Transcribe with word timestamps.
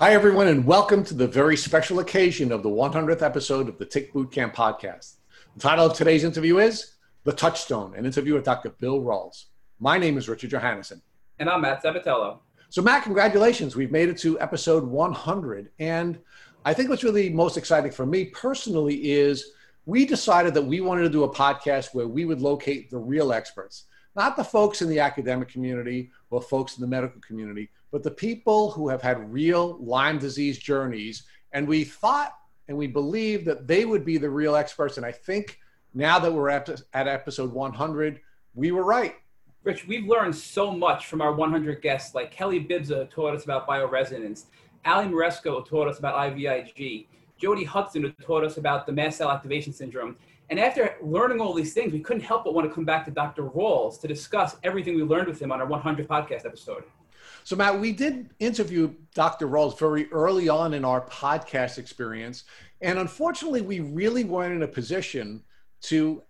Hi, 0.00 0.12
everyone, 0.12 0.46
and 0.46 0.64
welcome 0.64 1.02
to 1.02 1.14
the 1.14 1.26
very 1.26 1.56
special 1.56 1.98
occasion 1.98 2.52
of 2.52 2.62
the 2.62 2.68
100th 2.68 3.20
episode 3.20 3.68
of 3.68 3.78
the 3.78 3.84
Tick 3.84 4.12
Bootcamp 4.12 4.54
podcast. 4.54 5.16
The 5.56 5.60
title 5.60 5.86
of 5.86 5.96
today's 5.96 6.22
interview 6.22 6.58
is 6.58 6.92
The 7.24 7.32
Touchstone, 7.32 7.96
an 7.96 8.06
interview 8.06 8.34
with 8.34 8.44
Dr. 8.44 8.70
Bill 8.70 9.00
Rawls. 9.00 9.46
My 9.80 9.98
name 9.98 10.16
is 10.16 10.28
Richard 10.28 10.50
Johannesson. 10.50 11.00
And 11.40 11.50
I'm 11.50 11.62
Matt 11.62 11.82
Sabatello. 11.82 12.38
So, 12.70 12.80
Matt, 12.80 13.02
congratulations. 13.02 13.74
We've 13.74 13.90
made 13.90 14.08
it 14.08 14.16
to 14.18 14.38
episode 14.38 14.84
100. 14.84 15.70
And 15.80 16.20
I 16.64 16.74
think 16.74 16.90
what's 16.90 17.02
really 17.02 17.28
most 17.28 17.56
exciting 17.56 17.90
for 17.90 18.06
me 18.06 18.26
personally 18.26 19.10
is 19.10 19.50
we 19.84 20.06
decided 20.06 20.54
that 20.54 20.62
we 20.62 20.80
wanted 20.80 21.02
to 21.02 21.10
do 21.10 21.24
a 21.24 21.34
podcast 21.34 21.92
where 21.92 22.06
we 22.06 22.24
would 22.24 22.40
locate 22.40 22.88
the 22.88 22.98
real 22.98 23.32
experts, 23.32 23.86
not 24.14 24.36
the 24.36 24.44
folks 24.44 24.80
in 24.80 24.88
the 24.88 25.00
academic 25.00 25.48
community 25.48 26.12
or 26.30 26.40
folks 26.40 26.76
in 26.76 26.82
the 26.82 26.86
medical 26.86 27.20
community, 27.20 27.68
but 27.90 28.02
the 28.02 28.10
people 28.10 28.70
who 28.70 28.88
have 28.88 29.02
had 29.02 29.32
real 29.32 29.78
Lyme 29.80 30.18
disease 30.18 30.58
journeys. 30.58 31.24
And 31.52 31.66
we 31.66 31.84
thought 31.84 32.32
and 32.68 32.76
we 32.76 32.86
believed 32.86 33.46
that 33.46 33.66
they 33.66 33.84
would 33.84 34.04
be 34.04 34.18
the 34.18 34.28
real 34.28 34.54
experts. 34.54 34.98
And 34.98 35.06
I 35.06 35.12
think 35.12 35.58
now 35.94 36.18
that 36.18 36.32
we're 36.32 36.50
at, 36.50 36.68
at 36.92 37.08
episode 37.08 37.52
100, 37.52 38.20
we 38.54 38.72
were 38.72 38.84
right. 38.84 39.14
Rich, 39.64 39.88
we've 39.88 40.06
learned 40.06 40.36
so 40.36 40.70
much 40.70 41.06
from 41.06 41.20
our 41.20 41.32
100 41.32 41.82
guests, 41.82 42.14
like 42.14 42.30
Kelly 42.30 42.60
Bibza 42.60 43.02
uh, 43.02 43.04
taught 43.10 43.34
us 43.34 43.44
about 43.44 43.66
bioresonance, 43.66 44.44
Ali 44.84 45.08
Moresco 45.08 45.62
taught 45.62 45.88
us 45.88 45.98
about 45.98 46.14
IVIG, 46.14 47.06
Jody 47.38 47.64
Hudson 47.64 48.14
taught 48.22 48.44
us 48.44 48.56
about 48.56 48.86
the 48.86 48.92
mast 48.92 49.18
cell 49.18 49.30
activation 49.30 49.72
syndrome. 49.72 50.16
And 50.50 50.58
after 50.58 50.96
learning 51.02 51.40
all 51.40 51.52
these 51.52 51.74
things, 51.74 51.92
we 51.92 52.00
couldn't 52.00 52.22
help 52.22 52.44
but 52.44 52.54
want 52.54 52.68
to 52.68 52.74
come 52.74 52.84
back 52.84 53.04
to 53.04 53.10
Dr. 53.10 53.44
Rawls 53.44 54.00
to 54.00 54.08
discuss 54.08 54.56
everything 54.62 54.96
we 54.96 55.02
learned 55.02 55.28
with 55.28 55.40
him 55.40 55.52
on 55.52 55.60
our 55.60 55.66
100 55.66 56.08
podcast 56.08 56.46
episode. 56.46 56.84
So, 57.48 57.56
Matt, 57.56 57.80
we 57.80 57.92
did 57.92 58.28
interview 58.40 58.92
Dr. 59.14 59.48
Rawls 59.48 59.78
very 59.78 60.12
early 60.12 60.50
on 60.50 60.74
in 60.74 60.84
our 60.84 61.00
podcast 61.06 61.78
experience. 61.78 62.44
And 62.82 62.98
unfortunately, 62.98 63.62
we 63.62 63.80
really 63.80 64.22
weren't 64.22 64.52
in 64.52 64.64
a 64.64 64.68
position 64.68 65.42
to 65.84 66.22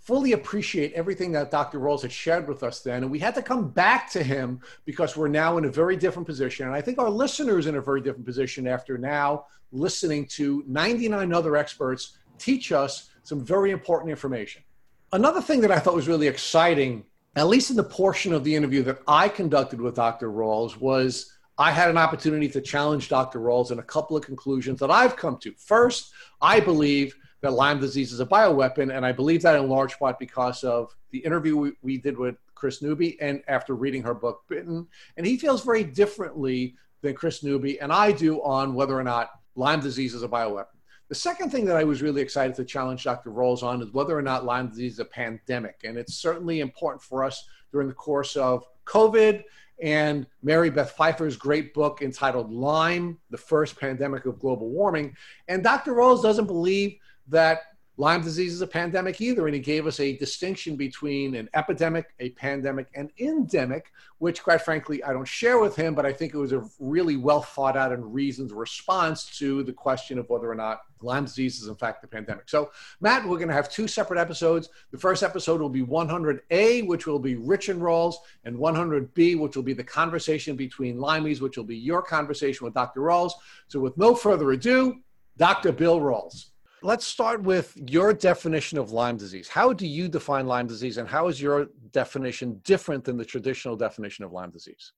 fully 0.00 0.32
appreciate 0.32 0.92
everything 0.92 1.32
that 1.32 1.50
Dr. 1.50 1.80
Rawls 1.80 2.02
had 2.02 2.12
shared 2.12 2.46
with 2.46 2.62
us 2.62 2.82
then. 2.82 3.04
And 3.04 3.10
we 3.10 3.18
had 3.18 3.34
to 3.36 3.42
come 3.42 3.70
back 3.70 4.10
to 4.10 4.22
him 4.22 4.60
because 4.84 5.16
we're 5.16 5.28
now 5.28 5.56
in 5.56 5.64
a 5.64 5.70
very 5.70 5.96
different 5.96 6.28
position. 6.28 6.66
And 6.66 6.74
I 6.74 6.82
think 6.82 6.98
our 6.98 7.08
listeners 7.08 7.68
in 7.68 7.76
a 7.76 7.80
very 7.80 8.02
different 8.02 8.26
position 8.26 8.66
after 8.66 8.98
now 8.98 9.46
listening 9.72 10.26
to 10.32 10.62
99 10.66 11.32
other 11.32 11.56
experts 11.56 12.18
teach 12.36 12.70
us 12.70 13.08
some 13.22 13.42
very 13.42 13.70
important 13.70 14.10
information. 14.10 14.62
Another 15.10 15.40
thing 15.40 15.62
that 15.62 15.70
I 15.70 15.78
thought 15.78 15.94
was 15.94 16.06
really 16.06 16.28
exciting, 16.28 17.06
at 17.36 17.48
least 17.48 17.70
in 17.70 17.76
the 17.76 17.84
portion 17.84 18.32
of 18.32 18.42
the 18.42 18.54
interview 18.54 18.82
that 18.82 19.02
I 19.06 19.28
conducted 19.28 19.80
with 19.80 19.94
Dr. 19.94 20.30
Rawls, 20.30 20.78
was 20.78 21.32
I 21.58 21.70
had 21.70 21.90
an 21.90 21.98
opportunity 21.98 22.48
to 22.48 22.60
challenge 22.62 23.08
Dr. 23.08 23.40
Rawls 23.40 23.70
in 23.70 23.78
a 23.78 23.82
couple 23.82 24.16
of 24.16 24.24
conclusions 24.24 24.80
that 24.80 24.90
I've 24.90 25.16
come 25.16 25.36
to. 25.38 25.52
First, 25.58 26.12
I 26.40 26.60
believe 26.60 27.14
that 27.42 27.52
Lyme 27.52 27.78
disease 27.78 28.12
is 28.12 28.20
a 28.20 28.26
bioweapon, 28.26 28.94
and 28.94 29.04
I 29.04 29.12
believe 29.12 29.42
that 29.42 29.54
in 29.54 29.68
large 29.68 29.98
part 29.98 30.18
because 30.18 30.64
of 30.64 30.96
the 31.10 31.18
interview 31.18 31.56
we, 31.56 31.72
we 31.82 31.98
did 31.98 32.18
with 32.18 32.36
Kris 32.54 32.80
Newby 32.80 33.20
and 33.20 33.42
after 33.48 33.74
reading 33.74 34.02
her 34.02 34.14
book, 34.14 34.42
Bitten. 34.48 34.86
And 35.18 35.26
he 35.26 35.36
feels 35.36 35.62
very 35.62 35.84
differently 35.84 36.74
than 37.02 37.14
Kris 37.14 37.42
Newby 37.42 37.78
and 37.80 37.92
I 37.92 38.12
do 38.12 38.42
on 38.42 38.74
whether 38.74 38.98
or 38.98 39.04
not 39.04 39.30
Lyme 39.54 39.80
disease 39.80 40.14
is 40.14 40.22
a 40.22 40.28
bioweapon. 40.28 40.75
The 41.08 41.14
second 41.14 41.50
thing 41.50 41.64
that 41.66 41.76
I 41.76 41.84
was 41.84 42.02
really 42.02 42.20
excited 42.20 42.56
to 42.56 42.64
challenge 42.64 43.04
Dr. 43.04 43.30
Rawls 43.30 43.62
on 43.62 43.80
is 43.80 43.92
whether 43.92 44.16
or 44.16 44.22
not 44.22 44.44
Lyme 44.44 44.68
disease 44.68 44.94
is 44.94 44.98
a 44.98 45.04
pandemic. 45.04 45.82
And 45.84 45.96
it's 45.96 46.14
certainly 46.14 46.60
important 46.60 47.02
for 47.02 47.22
us 47.22 47.46
during 47.70 47.86
the 47.86 47.94
course 47.94 48.34
of 48.36 48.64
COVID 48.86 49.44
and 49.80 50.26
Mary 50.42 50.70
Beth 50.70 50.92
Pfeiffer's 50.92 51.36
great 51.36 51.74
book 51.74 52.02
entitled 52.02 52.50
Lyme, 52.50 53.18
the 53.30 53.36
First 53.36 53.78
Pandemic 53.78 54.26
of 54.26 54.40
Global 54.40 54.70
Warming. 54.70 55.14
And 55.48 55.62
Dr. 55.62 55.92
Rawls 55.92 56.22
doesn't 56.22 56.46
believe 56.46 56.96
that 57.28 57.60
Lyme 57.98 58.20
disease 58.20 58.52
is 58.52 58.60
a 58.60 58.66
pandemic 58.66 59.22
either, 59.22 59.46
and 59.46 59.54
he 59.54 59.60
gave 59.60 59.86
us 59.86 60.00
a 60.00 60.16
distinction 60.18 60.76
between 60.76 61.34
an 61.34 61.48
epidemic, 61.54 62.12
a 62.20 62.28
pandemic, 62.30 62.88
and 62.94 63.10
endemic, 63.18 63.90
which, 64.18 64.42
quite 64.42 64.60
frankly, 64.60 65.02
I 65.02 65.14
don't 65.14 65.26
share 65.26 65.58
with 65.58 65.74
him, 65.74 65.94
but 65.94 66.04
I 66.04 66.12
think 66.12 66.34
it 66.34 66.38
was 66.38 66.52
a 66.52 66.62
really 66.78 67.16
well 67.16 67.40
thought 67.40 67.74
out 67.74 67.92
and 67.92 68.12
reasoned 68.12 68.52
response 68.52 69.38
to 69.38 69.62
the 69.62 69.72
question 69.72 70.18
of 70.18 70.28
whether 70.28 70.50
or 70.50 70.54
not 70.54 70.82
Lyme 71.00 71.24
disease 71.24 71.62
is, 71.62 71.68
in 71.68 71.74
fact, 71.74 72.04
a 72.04 72.06
pandemic. 72.06 72.50
So, 72.50 72.70
Matt, 73.00 73.26
we're 73.26 73.38
going 73.38 73.48
to 73.48 73.54
have 73.54 73.70
two 73.70 73.88
separate 73.88 74.20
episodes. 74.20 74.68
The 74.90 74.98
first 74.98 75.22
episode 75.22 75.62
will 75.62 75.70
be 75.70 75.82
100A, 75.82 76.86
which 76.86 77.06
will 77.06 77.18
be 77.18 77.36
Rich 77.36 77.70
and 77.70 77.80
Rawls, 77.80 78.16
and 78.44 78.58
100B, 78.58 79.38
which 79.38 79.56
will 79.56 79.62
be 79.62 79.72
the 79.72 79.84
conversation 79.84 80.54
between 80.54 80.98
Lymies, 80.98 81.40
which 81.40 81.56
will 81.56 81.64
be 81.64 81.76
your 81.76 82.02
conversation 82.02 82.66
with 82.66 82.74
Dr. 82.74 83.00
Rawls. 83.00 83.32
So, 83.68 83.80
with 83.80 83.96
no 83.96 84.14
further 84.14 84.52
ado, 84.52 84.96
Dr. 85.38 85.72
Bill 85.72 85.98
Rawls 86.00 86.48
let's 86.86 87.04
start 87.04 87.42
with 87.42 87.76
your 87.88 88.12
definition 88.12 88.78
of 88.78 88.92
Lyme 88.92 89.16
disease. 89.16 89.48
How 89.48 89.72
do 89.72 89.86
you 89.86 90.08
define 90.08 90.46
Lyme 90.46 90.68
disease, 90.68 90.98
and 90.98 91.08
how 91.08 91.26
is 91.26 91.42
your 91.42 91.66
definition 91.90 92.60
different 92.62 93.04
than 93.04 93.16
the 93.16 93.24
traditional 93.24 93.76
definition 93.76 94.24
of 94.24 94.32
Lyme 94.32 94.50
disease? 94.50 94.92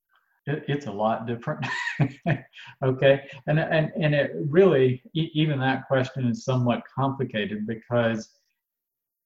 It, 0.46 0.64
it's 0.68 0.86
a 0.86 0.92
lot 0.92 1.26
different. 1.26 1.66
okay, 2.84 3.22
and 3.46 3.58
and 3.58 3.90
and 4.00 4.14
it 4.14 4.32
really 4.48 5.02
even 5.14 5.58
that 5.60 5.88
question 5.88 6.28
is 6.28 6.44
somewhat 6.44 6.82
complicated 6.94 7.66
because 7.66 8.28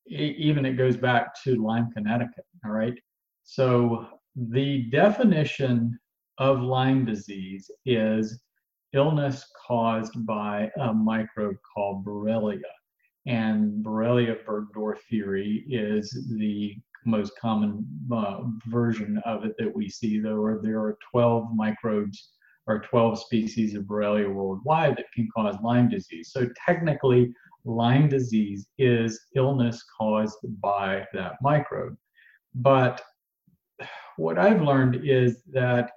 even 0.06 0.64
it 0.64 0.74
goes 0.74 0.96
back 0.96 1.34
to 1.42 1.56
Lyme, 1.56 1.90
Connecticut. 1.92 2.46
All 2.64 2.70
right, 2.70 2.98
so 3.42 4.06
the 4.36 4.84
definition 4.90 5.98
of 6.38 6.60
Lyme 6.60 7.04
disease 7.04 7.70
is 7.84 8.40
illness 8.94 9.46
caused 9.66 10.26
by 10.26 10.70
a 10.80 10.92
microbe 10.92 11.56
called 11.74 12.04
Borrelia. 12.04 12.60
And 13.26 13.84
Borrelia 13.84 14.44
burgdorferi 14.44 15.64
is 15.68 16.28
the 16.36 16.76
most 17.04 17.32
common 17.40 17.86
uh, 18.12 18.42
version 18.66 19.20
of 19.24 19.44
it 19.44 19.54
that 19.58 19.74
we 19.74 19.88
see. 19.88 20.18
There 20.20 20.40
are, 20.40 20.60
there 20.62 20.80
are 20.80 20.98
12 21.10 21.48
microbes 21.54 22.30
or 22.66 22.80
12 22.80 23.18
species 23.18 23.74
of 23.74 23.84
Borrelia 23.84 24.32
worldwide 24.32 24.96
that 24.96 25.12
can 25.14 25.28
cause 25.34 25.56
Lyme 25.62 25.88
disease. 25.88 26.30
So 26.32 26.48
technically, 26.66 27.34
Lyme 27.64 28.08
disease 28.08 28.66
is 28.78 29.20
illness 29.34 29.84
caused 29.98 30.38
by 30.60 31.06
that 31.12 31.34
microbe. 31.42 31.96
But 32.54 33.00
what 34.16 34.38
I've 34.38 34.62
learned 34.62 35.00
is 35.04 35.42
that 35.52 35.90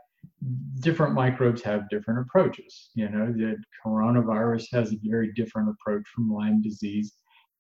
different 0.80 1.13
microbes 1.13 1.62
have 1.63 1.90
different 1.90 2.19
approaches. 2.22 2.90
You 2.96 3.09
know, 3.09 3.31
the 3.31 3.58
coronavirus 3.86 4.66
has 4.74 4.94
a 4.94 4.97
very 5.03 5.31
different 5.34 5.69
approach 5.69 6.08
from 6.13 6.31
Lyme 6.31 6.62
disease, 6.62 7.13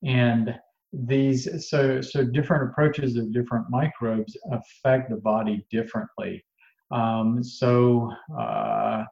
and 0.03 0.57
these 0.93 1.69
so 1.69 2.01
so 2.01 2.23
different 2.23 2.69
approaches 2.69 3.17
of 3.17 3.33
different 3.33 3.69
microbes 3.69 4.37
affect 4.51 5.09
the 5.09 5.17
body 5.17 5.65
differently. 5.69 6.43
Um, 6.91 7.43
so 7.43 8.11
uh, 8.37 9.03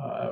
uh, 0.00 0.30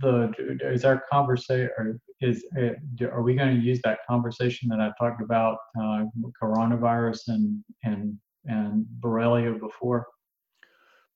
the 0.00 0.58
is 0.64 0.84
our 0.84 1.02
conversation 1.10 1.70
or 1.78 2.00
is 2.20 2.44
uh, 2.58 3.06
are 3.06 3.22
we 3.22 3.34
going 3.34 3.54
to 3.54 3.62
use 3.62 3.80
that 3.84 4.00
conversation 4.08 4.68
that 4.68 4.80
I 4.80 4.90
talked 4.98 5.22
about 5.22 5.58
uh, 5.80 6.04
coronavirus 6.42 7.20
and 7.28 7.64
and 7.84 8.18
and 8.46 8.86
Borrelia 9.00 9.58
before? 9.58 10.06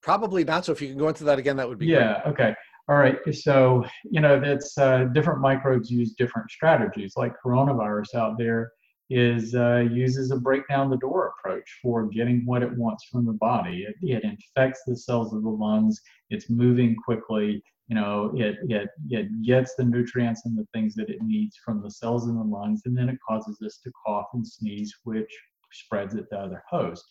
Probably 0.02 0.44
not. 0.44 0.64
So 0.64 0.72
if 0.72 0.82
you 0.82 0.88
can 0.88 0.98
go 0.98 1.08
into 1.08 1.24
that 1.24 1.38
again, 1.38 1.56
that 1.56 1.68
would 1.68 1.78
be 1.78 1.86
yeah. 1.86 2.22
Great. 2.22 2.32
Okay. 2.32 2.54
All 2.88 2.96
right. 2.96 3.16
So 3.32 3.84
you 4.04 4.20
know 4.20 4.40
that's 4.40 4.76
uh, 4.76 5.04
different 5.14 5.40
microbes 5.40 5.90
use 5.90 6.14
different 6.14 6.50
strategies. 6.50 7.12
Like 7.16 7.32
coronavirus 7.44 8.14
out 8.16 8.36
there 8.38 8.72
is 9.10 9.54
uh, 9.54 9.86
uses 9.90 10.30
a 10.30 10.36
break 10.36 10.66
down 10.68 10.90
the 10.90 10.96
door 10.96 11.32
approach 11.38 11.78
for 11.80 12.06
getting 12.08 12.44
what 12.44 12.62
it 12.62 12.72
wants 12.76 13.04
from 13.04 13.24
the 13.24 13.34
body. 13.34 13.86
It, 13.88 13.94
it 14.02 14.24
infects 14.24 14.80
the 14.86 14.96
cells 14.96 15.32
of 15.32 15.42
the 15.42 15.48
lungs. 15.48 16.00
It's 16.30 16.50
moving 16.50 16.96
quickly. 16.96 17.62
You 17.86 17.94
know, 17.94 18.32
it 18.34 18.56
it 18.68 18.88
it 19.10 19.42
gets 19.44 19.76
the 19.76 19.84
nutrients 19.84 20.44
and 20.46 20.58
the 20.58 20.66
things 20.74 20.94
that 20.96 21.10
it 21.10 21.22
needs 21.22 21.56
from 21.64 21.80
the 21.80 21.90
cells 21.90 22.26
in 22.26 22.34
the 22.34 22.42
lungs, 22.42 22.82
and 22.86 22.96
then 22.96 23.08
it 23.08 23.18
causes 23.28 23.60
us 23.64 23.78
to 23.84 23.92
cough 24.04 24.28
and 24.34 24.46
sneeze, 24.46 24.92
which 25.04 25.30
spreads 25.72 26.14
it 26.14 26.26
to 26.30 26.38
other 26.38 26.62
hosts. 26.68 27.08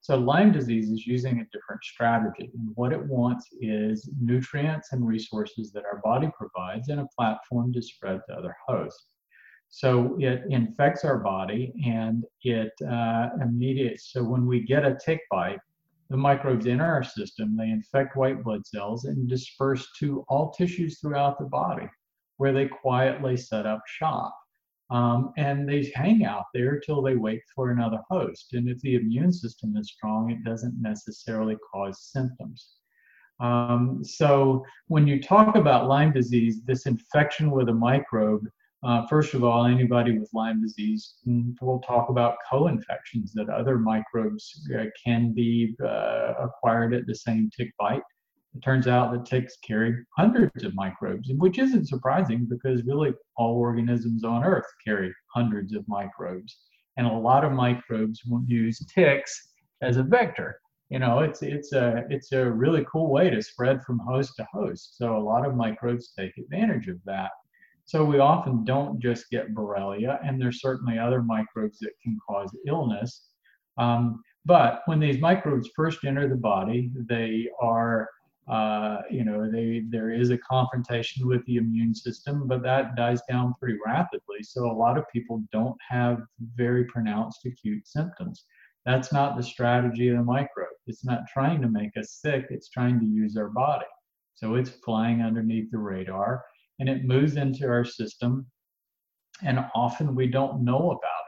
So 0.00 0.16
Lyme 0.16 0.52
disease 0.52 0.90
is 0.90 1.06
using 1.06 1.40
a 1.40 1.48
different 1.52 1.82
strategy. 1.82 2.50
And 2.54 2.70
what 2.74 2.92
it 2.92 3.04
wants 3.04 3.48
is 3.60 4.08
nutrients 4.20 4.92
and 4.92 5.06
resources 5.06 5.72
that 5.72 5.84
our 5.84 6.00
body 6.02 6.30
provides 6.36 6.88
and 6.88 7.00
a 7.00 7.08
platform 7.16 7.72
to 7.72 7.82
spread 7.82 8.20
to 8.28 8.34
other 8.34 8.56
hosts. 8.66 9.06
So 9.70 10.16
it 10.18 10.44
infects 10.48 11.04
our 11.04 11.18
body 11.18 11.74
and 11.84 12.24
it 12.42 12.72
uh. 12.90 13.28
So 13.98 14.24
when 14.24 14.46
we 14.46 14.62
get 14.62 14.84
a 14.84 14.96
tick 15.04 15.20
bite, 15.30 15.58
the 16.08 16.16
microbes 16.16 16.66
in 16.66 16.80
our 16.80 17.04
system, 17.04 17.54
they 17.54 17.68
infect 17.68 18.16
white 18.16 18.42
blood 18.42 18.66
cells 18.66 19.04
and 19.04 19.28
disperse 19.28 19.86
to 19.98 20.24
all 20.28 20.50
tissues 20.52 21.00
throughout 21.00 21.38
the 21.38 21.44
body 21.44 21.86
where 22.38 22.52
they 22.52 22.66
quietly 22.66 23.36
set 23.36 23.66
up 23.66 23.82
shop. 23.86 24.34
Um, 24.90 25.32
and 25.36 25.68
they 25.68 25.92
hang 25.94 26.24
out 26.24 26.46
there 26.54 26.80
till 26.80 27.02
they 27.02 27.16
wait 27.16 27.42
for 27.54 27.70
another 27.70 28.00
host. 28.10 28.54
And 28.54 28.68
if 28.68 28.80
the 28.80 28.96
immune 28.96 29.32
system 29.32 29.76
is 29.76 29.90
strong, 29.90 30.30
it 30.30 30.42
doesn't 30.44 30.80
necessarily 30.80 31.56
cause 31.72 32.10
symptoms. 32.10 32.70
Um, 33.40 34.02
so 34.02 34.64
when 34.86 35.06
you 35.06 35.22
talk 35.22 35.56
about 35.56 35.88
Lyme 35.88 36.12
disease, 36.12 36.62
this 36.64 36.86
infection 36.86 37.50
with 37.50 37.68
a 37.68 37.74
microbe, 37.74 38.48
uh, 38.82 39.06
first 39.08 39.34
of 39.34 39.42
all, 39.44 39.66
anybody 39.66 40.18
with 40.18 40.30
Lyme 40.32 40.62
disease 40.62 41.14
mm, 41.26 41.54
will 41.60 41.80
talk 41.80 42.08
about 42.08 42.36
co-infections 42.48 43.32
that 43.34 43.48
other 43.48 43.76
microbes 43.76 44.68
uh, 44.78 44.84
can 45.04 45.32
be 45.32 45.76
uh, 45.84 46.34
acquired 46.40 46.94
at 46.94 47.06
the 47.06 47.14
same 47.14 47.50
tick 47.56 47.72
bite. 47.78 48.02
It 48.54 48.62
turns 48.62 48.86
out 48.86 49.12
that 49.12 49.26
ticks 49.26 49.56
carry 49.58 50.04
hundreds 50.16 50.64
of 50.64 50.74
microbes, 50.74 51.30
which 51.36 51.58
isn't 51.58 51.86
surprising 51.86 52.46
because 52.46 52.82
really 52.84 53.12
all 53.36 53.56
organisms 53.56 54.24
on 54.24 54.42
Earth 54.42 54.66
carry 54.84 55.14
hundreds 55.34 55.74
of 55.74 55.86
microbes. 55.86 56.58
And 56.96 57.06
a 57.06 57.12
lot 57.12 57.44
of 57.44 57.52
microbes 57.52 58.22
will 58.24 58.42
use 58.46 58.84
ticks 58.86 59.52
as 59.82 59.96
a 59.96 60.02
vector. 60.02 60.60
You 60.90 60.98
know 60.98 61.18
it's 61.20 61.42
it's 61.42 61.72
a 61.72 62.04
it's 62.08 62.32
a 62.32 62.50
really 62.50 62.84
cool 62.90 63.10
way 63.10 63.28
to 63.28 63.42
spread 63.42 63.84
from 63.84 63.98
host 63.98 64.34
to 64.36 64.46
host. 64.50 64.96
So 64.96 65.16
a 65.16 65.18
lot 65.18 65.46
of 65.46 65.54
microbes 65.54 66.12
take 66.18 66.36
advantage 66.38 66.88
of 66.88 66.98
that. 67.04 67.30
So 67.84 68.04
we 68.04 68.18
often 68.18 68.64
don't 68.64 69.00
just 69.00 69.30
get 69.30 69.54
borrelia 69.54 70.18
and 70.26 70.40
there's 70.40 70.60
certainly 70.60 70.98
other 70.98 71.22
microbes 71.22 71.78
that 71.80 71.92
can 72.02 72.18
cause 72.26 72.56
illness. 72.66 73.28
Um, 73.76 74.22
but 74.46 74.80
when 74.86 74.98
these 74.98 75.20
microbes 75.20 75.70
first 75.76 76.04
enter 76.04 76.26
the 76.28 76.36
body 76.36 76.90
they 77.08 77.48
are 77.60 78.08
uh, 78.48 78.98
you 79.10 79.24
know 79.24 79.50
they 79.50 79.82
there 79.88 80.10
is 80.10 80.30
a 80.30 80.38
confrontation 80.38 81.26
with 81.26 81.44
the 81.46 81.56
immune 81.56 81.94
system 81.94 82.46
but 82.46 82.62
that 82.62 82.96
dies 82.96 83.20
down 83.28 83.54
pretty 83.60 83.78
rapidly 83.84 84.42
so 84.42 84.70
a 84.70 84.72
lot 84.72 84.96
of 84.96 85.04
people 85.12 85.42
don't 85.52 85.76
have 85.86 86.20
very 86.56 86.84
pronounced 86.84 87.44
acute 87.44 87.86
symptoms 87.86 88.44
that's 88.88 89.12
not 89.12 89.36
the 89.36 89.42
strategy 89.42 90.08
of 90.08 90.16
the 90.16 90.24
microbe. 90.24 90.68
It's 90.86 91.04
not 91.04 91.28
trying 91.30 91.60
to 91.60 91.68
make 91.68 91.94
us 91.98 92.20
sick, 92.22 92.46
it's 92.48 92.70
trying 92.70 92.98
to 93.00 93.04
use 93.04 93.36
our 93.36 93.50
body. 93.50 93.84
So 94.34 94.54
it's 94.54 94.70
flying 94.70 95.20
underneath 95.20 95.70
the 95.70 95.76
radar 95.76 96.42
and 96.78 96.88
it 96.88 97.04
moves 97.04 97.36
into 97.36 97.66
our 97.66 97.84
system, 97.84 98.46
and 99.42 99.64
often 99.74 100.14
we 100.14 100.26
don't 100.26 100.64
know 100.64 100.92
about 100.92 101.24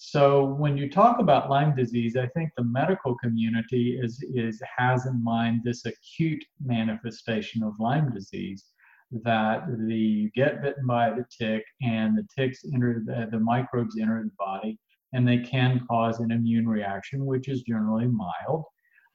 So 0.00 0.44
when 0.44 0.76
you 0.76 0.88
talk 0.88 1.18
about 1.18 1.50
Lyme 1.50 1.74
disease, 1.74 2.16
I 2.16 2.28
think 2.28 2.52
the 2.56 2.62
medical 2.62 3.16
community 3.16 3.98
is, 4.00 4.24
is 4.32 4.62
has 4.78 5.06
in 5.06 5.22
mind 5.24 5.62
this 5.64 5.84
acute 5.86 6.44
manifestation 6.64 7.64
of 7.64 7.74
Lyme 7.80 8.12
disease 8.12 8.64
that 9.10 9.64
the 9.88 9.96
you 9.96 10.30
get 10.36 10.62
bitten 10.62 10.86
by 10.86 11.10
the 11.10 11.26
tick 11.36 11.64
and 11.82 12.16
the 12.16 12.24
ticks 12.34 12.60
enter 12.72 13.02
the, 13.04 13.28
the 13.32 13.40
microbes 13.40 13.96
enter 14.00 14.22
the 14.22 14.30
body 14.38 14.78
and 15.14 15.26
they 15.26 15.38
can 15.38 15.84
cause 15.90 16.20
an 16.20 16.30
immune 16.30 16.68
reaction, 16.68 17.26
which 17.26 17.48
is 17.48 17.62
generally 17.62 18.06
mild. 18.06 18.66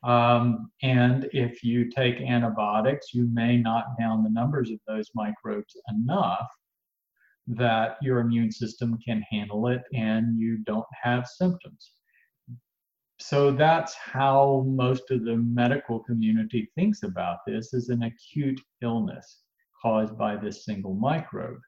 Um, 0.04 0.70
and 0.82 1.30
if 1.32 1.64
you 1.64 1.90
take 1.90 2.20
antibiotics, 2.20 3.14
you 3.14 3.30
may 3.32 3.56
knock 3.56 3.86
down 3.98 4.22
the 4.22 4.30
numbers 4.30 4.70
of 4.70 4.80
those 4.86 5.10
microbes 5.16 5.78
enough 5.90 6.50
that 7.48 7.98
your 8.02 8.20
immune 8.20 8.52
system 8.52 8.98
can 9.06 9.22
handle 9.30 9.68
it 9.68 9.84
and 9.94 10.40
you 10.40 10.58
don't 10.60 10.86
have 11.02 11.28
symptoms. 11.28 11.92
So 13.20 13.52
that's 13.52 13.96
how 13.96 14.66
most 14.68 15.12
of 15.12 15.24
the 15.24 15.38
medical 15.38 16.00
community 16.00 16.70
thinks 16.76 17.04
about 17.04 17.38
this 17.46 17.74
as 17.74 17.90
an 17.90 18.04
acute 18.04 18.60
illness 18.82 19.44
caused 19.82 20.18
by 20.18 20.36
this 20.36 20.66
single 20.66 20.96
microbe. 20.96 21.60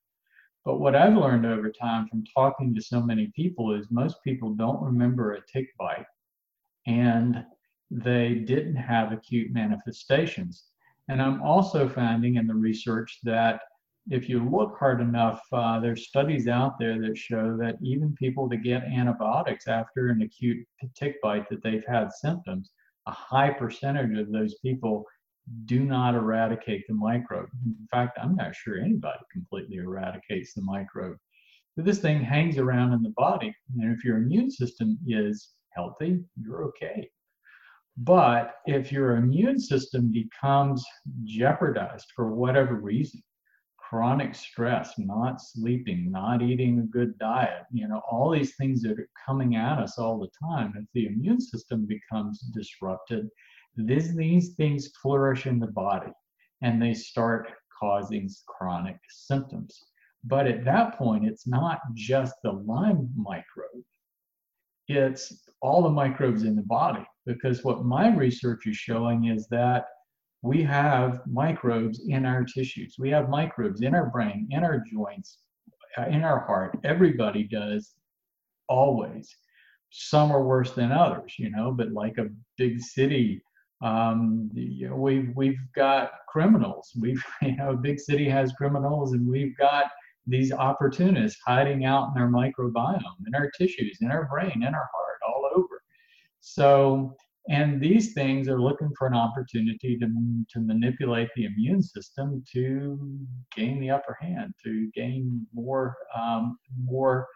But 0.66 0.80
what 0.80 0.96
I've 0.96 1.16
learned 1.16 1.46
over 1.46 1.72
time 1.72 2.08
from 2.08 2.24
talking 2.36 2.74
to 2.74 2.82
so 2.82 3.02
many 3.02 3.32
people 3.36 3.74
is 3.74 3.88
most 3.92 4.18
people 4.24 4.54
don't 4.56 4.82
remember 4.82 5.34
a 5.34 5.46
tick 5.52 5.68
bite 5.78 6.08
and 6.88 7.46
they 7.92 8.36
didn't 8.36 8.76
have 8.76 9.12
acute 9.12 9.54
manifestations. 9.54 10.66
And 11.08 11.22
I'm 11.22 11.42
also 11.44 11.88
finding 11.88 12.36
in 12.36 12.48
the 12.48 12.56
research 12.56 13.20
that 13.24 13.62
if 14.10 14.30
you 14.30 14.48
look 14.48 14.78
hard 14.78 15.02
enough, 15.02 15.42
uh, 15.52 15.80
there's 15.80 16.08
studies 16.08 16.48
out 16.48 16.78
there 16.78 17.00
that 17.02 17.18
show 17.18 17.58
that 17.58 17.78
even 17.82 18.14
people 18.14 18.48
that 18.50 18.58
get 18.58 18.84
antibiotics 18.84 19.68
after 19.68 20.10
an 20.10 20.22
acute 20.22 20.66
tick 20.96 21.16
bite 21.24 21.50
that 21.50 21.64
they've 21.64 21.86
had 21.88 22.12
symptoms, 22.12 22.72
a 23.08 23.12
high 23.12 23.50
percentage 23.50 24.18
of 24.18 24.32
those 24.32 24.56
people 24.60 25.04
do 25.66 25.86
not 25.86 26.16
eradicate 26.16 26.84
the 26.88 26.94
microbe. 26.94 27.50
In 27.66 27.88
fact, 27.92 28.18
I'm 28.22 28.36
not 28.36 28.56
sure 28.56 28.78
anybody 28.78 29.20
completely 29.32 29.78
eradicates 29.78 30.54
the 30.54 30.62
microbe. 30.62 31.18
But 31.76 31.86
this 31.86 32.00
thing 32.00 32.22
hangs 32.22 32.58
around 32.58 32.94
in 32.94 33.04
the 33.04 33.14
body, 33.18 33.54
and 33.74 33.92
if 33.92 34.04
your 34.04 34.18
immune 34.18 34.50
system 34.50 34.98
is 35.08 35.52
healthy, 35.72 36.24
you're 36.40 36.64
okay. 36.66 37.10
But 37.98 38.56
if 38.66 38.92
your 38.92 39.18
immune 39.18 39.60
system 39.60 40.12
becomes 40.12 40.86
jeopardized 41.24 42.08
for 42.16 42.34
whatever 42.34 42.76
reason, 42.76 43.22
chronic 43.96 44.36
stress, 44.36 44.94
not 44.98 45.40
sleeping, 45.40 46.12
not 46.12 46.42
eating 46.42 46.80
a 46.80 46.84
good 46.84 47.18
diet, 47.18 47.64
you 47.72 47.88
know, 47.88 48.02
all 48.12 48.30
these 48.30 48.54
things 48.58 48.82
that 48.82 49.00
are 49.00 49.10
coming 49.26 49.56
at 49.56 49.78
us 49.78 49.98
all 49.98 50.20
the 50.20 50.30
time, 50.38 50.74
if 50.76 50.84
the 50.94 51.06
immune 51.06 51.40
system 51.40 51.86
becomes 51.86 52.42
disrupted, 52.54 53.30
this, 53.78 54.14
these 54.14 54.54
things 54.56 54.92
flourish 55.02 55.46
in 55.46 55.60
the 55.60 55.68
body 55.68 56.12
and 56.62 56.82
they 56.82 56.94
start 56.94 57.50
causing 57.80 58.30
chronic 58.48 58.98
symptoms. 59.10 59.86
But 60.26 60.46
at 60.46 60.66
that 60.66 60.98
point, 60.98 61.26
it's 61.26 61.48
not 61.48 61.80
just 61.94 62.36
the 62.44 62.52
Lyme 62.52 63.10
microbe, 63.16 63.86
it's 64.90 65.48
all 65.62 65.84
the 65.84 65.90
microbes 65.90 66.44
in 66.44 66.58
the 66.58 66.64
body. 66.64 67.06
Because 67.26 67.64
what 67.64 67.86
my 67.86 68.14
research 68.14 68.68
is 68.68 68.76
showing 68.76 69.28
is 69.28 69.48
that 69.52 69.86
we 70.42 70.64
have 70.64 71.22
microbes 71.26 72.02
in 72.08 72.26
our 72.26 72.44
tissues, 72.44 72.96
we 73.00 73.10
have 73.10 73.30
microbes 73.30 73.82
in 73.82 73.96
our 73.96 74.10
brain, 74.10 74.48
in 74.52 74.64
our 74.64 74.84
joints, 74.92 75.40
uh, 75.98 76.06
in 76.06 76.24
our 76.24 76.40
heart. 76.46 76.78
Everybody 76.84 77.44
does 77.44 77.94
always. 78.68 79.36
Some 79.90 80.32
are 80.32 80.44
worse 80.44 80.72
than 80.72 80.92
others, 80.92 81.36
you 81.40 81.50
know, 81.50 81.72
but 81.72 81.92
like 81.92 82.18
a 82.18 82.30
big 82.58 82.82
city 82.82 83.42
um, 83.82 84.50
you 84.54 84.90
know, 84.90 84.96
we've 84.96 85.32
we've 85.36 85.60
got 85.76 86.12
criminals. 86.30 86.92
We've 87.00 87.24
you 87.42 87.56
know, 87.56 87.72
a 87.72 87.78
big 87.78 88.00
city 88.00 88.30
has 88.30 88.54
criminals, 88.54 89.14
and 89.14 89.28
we've 89.28 89.56
got 89.58 89.86
these 90.28 90.52
opportunists 90.52 91.40
hiding 91.46 91.86
out 91.86 92.12
in 92.16 92.22
our 92.22 92.30
microbiome, 92.30 93.02
in 93.28 93.36
our 93.36 93.52
tissues, 93.52 94.00
in 94.02 94.10
our 94.10 94.26
brain, 94.26 94.64
in 94.64 94.74
our 94.74 94.90
heart, 94.94 95.20
all 95.28 95.50
over. 95.56 95.82
So, 96.40 97.16
and 97.48 97.80
these 97.80 98.14
things 98.14 98.48
are 98.48 98.60
looking 98.60 98.92
for 98.98 99.08
an 99.08 99.14
opportunity 99.14 99.98
to, 99.98 100.08
to 100.50 100.60
manipulate 100.60 101.30
the 101.36 101.46
immune 101.46 101.84
system 101.84 102.44
to 102.54 103.00
gain 103.56 103.80
the 103.80 103.92
upper 103.92 104.18
hand, 104.20 104.54
to 104.64 104.90
gain 104.96 105.46
more, 105.54 105.96
um, 106.18 106.58
more 106.84 107.28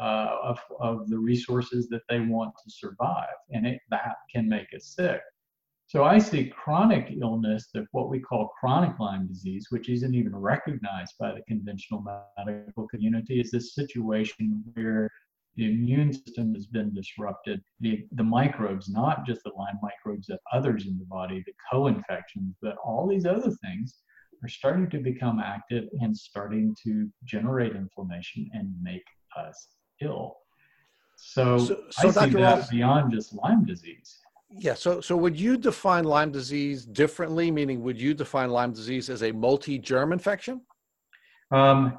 uh, 0.00 0.36
of, 0.42 0.58
of 0.80 1.08
the 1.08 1.18
resources 1.18 1.88
that 1.88 2.02
they 2.08 2.18
want 2.20 2.52
to 2.64 2.70
survive. 2.70 3.34
And 3.50 3.66
it, 3.66 3.80
that 3.90 4.16
can 4.32 4.48
make 4.48 4.68
us 4.74 4.94
sick. 4.96 5.20
So 5.86 6.04
I 6.04 6.18
see 6.18 6.46
chronic 6.46 7.12
illness, 7.20 7.68
that 7.74 7.84
what 7.92 8.08
we 8.08 8.18
call 8.18 8.52
chronic 8.58 8.98
Lyme 8.98 9.26
disease, 9.26 9.66
which 9.68 9.90
isn't 9.90 10.14
even 10.14 10.34
recognized 10.34 11.14
by 11.20 11.32
the 11.32 11.42
conventional 11.46 12.02
medical 12.46 12.88
community, 12.88 13.40
is 13.40 13.50
this 13.50 13.74
situation 13.74 14.64
where 14.72 15.10
the 15.56 15.66
immune 15.66 16.12
system 16.12 16.54
has 16.54 16.66
been 16.66 16.94
disrupted. 16.94 17.60
The, 17.80 18.06
the 18.12 18.22
microbes, 18.22 18.88
not 18.88 19.26
just 19.26 19.42
the 19.44 19.52
Lyme 19.56 19.78
microbes, 19.82 20.26
but 20.28 20.40
others 20.52 20.86
in 20.86 20.98
the 20.98 21.04
body, 21.04 21.42
the 21.46 21.52
co-infections, 21.70 22.54
but 22.62 22.76
all 22.84 23.06
these 23.06 23.26
other 23.26 23.50
things 23.62 23.98
are 24.42 24.48
starting 24.48 24.88
to 24.90 24.98
become 24.98 25.38
active 25.38 25.84
and 26.00 26.16
starting 26.16 26.74
to 26.84 27.08
generate 27.24 27.76
inflammation 27.76 28.48
and 28.54 28.72
make 28.82 29.04
us 29.38 29.68
ill. 30.00 30.36
So, 31.16 31.58
so, 31.58 31.76
so 31.90 32.08
I 32.08 32.10
see 32.10 32.20
Dr. 32.20 32.40
that 32.40 32.58
Rawls, 32.60 32.70
beyond 32.70 33.12
just 33.12 33.34
Lyme 33.34 33.64
disease. 33.64 34.18
Yeah. 34.50 34.74
So, 34.74 35.00
so 35.00 35.16
would 35.16 35.38
you 35.38 35.56
define 35.56 36.04
Lyme 36.04 36.32
disease 36.32 36.84
differently? 36.84 37.50
Meaning, 37.50 37.82
would 37.82 38.00
you 38.00 38.14
define 38.14 38.50
Lyme 38.50 38.72
disease 38.72 39.08
as 39.08 39.22
a 39.22 39.32
multi-germ 39.32 40.12
infection? 40.12 40.62
Um, 41.52 41.98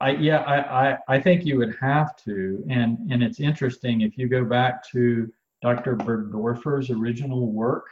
I, 0.00 0.10
yeah, 0.12 0.38
I, 0.38 0.90
I, 0.90 0.98
I 1.08 1.20
think 1.20 1.44
you 1.44 1.56
would 1.58 1.76
have 1.80 2.16
to, 2.24 2.64
and 2.68 2.98
and 3.10 3.22
it's 3.22 3.40
interesting 3.40 4.00
if 4.00 4.18
you 4.18 4.28
go 4.28 4.44
back 4.44 4.86
to 4.90 5.32
Dr. 5.62 5.96
Burgdorfer's 5.96 6.90
original 6.90 7.52
work. 7.52 7.86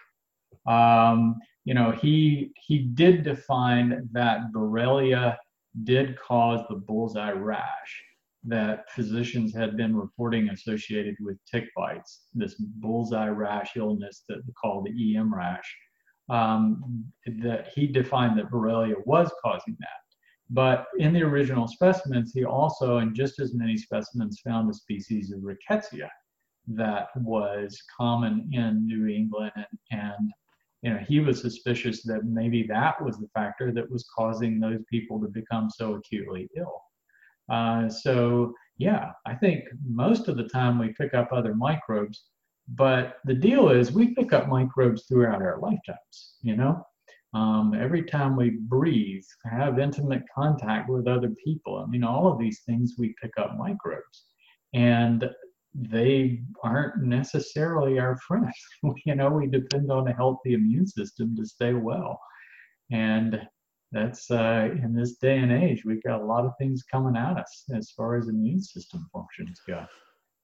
Um, 0.67 1.37
you 1.65 1.75
know, 1.75 1.93
he 1.93 2.53
he 2.57 2.79
did 2.79 3.23
define 3.23 4.09
that 4.13 4.53
Borrelia 4.53 5.37
did 5.85 6.19
cause 6.19 6.61
the 6.69 6.77
bullseye 6.77 7.33
rash 7.33 8.03
that 8.45 8.91
physicians 8.91 9.55
had 9.55 9.77
been 9.77 9.97
reporting 9.97 10.49
associated 10.51 11.15
with 11.21 11.39
tick 11.51 11.69
bites, 11.77 12.27
this 12.35 12.57
bullseye 12.57 13.29
rash 13.29 13.77
illness 13.77 14.25
that 14.29 14.45
they 14.45 14.53
call 14.61 14.83
the 14.83 15.17
EM 15.17 15.33
rash, 15.33 15.77
um, 16.29 17.05
that 17.41 17.69
he 17.75 17.87
defined 17.87 18.37
that 18.39 18.51
Borrelia 18.51 18.97
was 19.07 19.31
causing 19.45 19.77
that. 19.79 20.02
But 20.53 20.87
in 20.99 21.15
the 21.15 21.23
original 21.23 21.67
specimens, 21.67 22.33
he 22.35 22.45
also, 22.45 22.99
in 22.99 23.15
just 23.15 23.41
as 23.41 23.55
many 23.55 23.77
specimens, 23.77 24.41
found 24.45 24.71
a 24.71 24.75
species 24.75 25.33
of 25.33 25.41
rickettsia 25.41 26.09
that 26.69 27.09
was 27.17 27.83
common 27.97 28.51
in 28.53 28.87
New 28.87 29.07
England 29.07 29.53
and, 29.57 29.67
and 29.91 30.31
you 30.83 30.93
know, 30.93 30.99
he 31.09 31.21
was 31.21 31.41
suspicious 31.41 32.03
that 32.03 32.25
maybe 32.25 32.65
that 32.65 33.03
was 33.03 33.17
the 33.19 33.29
factor 33.29 33.73
that 33.73 33.91
was 33.91 34.05
causing 34.15 34.59
those 34.59 34.81
people 34.91 35.21
to 35.21 35.29
become 35.29 35.71
so 35.71 35.95
acutely 35.95 36.49
ill. 36.57 36.83
Uh, 37.49 37.89
so, 37.89 38.53
yeah, 38.79 39.13
I 39.25 39.35
think 39.35 39.65
most 39.89 40.29
of 40.29 40.37
the 40.37 40.49
time 40.49 40.79
we 40.79 40.93
pick 40.93 41.15
up 41.15 41.31
other 41.33 41.55
microbes, 41.55 42.25
but 42.69 43.19
the 43.25 43.35
deal 43.35 43.71
is 43.71 43.93
we 43.93 44.15
pick 44.15 44.33
up 44.33 44.49
microbes 44.49 45.05
throughout 45.07 45.41
our 45.41 45.59
lifetimes, 45.61 46.35
you 46.43 46.57
know? 46.57 46.85
Um, 47.35 47.75
every 47.75 48.03
time 48.03 48.37
we 48.37 48.51
breathe, 48.51 49.25
have 49.51 49.79
intimate 49.79 50.23
contact 50.35 50.91
with 50.91 51.09
other 51.09 51.31
people, 51.45 51.79
I 51.79 51.87
mean, 51.91 52.05
all 52.05 52.31
of 52.31 52.39
these 52.39 52.61
things 52.67 52.95
we 52.99 53.15
pick 53.23 53.33
up 53.39 53.57
microbes. 53.57 54.27
And 54.75 55.31
they 55.75 56.43
aren't 56.63 57.03
necessarily 57.03 57.99
our 57.99 58.17
friends. 58.29 58.55
you 59.07 59.15
know, 59.15 59.31
we 59.31 59.47
depend 59.47 59.91
on 59.91 60.09
a 60.09 60.15
healthy 60.15 60.53
immune 60.53 60.87
system 60.87 61.35
to 61.37 61.47
stay 61.47 61.73
well. 61.73 62.21
And 62.91 63.41
that's 63.93 64.31
uh, 64.31 64.69
in 64.83 64.95
this 64.95 65.17
day 65.17 65.39
and 65.39 65.53
age, 65.53 65.85
we've 65.85 66.03
got 66.03 66.21
a 66.21 66.25
lot 66.25 66.45
of 66.45 66.53
things 66.59 66.83
coming 66.83 67.17
at 67.17 67.39
us 67.39 67.65
as 67.75 67.91
far 67.91 68.17
as 68.17 68.29
immune 68.29 68.63
system 68.63 69.09
functions 69.13 69.61
go. 69.67 69.85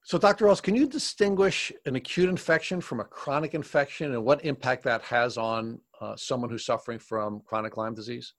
So, 0.03 0.17
Dr. 0.17 0.45
Rawls, 0.45 0.63
can 0.63 0.75
you 0.75 0.87
distinguish 0.87 1.71
an 1.85 1.95
acute 1.95 2.29
infection 2.29 2.81
from 2.81 2.99
a 2.99 3.03
chronic 3.03 3.53
infection 3.53 4.13
and 4.13 4.23
what 4.23 4.43
impact 4.45 4.83
that 4.83 5.01
has 5.03 5.37
on 5.37 5.79
uh, 6.01 6.15
someone 6.15 6.49
who's 6.49 6.65
suffering 6.65 6.99
from 6.99 7.41
chronic 7.45 7.77
Lyme 7.77 7.93
disease? 7.93 8.33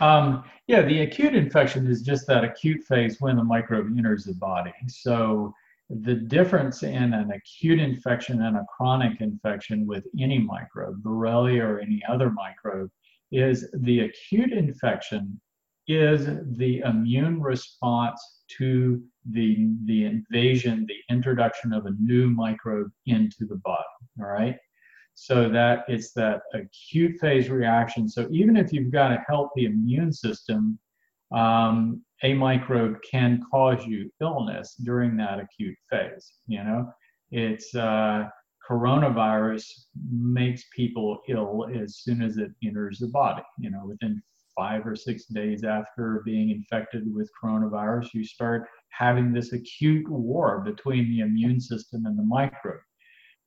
Um, 0.00 0.44
yeah, 0.66 0.82
the 0.82 1.02
acute 1.02 1.34
infection 1.34 1.86
is 1.86 2.02
just 2.02 2.26
that 2.28 2.44
acute 2.44 2.84
phase 2.84 3.20
when 3.20 3.36
the 3.36 3.44
microbe 3.44 3.88
enters 3.96 4.24
the 4.24 4.34
body. 4.34 4.72
So 4.86 5.52
the 5.90 6.14
difference 6.14 6.82
in 6.82 7.14
an 7.14 7.32
acute 7.32 7.80
infection 7.80 8.42
and 8.42 8.56
a 8.56 8.66
chronic 8.76 9.20
infection 9.20 9.86
with 9.86 10.06
any 10.18 10.38
microbe, 10.38 11.02
Borrelia 11.02 11.62
or 11.62 11.80
any 11.80 12.02
other 12.08 12.30
microbe, 12.30 12.90
is 13.32 13.68
the 13.72 14.00
acute 14.00 14.52
infection 14.52 15.40
is 15.88 16.26
the 16.56 16.80
immune 16.80 17.40
response 17.40 18.42
to 18.58 19.02
the, 19.30 19.70
the 19.86 20.04
invasion, 20.04 20.86
the 20.86 21.14
introduction 21.14 21.72
of 21.72 21.86
a 21.86 21.94
new 21.98 22.28
microbe 22.28 22.90
into 23.06 23.46
the 23.46 23.56
body. 23.56 23.82
All 24.20 24.26
right 24.26 24.56
so 25.20 25.48
that 25.48 25.84
it's 25.88 26.12
that 26.12 26.42
acute 26.54 27.18
phase 27.20 27.50
reaction. 27.50 28.08
So 28.08 28.28
even 28.30 28.56
if 28.56 28.72
you've 28.72 28.92
got 28.92 29.10
a 29.10 29.24
healthy 29.28 29.64
immune 29.64 30.12
system, 30.12 30.78
um, 31.34 32.02
a 32.22 32.34
microbe 32.34 32.96
can 33.02 33.42
cause 33.50 33.84
you 33.84 34.10
illness 34.20 34.76
during 34.76 35.16
that 35.16 35.40
acute 35.40 35.76
phase. 35.90 36.34
You 36.46 36.62
know, 36.62 36.92
it's 37.32 37.74
uh, 37.74 38.28
coronavirus 38.70 39.66
makes 40.08 40.62
people 40.74 41.20
ill 41.28 41.66
as 41.74 41.98
soon 41.98 42.22
as 42.22 42.36
it 42.36 42.52
enters 42.64 43.00
the 43.00 43.08
body. 43.08 43.42
You 43.58 43.72
know, 43.72 43.86
within 43.86 44.22
five 44.56 44.86
or 44.86 44.94
six 44.94 45.26
days 45.26 45.64
after 45.64 46.22
being 46.24 46.50
infected 46.50 47.12
with 47.12 47.28
coronavirus, 47.42 48.14
you 48.14 48.24
start 48.24 48.68
having 48.90 49.32
this 49.32 49.52
acute 49.52 50.08
war 50.08 50.62
between 50.64 51.10
the 51.10 51.20
immune 51.20 51.60
system 51.60 52.06
and 52.06 52.16
the 52.16 52.22
microbe. 52.22 52.78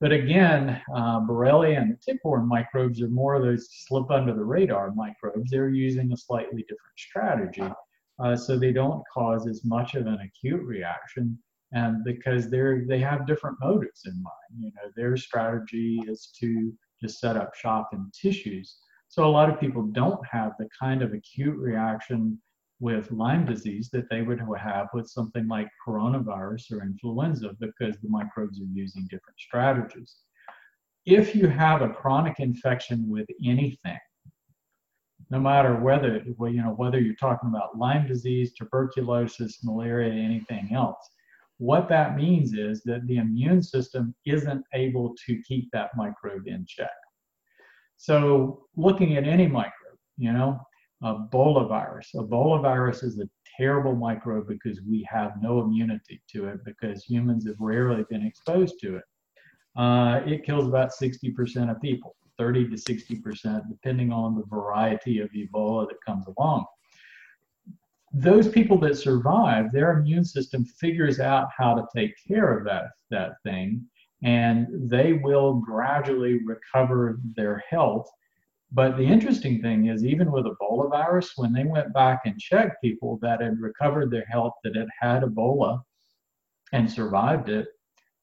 But 0.01 0.11
again, 0.11 0.81
uh, 0.95 1.19
Borrelia 1.19 1.79
and 1.79 1.91
the 1.91 1.97
tick-borne 2.03 2.47
microbes 2.47 3.03
are 3.03 3.07
more 3.07 3.35
of 3.35 3.43
those 3.43 3.69
slip 3.85 4.09
under 4.09 4.33
the 4.33 4.43
radar 4.43 4.91
microbes. 4.95 5.51
They're 5.51 5.69
using 5.69 6.11
a 6.11 6.17
slightly 6.17 6.63
different 6.63 6.97
strategy, 6.97 7.71
uh, 8.17 8.35
so 8.35 8.57
they 8.57 8.71
don't 8.73 9.03
cause 9.13 9.47
as 9.47 9.63
much 9.63 9.93
of 9.93 10.07
an 10.07 10.17
acute 10.19 10.63
reaction, 10.63 11.37
and 11.71 12.03
because 12.03 12.49
they're 12.49 12.83
they 12.87 12.99
have 12.99 13.27
different 13.27 13.57
motives 13.61 14.01
in 14.07 14.13
mind. 14.13 14.51
You 14.57 14.71
know, 14.75 14.89
their 14.95 15.15
strategy 15.17 16.01
is 16.07 16.33
to 16.39 16.73
just 16.99 17.19
set 17.19 17.37
up 17.37 17.53
shop 17.53 17.89
in 17.93 18.09
tissues. 18.19 18.77
So 19.07 19.25
a 19.25 19.29
lot 19.29 19.51
of 19.51 19.59
people 19.59 19.83
don't 19.83 20.25
have 20.25 20.53
the 20.57 20.67
kind 20.79 21.03
of 21.03 21.13
acute 21.13 21.57
reaction 21.57 22.41
with 22.81 23.11
Lyme 23.11 23.45
disease 23.45 23.89
that 23.93 24.09
they 24.09 24.23
would 24.23 24.41
have 24.59 24.87
with 24.91 25.07
something 25.07 25.47
like 25.47 25.69
coronavirus 25.87 26.71
or 26.71 26.81
influenza 26.81 27.51
because 27.59 27.95
the 28.01 28.09
microbes 28.09 28.59
are 28.59 28.73
using 28.73 29.03
different 29.03 29.39
strategies. 29.39 30.17
If 31.05 31.35
you 31.35 31.47
have 31.47 31.83
a 31.83 31.89
chronic 31.89 32.39
infection 32.39 33.07
with 33.07 33.27
anything, 33.45 33.99
no 35.29 35.39
matter 35.39 35.75
whether 35.79 36.23
you 36.25 36.61
know 36.61 36.73
whether 36.75 36.99
you're 36.99 37.15
talking 37.15 37.49
about 37.49 37.77
Lyme 37.77 38.07
disease, 38.07 38.51
tuberculosis, 38.53 39.63
malaria, 39.63 40.11
anything 40.11 40.69
else, 40.73 41.07
what 41.59 41.87
that 41.89 42.15
means 42.15 42.53
is 42.53 42.81
that 42.85 43.05
the 43.05 43.17
immune 43.17 43.61
system 43.61 44.15
isn't 44.25 44.65
able 44.73 45.13
to 45.27 45.39
keep 45.43 45.69
that 45.71 45.91
microbe 45.95 46.47
in 46.47 46.65
check. 46.67 46.89
So 47.97 48.65
looking 48.75 49.17
at 49.17 49.27
any 49.27 49.47
microbe, 49.47 49.99
you 50.17 50.33
know, 50.33 50.59
Ebola 51.03 51.67
virus. 51.67 52.11
Ebola 52.15 52.61
virus 52.61 53.03
is 53.03 53.19
a 53.19 53.29
terrible 53.57 53.95
microbe 53.95 54.47
because 54.47 54.81
we 54.81 55.07
have 55.09 55.33
no 55.41 55.61
immunity 55.61 56.21
to 56.31 56.47
it 56.47 56.63
because 56.63 57.03
humans 57.03 57.47
have 57.47 57.59
rarely 57.59 58.05
been 58.09 58.25
exposed 58.25 58.75
to 58.81 58.97
it. 58.97 59.03
Uh, 59.75 60.21
it 60.25 60.45
kills 60.45 60.67
about 60.67 60.91
60% 60.91 61.71
of 61.71 61.81
people, 61.81 62.15
30 62.37 62.69
to 62.69 62.75
60%, 62.75 63.61
depending 63.69 64.11
on 64.11 64.35
the 64.35 64.43
variety 64.45 65.19
of 65.19 65.29
Ebola 65.31 65.87
that 65.87 65.97
comes 66.05 66.25
along. 66.37 66.65
Those 68.13 68.49
people 68.49 68.77
that 68.79 68.97
survive, 68.97 69.71
their 69.71 69.91
immune 69.97 70.25
system 70.25 70.65
figures 70.65 71.19
out 71.19 71.47
how 71.57 71.73
to 71.73 71.87
take 71.95 72.13
care 72.27 72.57
of 72.57 72.65
that, 72.65 72.89
that 73.09 73.33
thing, 73.43 73.85
and 74.23 74.67
they 74.89 75.13
will 75.13 75.53
gradually 75.53 76.41
recover 76.45 77.19
their 77.35 77.63
health 77.69 78.11
but 78.71 78.97
the 78.97 79.03
interesting 79.03 79.61
thing 79.61 79.87
is, 79.87 80.05
even 80.05 80.31
with 80.31 80.45
Ebola 80.45 80.89
virus, 80.89 81.33
when 81.35 81.51
they 81.51 81.65
went 81.65 81.93
back 81.93 82.21
and 82.25 82.39
checked 82.39 82.81
people 82.81 83.19
that 83.21 83.41
had 83.41 83.59
recovered 83.59 84.11
their 84.11 84.25
health, 84.25 84.53
that 84.63 84.75
had 84.75 84.87
had 84.99 85.23
Ebola 85.23 85.81
and 86.71 86.89
survived 86.89 87.49
it, 87.49 87.67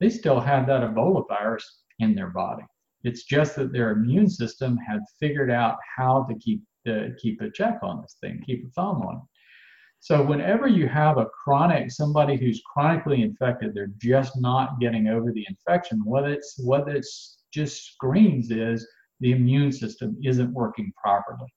they 0.00 0.09
still 0.09 0.40
had 0.40 0.67
that 0.67 0.83
Ebola 0.83 1.26
virus 1.28 1.83
in 1.99 2.14
their 2.14 2.31
body. 2.31 2.62
It's 3.05 3.25
just 3.25 3.57
that 3.57 3.73
their 3.73 3.90
immune 3.90 4.28
system 4.31 4.78
had 4.78 5.00
figured 5.21 5.50
out 5.50 5.76
how 5.97 6.25
to 6.25 6.35
keep 6.38 6.62
keep 7.21 7.38
a 7.43 7.50
check 7.50 7.81
on 7.83 8.00
this 8.00 8.17
thing, 8.19 8.43
keep 8.47 8.64
a 8.64 8.71
thumb 8.71 9.02
on 9.02 9.17
it. 9.17 9.23
So 10.00 10.25
whenever 10.25 10.69
you 10.69 10.88
have 10.88 11.19
a 11.19 11.26
chronic 11.26 11.90
somebody 11.90 12.37
who's 12.38 12.62
chronically 12.73 13.21
infected, 13.21 13.75
they're 13.75 13.93
just 13.99 14.40
not 14.40 14.81
getting 14.81 15.09
over 15.09 15.31
the 15.31 15.45
infection. 15.50 16.00
What 16.05 16.25
it's 16.25 16.59
what 16.64 16.88
it's 16.88 17.43
just 17.52 17.93
screams 17.93 18.50
is 18.50 18.88
the 19.21 19.33
immune 19.33 19.73
system 19.73 20.17
isn't 20.25 20.53
working 20.53 20.93
properly. 21.01 21.53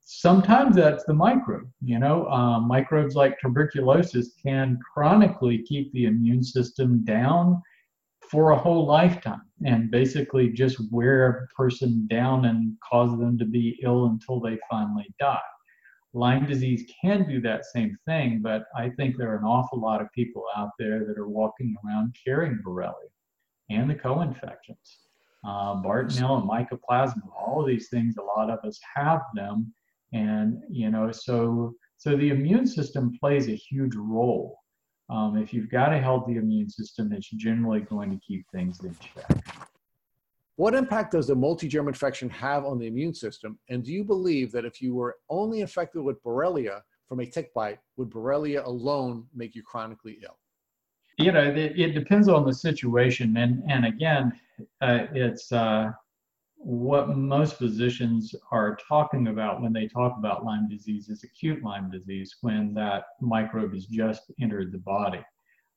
Sometimes 0.00 0.76
that's 0.76 1.04
the 1.04 1.12
microbe. 1.12 1.70
You 1.82 1.98
know, 1.98 2.26
um, 2.28 2.66
microbes 2.66 3.14
like 3.14 3.38
tuberculosis 3.40 4.32
can 4.42 4.78
chronically 4.94 5.62
keep 5.64 5.92
the 5.92 6.06
immune 6.06 6.42
system 6.42 7.04
down 7.04 7.60
for 8.30 8.50
a 8.50 8.58
whole 8.58 8.86
lifetime 8.86 9.42
and 9.64 9.90
basically 9.90 10.50
just 10.50 10.78
wear 10.90 11.28
a 11.28 11.46
person 11.54 12.06
down 12.08 12.46
and 12.46 12.74
cause 12.88 13.18
them 13.18 13.38
to 13.38 13.44
be 13.44 13.78
ill 13.82 14.06
until 14.06 14.40
they 14.40 14.58
finally 14.70 15.06
die. 15.20 15.38
Lyme 16.14 16.46
disease 16.46 16.90
can 17.02 17.28
do 17.28 17.40
that 17.42 17.66
same 17.66 17.96
thing, 18.06 18.40
but 18.42 18.64
I 18.74 18.88
think 18.90 19.16
there 19.16 19.32
are 19.32 19.38
an 19.38 19.44
awful 19.44 19.80
lot 19.80 20.00
of 20.00 20.10
people 20.12 20.44
out 20.56 20.70
there 20.78 21.04
that 21.04 21.18
are 21.18 21.28
walking 21.28 21.76
around 21.84 22.16
carrying 22.24 22.60
Borrelia 22.66 23.10
and 23.68 23.90
the 23.90 23.94
co-infections 23.94 25.07
uh, 25.44 25.80
Bartonella 25.82 26.40
and 26.40 26.50
Mycoplasma, 26.50 27.22
all 27.36 27.60
of 27.60 27.66
these 27.66 27.88
things, 27.88 28.16
a 28.16 28.22
lot 28.22 28.50
of 28.50 28.58
us 28.64 28.78
have 28.96 29.22
them. 29.34 29.72
And, 30.12 30.62
you 30.70 30.90
know, 30.90 31.12
so, 31.12 31.74
so 31.96 32.16
the 32.16 32.30
immune 32.30 32.66
system 32.66 33.16
plays 33.18 33.48
a 33.48 33.54
huge 33.54 33.94
role. 33.94 34.58
Um, 35.10 35.38
if 35.38 35.54
you've 35.54 35.70
got 35.70 35.92
a 35.92 35.98
healthy 35.98 36.36
immune 36.36 36.68
system, 36.68 37.12
it's 37.12 37.30
generally 37.30 37.80
going 37.80 38.10
to 38.10 38.18
keep 38.18 38.46
things 38.52 38.80
in 38.82 38.96
check. 39.00 39.44
What 40.56 40.74
impact 40.74 41.12
does 41.12 41.28
the 41.28 41.36
multi-germ 41.36 41.86
infection 41.86 42.28
have 42.30 42.64
on 42.64 42.78
the 42.78 42.86
immune 42.86 43.14
system? 43.14 43.58
And 43.68 43.84
do 43.84 43.92
you 43.92 44.02
believe 44.02 44.50
that 44.52 44.64
if 44.64 44.82
you 44.82 44.94
were 44.94 45.16
only 45.30 45.60
infected 45.60 46.02
with 46.02 46.22
Borrelia 46.24 46.82
from 47.08 47.20
a 47.20 47.26
tick 47.26 47.54
bite, 47.54 47.78
would 47.96 48.10
Borrelia 48.10 48.66
alone 48.66 49.26
make 49.34 49.54
you 49.54 49.62
chronically 49.62 50.18
ill? 50.22 50.36
You 51.18 51.32
know, 51.32 51.42
it, 51.42 51.78
it 51.78 51.94
depends 51.94 52.28
on 52.28 52.46
the 52.46 52.54
situation. 52.54 53.36
And, 53.36 53.62
and 53.68 53.84
again, 53.84 54.32
uh, 54.80 55.06
it's 55.12 55.50
uh, 55.50 55.90
what 56.56 57.16
most 57.16 57.56
physicians 57.56 58.34
are 58.52 58.78
talking 58.88 59.28
about 59.28 59.60
when 59.60 59.72
they 59.72 59.88
talk 59.88 60.16
about 60.16 60.44
Lyme 60.44 60.68
disease 60.68 61.08
is 61.08 61.24
acute 61.24 61.62
Lyme 61.62 61.90
disease 61.90 62.36
when 62.40 62.72
that 62.74 63.04
microbe 63.20 63.74
has 63.74 63.86
just 63.86 64.30
entered 64.40 64.70
the 64.72 64.78
body. 64.78 65.20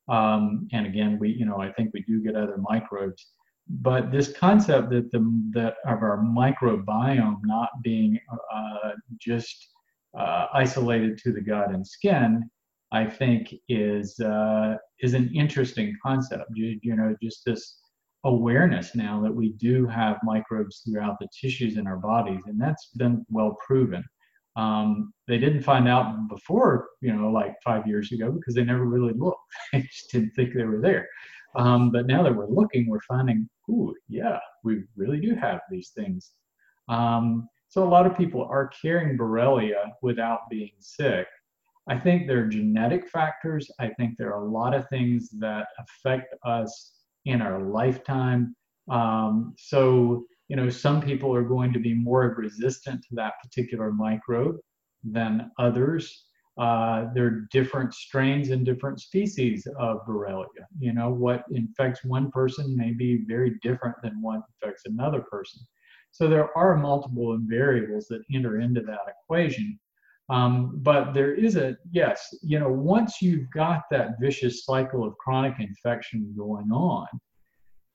Um, 0.08 0.68
and 0.72 0.86
again, 0.86 1.18
we, 1.18 1.30
you 1.30 1.44
know, 1.44 1.60
I 1.60 1.72
think 1.72 1.92
we 1.92 2.02
do 2.02 2.20
get 2.20 2.36
other 2.36 2.58
microbes, 2.58 3.26
but 3.68 4.10
this 4.10 4.32
concept 4.32 4.90
that 4.90 5.10
the 5.12 5.50
that 5.54 5.76
of 5.86 6.02
our 6.02 6.18
microbiome 6.18 7.38
not 7.44 7.70
being 7.82 8.18
uh, 8.52 8.90
just 9.20 9.68
uh, 10.18 10.46
isolated 10.52 11.18
to 11.18 11.32
the 11.32 11.40
gut 11.40 11.70
and 11.70 11.86
skin, 11.86 12.50
I 12.92 13.06
think 13.06 13.54
is 13.68 14.18
uh, 14.20 14.76
is 15.00 15.14
an 15.14 15.30
interesting 15.34 15.96
concept. 16.04 16.44
You, 16.54 16.78
you 16.82 16.94
know, 16.94 17.16
just 17.22 17.44
this 17.44 17.78
awareness 18.24 18.94
now 18.94 19.20
that 19.22 19.34
we 19.34 19.52
do 19.54 19.86
have 19.86 20.18
microbes 20.22 20.82
throughout 20.84 21.16
the 21.18 21.28
tissues 21.38 21.76
in 21.76 21.86
our 21.86 21.96
bodies, 21.96 22.42
and 22.46 22.60
that's 22.60 22.90
been 22.96 23.24
well 23.30 23.56
proven. 23.66 24.04
Um, 24.54 25.12
they 25.26 25.38
didn't 25.38 25.62
find 25.62 25.88
out 25.88 26.28
before, 26.28 26.88
you 27.00 27.12
know, 27.14 27.30
like 27.30 27.54
five 27.64 27.86
years 27.86 28.12
ago 28.12 28.30
because 28.30 28.54
they 28.54 28.64
never 28.64 28.84
really 28.84 29.14
looked. 29.14 29.40
they 29.72 29.80
just 29.80 30.10
didn't 30.12 30.32
think 30.32 30.54
they 30.54 30.64
were 30.64 30.80
there. 30.80 31.08
Um, 31.56 31.90
but 31.90 32.06
now 32.06 32.22
that 32.22 32.34
we're 32.34 32.48
looking, 32.48 32.88
we're 32.88 33.00
finding, 33.00 33.48
ooh, 33.70 33.94
yeah, 34.08 34.38
we 34.64 34.82
really 34.96 35.20
do 35.20 35.34
have 35.34 35.60
these 35.70 35.90
things. 35.94 36.32
Um, 36.88 37.48
so 37.68 37.82
a 37.82 37.88
lot 37.88 38.06
of 38.06 38.16
people 38.16 38.44
are 38.50 38.70
carrying 38.82 39.16
Borrelia 39.16 39.92
without 40.02 40.40
being 40.50 40.72
sick. 40.78 41.26
I 41.88 41.98
think 41.98 42.26
there 42.26 42.44
are 42.44 42.46
genetic 42.46 43.08
factors. 43.08 43.70
I 43.80 43.88
think 43.88 44.16
there 44.16 44.32
are 44.32 44.44
a 44.44 44.50
lot 44.50 44.74
of 44.74 44.88
things 44.88 45.30
that 45.40 45.66
affect 45.78 46.34
us 46.44 46.92
in 47.24 47.42
our 47.42 47.62
lifetime. 47.62 48.54
Um, 48.90 49.54
so, 49.58 50.24
you 50.48 50.56
know, 50.56 50.68
some 50.68 51.00
people 51.00 51.34
are 51.34 51.42
going 51.42 51.72
to 51.72 51.80
be 51.80 51.94
more 51.94 52.34
resistant 52.38 53.02
to 53.08 53.14
that 53.16 53.34
particular 53.42 53.92
microbe 53.92 54.56
than 55.02 55.50
others. 55.58 56.26
Uh, 56.58 57.06
there 57.14 57.26
are 57.26 57.48
different 57.50 57.94
strains 57.94 58.50
and 58.50 58.66
different 58.66 59.00
species 59.00 59.66
of 59.78 60.06
Borrelia. 60.06 60.66
You 60.78 60.92
know, 60.92 61.10
what 61.10 61.44
infects 61.50 62.04
one 62.04 62.30
person 62.30 62.76
may 62.76 62.92
be 62.92 63.24
very 63.26 63.58
different 63.62 63.96
than 64.02 64.20
what 64.20 64.42
infects 64.62 64.82
another 64.84 65.22
person. 65.22 65.62
So 66.10 66.28
there 66.28 66.56
are 66.56 66.76
multiple 66.76 67.38
variables 67.40 68.06
that 68.08 68.22
enter 68.32 68.60
into 68.60 68.82
that 68.82 69.00
equation. 69.24 69.80
Um, 70.30 70.78
but 70.82 71.12
there 71.12 71.34
is 71.34 71.56
a, 71.56 71.76
yes, 71.90 72.34
you 72.42 72.58
know, 72.58 72.70
once 72.70 73.20
you've 73.20 73.50
got 73.50 73.82
that 73.90 74.20
vicious 74.20 74.64
cycle 74.64 75.04
of 75.04 75.16
chronic 75.18 75.54
infection 75.58 76.32
going 76.36 76.70
on, 76.70 77.06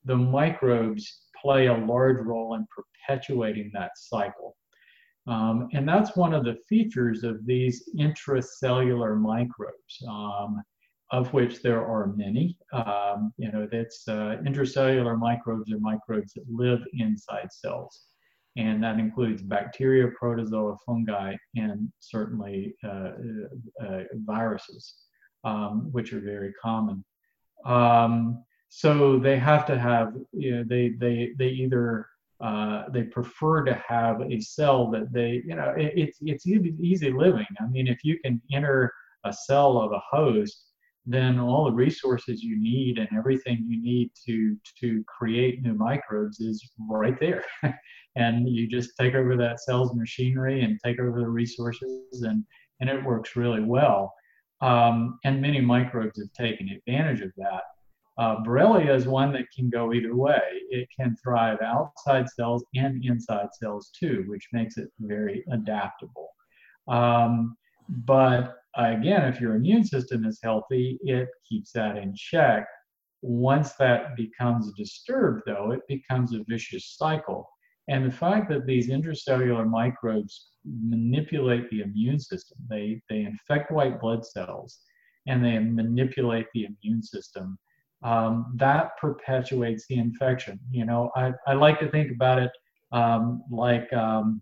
the 0.06 0.16
microbes 0.16 1.22
play 1.42 1.68
a 1.68 1.74
large 1.74 2.20
role 2.20 2.56
in 2.56 2.66
perpetuating 2.76 3.72
that 3.74 3.92
cycle. 3.96 4.56
Um, 5.28 5.68
and 5.74 5.88
that's 5.88 6.16
one 6.16 6.34
of 6.34 6.46
the 6.46 6.58
features 6.70 7.24
of 7.24 7.46
these 7.46 7.90
intracellular 7.98 9.20
microbes, 9.20 10.04
um, 10.08 10.62
of 11.12 11.34
which 11.34 11.62
there 11.62 11.86
are 11.86 12.08
many. 12.16 12.58
Um, 12.72 13.34
you 13.38 13.52
know, 13.52 13.68
that's 13.70 14.08
uh, 14.08 14.38
intracellular 14.46 15.18
microbes 15.18 15.72
are 15.72 15.80
microbes 15.80 16.34
that 16.34 16.46
live 16.50 16.82
inside 16.94 17.52
cells 17.52 18.08
and 18.58 18.84
that 18.84 19.00
includes 19.00 19.44
bacteria, 19.44 20.08
protozoa, 20.20 20.76
fungi, 20.86 21.36
and 21.56 21.92
certainly 22.00 22.76
uh, 22.84 23.12
uh, 23.86 24.04
viruses, 24.26 24.96
um, 25.44 25.90
which 25.92 26.12
are 26.12 26.20
very 26.20 26.52
common. 26.62 27.06
Um, 27.66 28.44
so 28.70 29.20
they 29.20 29.38
have 29.38 29.66
to 29.68 29.78
have, 29.78 30.14
you 30.34 30.56
know, 30.56 30.64
they 30.68 30.90
they 30.90 31.34
they 31.38 31.50
either 31.50 32.08
uh, 32.42 32.84
they 32.90 33.04
prefer 33.04 33.64
to 33.64 33.74
have 33.88 34.22
a 34.22 34.40
cell 34.42 34.90
that 34.92 35.12
they, 35.14 35.42
you 35.46 35.56
know, 35.56 35.74
it, 35.78 35.94
it's 35.96 36.18
it's 36.22 36.48
easy 36.48 37.12
living. 37.12 37.46
I 37.60 37.68
mean, 37.68 37.88
if 37.88 38.04
you 38.04 38.20
can 38.24 38.42
enter 38.52 38.92
a 39.24 39.32
cell 39.32 39.78
of 39.80 39.92
a 39.92 40.02
host, 40.10 40.64
then 41.10 41.40
all 41.40 41.64
the 41.66 41.72
resources 41.72 42.44
you 42.44 42.62
need 42.62 42.98
and 42.98 43.08
everything 43.18 43.66
you 43.66 43.82
need 43.82 44.12
to 44.26 44.58
to 44.82 45.04
create 45.08 45.62
new 45.64 45.74
microbes 45.74 46.42
is 46.42 46.70
right 46.90 47.18
there. 47.20 47.44
and 48.18 48.48
you 48.50 48.68
just 48.68 48.92
take 49.00 49.16
over 49.16 49.38
that 49.38 49.62
cell's 49.62 49.96
machinery 49.96 50.64
and 50.64 50.78
take 50.84 51.00
over 51.00 51.22
the 51.22 51.28
resources 51.28 52.24
and 52.24 52.44
and 52.82 52.90
it 52.90 53.04
works 53.04 53.36
really 53.38 53.64
well. 53.64 54.14
Um, 54.62 55.18
and 55.24 55.42
many 55.42 55.62
microbes 55.62 56.20
have 56.20 56.34
taken 56.34 56.70
advantage 56.70 57.22
of 57.22 57.32
that. 57.38 57.62
Uh, 58.20 58.44
borrelia 58.44 58.94
is 58.94 59.08
one 59.08 59.32
that 59.32 59.46
can 59.56 59.70
go 59.70 59.94
either 59.94 60.16
way. 60.16 60.42
It 60.70 60.90
can 60.96 61.16
thrive 61.24 61.60
outside 61.62 62.28
cells 62.30 62.66
and 62.76 63.04
inside 63.06 63.48
cells 63.54 63.92
too 63.98 64.26
which 64.28 64.50
makes 64.52 64.78
it 64.78 64.90
very 65.00 65.46
adaptable. 65.52 66.28
Um, 66.90 67.56
but 67.90 68.58
again 68.78 69.24
if 69.24 69.42
your 69.42 69.56
immune 69.56 69.84
system 69.84 70.26
is 70.26 70.40
healthy 70.44 70.98
it 71.02 71.28
keeps 71.48 71.72
that 71.72 71.98
in 71.98 72.14
check 72.16 72.68
once 73.22 73.74
that 73.74 74.16
becomes 74.16 74.72
disturbed 74.78 75.42
though 75.46 75.72
it 75.72 75.82
becomes 75.88 76.34
a 76.34 76.44
vicious 76.48 76.96
cycle 76.98 77.50
and 77.90 78.06
the 78.06 78.16
fact 78.16 78.50
that 78.50 78.66
these 78.66 78.90
intracellular 78.90 79.68
microbes 79.68 80.50
manipulate 80.66 81.70
the 81.70 81.82
immune 81.82 82.20
system, 82.20 82.58
they, 82.70 83.02
they 83.10 83.22
infect 83.22 83.72
white 83.72 84.02
blood 84.02 84.26
cells 84.26 84.80
and 85.26 85.44
they 85.44 85.58
manipulate 85.60 86.48
the 86.54 86.66
immune 86.66 87.02
system, 87.02 87.58
um, 88.04 88.54
that 88.58 88.98
perpetuates 89.00 89.86
the 89.88 89.98
infection. 89.98 90.60
You 90.70 90.86
know, 90.86 91.12
I, 91.16 91.32
I 91.48 91.54
like 91.54 91.80
to 91.80 91.90
think 91.90 92.12
about 92.12 92.40
it 92.40 92.52
um, 92.92 93.42
like, 93.50 93.92
um, 93.94 94.42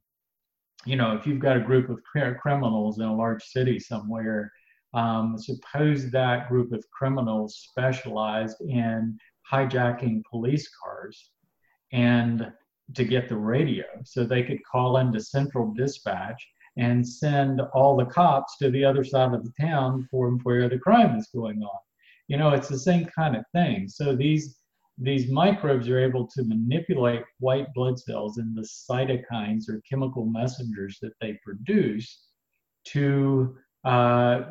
you 0.86 0.96
know, 0.96 1.16
if 1.16 1.26
you've 1.26 1.40
got 1.40 1.58
a 1.58 1.62
group 1.62 1.90
of 1.90 2.00
criminals 2.40 3.00
in 3.00 3.06
a 3.06 3.16
large 3.16 3.44
city 3.44 3.80
somewhere, 3.80 4.52
um, 4.94 5.38
suppose 5.38 6.10
that 6.12 6.48
group 6.48 6.72
of 6.72 6.84
criminals 6.92 7.68
specialized 7.70 8.62
in 8.62 9.18
hijacking 9.52 10.24
police 10.30 10.70
cars 10.82 11.32
and 11.92 12.52
to 12.94 13.04
get 13.04 13.28
the 13.28 13.36
radio 13.36 13.86
so 14.04 14.24
they 14.24 14.44
could 14.44 14.64
call 14.64 14.98
into 14.98 15.20
central 15.20 15.74
dispatch 15.74 16.48
and 16.78 17.08
send 17.08 17.62
all 17.74 17.96
the 17.96 18.06
cops 18.06 18.58
to 18.58 18.70
the 18.70 18.84
other 18.84 19.04
side 19.04 19.34
of 19.34 19.44
the 19.44 19.54
town 19.60 20.08
for 20.12 20.32
where 20.44 20.70
the 20.70 20.78
crime 20.78 21.18
is 21.18 21.28
going 21.34 21.62
on. 21.64 21.80
You 22.28 22.38
know, 22.38 22.52
it's 22.52 22.68
the 22.68 22.80
same 22.80 23.06
kind 23.06 23.36
of 23.36 23.46
thing. 23.54 23.88
So 23.88 24.16
these 24.16 24.58
these 24.98 25.30
microbes 25.30 25.90
are 25.90 26.00
able 26.00 26.28
to 26.28 26.44
manipulate 26.44 27.24
white 27.40 27.68
blood 27.74 28.00
cells 28.00 28.38
and 28.38 28.56
the 28.56 28.62
cytokines 28.62 29.70
or 29.70 29.82
chemical 29.90 30.26
messengers 30.26 30.98
that 31.02 31.14
they 31.20 31.38
produce 31.44 32.28
to 32.86 33.58
uh, 33.84 34.46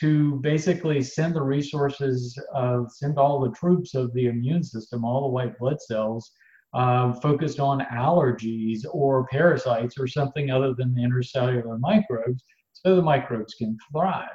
to 0.00 0.40
basically 0.40 1.00
send 1.00 1.36
the 1.36 1.42
resources, 1.42 2.36
of 2.52 2.90
send 2.90 3.16
all 3.16 3.38
the 3.38 3.52
troops 3.52 3.94
of 3.94 4.12
the 4.12 4.26
immune 4.26 4.64
system, 4.64 5.04
all 5.04 5.22
the 5.22 5.28
white 5.28 5.56
blood 5.56 5.80
cells, 5.80 6.32
uh, 6.74 7.12
focused 7.20 7.60
on 7.60 7.86
allergies 7.92 8.80
or 8.90 9.26
parasites 9.28 9.96
or 9.98 10.08
something 10.08 10.50
other 10.50 10.74
than 10.74 10.92
the 10.94 11.02
intracellular 11.02 11.78
microbes 11.78 12.42
so 12.72 12.96
the 12.96 13.02
microbes 13.02 13.54
can 13.54 13.78
thrive. 13.92 14.28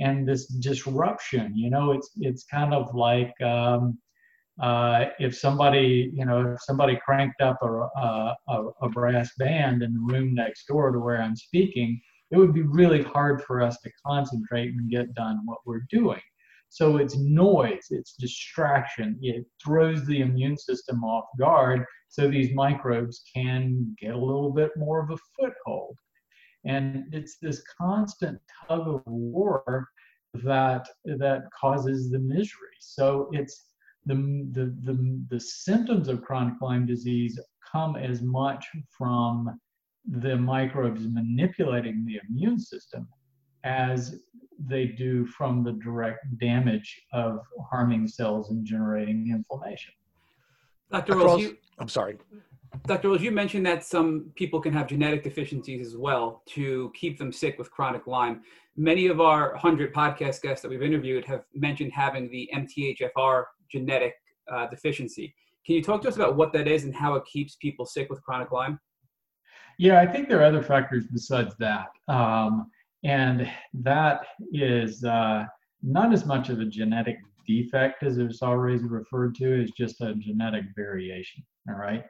And 0.00 0.26
this 0.26 0.46
disruption 0.46 1.56
you 1.56 1.70
know 1.70 1.92
it's 1.92 2.10
it's 2.16 2.44
kind 2.44 2.72
of 2.72 2.94
like 2.94 3.38
um, 3.42 3.98
uh, 4.60 5.06
if 5.18 5.36
somebody 5.36 6.10
you 6.14 6.24
know 6.24 6.52
if 6.52 6.62
somebody 6.62 6.98
cranked 7.04 7.40
up 7.40 7.58
a, 7.62 8.34
a, 8.48 8.68
a 8.82 8.88
brass 8.88 9.30
band 9.38 9.82
in 9.82 9.94
the 9.94 10.12
room 10.12 10.34
next 10.34 10.66
door 10.66 10.92
to 10.92 10.98
where 11.00 11.20
i'm 11.20 11.34
speaking 11.34 12.00
it 12.30 12.36
would 12.36 12.54
be 12.54 12.62
really 12.62 13.02
hard 13.02 13.42
for 13.42 13.60
us 13.60 13.78
to 13.80 13.90
concentrate 14.06 14.68
and 14.68 14.90
get 14.90 15.12
done 15.14 15.40
what 15.44 15.58
we're 15.66 15.86
doing 15.90 16.20
so 16.74 16.96
it's 16.96 17.16
noise, 17.16 17.86
it's 17.90 18.14
distraction. 18.14 19.16
It 19.22 19.46
throws 19.64 20.04
the 20.06 20.22
immune 20.22 20.58
system 20.58 21.04
off 21.04 21.26
guard 21.38 21.84
so 22.08 22.26
these 22.26 22.52
microbes 22.52 23.22
can 23.32 23.94
get 23.96 24.12
a 24.12 24.18
little 24.18 24.50
bit 24.50 24.72
more 24.76 25.00
of 25.00 25.10
a 25.12 25.16
foothold. 25.38 25.96
And 26.64 27.04
it's 27.14 27.38
this 27.38 27.62
constant 27.80 28.40
tug 28.66 28.88
of 28.88 29.02
war 29.06 29.86
that 30.42 30.88
that 31.04 31.44
causes 31.52 32.10
the 32.10 32.18
misery. 32.18 32.76
So 32.80 33.30
it's 33.30 33.73
the, 34.06 34.14
the, 34.52 34.74
the, 34.82 35.24
the 35.30 35.40
symptoms 35.40 36.08
of 36.08 36.22
chronic 36.22 36.60
Lyme 36.60 36.86
disease 36.86 37.38
come 37.70 37.96
as 37.96 38.22
much 38.22 38.66
from 38.96 39.58
the 40.06 40.36
microbes 40.36 41.06
manipulating 41.08 42.04
the 42.04 42.20
immune 42.28 42.58
system 42.58 43.08
as 43.64 44.20
they 44.58 44.86
do 44.86 45.26
from 45.26 45.64
the 45.64 45.72
direct 45.72 46.38
damage 46.38 47.02
of 47.12 47.40
harming 47.70 48.06
cells 48.06 48.50
and 48.50 48.64
generating 48.64 49.30
inflammation. 49.30 49.92
Dr. 50.90 51.14
Rawls, 51.14 51.40
you, 51.40 51.56
I'm 51.78 51.88
sorry. 51.88 52.18
Dr. 52.86 53.08
Rawls, 53.08 53.20
you 53.20 53.30
mentioned 53.30 53.64
that 53.66 53.84
some 53.84 54.30
people 54.36 54.60
can 54.60 54.72
have 54.72 54.86
genetic 54.86 55.22
deficiencies 55.24 55.86
as 55.86 55.96
well 55.96 56.42
to 56.46 56.92
keep 56.94 57.18
them 57.18 57.32
sick 57.32 57.58
with 57.58 57.70
chronic 57.70 58.06
Lyme. 58.06 58.42
Many 58.76 59.06
of 59.06 59.20
our 59.20 59.52
100 59.52 59.94
podcast 59.94 60.42
guests 60.42 60.60
that 60.62 60.68
we've 60.68 60.82
interviewed 60.82 61.24
have 61.24 61.44
mentioned 61.54 61.92
having 61.92 62.28
the 62.30 62.48
MTHFR 62.54 63.44
genetic 63.74 64.14
uh, 64.52 64.66
deficiency. 64.68 65.34
Can 65.66 65.74
you 65.76 65.82
talk 65.82 66.02
to 66.02 66.08
us 66.08 66.16
about 66.16 66.36
what 66.36 66.52
that 66.52 66.68
is 66.68 66.84
and 66.84 66.94
how 66.94 67.14
it 67.14 67.24
keeps 67.24 67.56
people 67.56 67.86
sick 67.86 68.08
with 68.10 68.22
chronic 68.22 68.52
Lyme? 68.52 68.78
Yeah, 69.78 70.00
I 70.00 70.06
think 70.06 70.28
there 70.28 70.40
are 70.40 70.44
other 70.44 70.62
factors 70.62 71.04
besides 71.10 71.54
that. 71.58 71.88
Um, 72.08 72.70
and 73.02 73.50
that 73.74 74.20
is 74.52 75.04
uh, 75.04 75.44
not 75.82 76.12
as 76.12 76.24
much 76.26 76.48
of 76.48 76.60
a 76.60 76.64
genetic 76.64 77.18
defect 77.46 78.02
as 78.02 78.18
it's 78.18 78.42
always 78.42 78.82
referred 78.82 79.34
to 79.36 79.62
as 79.62 79.70
just 79.72 80.00
a 80.00 80.14
genetic 80.14 80.64
variation. 80.76 81.42
All 81.68 81.76
right. 81.76 82.04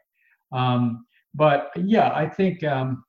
Um, 0.53 1.07
but 1.35 1.71
yeah, 1.77 2.13
I 2.15 2.29
think, 2.29 2.63
um, 2.65 3.03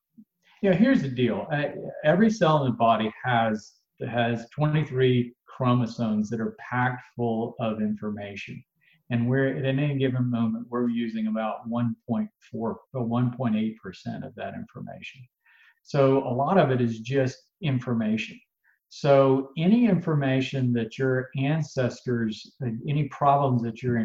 yeah, 0.61 0.73
here's 0.73 1.01
the 1.01 1.09
deal. 1.09 1.47
Uh, 1.51 1.63
every 2.03 2.29
cell 2.29 2.63
in 2.63 2.71
the 2.71 2.77
body 2.77 3.11
has, 3.23 3.73
has 4.09 4.47
23 4.49 5.33
chromosomes 5.55 6.29
that 6.29 6.41
are 6.41 6.57
packed 6.59 7.03
full 7.15 7.55
of 7.59 7.81
information. 7.81 8.63
and 9.11 9.29
we're 9.29 9.55
at 9.57 9.65
any 9.65 9.97
given 9.97 10.29
moment 10.29 10.65
we're 10.69 10.89
using 10.89 11.27
about 11.27 11.69
1.4 11.69 12.27
or 12.53 12.79
1.8 12.93 13.77
percent 13.77 14.23
of 14.23 14.33
that 14.35 14.55
information. 14.55 15.21
So 15.83 16.27
a 16.27 16.33
lot 16.33 16.57
of 16.57 16.71
it 16.71 16.81
is 16.81 16.99
just 16.99 17.37
information. 17.61 18.39
So 18.89 19.49
any 19.57 19.85
information 19.87 20.71
that 20.73 20.97
your 20.97 21.29
ancestors, 21.37 22.55
uh, 22.63 22.69
any 22.87 23.09
problems 23.09 23.61
that 23.63 23.83
your 23.83 24.01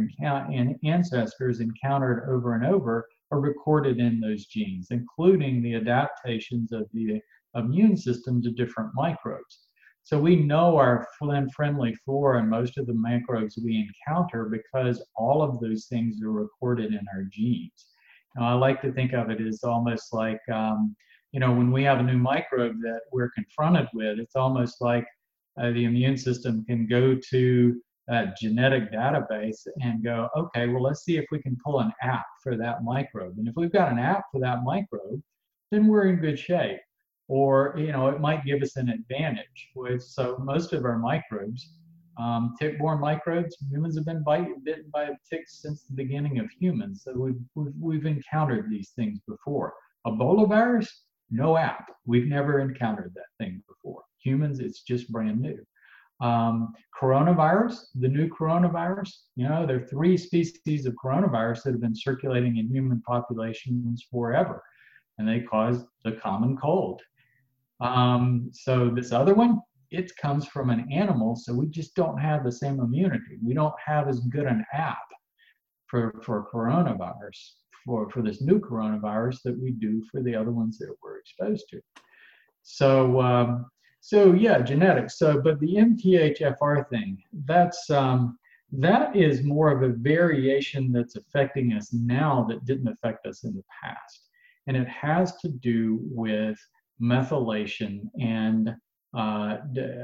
ancestors 0.84 1.60
encountered 1.60 2.28
over 2.28 2.54
and 2.54 2.66
over 2.66 3.06
are 3.30 3.40
recorded 3.40 3.98
in 4.00 4.20
those 4.20 4.46
genes, 4.46 4.88
including 4.90 5.62
the 5.62 5.76
adaptations 5.76 6.72
of 6.72 6.88
the 6.92 7.20
immune 7.54 7.96
system 7.96 8.42
to 8.42 8.50
different 8.50 8.90
microbes. 8.94 9.60
So 10.02 10.18
we 10.18 10.36
know 10.36 10.76
our 10.76 11.06
friendly 11.18 11.94
flora 12.04 12.40
and 12.40 12.50
most 12.50 12.78
of 12.78 12.86
the 12.86 12.94
microbes 12.94 13.58
we 13.62 13.88
encounter 14.08 14.46
because 14.46 15.04
all 15.16 15.42
of 15.42 15.60
those 15.60 15.86
things 15.86 16.22
are 16.22 16.32
recorded 16.32 16.92
in 16.92 17.06
our 17.14 17.24
genes. 17.30 17.86
Now, 18.36 18.48
I 18.48 18.54
like 18.54 18.80
to 18.82 18.92
think 18.92 19.12
of 19.12 19.30
it 19.30 19.40
as 19.40 19.62
almost 19.62 20.12
like 20.12 20.40
um, 20.52 20.96
you 21.32 21.38
know, 21.38 21.52
when 21.52 21.70
we 21.70 21.84
have 21.84 22.00
a 22.00 22.02
new 22.02 22.18
microbe 22.18 22.80
that 22.82 23.02
we're 23.12 23.30
confronted 23.30 23.88
with, 23.94 24.18
it's 24.18 24.36
almost 24.36 24.80
like 24.80 25.06
uh, 25.60 25.70
the 25.70 25.84
immune 25.84 26.16
system 26.16 26.64
can 26.64 26.86
go 26.86 27.16
to 27.30 27.80
that 28.08 28.36
genetic 28.36 28.92
database 28.92 29.66
and 29.80 30.02
go, 30.02 30.28
okay, 30.36 30.66
well, 30.66 30.82
let's 30.82 31.04
see 31.04 31.16
if 31.16 31.26
we 31.30 31.40
can 31.40 31.56
pull 31.64 31.80
an 31.80 31.92
app 32.02 32.26
for 32.42 32.56
that 32.56 32.82
microbe. 32.82 33.38
And 33.38 33.46
if 33.46 33.54
we've 33.56 33.72
got 33.72 33.92
an 33.92 33.98
app 33.98 34.24
for 34.32 34.40
that 34.40 34.64
microbe, 34.64 35.22
then 35.70 35.86
we're 35.86 36.08
in 36.08 36.16
good 36.16 36.38
shape. 36.38 36.80
Or, 37.32 37.76
you 37.78 37.92
know, 37.92 38.08
it 38.08 38.20
might 38.20 38.44
give 38.44 38.60
us 38.60 38.74
an 38.74 38.88
advantage. 38.88 39.68
With, 39.76 40.02
so 40.02 40.36
most 40.42 40.72
of 40.72 40.84
our 40.84 40.98
microbes, 40.98 41.74
um, 42.18 42.56
tick-borne 42.58 43.00
microbes, 43.00 43.56
humans 43.70 43.96
have 43.96 44.04
been 44.04 44.24
bite, 44.24 44.48
bitten 44.64 44.90
by 44.92 45.10
ticks 45.30 45.62
since 45.62 45.84
the 45.84 45.94
beginning 45.94 46.40
of 46.40 46.50
humans. 46.50 47.02
So 47.04 47.12
we've, 47.16 47.40
we've, 47.54 47.72
we've 47.78 48.06
encountered 48.06 48.68
these 48.68 48.90
things 48.96 49.20
before. 49.28 49.74
Ebola 50.04 50.48
virus, 50.48 51.04
no 51.30 51.56
app. 51.56 51.86
We've 52.04 52.26
never 52.26 52.58
encountered 52.58 53.12
that 53.14 53.30
thing 53.38 53.62
before. 53.68 54.02
Humans, 54.24 54.58
it's 54.58 54.82
just 54.82 55.12
brand 55.12 55.40
new. 55.40 55.64
Um, 56.20 56.74
coronavirus, 57.00 57.76
the 57.94 58.08
new 58.08 58.28
coronavirus, 58.28 59.10
you 59.36 59.48
know, 59.48 59.66
there 59.66 59.76
are 59.76 59.86
three 59.86 60.16
species 60.16 60.84
of 60.84 60.94
coronavirus 61.02 61.62
that 61.62 61.74
have 61.74 61.80
been 61.80 61.94
circulating 61.94 62.56
in 62.56 62.66
human 62.68 63.00
populations 63.02 64.04
forever, 64.10 64.60
and 65.18 65.28
they 65.28 65.40
cause 65.40 65.84
the 66.04 66.12
common 66.12 66.56
cold. 66.56 67.00
Um, 67.80 68.50
so 68.52 68.90
this 68.90 69.12
other 69.12 69.34
one, 69.34 69.60
it 69.90 70.14
comes 70.16 70.46
from 70.46 70.70
an 70.70 70.86
animal, 70.92 71.34
so 71.34 71.52
we 71.52 71.66
just 71.66 71.94
don't 71.94 72.18
have 72.18 72.44
the 72.44 72.52
same 72.52 72.80
immunity. 72.80 73.38
We 73.44 73.54
don't 73.54 73.74
have 73.84 74.08
as 74.08 74.20
good 74.20 74.46
an 74.46 74.64
app 74.72 74.98
for, 75.88 76.20
for 76.24 76.48
coronavirus 76.52 77.54
for, 77.84 78.08
for 78.10 78.22
this 78.22 78.40
new 78.40 78.60
coronavirus 78.60 79.42
that 79.42 79.60
we 79.60 79.72
do 79.72 80.02
for 80.10 80.22
the 80.22 80.34
other 80.34 80.50
ones 80.50 80.78
that 80.78 80.94
we're 81.02 81.18
exposed 81.18 81.66
to. 81.70 81.80
So, 82.62 83.20
um, 83.20 83.66
so 84.00 84.32
yeah, 84.32 84.60
genetics. 84.60 85.18
So, 85.18 85.40
but 85.40 85.60
the 85.60 85.74
MTHFR 85.74 86.88
thing, 86.88 87.22
that's 87.46 87.90
um, 87.90 88.38
that 88.72 89.16
is 89.16 89.42
more 89.42 89.70
of 89.70 89.82
a 89.82 89.94
variation 89.94 90.92
that's 90.92 91.16
affecting 91.16 91.72
us 91.72 91.92
now 91.92 92.46
that 92.48 92.64
didn't 92.64 92.88
affect 92.88 93.26
us 93.26 93.44
in 93.44 93.54
the 93.54 93.64
past, 93.82 94.28
and 94.66 94.76
it 94.76 94.88
has 94.88 95.36
to 95.38 95.48
do 95.48 95.98
with 96.02 96.58
methylation 97.00 98.02
and 98.20 98.74
uh, 99.16 99.56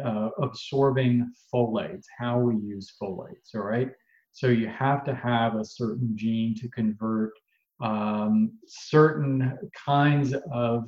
uh, 0.04 0.30
absorbing 0.42 1.30
folates, 1.52 2.04
how 2.18 2.38
we 2.40 2.56
use 2.56 2.94
folates. 3.00 3.54
All 3.54 3.62
right. 3.62 3.90
So 4.32 4.48
you 4.48 4.68
have 4.68 5.04
to 5.04 5.14
have 5.14 5.54
a 5.54 5.64
certain 5.64 6.12
gene 6.14 6.54
to 6.56 6.68
convert 6.68 7.32
um, 7.80 8.52
certain 8.66 9.56
kinds 9.86 10.34
of 10.52 10.84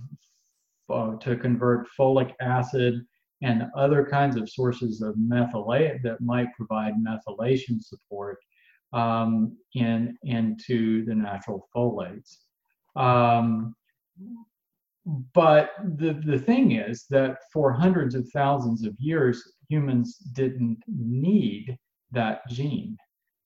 uh, 0.93 1.17
to 1.17 1.37
convert 1.37 1.87
folic 1.99 2.33
acid 2.41 3.05
and 3.43 3.65
other 3.77 4.05
kinds 4.05 4.37
of 4.37 4.49
sources 4.49 5.01
of 5.01 5.15
methylate 5.15 6.03
that 6.03 6.21
might 6.21 6.49
provide 6.57 6.95
methylation 6.97 7.81
support 7.81 8.39
um, 8.93 9.57
in 9.75 10.17
into 10.25 11.05
the 11.05 11.15
natural 11.15 11.69
folates. 11.75 12.39
Um, 12.97 13.75
but 15.35 15.71
the, 15.97 16.21
the 16.25 16.39
thing 16.39 16.73
is 16.73 17.07
that 17.11 17.39
for 17.53 17.73
hundreds 17.73 18.15
of 18.15 18.29
thousands 18.31 18.85
of 18.85 18.95
years, 18.99 19.43
humans 19.69 20.17
didn't 20.33 20.79
need 20.87 21.77
that 22.11 22.49
gene 22.49 22.97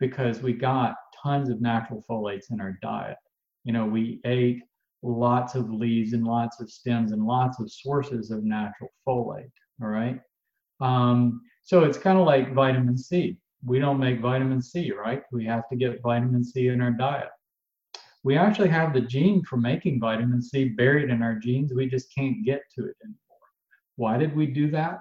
because 0.01 0.43
we 0.43 0.53
got 0.53 0.95
tons 1.23 1.49
of 1.49 1.61
natural 1.61 2.03
folates 2.09 2.51
in 2.51 2.61
our 2.61 2.79
diet 2.83 3.17
you 3.65 3.73
know, 3.73 3.87
we 3.87 4.21
ate 4.25 4.63
lots 5.03 5.55
of 5.55 5.71
leaves 5.71 6.13
and 6.13 6.25
lots 6.25 6.61
of 6.61 6.71
stems 6.71 7.13
and 7.13 7.25
lots 7.25 7.61
of 7.61 7.71
sources 7.71 8.31
of 8.31 8.45
natural 8.45 8.91
folate. 9.07 9.51
All 9.83 9.89
right. 9.89 10.21
Um, 10.81 11.41
so 11.63 11.85
it's 11.85 11.99
kind 11.99 12.19
of 12.19 12.27
like 12.27 12.55
vitamin 12.55 12.99
C. 12.99 13.37
We 13.65 13.79
don't 13.79 14.01
make 14.01 14.21
vitamin 14.21 14.61
C, 14.61 14.93
right? 14.93 15.23
We 15.31 15.45
have 15.47 15.69
to 15.69 15.77
get 15.77 16.03
vitamin 16.03 16.45
C 16.45 16.69
in 16.69 16.81
our 16.81 16.91
diet. 16.91 17.29
We 18.25 18.37
actually 18.37 18.69
have 18.69 18.93
the 18.93 19.01
gene 19.01 19.43
for 19.45 19.57
making 19.57 20.01
vitamin 20.01 20.43
C 20.43 20.69
buried 20.69 21.11
in 21.11 21.23
our 21.23 21.35
genes. 21.35 21.73
We 21.75 21.89
just 21.89 22.15
can't 22.15 22.45
get 22.45 22.63
to 22.77 22.85
it 22.85 22.97
anymore. 23.03 23.19
Why 23.97 24.17
did 24.17 24.35
we 24.37 24.47
do 24.47 24.71
that? 24.71 25.01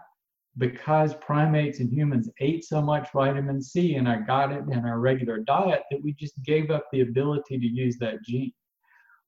because 0.57 1.15
primates 1.15 1.79
and 1.79 1.91
humans 1.91 2.29
ate 2.39 2.65
so 2.65 2.81
much 2.81 3.09
vitamin 3.13 3.61
C 3.61 3.95
and 3.95 4.07
I 4.07 4.17
got 4.17 4.51
it 4.51 4.63
in 4.69 4.85
our 4.85 4.99
regular 4.99 5.39
diet 5.39 5.83
that 5.89 6.03
we 6.03 6.13
just 6.13 6.41
gave 6.43 6.71
up 6.71 6.85
the 6.91 7.01
ability 7.01 7.57
to 7.57 7.65
use 7.65 7.97
that 7.99 8.21
gene. 8.23 8.51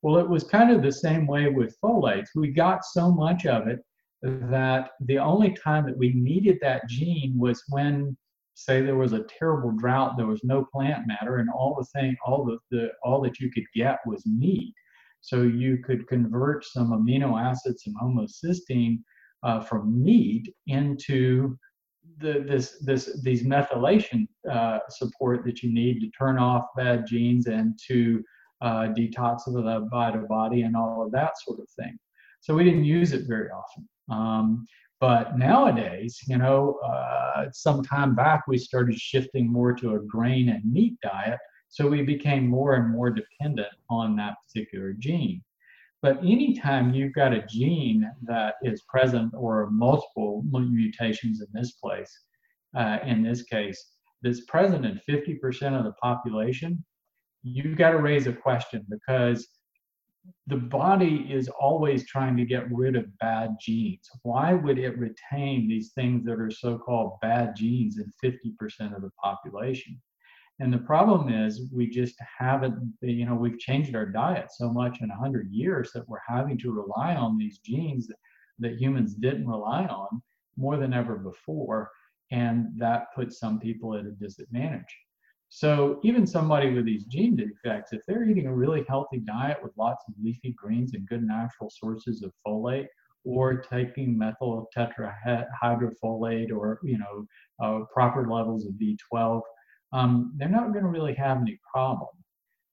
Well, 0.01 0.17
it 0.17 0.27
was 0.27 0.43
kind 0.43 0.69
of 0.69 0.82
the 0.82 0.91
same 0.91 1.25
way 1.25 1.47
with 1.47 1.77
folates. 1.82 2.29
We 2.36 2.49
got 2.49 2.84
so 2.84 3.10
much 3.10 3.45
of 3.45 3.67
it 3.67 3.79
that 4.21 4.91
the 5.01 5.17
only 5.17 5.51
time 5.51 5.86
that 5.86 5.97
we 5.97 6.13
needed 6.13 6.58
that 6.62 6.89
gene 6.89 7.36
was 7.38 7.63
when, 7.69 8.17
say, 8.53 8.81
there 8.81 8.97
was 8.97 9.13
a 9.13 9.25
terrible 9.39 9.71
drought, 9.71 10.17
there 10.17 10.27
was 10.27 10.43
no 10.43 10.65
plant 10.73 11.07
matter, 11.07 11.37
and 11.37 11.49
all 11.49 11.75
the 11.75 11.99
thing, 11.99 12.15
all 12.25 12.45
the, 12.45 12.57
the 12.71 12.89
all 13.03 13.21
that 13.21 13.39
you 13.39 13.51
could 13.51 13.65
get 13.75 13.97
was 14.05 14.25
meat. 14.25 14.73
So 15.21 15.43
you 15.43 15.77
could 15.77 16.07
convert 16.07 16.65
some 16.65 16.91
amino 16.91 17.41
acids, 17.41 17.83
some 17.83 17.95
homocysteine, 18.01 18.99
uh, 19.43 19.59
from 19.59 20.03
meat 20.03 20.53
into 20.67 21.57
the, 22.19 22.43
this, 22.47 22.77
this, 22.81 23.21
these 23.23 23.43
methylation 23.43 24.27
uh, 24.49 24.79
support 24.89 25.43
that 25.45 25.63
you 25.63 25.73
need 25.73 25.99
to 26.01 26.09
turn 26.11 26.37
off 26.37 26.65
bad 26.75 27.05
genes 27.07 27.47
and 27.47 27.77
to 27.87 28.23
uh, 28.61 28.87
detoxify 28.97 30.13
the 30.13 30.27
body 30.29 30.61
and 30.63 30.75
all 30.75 31.03
of 31.05 31.11
that 31.11 31.33
sort 31.45 31.59
of 31.59 31.69
thing. 31.71 31.97
So 32.41 32.53
we 32.53 32.63
didn't 32.63 32.85
use 32.85 33.13
it 33.13 33.23
very 33.27 33.49
often. 33.49 33.89
Um, 34.09 34.65
but 35.03 35.37
nowadays, 35.37 36.17
you 36.29 36.37
know, 36.37 36.75
uh, 36.75 37.47
some 37.51 37.83
time 37.83 38.15
back, 38.15 38.47
we 38.47 38.57
started 38.57 38.97
shifting 38.97 39.51
more 39.51 39.73
to 39.73 39.95
a 39.95 39.99
grain 39.99 40.47
and 40.47 40.63
meat 40.63 40.97
diet. 41.03 41.39
So 41.67 41.89
we 41.89 42.03
became 42.03 42.47
more 42.47 42.75
and 42.75 42.89
more 42.89 43.09
dependent 43.09 43.67
on 43.89 44.15
that 44.15 44.35
particular 44.47 44.93
gene. 44.93 45.43
But 46.01 46.19
anytime 46.19 46.93
you've 46.93 47.11
got 47.11 47.33
a 47.33 47.45
gene 47.49 48.09
that 48.21 48.55
is 48.63 48.83
present 48.87 49.33
or 49.35 49.69
multiple 49.71 50.41
mutations 50.49 51.41
in 51.41 51.47
this 51.53 51.73
place, 51.73 52.17
uh, 52.73 52.99
in 53.05 53.23
this 53.23 53.43
case, 53.43 53.85
that's 54.21 54.45
present 54.45 54.85
in 54.85 55.01
50% 55.09 55.77
of 55.77 55.83
the 55.83 55.95
population, 56.01 56.81
you've 57.41 57.75
got 57.75 57.91
to 57.91 57.97
raise 57.97 58.27
a 58.27 58.31
question 58.31 58.85
because 58.89 59.49
the 60.47 60.57
body 60.57 61.27
is 61.29 61.49
always 61.49 62.05
trying 62.07 62.38
to 62.38 62.45
get 62.45 62.71
rid 62.71 62.95
of 62.95 63.17
bad 63.19 63.55
genes. 63.59 64.09
Why 64.23 64.53
would 64.53 64.77
it 64.77 64.97
retain 64.97 65.67
these 65.67 65.91
things 65.93 66.25
that 66.25 66.39
are 66.39 66.51
so 66.51 66.77
called 66.77 67.19
bad 67.21 67.55
genes 67.55 67.97
in 67.97 68.12
50% 68.23 68.95
of 68.95 69.01
the 69.01 69.12
population? 69.21 70.01
And 70.59 70.71
the 70.71 70.77
problem 70.77 71.29
is 71.29 71.69
we 71.73 71.89
just 71.89 72.15
haven't, 72.39 72.93
you 73.01 73.25
know, 73.25 73.36
we've 73.36 73.59
changed 73.59 73.95
our 73.95 74.05
diet 74.05 74.51
so 74.51 74.71
much 74.71 75.01
in 75.01 75.09
100 75.09 75.51
years 75.51 75.91
that 75.93 76.07
we're 76.07 76.19
having 76.27 76.57
to 76.59 76.71
rely 76.71 77.15
on 77.15 77.38
these 77.38 77.59
genes 77.59 78.07
that, 78.07 78.17
that 78.59 78.79
humans 78.79 79.15
didn't 79.15 79.47
rely 79.47 79.86
on 79.86 80.21
more 80.55 80.77
than 80.77 80.93
ever 80.93 81.15
before. 81.15 81.89
And 82.31 82.67
that 82.77 83.07
puts 83.15 83.39
some 83.39 83.59
people 83.59 83.95
at 83.95 84.05
a 84.05 84.12
disadvantage. 84.12 84.95
So 85.55 85.99
even 86.01 86.25
somebody 86.25 86.73
with 86.73 86.83
these 86.83 87.05
gene 87.05 87.35
defects, 87.35 87.93
if 87.93 88.01
they're 88.07 88.27
eating 88.27 88.47
a 88.47 88.55
really 88.55 88.83
healthy 88.89 89.19
diet 89.19 89.61
with 89.61 89.71
lots 89.77 90.03
of 90.07 90.15
leafy 90.19 90.51
greens 90.57 90.95
and 90.95 91.07
good 91.07 91.21
natural 91.21 91.69
sources 91.69 92.23
of 92.23 92.33
folate, 92.45 92.87
or 93.23 93.61
taking 93.61 94.17
methyl 94.17 94.67
tetrahydrofolate 94.75 96.51
or 96.51 96.79
you 96.83 96.97
know 96.97 97.27
uh, 97.63 97.85
proper 97.93 98.27
levels 98.27 98.65
of 98.65 98.73
B12, 98.73 99.43
um, 99.93 100.33
they're 100.37 100.49
not 100.49 100.73
going 100.73 100.85
to 100.85 100.89
really 100.89 101.13
have 101.13 101.37
any 101.37 101.59
problem. 101.71 102.09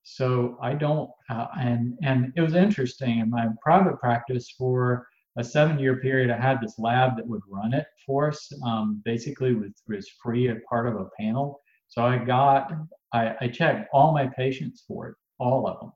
So 0.02 0.56
I 0.62 0.72
don't, 0.72 1.10
uh, 1.28 1.48
and 1.58 1.98
and 2.02 2.32
it 2.34 2.40
was 2.40 2.54
interesting 2.54 3.18
in 3.18 3.28
my 3.28 3.48
private 3.62 4.00
practice 4.00 4.54
for 4.56 5.06
a 5.36 5.44
seven-year 5.44 5.96
period. 6.00 6.30
I 6.30 6.40
had 6.40 6.62
this 6.62 6.78
lab 6.78 7.18
that 7.18 7.28
would 7.28 7.42
run 7.46 7.74
it 7.74 7.88
for 8.06 8.28
us. 8.28 8.50
Um, 8.64 9.02
basically, 9.04 9.54
was 9.54 9.82
was 9.86 10.08
free 10.22 10.48
as 10.48 10.56
part 10.66 10.86
of 10.86 10.96
a 10.96 11.10
panel. 11.20 11.60
So 11.90 12.04
I 12.04 12.18
got 12.18 12.72
I, 13.12 13.34
I 13.40 13.48
checked 13.48 13.88
all 13.92 14.12
my 14.12 14.26
patients 14.26 14.84
for 14.86 15.08
it, 15.08 15.14
all 15.38 15.66
of 15.66 15.80
them. 15.80 15.92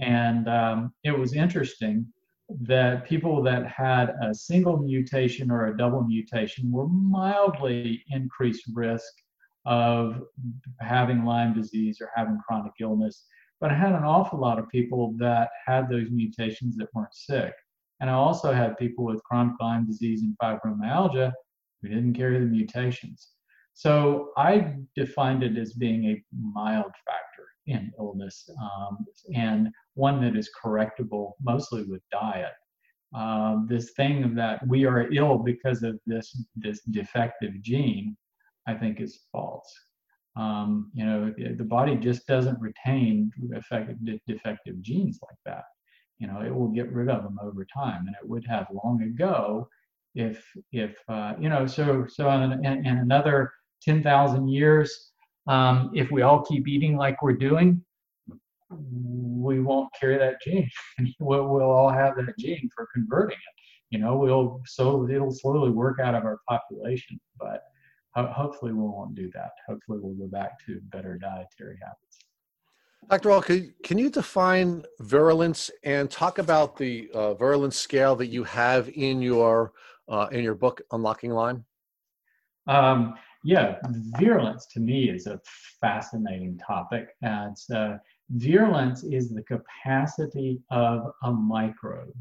And 0.00 0.48
um, 0.48 0.92
it 1.04 1.16
was 1.18 1.34
interesting 1.34 2.06
that 2.60 3.06
people 3.06 3.42
that 3.42 3.66
had 3.66 4.14
a 4.22 4.34
single 4.34 4.76
mutation 4.76 5.50
or 5.50 5.66
a 5.66 5.76
double 5.76 6.02
mutation 6.02 6.70
were 6.70 6.88
mildly 6.88 8.04
increased 8.10 8.64
risk 8.74 9.12
of 9.64 10.20
having 10.80 11.24
Lyme 11.24 11.54
disease 11.54 11.98
or 12.00 12.10
having 12.14 12.38
chronic 12.46 12.72
illness. 12.80 13.24
But 13.60 13.70
I 13.70 13.74
had 13.74 13.92
an 13.92 14.04
awful 14.04 14.38
lot 14.38 14.58
of 14.58 14.68
people 14.68 15.14
that 15.18 15.48
had 15.66 15.88
those 15.88 16.10
mutations 16.10 16.76
that 16.76 16.88
weren't 16.94 17.14
sick. 17.14 17.54
And 18.00 18.10
I 18.10 18.14
also 18.14 18.52
had 18.52 18.76
people 18.76 19.04
with 19.04 19.22
chronic 19.22 19.54
Lyme 19.60 19.86
disease 19.86 20.22
and 20.22 20.36
fibromyalgia 20.42 21.32
who 21.80 21.88
didn't 21.88 22.14
carry 22.14 22.38
the 22.38 22.44
mutations. 22.44 23.30
So 23.74 24.32
I 24.36 24.74
defined 24.94 25.42
it 25.42 25.56
as 25.56 25.72
being 25.72 26.04
a 26.06 26.22
mild 26.32 26.92
factor 27.06 27.48
in 27.66 27.92
illness 27.98 28.48
um, 28.60 28.98
and 29.34 29.68
one 29.94 30.20
that 30.22 30.36
is 30.36 30.50
correctable 30.62 31.32
mostly 31.42 31.84
with 31.84 32.02
diet. 32.10 32.52
Um, 33.14 33.66
this 33.68 33.92
thing 33.92 34.34
that 34.34 34.66
we 34.66 34.86
are 34.86 35.12
ill 35.12 35.36
because 35.38 35.82
of 35.82 35.98
this 36.06 36.44
this 36.56 36.80
defective 36.90 37.60
gene, 37.60 38.16
I 38.66 38.74
think 38.74 39.00
is 39.00 39.20
false. 39.30 39.70
Um, 40.34 40.90
you 40.94 41.04
know, 41.04 41.34
the, 41.36 41.64
body 41.64 41.94
just 41.96 42.26
doesn't 42.26 42.58
retain 42.58 43.30
effective, 43.50 43.98
defective 44.26 44.80
genes 44.80 45.18
like 45.22 45.36
that. 45.44 45.64
You 46.18 46.26
know, 46.26 46.40
it 46.40 46.54
will 46.54 46.68
get 46.68 46.90
rid 46.90 47.10
of 47.10 47.22
them 47.22 47.38
over 47.42 47.66
time, 47.66 48.06
and 48.06 48.16
it 48.16 48.26
would 48.26 48.46
have 48.46 48.66
long 48.82 49.02
ago 49.02 49.68
if 50.14 50.42
if 50.72 50.96
uh, 51.08 51.34
you 51.38 51.50
know. 51.50 51.66
So 51.66 52.06
so 52.08 52.30
in 52.30 52.64
another 52.86 53.52
ten 53.84 54.02
thousand 54.02 54.48
years, 54.48 55.12
um, 55.46 55.90
if 55.94 56.10
we 56.10 56.22
all 56.22 56.42
keep 56.42 56.68
eating 56.68 56.96
like 56.96 57.22
we're 57.22 57.32
doing, 57.32 57.84
we 58.70 59.60
won't 59.60 59.90
carry 59.98 60.18
that 60.18 60.40
gene. 60.42 60.70
we'll, 61.20 61.48
we'll 61.48 61.70
all 61.70 61.90
have 61.90 62.16
that 62.16 62.38
gene 62.38 62.68
for 62.74 62.88
converting 62.94 63.36
it. 63.36 63.62
You 63.90 63.98
know, 63.98 64.16
we'll 64.16 64.62
so 64.64 65.08
it'll 65.08 65.32
slowly 65.32 65.70
work 65.70 65.98
out 66.00 66.14
of 66.14 66.24
our 66.24 66.38
population, 66.48 67.20
but 67.38 67.62
ho- 68.14 68.32
hopefully 68.34 68.72
we 68.72 68.80
won't 68.80 69.14
do 69.14 69.30
that. 69.34 69.50
Hopefully 69.68 69.98
we'll 70.00 70.14
go 70.14 70.28
back 70.28 70.64
to 70.66 70.80
better 70.84 71.18
dietary 71.18 71.78
habits. 71.82 72.18
Dr. 73.10 73.28
Rawls, 73.28 73.44
can, 73.44 73.74
can 73.82 73.98
you 73.98 74.08
define 74.08 74.84
virulence 75.00 75.70
and 75.82 76.10
talk 76.10 76.38
about 76.38 76.76
the 76.76 77.10
uh, 77.12 77.34
virulence 77.34 77.76
scale 77.76 78.14
that 78.16 78.28
you 78.28 78.44
have 78.44 78.88
in 78.94 79.20
your 79.20 79.72
uh, 80.08 80.28
in 80.30 80.42
your 80.42 80.54
book, 80.54 80.80
Unlocking 80.92 81.32
Lyme? 81.32 81.64
Um, 82.66 83.14
yeah, 83.44 83.76
virulence 84.18 84.66
to 84.66 84.80
me 84.80 85.10
is 85.10 85.26
a 85.26 85.40
fascinating 85.80 86.58
topic. 86.58 87.08
And 87.22 87.56
virulence 88.30 89.02
is 89.04 89.30
the 89.30 89.42
capacity 89.42 90.60
of 90.70 91.12
a 91.22 91.32
microbe 91.32 92.14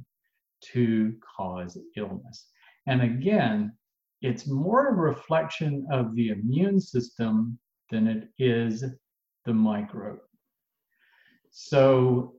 to 0.73 1.13
cause 1.37 1.77
illness. 1.95 2.47
And 2.87 3.01
again, 3.01 3.73
it's 4.21 4.47
more 4.47 4.89
a 4.89 4.93
reflection 4.93 5.87
of 5.91 6.15
the 6.15 6.29
immune 6.29 6.79
system 6.79 7.57
than 7.89 8.07
it 8.07 8.29
is 8.37 8.83
the 9.45 9.53
microbe. 9.53 10.19
So 11.51 12.35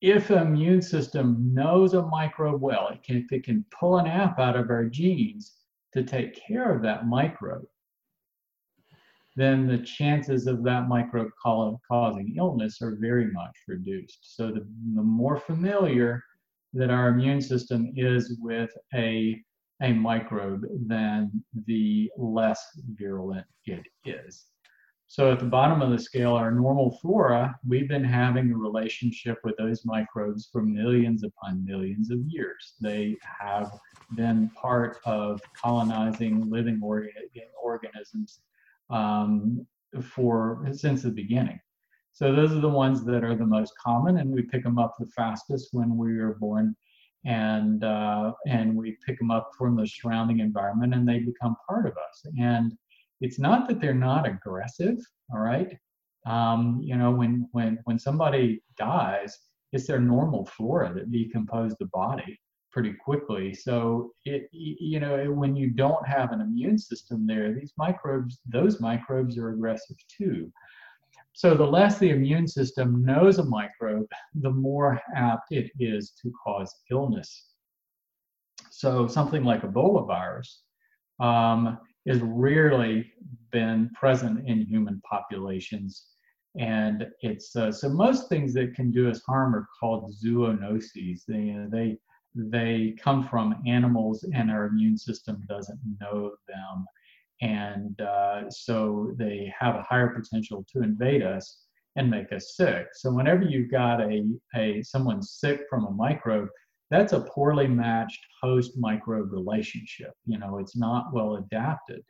if 0.00 0.30
an 0.30 0.46
immune 0.46 0.82
system 0.82 1.52
knows 1.52 1.94
a 1.94 2.02
microbe 2.02 2.60
well, 2.60 2.88
it 2.88 3.02
can, 3.02 3.16
if 3.16 3.32
it 3.32 3.44
can 3.44 3.64
pull 3.70 3.98
an 3.98 4.06
app 4.06 4.38
out 4.38 4.56
of 4.56 4.70
our 4.70 4.84
genes 4.84 5.54
to 5.92 6.02
take 6.02 6.40
care 6.46 6.74
of 6.74 6.82
that 6.82 7.06
microbe, 7.06 7.66
then 9.36 9.66
the 9.66 9.78
chances 9.78 10.46
of 10.46 10.62
that 10.64 10.88
microbe 10.88 11.30
causing 11.42 12.34
illness 12.36 12.80
are 12.80 12.96
very 13.00 13.30
much 13.32 13.56
reduced. 13.66 14.36
So 14.36 14.48
the, 14.48 14.66
the 14.94 15.02
more 15.02 15.38
familiar 15.38 16.22
that 16.72 16.90
our 16.90 17.08
immune 17.08 17.40
system 17.40 17.92
is 17.96 18.36
with 18.40 18.70
a, 18.94 19.40
a 19.82 19.92
microbe, 19.92 20.62
then 20.86 21.44
the 21.66 22.10
less 22.16 22.60
virulent 22.96 23.46
it 23.66 23.84
is. 24.04 24.46
So 25.06 25.30
at 25.30 25.38
the 25.38 25.44
bottom 25.46 25.82
of 25.82 25.90
the 25.90 25.98
scale, 25.98 26.32
our 26.32 26.50
normal 26.50 26.98
flora, 27.00 27.54
we've 27.66 27.88
been 27.88 28.02
having 28.04 28.50
a 28.50 28.56
relationship 28.56 29.38
with 29.44 29.56
those 29.56 29.84
microbes 29.84 30.48
for 30.50 30.62
millions 30.62 31.22
upon 31.22 31.64
millions 31.64 32.10
of 32.10 32.18
years. 32.26 32.74
They 32.80 33.16
have 33.22 33.70
been 34.16 34.50
part 34.50 34.98
of 35.04 35.40
colonizing 35.60 36.50
living 36.50 36.80
organisms 37.62 38.40
um, 38.90 39.66
for 40.02 40.66
since 40.72 41.02
the 41.02 41.10
beginning. 41.10 41.58
So 42.12 42.32
those 42.32 42.52
are 42.52 42.60
the 42.60 42.68
ones 42.68 43.04
that 43.04 43.24
are 43.24 43.34
the 43.34 43.46
most 43.46 43.72
common, 43.76 44.18
and 44.18 44.30
we 44.30 44.42
pick 44.42 44.62
them 44.62 44.78
up 44.78 44.94
the 44.98 45.06
fastest 45.06 45.70
when 45.72 45.96
we 45.96 46.18
are 46.18 46.34
born, 46.34 46.76
and 47.24 47.82
uh, 47.82 48.32
and 48.46 48.76
we 48.76 48.96
pick 49.04 49.18
them 49.18 49.30
up 49.30 49.50
from 49.58 49.76
the 49.76 49.86
surrounding 49.86 50.38
environment, 50.38 50.94
and 50.94 51.08
they 51.08 51.18
become 51.18 51.56
part 51.68 51.86
of 51.86 51.92
us. 51.92 52.24
And 52.38 52.72
it's 53.20 53.38
not 53.38 53.68
that 53.68 53.80
they're 53.80 53.94
not 53.94 54.28
aggressive, 54.28 54.98
all 55.32 55.40
right. 55.40 55.76
Um, 56.26 56.80
you 56.82 56.96
know, 56.96 57.10
when 57.10 57.48
when 57.52 57.78
when 57.84 57.98
somebody 57.98 58.62
dies, 58.78 59.36
it's 59.72 59.86
their 59.88 60.00
normal 60.00 60.46
flora 60.46 60.94
that 60.94 61.10
decompose 61.10 61.74
the 61.80 61.86
body 61.86 62.38
pretty 62.74 62.92
quickly. 62.92 63.54
So 63.54 64.12
it, 64.24 64.48
you 64.52 64.98
know, 64.98 65.30
when 65.30 65.54
you 65.54 65.70
don't 65.70 66.06
have 66.06 66.32
an 66.32 66.40
immune 66.40 66.76
system 66.76 67.24
there, 67.24 67.54
these 67.54 67.72
microbes, 67.78 68.40
those 68.46 68.80
microbes 68.80 69.38
are 69.38 69.50
aggressive 69.50 69.96
too. 70.08 70.52
So 71.34 71.54
the 71.54 71.64
less 71.64 71.98
the 71.98 72.10
immune 72.10 72.48
system 72.48 73.04
knows 73.04 73.38
a 73.38 73.44
microbe, 73.44 74.08
the 74.34 74.50
more 74.50 75.00
apt 75.14 75.52
it 75.52 75.70
is 75.78 76.14
to 76.22 76.32
cause 76.44 76.74
illness. 76.90 77.46
So 78.70 79.06
something 79.06 79.44
like 79.44 79.62
Ebola 79.62 80.04
virus 80.04 80.62
um, 81.20 81.78
has 82.08 82.20
rarely 82.22 83.12
been 83.52 83.88
present 83.94 84.48
in 84.48 84.66
human 84.66 85.00
populations. 85.08 86.06
And 86.58 87.06
it's 87.20 87.54
uh, 87.54 87.70
so 87.70 87.88
most 87.88 88.28
things 88.28 88.52
that 88.54 88.74
can 88.74 88.90
do 88.90 89.08
us 89.08 89.22
harm 89.26 89.54
are 89.54 89.68
called 89.78 90.12
zoonoses. 90.12 91.22
They, 91.26 91.56
uh, 91.56 91.68
they 91.70 91.98
they 92.34 92.94
come 93.02 93.26
from 93.28 93.62
animals 93.66 94.24
and 94.34 94.50
our 94.50 94.66
immune 94.66 94.98
system 94.98 95.44
doesn't 95.48 95.78
know 96.00 96.32
them. 96.48 96.86
And 97.40 98.00
uh, 98.00 98.50
so 98.50 99.12
they 99.16 99.52
have 99.58 99.76
a 99.76 99.82
higher 99.82 100.08
potential 100.08 100.64
to 100.72 100.82
invade 100.82 101.22
us 101.22 101.64
and 101.96 102.10
make 102.10 102.32
us 102.32 102.56
sick. 102.56 102.88
So 102.94 103.12
whenever 103.12 103.44
you've 103.44 103.70
got 103.70 104.00
a, 104.00 104.24
a 104.56 104.82
someone 104.82 105.22
sick 105.22 105.62
from 105.70 105.84
a 105.84 105.90
microbe, 105.90 106.48
that's 106.90 107.12
a 107.12 107.20
poorly 107.20 107.66
matched 107.66 108.20
host 108.42 108.72
microbe 108.76 109.32
relationship. 109.32 110.12
You 110.26 110.38
know, 110.38 110.58
it's 110.58 110.76
not 110.76 111.12
well 111.12 111.36
adapted. 111.36 112.02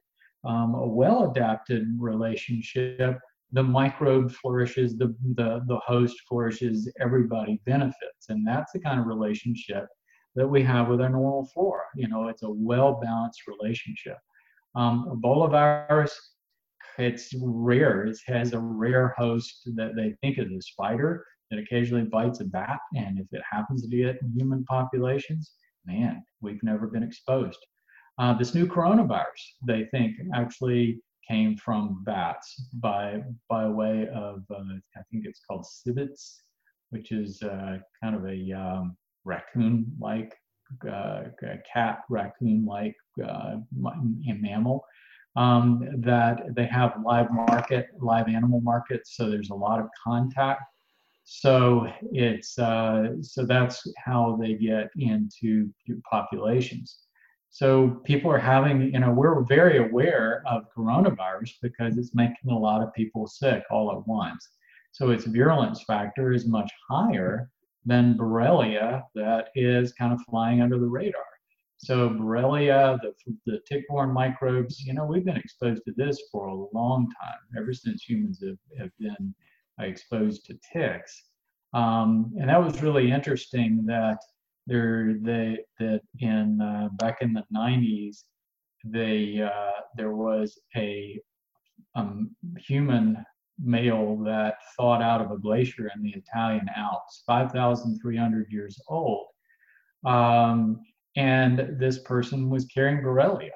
Um, 0.44 0.74
a 0.74 0.86
well 0.86 1.30
adapted 1.30 1.86
relationship, 1.98 3.18
the 3.52 3.62
microbe 3.62 4.30
flourishes, 4.32 4.96
the, 4.96 5.14
the, 5.36 5.62
the 5.66 5.78
host 5.86 6.16
flourishes, 6.28 6.90
everybody 7.00 7.60
benefits. 7.66 8.28
And 8.28 8.46
that's 8.46 8.72
the 8.72 8.80
kind 8.80 9.00
of 9.00 9.06
relationship 9.06 9.86
that 10.34 10.46
we 10.46 10.62
have 10.62 10.88
with 10.88 11.00
our 11.00 11.08
normal 11.08 11.48
flora. 11.52 11.84
You 11.94 12.08
know, 12.08 12.28
it's 12.28 12.42
a 12.42 12.50
well 12.50 13.00
balanced 13.02 13.42
relationship. 13.46 14.18
Um, 14.74 15.06
Ebola 15.10 15.50
virus, 15.50 16.18
it's 16.98 17.32
rare. 17.40 18.06
It 18.06 18.18
has 18.26 18.52
a 18.52 18.58
rare 18.58 19.14
host 19.16 19.68
that 19.76 19.94
they 19.96 20.14
think 20.20 20.38
is 20.38 20.50
a 20.50 20.60
spider 20.60 21.24
that 21.50 21.60
occasionally 21.60 22.04
bites 22.04 22.40
a 22.40 22.44
bat. 22.44 22.78
And 22.94 23.18
if 23.18 23.26
it 23.32 23.42
happens 23.48 23.82
to 23.82 23.88
be 23.88 24.02
in 24.02 24.18
human 24.36 24.64
populations, 24.64 25.52
man, 25.86 26.24
we've 26.40 26.62
never 26.62 26.86
been 26.86 27.02
exposed. 27.02 27.58
Uh, 28.18 28.34
this 28.34 28.54
new 28.54 28.66
coronavirus, 28.66 29.42
they 29.66 29.86
think, 29.90 30.16
actually 30.34 31.00
came 31.28 31.56
from 31.56 32.02
bats 32.04 32.68
by 32.74 33.22
by 33.48 33.66
way 33.66 34.08
of 34.14 34.44
uh, 34.50 34.60
I 34.96 35.00
think 35.10 35.24
it's 35.24 35.40
called 35.48 35.66
civets, 35.66 36.42
which 36.90 37.12
is 37.12 37.42
uh, 37.42 37.78
kind 38.02 38.14
of 38.14 38.24
a 38.26 38.52
um, 38.52 38.96
raccoon-like, 39.24 40.34
uh, 40.90 41.22
cat 41.72 42.02
raccoon-like 42.08 42.96
uh, 43.24 43.56
mammal. 43.72 44.84
Um, 45.36 45.88
that 45.98 46.54
they 46.54 46.66
have 46.66 46.94
live 47.04 47.32
market, 47.32 47.88
live 47.98 48.28
animal 48.28 48.60
markets, 48.60 49.16
so 49.16 49.28
there's 49.28 49.50
a 49.50 49.54
lot 49.54 49.80
of 49.80 49.88
contact. 50.02 50.62
So 51.24 51.88
it's 52.12 52.56
uh, 52.58 53.20
so 53.20 53.44
that's 53.44 53.82
how 53.96 54.38
they 54.40 54.54
get 54.54 54.90
into 54.96 55.70
populations. 56.08 56.98
So 57.50 58.00
people 58.04 58.30
are 58.30 58.38
having, 58.38 58.92
you 58.92 58.98
know, 58.98 59.12
we're 59.12 59.42
very 59.44 59.78
aware 59.78 60.42
of 60.46 60.64
coronavirus 60.76 61.52
because 61.62 61.96
it's 61.96 62.14
making 62.14 62.50
a 62.50 62.58
lot 62.58 62.82
of 62.82 62.92
people 62.94 63.26
sick 63.26 63.62
all 63.70 63.92
at 63.92 64.06
once. 64.06 64.46
So 64.92 65.10
its 65.10 65.24
virulence 65.24 65.82
factor 65.84 66.32
is 66.32 66.46
much 66.46 66.70
higher 66.90 67.50
than 67.84 68.16
Borrelia 68.16 69.02
that 69.14 69.48
is 69.54 69.92
kind 69.92 70.12
of 70.12 70.20
flying 70.22 70.60
under 70.60 70.78
the 70.78 70.86
radar. 70.86 71.22
so 71.76 72.08
Borrelia, 72.08 72.98
the, 73.02 73.12
the 73.46 73.60
tick-borne 73.68 74.12
microbes, 74.12 74.80
you 74.80 74.94
know, 74.94 75.04
we've 75.04 75.24
been 75.24 75.36
exposed 75.36 75.84
to 75.84 75.92
this 75.96 76.20
for 76.32 76.46
a 76.46 76.66
long 76.72 77.10
time, 77.20 77.58
ever 77.58 77.72
since 77.72 78.02
humans 78.02 78.42
have, 78.42 78.58
have 78.78 78.90
been 78.98 79.34
uh, 79.80 79.84
exposed 79.84 80.46
to 80.46 80.58
ticks. 80.72 81.24
Um, 81.74 82.32
and 82.38 82.48
that 82.48 82.62
was 82.62 82.82
really 82.82 83.10
interesting 83.10 83.84
that 83.86 84.18
there 84.66 85.14
they 85.20 85.58
that 85.78 86.00
in 86.20 86.60
uh, 86.60 86.88
back 86.92 87.18
in 87.20 87.32
the 87.34 87.44
90s 87.54 88.24
they 88.84 89.40
uh, 89.42 89.80
there 89.96 90.12
was 90.12 90.58
a 90.76 91.20
um, 91.96 92.34
human 92.58 93.24
male 93.62 94.16
that 94.24 94.56
thawed 94.76 95.02
out 95.02 95.20
of 95.20 95.30
a 95.30 95.38
glacier 95.38 95.90
in 95.94 96.02
the 96.02 96.10
Italian 96.10 96.68
Alps, 96.76 97.22
5,300 97.26 98.50
years 98.50 98.80
old. 98.88 99.26
Um, 100.04 100.80
and 101.16 101.76
this 101.78 102.00
person 102.00 102.50
was 102.50 102.66
carrying 102.66 103.02
Borrelia, 103.02 103.50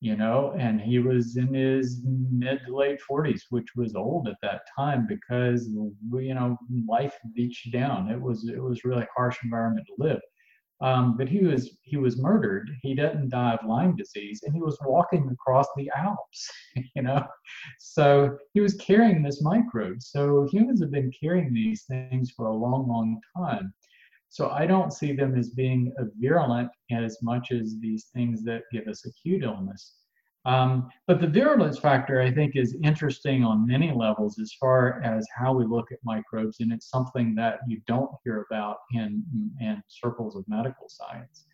you 0.00 0.16
know, 0.16 0.54
and 0.56 0.80
he 0.80 0.98
was 0.98 1.36
in 1.36 1.52
his 1.52 2.00
mid 2.04 2.60
to 2.66 2.76
late 2.76 3.00
40s, 3.08 3.42
which 3.50 3.68
was 3.76 3.94
old 3.94 4.28
at 4.28 4.36
that 4.42 4.62
time 4.76 5.06
because, 5.06 5.68
you 5.68 6.34
know, 6.34 6.56
life 6.88 7.14
beat 7.34 7.56
you 7.64 7.72
down. 7.72 8.10
It 8.10 8.20
was, 8.20 8.48
it 8.48 8.62
was 8.62 8.84
really 8.84 9.06
harsh 9.14 9.38
environment 9.42 9.86
to 9.88 10.04
live. 10.04 10.20
Um, 10.82 11.16
but 11.16 11.28
he 11.28 11.44
was 11.44 11.78
he 11.82 11.96
was 11.96 12.18
murdered. 12.18 12.68
He 12.82 12.94
didn't 12.94 13.28
die 13.28 13.54
of 13.54 13.68
Lyme 13.68 13.94
disease, 13.94 14.42
and 14.42 14.52
he 14.52 14.60
was 14.60 14.76
walking 14.84 15.30
across 15.30 15.66
the 15.76 15.90
Alps. 15.96 16.50
You 16.94 17.02
know, 17.02 17.24
so 17.78 18.36
he 18.54 18.60
was 18.60 18.74
carrying 18.74 19.22
this 19.22 19.42
microbe. 19.42 20.02
So 20.02 20.48
humans 20.50 20.80
have 20.80 20.90
been 20.90 21.12
carrying 21.12 21.52
these 21.52 21.84
things 21.84 22.30
for 22.30 22.46
a 22.46 22.54
long, 22.54 22.88
long 22.88 23.20
time. 23.36 23.72
So 24.28 24.48
I 24.48 24.66
don't 24.66 24.92
see 24.92 25.12
them 25.12 25.38
as 25.38 25.50
being 25.50 25.92
virulent 26.18 26.70
as 26.90 27.18
much 27.22 27.52
as 27.52 27.76
these 27.80 28.06
things 28.14 28.42
that 28.44 28.62
give 28.72 28.88
us 28.88 29.04
acute 29.04 29.42
illness. 29.42 29.96
Um, 30.44 30.90
but 31.06 31.20
the 31.20 31.28
virulence 31.28 31.78
factor, 31.78 32.20
I 32.20 32.32
think, 32.32 32.56
is 32.56 32.76
interesting 32.82 33.44
on 33.44 33.66
many 33.66 33.92
levels 33.92 34.40
as 34.40 34.52
far 34.58 35.00
as 35.02 35.26
how 35.36 35.54
we 35.54 35.64
look 35.64 35.92
at 35.92 35.98
microbes, 36.04 36.58
and 36.60 36.72
it's 36.72 36.90
something 36.90 37.34
that 37.36 37.60
you 37.68 37.80
don't 37.86 38.10
hear 38.24 38.44
about 38.50 38.78
in, 38.92 39.22
in 39.60 39.80
circles 39.86 40.34
of 40.34 40.44
medical 40.48 40.88
science, 40.88 41.44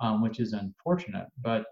um, 0.00 0.22
which 0.22 0.40
is 0.40 0.54
unfortunate. 0.54 1.26
But 1.40 1.66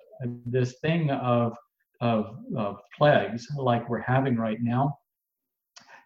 this 0.46 0.78
thing 0.80 1.10
of, 1.10 1.56
of, 2.00 2.36
of 2.56 2.78
plagues, 2.96 3.48
like 3.56 3.88
we're 3.88 3.98
having 4.00 4.36
right 4.36 4.58
now, 4.60 4.96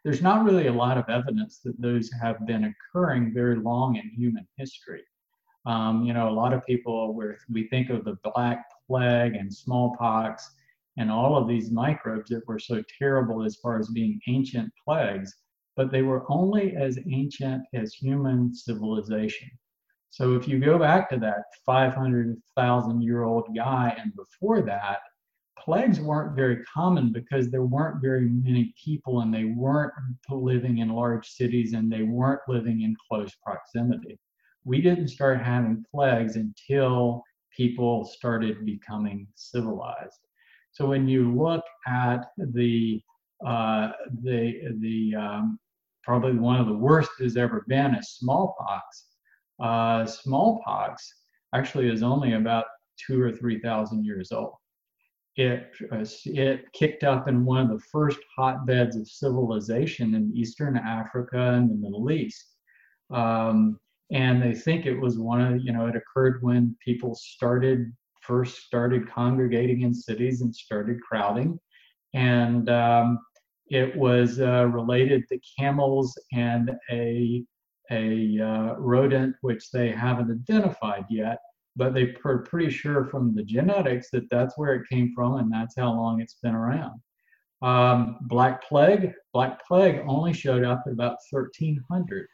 there's 0.03 0.23
not 0.23 0.45
really 0.45 0.69
a 0.69 0.73
lot 0.73 0.99
of 0.99 1.09
evidence 1.09 1.61
that 1.65 1.81
those 1.81 2.11
have 2.23 2.47
been 2.47 2.73
occurring 2.73 3.33
very 3.35 3.57
long 3.57 3.97
in 3.97 4.11
human 4.17 4.47
history. 4.57 5.03
Um, 5.67 6.05
you 6.05 6.13
know, 6.13 6.29
a 6.29 6.31
lot 6.31 6.53
of 6.53 6.65
people, 6.67 7.15
where 7.15 7.39
we 7.51 7.69
think 7.69 7.89
of 7.91 8.05
the 8.05 8.17
Black 8.23 8.65
Plague 8.89 9.35
and 9.35 9.53
smallpox 9.53 10.51
and 10.97 11.11
all 11.11 11.37
of 11.37 11.49
these 11.49 11.71
microbes 11.71 12.31
that 12.31 12.47
were 12.47 12.59
so 12.59 12.83
terrible 12.99 13.45
as 13.45 13.57
far 13.57 13.79
as 13.79 13.89
being 13.89 14.21
ancient 14.29 14.73
plagues, 14.85 15.35
but 15.77 15.91
they 15.91 16.03
were 16.03 16.25
only 16.31 16.77
as 16.77 16.99
ancient 17.11 17.65
as 17.75 17.95
human 17.95 18.55
civilization. 18.55 19.51
So 20.11 20.35
if 20.35 20.47
you 20.47 20.61
go 20.61 20.79
back 20.79 21.11
to 21.11 21.19
that 21.19 21.43
500,000 21.67 23.03
year 23.03 23.25
old 23.25 23.49
guy 23.57 23.97
and 24.01 24.15
before 24.15 24.63
that, 24.63 24.99
plagues 25.59 26.01
weren't 26.01 26.37
very 26.37 26.63
common 26.65 27.11
because 27.13 27.51
there 27.51 27.65
weren't 27.65 28.03
very 28.03 28.29
many 28.29 28.73
people 28.83 29.23
and 29.23 29.35
they 29.35 29.45
weren't 29.45 29.93
living 30.31 30.79
in 30.79 30.91
large 30.91 31.27
cities 31.27 31.73
and 31.73 31.91
they 31.91 32.03
weren't 32.03 32.43
living 32.47 32.83
in 32.83 32.95
close 33.09 33.35
proximity. 33.45 34.19
We 34.65 34.81
didn't 34.81 35.09
start 35.09 35.43
having 35.43 35.85
plagues 35.91 36.37
until 36.37 37.25
people 37.57 38.05
started 38.05 38.65
becoming 38.65 39.27
civilized. 39.35 40.21
So 40.73 40.87
when 40.87 41.09
you 41.09 41.33
look 41.35 41.65
at 41.87 42.27
the 42.37 43.01
uh, 43.45 43.91
the 44.23 44.61
the 44.81 45.15
um, 45.15 45.59
probably 46.03 46.33
one 46.33 46.61
of 46.61 46.67
the 46.67 46.75
worst 46.75 47.11
has 47.21 47.37
ever 47.37 47.65
been 47.69 47.95
is 47.95 48.17
smallpox. 48.17 49.07
Uh, 49.61 50.05
smallpox 50.05 51.13
actually 51.55 51.91
is 51.91 52.03
only 52.03 52.35
about 52.35 52.65
two 53.07 53.21
or 53.21 53.33
three 53.33 53.61
thousand 53.61 54.05
years 54.05 54.33
old. 54.33 54.55
It 55.37 55.71
uh, 55.93 56.05
it 56.25 56.73
kicked 56.73 57.05
up 57.05 57.29
in 57.29 57.45
one 57.45 57.61
of 57.61 57.69
the 57.69 57.85
first 57.93 58.19
hotbeds 58.37 58.97
of 58.97 59.09
civilization 59.09 60.15
in 60.15 60.33
Eastern 60.35 60.77
Africa 60.77 61.55
and 61.55 61.71
the 61.71 61.75
Middle 61.75 62.11
East. 62.11 62.45
Um, 63.11 63.79
and 64.13 64.43
they 64.43 64.55
think 64.55 64.87
it 64.87 64.99
was 64.99 65.19
one 65.19 65.41
of 65.41 65.63
you 65.63 65.73
know 65.73 65.87
it 65.87 65.97
occurred 65.97 66.43
when 66.43 66.77
people 66.85 67.15
started 67.15 67.93
first 68.21 68.65
started 68.65 69.09
congregating 69.11 69.83
in 69.83 69.93
cities 69.93 70.41
and 70.41 70.55
started 70.55 71.01
crowding. 71.03 71.59
And 72.15 72.71
um, 72.71 73.19
it 73.69 73.95
was 73.97 74.41
uh, 74.41 74.67
related 74.67 75.25
to 75.29 75.39
camels 75.59 76.19
and 76.33 76.71
a 76.91 77.45
a 77.91 78.41
uh, 78.41 78.75
rodent 78.79 79.37
which 79.43 79.71
they 79.71 79.91
haven't 79.91 80.31
identified 80.31 81.05
yet 81.11 81.39
but 81.77 81.93
they 81.93 82.15
are 82.25 82.39
pretty 82.39 82.71
sure 82.71 83.05
from 83.05 83.35
the 83.35 83.43
genetics 83.43 84.11
that 84.11 84.31
that's 84.31 84.57
where 84.57 84.75
it 84.75 84.89
came 84.89 85.13
from 85.15 85.35
and 85.35 85.53
that's 85.53 85.75
how 85.77 85.93
long 85.93 86.21
it's 86.21 86.37
been 86.43 86.55
around. 86.55 87.01
Um, 87.63 88.19
black 88.23 88.63
plague 88.69 89.13
black 89.33 89.67
plague 89.67 90.03
only 90.07 90.33
showed 90.33 90.65
up 90.65 90.83
at 90.87 90.93
about 90.93 91.19
1300 91.31 92.27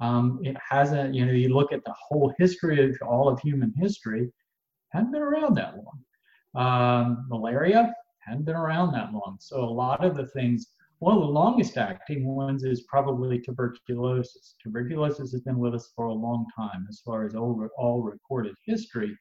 um, 0.00 0.40
it 0.42 0.56
hasn't, 0.68 1.14
you 1.14 1.24
know, 1.24 1.32
you 1.32 1.48
look 1.54 1.72
at 1.72 1.84
the 1.84 1.94
whole 1.98 2.32
history 2.38 2.84
of 2.84 2.96
all 3.06 3.28
of 3.28 3.40
human 3.40 3.72
history, 3.76 4.30
hadn't 4.92 5.12
been 5.12 5.22
around 5.22 5.56
that 5.56 5.74
long. 5.76 6.04
Um, 6.54 7.26
malaria 7.28 7.92
hadn't 8.20 8.44
been 8.44 8.56
around 8.56 8.92
that 8.92 9.12
long. 9.12 9.36
So 9.40 9.62
a 9.62 9.64
lot 9.64 10.04
of 10.04 10.16
the 10.16 10.26
things, 10.28 10.66
one 10.98 11.14
of 11.16 11.20
the 11.20 11.28
longest 11.28 11.76
acting 11.76 12.26
ones 12.26 12.64
is 12.64 12.82
probably 12.82 13.40
tuberculosis. 13.40 14.54
Tuberculosis 14.62 15.32
has 15.32 15.40
been 15.42 15.58
with 15.58 15.74
us 15.74 15.92
for 15.94 16.06
a 16.06 16.12
long 16.12 16.46
time 16.56 16.86
as 16.88 17.00
far 17.04 17.26
as 17.26 17.34
all, 17.34 17.68
all 17.76 18.02
recorded 18.02 18.54
history, 18.64 19.16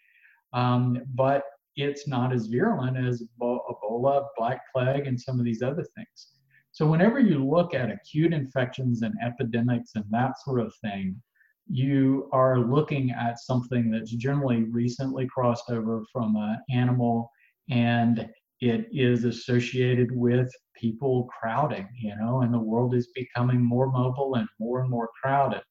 um, 0.54 1.02
but 1.16 1.44
it's 1.76 2.08
not 2.08 2.32
as 2.32 2.48
virulent 2.48 2.98
as 2.98 3.24
Ebola, 3.42 4.26
Black 4.38 4.62
Plague, 4.74 5.08
and 5.08 5.20
some 5.20 5.40
of 5.40 5.46
these 5.46 5.64
other 5.64 5.84
things. 5.96 6.33
So 6.74 6.88
whenever 6.88 7.20
you 7.20 7.46
look 7.46 7.76
at 7.76 7.92
acute 7.92 8.34
infections 8.34 9.04
and 9.04 9.14
epidemics 9.24 9.92
and 9.94 10.06
that 10.10 10.40
sort 10.44 10.60
of 10.60 10.74
thing, 10.82 11.22
you 11.70 12.28
are 12.34 12.60
looking 12.60 13.12
at 13.12 13.40
something 13.40 13.92
that's 13.92 14.12
generally 14.12 14.64
recently 14.64 15.28
crossed 15.28 15.70
over 15.70 16.04
from 16.12 16.36
an 16.36 16.58
animal 16.72 17.30
and 17.70 18.28
it 18.60 18.88
is 18.92 19.24
associated 19.24 20.10
with 20.12 20.52
people 20.76 21.30
crowding, 21.40 21.88
you 21.96 22.16
know, 22.16 22.42
and 22.42 22.52
the 22.52 22.60
world 22.60 22.96
is 22.96 23.12
becoming 23.14 23.64
more 23.64 23.92
mobile 23.92 24.36
and 24.36 24.48
more 24.60 24.82
and 24.82 24.90
more 24.90 25.10
crowded. 25.22 25.62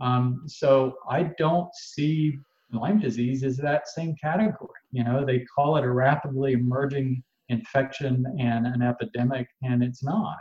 Um, 0.00 0.44
so 0.46 0.94
I 1.10 1.30
don't 1.36 1.68
see 1.74 2.38
Lyme 2.72 3.00
disease 3.00 3.44
as 3.44 3.58
that 3.58 3.88
same 3.88 4.14
category. 4.16 4.80
You 4.92 5.04
know, 5.04 5.26
they 5.26 5.44
call 5.54 5.76
it 5.76 5.84
a 5.84 5.90
rapidly 5.90 6.52
emerging 6.52 7.22
infection 7.48 8.24
and 8.38 8.66
an 8.66 8.82
epidemic, 8.82 9.48
and 9.62 9.82
it's 9.82 10.02
not. 10.02 10.38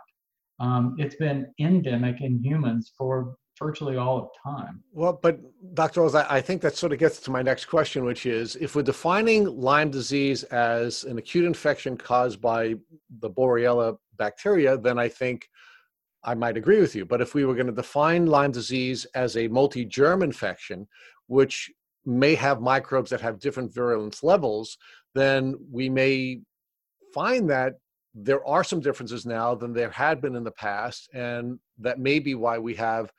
Um, 0.60 0.96
it's 0.98 1.16
been 1.16 1.48
endemic 1.60 2.22
in 2.22 2.44
humans 2.44 2.92
for 2.98 3.36
virtually 3.60 3.98
all 3.98 4.18
of 4.18 4.30
time. 4.44 4.84
Well, 4.92 5.20
but 5.22 5.40
Dr. 5.74 6.16
I, 6.16 6.38
I 6.38 6.42
think 6.42 6.62
that 6.62 6.76
sort 6.76 6.92
of 6.92 7.00
gets 7.00 7.20
to 7.22 7.32
my 7.32 7.42
next 7.42 7.66
question, 7.66 8.04
which 8.06 8.26
is 8.26 8.56
if 8.58 8.76
we're 8.76 8.84
defining 8.84 9.46
Lyme 9.46 9.92
disease 9.92 10.44
as 10.44 11.04
an 11.04 11.18
acute 11.18 11.46
infection 11.46 11.98
caused 11.98 12.42
by 12.42 12.76
the 13.20 13.30
Borrelia 13.30 13.98
bacteria, 14.18 14.78
then 14.78 15.00
I 15.00 15.08
think 15.08 15.50
I 16.24 16.34
might 16.34 16.58
agree 16.58 16.80
with 16.80 16.96
you. 16.96 17.06
But 17.06 17.22
if 17.22 17.34
we 17.34 17.46
were 17.46 17.56
going 17.56 17.68
to 17.68 17.74
define 17.74 18.26
Lyme 18.26 18.52
disease 18.52 19.06
as 19.16 19.38
a 19.38 19.48
multi 19.48 19.86
germ 19.86 20.22
infection, 20.24 20.88
which 21.28 21.72
may 22.06 22.36
have 22.36 22.62
microbes 22.62 23.10
that 23.12 23.22
have 23.22 23.40
different 23.40 23.74
virulence 23.74 24.24
levels, 24.24 24.78
then 25.14 25.56
we 25.72 25.90
may 25.90 26.42
find 27.14 27.50
that 27.50 27.74
there 28.14 28.46
are 28.48 28.64
some 28.64 28.80
differences 28.80 29.26
now 29.26 29.54
than 29.54 29.74
there 29.74 29.92
had 29.92 30.22
been 30.22 30.36
in 30.36 30.44
the 30.44 30.52
past, 30.52 31.10
and 31.14 31.60
that 31.80 32.00
may 32.00 32.20
be 32.20 32.36
why 32.36 32.58
we 32.58 32.74
have 32.76 33.12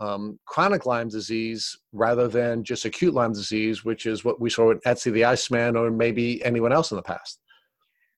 um, 0.00 0.38
chronic 0.46 0.86
Lyme 0.86 1.08
disease 1.08 1.78
rather 1.92 2.28
than 2.28 2.64
just 2.64 2.84
acute 2.84 3.14
Lyme 3.14 3.32
disease, 3.32 3.84
which 3.84 4.06
is 4.06 4.24
what 4.24 4.40
we 4.40 4.50
saw 4.50 4.68
with 4.68 4.82
Ötzi 4.82 5.12
the 5.12 5.24
Iceman 5.24 5.76
or 5.76 5.90
maybe 5.90 6.44
anyone 6.44 6.72
else 6.72 6.90
in 6.90 6.96
the 6.96 7.02
past. 7.02 7.40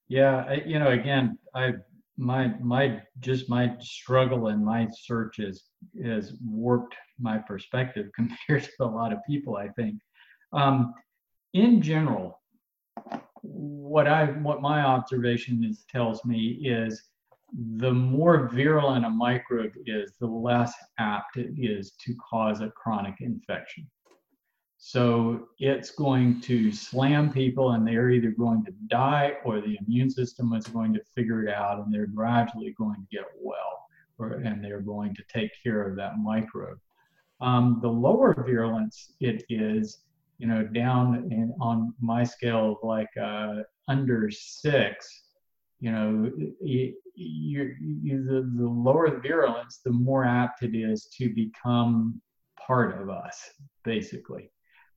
Yeah, 0.09 0.45
I, 0.49 0.63
you 0.67 0.79
know, 0.79 0.91
again, 0.91 1.39
I 1.55 1.75
my 2.17 2.55
my 2.61 3.01
just 3.21 3.49
my 3.49 3.77
struggle 3.79 4.49
and 4.49 4.65
my 4.65 4.89
search 5.03 5.37
has 5.37 5.63
has 6.03 6.33
warped 6.45 6.97
my 7.19 7.39
perspective 7.39 8.11
compared 8.17 8.65
to 8.65 8.71
a 8.81 8.85
lot 8.85 9.13
of 9.13 9.19
people. 9.27 9.57
I 9.57 9.69
think, 9.69 10.01
um, 10.53 10.95
in 11.55 11.81
general, 11.81 12.38
what 13.43 14.07
I 14.07 14.27
what 14.27 14.61
my 14.61 14.83
observation 14.83 15.65
is 15.65 15.85
tells 15.91 16.25
me 16.25 16.61
is 16.65 17.09
the 17.77 17.93
more 17.93 18.49
virulent 18.49 19.07
a 19.07 19.11
microbe 19.11 19.73
is, 19.87 20.13
the 20.21 20.27
less 20.27 20.75
apt 20.99 21.37
it 21.37 21.51
is 21.57 21.93
to 22.05 22.15
cause 22.17 22.61
a 22.61 22.71
chronic 22.71 23.15
infection. 23.21 23.89
So 24.77 25.49
it's 25.59 25.91
going 25.91 26.41
to 26.43 26.71
slam 26.71 27.33
people, 27.33 27.73
and 27.73 27.87
they're 27.87 28.11
either 28.11 28.31
going 28.31 28.65
to 28.67 28.73
die 28.87 29.39
or 29.45 29.61
the 29.61 29.77
immune 29.81 30.11
system 30.11 30.53
is 30.53 30.67
going 30.67 30.95
to 30.95 31.01
figure 31.17 31.45
it 31.45 31.53
out, 31.53 31.85
and 31.85 31.93
they're 31.93 32.07
gradually 32.07 32.75
going 32.79 32.95
to 32.95 33.17
get 33.17 33.25
well, 33.41 33.87
or, 34.19 34.35
and 34.35 34.63
they're 34.63 34.81
going 34.81 35.15
to 35.17 35.23
take 35.33 35.51
care 35.63 35.83
of 35.83 35.97
that 35.97 36.19
microbe. 36.19 36.79
Um, 37.41 37.79
the 37.83 37.89
lower 37.89 38.35
virulence 38.47 39.15
it 39.21 39.45
is, 39.49 39.99
you 40.39 40.47
know, 40.47 40.65
down 40.65 41.29
in, 41.31 41.55
on 41.61 41.95
my 42.01 42.25
scale 42.25 42.73
of 42.73 42.79
like 42.83 43.11
uh, 43.21 43.57
under 43.89 44.31
six, 44.31 45.25
you 45.81 45.93
know, 45.93 46.31
you, 46.61 46.95
you, 47.15 47.75
you, 47.81 48.25
the, 48.25 48.51
the 48.57 48.69
lower 48.69 49.11
the 49.11 49.21
virulence, 49.21 49.81
the 49.85 49.91
more 49.91 50.25
apt 50.25 50.63
it 50.63 50.77
is 50.77 51.09
to 51.19 51.29
become 51.35 52.21
part 52.57 53.01
of 53.01 53.11
us, 53.11 53.39
basically. 53.85 54.51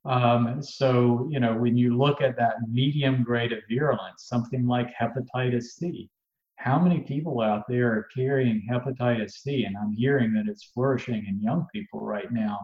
Um, 0.04 0.62
so, 0.62 1.28
you 1.30 1.38
know, 1.38 1.56
when 1.56 1.76
you 1.76 1.96
look 1.96 2.20
at 2.20 2.36
that 2.36 2.54
medium 2.68 3.22
grade 3.22 3.52
of 3.52 3.60
virulence, 3.70 4.24
something 4.26 4.66
like 4.66 4.92
hepatitis 5.00 5.64
C, 5.64 6.10
how 6.56 6.78
many 6.78 7.00
people 7.00 7.40
out 7.40 7.64
there 7.68 7.92
are 7.92 8.08
carrying 8.14 8.66
hepatitis 8.70 9.32
C? 9.32 9.64
And 9.64 9.76
I'm 9.76 9.92
hearing 9.92 10.32
that 10.34 10.48
it's 10.48 10.70
flourishing 10.74 11.26
in 11.26 11.40
young 11.40 11.66
people 11.72 12.00
right 12.00 12.30
now 12.32 12.58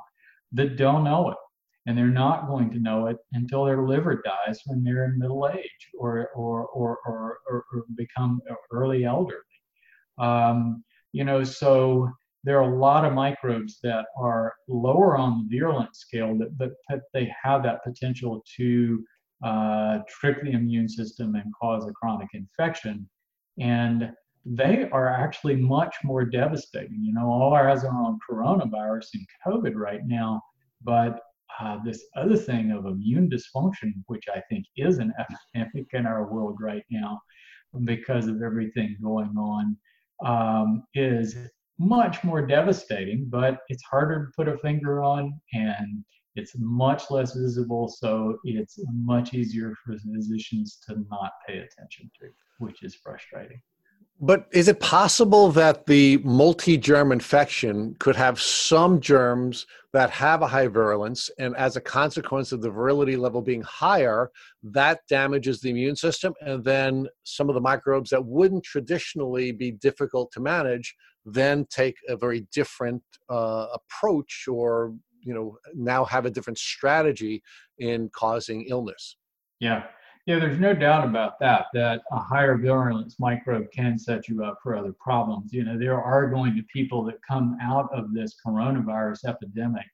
that 0.52 0.76
don't 0.76 1.04
know 1.04 1.30
it. 1.30 1.36
And 1.88 1.96
they're 1.96 2.06
not 2.06 2.48
going 2.48 2.70
to 2.72 2.78
know 2.78 3.06
it 3.06 3.16
until 3.32 3.64
their 3.64 3.82
liver 3.82 4.20
dies 4.22 4.60
when 4.66 4.84
they're 4.84 5.06
in 5.06 5.18
middle 5.18 5.48
age 5.48 5.88
or, 5.98 6.28
or, 6.36 6.66
or, 6.66 6.98
or, 7.06 7.38
or, 7.48 7.64
or 7.72 7.84
become 7.96 8.42
early 8.70 9.06
elderly. 9.06 9.40
Um, 10.18 10.84
you 11.12 11.24
know, 11.24 11.42
so 11.44 12.10
there 12.44 12.58
are 12.58 12.70
a 12.70 12.78
lot 12.78 13.06
of 13.06 13.14
microbes 13.14 13.78
that 13.82 14.04
are 14.18 14.52
lower 14.68 15.16
on 15.16 15.48
the 15.48 15.56
virulent 15.56 15.96
scale, 15.96 16.36
that, 16.36 16.58
but, 16.58 16.72
but 16.90 17.00
they 17.14 17.32
have 17.42 17.62
that 17.62 17.82
potential 17.82 18.44
to 18.58 19.02
uh, 19.42 20.00
trick 20.10 20.42
the 20.42 20.52
immune 20.52 20.90
system 20.90 21.36
and 21.36 21.54
cause 21.58 21.86
a 21.88 21.92
chronic 21.92 22.28
infection. 22.34 23.08
And 23.58 24.12
they 24.44 24.90
are 24.90 25.08
actually 25.08 25.56
much 25.56 25.96
more 26.04 26.26
devastating. 26.26 27.02
You 27.02 27.14
know, 27.14 27.28
all 27.30 27.54
our 27.54 27.70
eyes 27.70 27.82
are 27.82 27.88
on 27.88 28.18
coronavirus 28.28 29.08
and 29.14 29.26
COVID 29.46 29.74
right 29.74 30.06
now, 30.06 30.42
but 30.82 31.20
uh, 31.60 31.78
this 31.84 32.04
other 32.16 32.36
thing 32.36 32.72
of 32.72 32.86
immune 32.86 33.30
dysfunction, 33.30 33.92
which 34.06 34.24
I 34.32 34.40
think 34.50 34.64
is 34.76 34.98
an 34.98 35.12
epidemic 35.54 35.88
in 35.92 36.06
our 36.06 36.32
world 36.32 36.58
right 36.60 36.84
now 36.90 37.20
because 37.84 38.26
of 38.26 38.42
everything 38.42 38.96
going 39.02 39.34
on, 39.36 39.76
um, 40.24 40.84
is 40.94 41.36
much 41.78 42.24
more 42.24 42.44
devastating, 42.44 43.26
but 43.28 43.58
it's 43.68 43.82
harder 43.84 44.26
to 44.26 44.32
put 44.36 44.48
a 44.48 44.58
finger 44.58 45.02
on 45.02 45.38
and 45.52 46.04
it's 46.34 46.52
much 46.58 47.10
less 47.10 47.34
visible. 47.34 47.88
So 47.88 48.38
it's 48.44 48.78
much 48.92 49.34
easier 49.34 49.74
for 49.84 49.96
physicians 49.98 50.80
to 50.88 51.04
not 51.10 51.32
pay 51.46 51.58
attention 51.58 52.10
to, 52.20 52.28
which 52.58 52.82
is 52.82 52.94
frustrating. 52.96 53.60
But 54.20 54.48
is 54.52 54.66
it 54.66 54.80
possible 54.80 55.52
that 55.52 55.86
the 55.86 56.18
multi 56.18 56.76
germ 56.76 57.12
infection 57.12 57.94
could 58.00 58.16
have 58.16 58.40
some 58.40 59.00
germs 59.00 59.66
that 59.92 60.10
have 60.10 60.42
a 60.42 60.48
high 60.48 60.66
virulence, 60.66 61.30
and 61.38 61.56
as 61.56 61.76
a 61.76 61.80
consequence 61.80 62.50
of 62.50 62.60
the 62.60 62.70
virility 62.70 63.16
level 63.16 63.40
being 63.40 63.62
higher, 63.62 64.30
that 64.62 65.00
damages 65.08 65.60
the 65.60 65.70
immune 65.70 65.94
system? 65.94 66.34
And 66.40 66.64
then 66.64 67.06
some 67.22 67.48
of 67.48 67.54
the 67.54 67.60
microbes 67.60 68.10
that 68.10 68.24
wouldn't 68.24 68.64
traditionally 68.64 69.52
be 69.52 69.70
difficult 69.70 70.32
to 70.32 70.40
manage 70.40 70.96
then 71.32 71.66
take 71.70 71.96
a 72.08 72.16
very 72.16 72.46
different 72.52 73.02
uh, 73.28 73.66
approach 73.74 74.46
or 74.48 74.94
you 75.20 75.34
know 75.34 75.56
now 75.74 76.04
have 76.04 76.26
a 76.26 76.30
different 76.30 76.58
strategy 76.58 77.42
in 77.78 78.08
causing 78.14 78.64
illness 78.68 79.16
yeah 79.60 79.84
yeah 80.28 80.38
there's 80.38 80.60
no 80.60 80.74
doubt 80.74 81.06
about 81.06 81.40
that 81.40 81.66
that 81.72 82.02
a 82.12 82.18
higher 82.18 82.58
virulence 82.58 83.16
microbe 83.18 83.66
can 83.72 83.98
set 83.98 84.28
you 84.28 84.44
up 84.44 84.58
for 84.62 84.76
other 84.76 84.92
problems 85.00 85.52
you 85.54 85.64
know 85.64 85.78
there 85.78 86.00
are 86.00 86.28
going 86.28 86.54
to 86.54 86.62
people 86.70 87.02
that 87.02 87.16
come 87.26 87.56
out 87.62 87.88
of 87.94 88.12
this 88.12 88.36
coronavirus 88.46 89.24
epidemic 89.26 89.86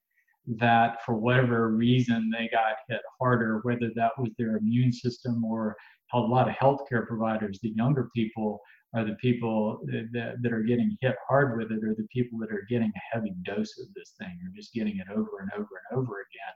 that 0.46 1.02
for 1.04 1.14
whatever 1.14 1.70
reason 1.70 2.30
they 2.36 2.48
got 2.52 2.74
hit 2.88 3.00
harder 3.18 3.60
whether 3.62 3.90
that 3.94 4.10
was 4.18 4.30
their 4.36 4.56
immune 4.56 4.92
system 4.92 5.44
or 5.44 5.76
a 6.12 6.18
lot 6.18 6.48
of 6.48 6.54
healthcare 6.54 7.06
providers 7.06 7.60
the 7.62 7.70
younger 7.70 8.10
people 8.14 8.60
are 8.94 9.04
the 9.04 9.14
people 9.14 9.80
that, 9.86 10.36
that 10.40 10.52
are 10.52 10.62
getting 10.62 10.96
hit 11.00 11.16
hard 11.28 11.58
with 11.58 11.72
it 11.72 11.82
or 11.84 11.94
the 11.94 12.06
people 12.12 12.38
that 12.38 12.52
are 12.52 12.64
getting 12.68 12.92
a 12.94 13.14
heavy 13.14 13.34
dose 13.42 13.76
of 13.80 13.92
this 13.94 14.14
thing 14.18 14.38
or 14.44 14.54
just 14.54 14.72
getting 14.72 14.98
it 14.98 15.06
over 15.10 15.40
and 15.40 15.50
over 15.52 15.68
and 15.90 15.98
over 15.98 16.24
again. 16.30 16.54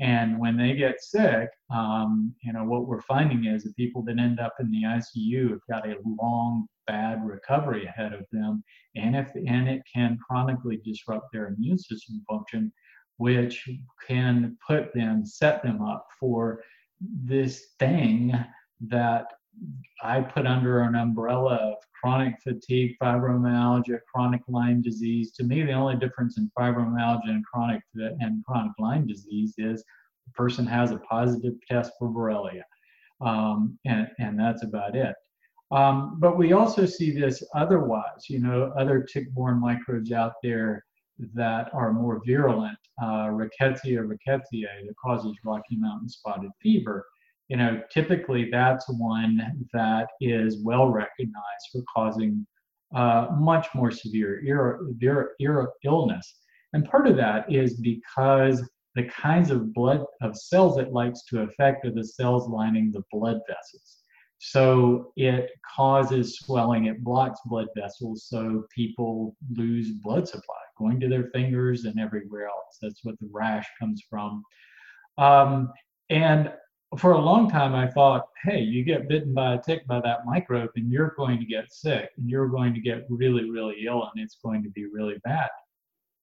And 0.00 0.40
when 0.40 0.56
they 0.56 0.74
get 0.74 1.00
sick, 1.00 1.48
um, 1.70 2.34
you 2.42 2.52
know, 2.52 2.64
what 2.64 2.86
we're 2.86 3.02
finding 3.02 3.44
is 3.44 3.62
that 3.62 3.76
people 3.76 4.02
that 4.02 4.18
end 4.18 4.40
up 4.40 4.54
in 4.58 4.70
the 4.70 4.82
ICU 4.82 5.50
have 5.50 5.60
got 5.70 5.88
a 5.88 5.96
long, 6.04 6.66
bad 6.86 7.24
recovery 7.24 7.86
ahead 7.86 8.12
of 8.12 8.26
them. 8.32 8.62
And 8.96 9.14
if 9.14 9.30
and 9.34 9.68
it 9.68 9.82
can 9.92 10.18
chronically 10.18 10.80
disrupt 10.84 11.32
their 11.32 11.46
immune 11.46 11.78
system 11.78 12.24
function, 12.28 12.72
which 13.18 13.68
can 14.06 14.56
put 14.66 14.92
them, 14.94 15.24
set 15.24 15.62
them 15.62 15.80
up 15.80 16.06
for 16.18 16.62
this 17.00 17.68
thing 17.78 18.32
that 18.88 19.26
I 20.02 20.20
put 20.20 20.46
under 20.46 20.82
an 20.82 20.94
umbrella 20.94 21.54
of 21.54 21.74
chronic 22.00 22.34
fatigue, 22.42 22.96
fibromyalgia, 23.02 24.00
chronic 24.12 24.42
Lyme 24.48 24.82
disease. 24.82 25.32
To 25.32 25.44
me, 25.44 25.62
the 25.62 25.72
only 25.72 25.96
difference 25.96 26.36
in 26.36 26.50
fibromyalgia 26.58 27.28
and 27.28 27.44
chronic 27.46 27.82
and 27.94 28.44
chronic 28.44 28.72
Lyme 28.78 29.06
disease 29.06 29.54
is 29.56 29.82
the 30.26 30.32
person 30.32 30.66
has 30.66 30.90
a 30.90 30.98
positive 30.98 31.54
test 31.68 31.92
for 31.98 32.08
Borrelia, 32.08 32.62
um, 33.20 33.78
and 33.86 34.08
and 34.18 34.38
that's 34.38 34.62
about 34.62 34.96
it. 34.96 35.14
Um, 35.70 36.18
but 36.20 36.36
we 36.36 36.52
also 36.52 36.84
see 36.84 37.10
this 37.10 37.42
otherwise, 37.54 38.28
you 38.28 38.38
know, 38.38 38.72
other 38.78 39.02
tick-borne 39.02 39.58
microbes 39.58 40.12
out 40.12 40.34
there 40.42 40.84
that 41.32 41.72
are 41.72 41.92
more 41.92 42.20
virulent, 42.26 42.78
uh, 43.02 43.28
Rickettsia 43.28 44.06
rickettsiae 44.06 44.86
that 44.86 44.94
causes 45.02 45.36
Rocky 45.44 45.76
Mountain 45.76 46.08
spotted 46.08 46.50
fever 46.60 47.06
you 47.48 47.56
know, 47.56 47.80
typically 47.90 48.48
that's 48.50 48.86
one 48.88 49.40
that 49.72 50.08
is 50.20 50.62
well 50.62 50.88
recognized 50.88 51.68
for 51.72 51.82
causing 51.94 52.46
uh, 52.94 53.28
much 53.38 53.66
more 53.74 53.90
severe 53.90 54.42
ear, 54.44 54.80
ear, 55.00 55.32
ear 55.40 55.68
illness. 55.84 56.40
And 56.72 56.88
part 56.88 57.06
of 57.06 57.16
that 57.16 57.50
is 57.52 57.74
because 57.80 58.68
the 58.94 59.04
kinds 59.04 59.50
of 59.50 59.74
blood 59.74 60.04
of 60.22 60.36
cells 60.36 60.78
it 60.78 60.92
likes 60.92 61.24
to 61.24 61.42
affect 61.42 61.84
are 61.84 61.90
the 61.90 62.04
cells 62.04 62.48
lining 62.48 62.92
the 62.92 63.02
blood 63.10 63.40
vessels. 63.48 63.98
So 64.38 65.12
it 65.16 65.50
causes 65.74 66.38
swelling, 66.38 66.86
it 66.86 67.02
blocks 67.02 67.40
blood 67.46 67.68
vessels, 67.76 68.26
so 68.28 68.64
people 68.74 69.36
lose 69.54 69.90
blood 70.02 70.28
supply 70.28 70.56
going 70.78 71.00
to 71.00 71.08
their 71.08 71.30
fingers 71.32 71.84
and 71.84 71.98
everywhere 71.98 72.46
else. 72.46 72.78
That's 72.82 73.04
what 73.04 73.18
the 73.20 73.28
rash 73.30 73.66
comes 73.78 74.02
from. 74.08 74.42
Um, 75.18 75.72
and 76.10 76.52
for 76.98 77.12
a 77.12 77.20
long 77.20 77.50
time 77.50 77.74
I 77.74 77.88
thought, 77.88 78.28
hey, 78.42 78.60
you 78.60 78.84
get 78.84 79.08
bitten 79.08 79.32
by 79.32 79.54
a 79.54 79.62
tick 79.62 79.86
by 79.86 80.00
that 80.00 80.26
microbe 80.26 80.70
and 80.76 80.90
you're 80.90 81.14
going 81.16 81.38
to 81.38 81.44
get 81.44 81.72
sick 81.72 82.10
and 82.16 82.28
you're 82.28 82.48
going 82.48 82.74
to 82.74 82.80
get 82.80 83.06
really, 83.08 83.50
really 83.50 83.86
ill 83.86 84.02
and 84.02 84.22
it's 84.22 84.38
going 84.42 84.62
to 84.62 84.70
be 84.70 84.86
really 84.86 85.16
bad. 85.24 85.48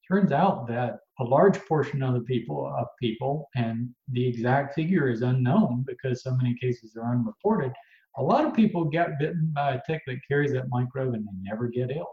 Turns 0.07 0.31
out 0.31 0.67
that 0.67 0.99
a 1.19 1.23
large 1.23 1.57
portion 1.65 2.03
of 2.03 2.13
the 2.13 2.21
people 2.21 2.73
of 2.77 2.87
people, 2.99 3.47
and 3.55 3.89
the 4.09 4.27
exact 4.27 4.75
figure 4.75 5.07
is 5.07 5.21
unknown 5.21 5.85
because 5.87 6.23
so 6.23 6.35
many 6.35 6.53
cases 6.59 6.97
are 6.97 7.13
unreported. 7.13 7.71
A 8.17 8.23
lot 8.23 8.43
of 8.43 8.53
people 8.53 8.83
get 8.83 9.19
bitten 9.19 9.53
by 9.55 9.75
a 9.75 9.81
tick 9.87 10.01
that 10.07 10.19
carries 10.27 10.51
that 10.51 10.67
microbe 10.67 11.13
and 11.13 11.25
they 11.25 11.49
never 11.49 11.69
get 11.69 11.91
ill 11.95 12.09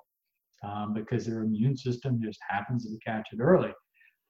um, 0.63 0.95
because 0.95 1.27
their 1.27 1.41
immune 1.41 1.77
system 1.77 2.21
just 2.23 2.39
happens 2.49 2.85
to 2.85 2.99
catch 3.05 3.27
it 3.33 3.41
early. 3.41 3.73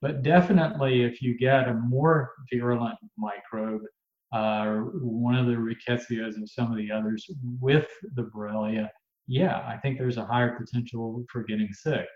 But 0.00 0.22
definitely, 0.22 1.02
if 1.02 1.20
you 1.20 1.36
get 1.36 1.68
a 1.68 1.74
more 1.74 2.30
virulent 2.50 2.96
microbe, 3.18 3.82
Uh, 4.32 4.80
one 5.00 5.34
of 5.34 5.46
the 5.46 5.52
rickettsias 5.52 6.36
and 6.36 6.48
some 6.48 6.70
of 6.70 6.76
the 6.76 6.90
others 6.90 7.26
with 7.60 7.88
the 8.14 8.24
Borrelia, 8.24 8.88
yeah, 9.26 9.58
I 9.66 9.78
think 9.78 9.98
there's 9.98 10.18
a 10.18 10.24
higher 10.24 10.58
potential 10.58 11.24
for 11.30 11.44
getting 11.44 11.72
sick. 11.72 12.06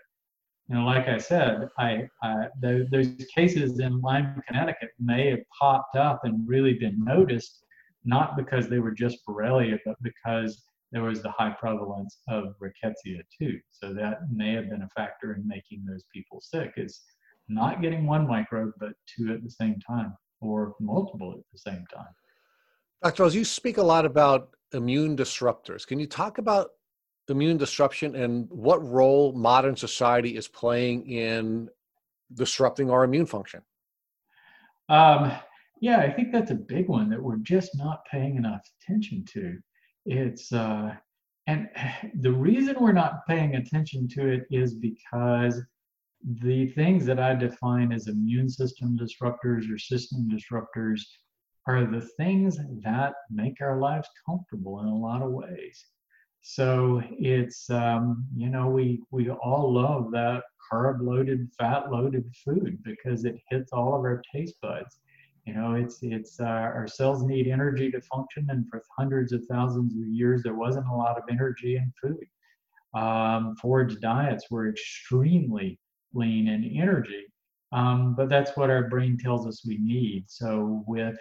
You 0.67 0.75
know, 0.75 0.85
like 0.85 1.07
I 1.07 1.17
said, 1.17 1.67
I, 1.77 2.07
I 2.21 2.47
those 2.61 3.09
cases 3.33 3.79
in 3.79 3.99
Lyme, 4.01 4.41
Connecticut 4.47 4.91
may 4.99 5.29
have 5.31 5.41
popped 5.59 5.95
up 5.95 6.21
and 6.23 6.47
really 6.47 6.75
been 6.75 7.03
noticed, 7.03 7.65
not 8.05 8.37
because 8.37 8.69
they 8.69 8.79
were 8.79 8.93
just 8.93 9.25
Borrelia, 9.27 9.77
but 9.85 9.95
because 10.01 10.63
there 10.91 11.03
was 11.03 11.21
the 11.21 11.31
high 11.31 11.55
prevalence 11.59 12.19
of 12.27 12.55
rickettsia 12.61 13.21
too. 13.37 13.59
So 13.71 13.93
that 13.95 14.19
may 14.31 14.53
have 14.53 14.69
been 14.69 14.83
a 14.83 14.89
factor 14.95 15.33
in 15.33 15.47
making 15.47 15.83
those 15.85 16.03
people 16.13 16.39
sick. 16.41 16.73
Is 16.77 17.01
not 17.49 17.81
getting 17.81 18.05
one 18.05 18.27
microbe, 18.27 18.71
but 18.79 18.93
two 19.07 19.33
at 19.33 19.43
the 19.43 19.49
same 19.49 19.79
time 19.85 20.13
or 20.43 20.75
multiple 20.79 21.33
at 21.37 21.43
the 21.51 21.57
same 21.57 21.85
time. 21.93 22.07
Dr. 23.03 23.23
Rawls, 23.23 23.33
you 23.33 23.45
speak 23.45 23.77
a 23.77 23.83
lot 23.83 24.05
about 24.05 24.49
immune 24.73 25.15
disruptors. 25.15 25.85
Can 25.85 25.99
you 25.99 26.07
talk 26.07 26.37
about 26.37 26.71
immune 27.29 27.57
disruption 27.57 28.15
and 28.15 28.47
what 28.49 28.85
role 28.85 29.33
modern 29.33 29.75
society 29.75 30.35
is 30.35 30.47
playing 30.47 31.09
in 31.09 31.69
disrupting 32.33 32.89
our 32.89 33.03
immune 33.03 33.25
function? 33.25 33.61
Um, 34.89 35.31
yeah, 35.81 35.99
I 35.99 36.11
think 36.11 36.31
that's 36.31 36.51
a 36.51 36.55
big 36.55 36.87
one 36.87 37.09
that 37.09 37.21
we're 37.21 37.37
just 37.37 37.71
not 37.77 38.05
paying 38.09 38.35
enough 38.35 38.61
attention 38.81 39.25
to. 39.33 39.57
It's 40.05 40.51
uh, 40.51 40.95
and 41.47 41.69
the 42.21 42.31
reason 42.31 42.75
we're 42.79 42.91
not 42.93 43.25
paying 43.27 43.55
attention 43.55 44.07
to 44.09 44.27
it 44.27 44.45
is 44.51 44.75
because 44.75 45.61
the 46.23 46.67
things 46.69 47.05
that 47.05 47.19
I 47.19 47.35
define 47.35 47.91
as 47.91 48.07
immune 48.07 48.49
system 48.49 48.97
disruptors 48.97 49.71
or 49.71 49.77
system 49.77 50.29
disruptors 50.31 51.01
are 51.67 51.85
the 51.85 52.07
things 52.17 52.57
that 52.83 53.13
make 53.29 53.61
our 53.61 53.79
lives 53.79 54.07
comfortable 54.25 54.81
in 54.81 54.87
a 54.87 54.95
lot 54.95 55.21
of 55.21 55.31
ways. 55.31 55.85
So 56.41 57.01
it's 57.19 57.69
um, 57.69 58.25
you 58.35 58.49
know 58.49 58.67
we 58.67 59.01
we 59.11 59.29
all 59.29 59.73
love 59.73 60.11
that 60.11 60.43
carb 60.71 61.01
loaded, 61.01 61.49
fat 61.57 61.91
loaded 61.91 62.25
food 62.43 62.79
because 62.83 63.25
it 63.25 63.35
hits 63.49 63.71
all 63.71 63.95
of 63.95 64.01
our 64.01 64.21
taste 64.33 64.55
buds. 64.61 64.99
You 65.45 65.53
know, 65.53 65.75
it's 65.75 65.99
it's 66.01 66.39
uh, 66.39 66.43
our 66.43 66.87
cells 66.87 67.23
need 67.23 67.47
energy 67.47 67.91
to 67.91 68.01
function, 68.01 68.47
and 68.49 68.65
for 68.69 68.81
hundreds 68.97 69.31
of 69.31 69.43
thousands 69.49 69.93
of 69.95 70.07
years 70.07 70.43
there 70.43 70.55
wasn't 70.55 70.87
a 70.87 70.95
lot 70.95 71.17
of 71.17 71.23
energy 71.29 71.77
in 71.77 71.91
food. 72.01 72.25
Um, 72.93 73.55
forage 73.55 73.99
diets 73.99 74.51
were 74.51 74.69
extremely 74.69 75.79
lean 76.13 76.47
and 76.49 76.65
energy, 76.77 77.25
um, 77.71 78.13
but 78.15 78.29
that's 78.29 78.55
what 78.55 78.69
our 78.69 78.87
brain 78.87 79.17
tells 79.17 79.47
us 79.47 79.65
we 79.65 79.77
need. 79.79 80.25
So 80.27 80.83
with 80.87 81.17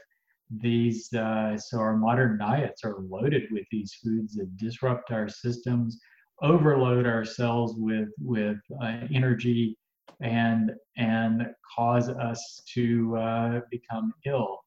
these 0.51 1.13
uh, 1.15 1.57
so 1.57 1.79
our 1.79 1.97
modern 1.97 2.39
diets 2.39 2.85
are 2.85 3.01
loaded 3.09 3.45
with 3.51 3.65
these 3.71 3.95
foods 3.95 4.35
that 4.35 4.57
disrupt 4.57 5.11
our 5.11 5.29
systems 5.29 5.99
overload 6.43 7.07
our 7.07 7.25
cells 7.25 7.75
with 7.77 8.09
with 8.21 8.59
uh, 8.83 8.99
energy 9.15 9.79
and 10.21 10.73
and 10.97 11.47
cause 11.75 12.09
us 12.09 12.63
to 12.75 13.17
uh, 13.17 13.61
become 13.71 14.13
ill. 14.27 14.59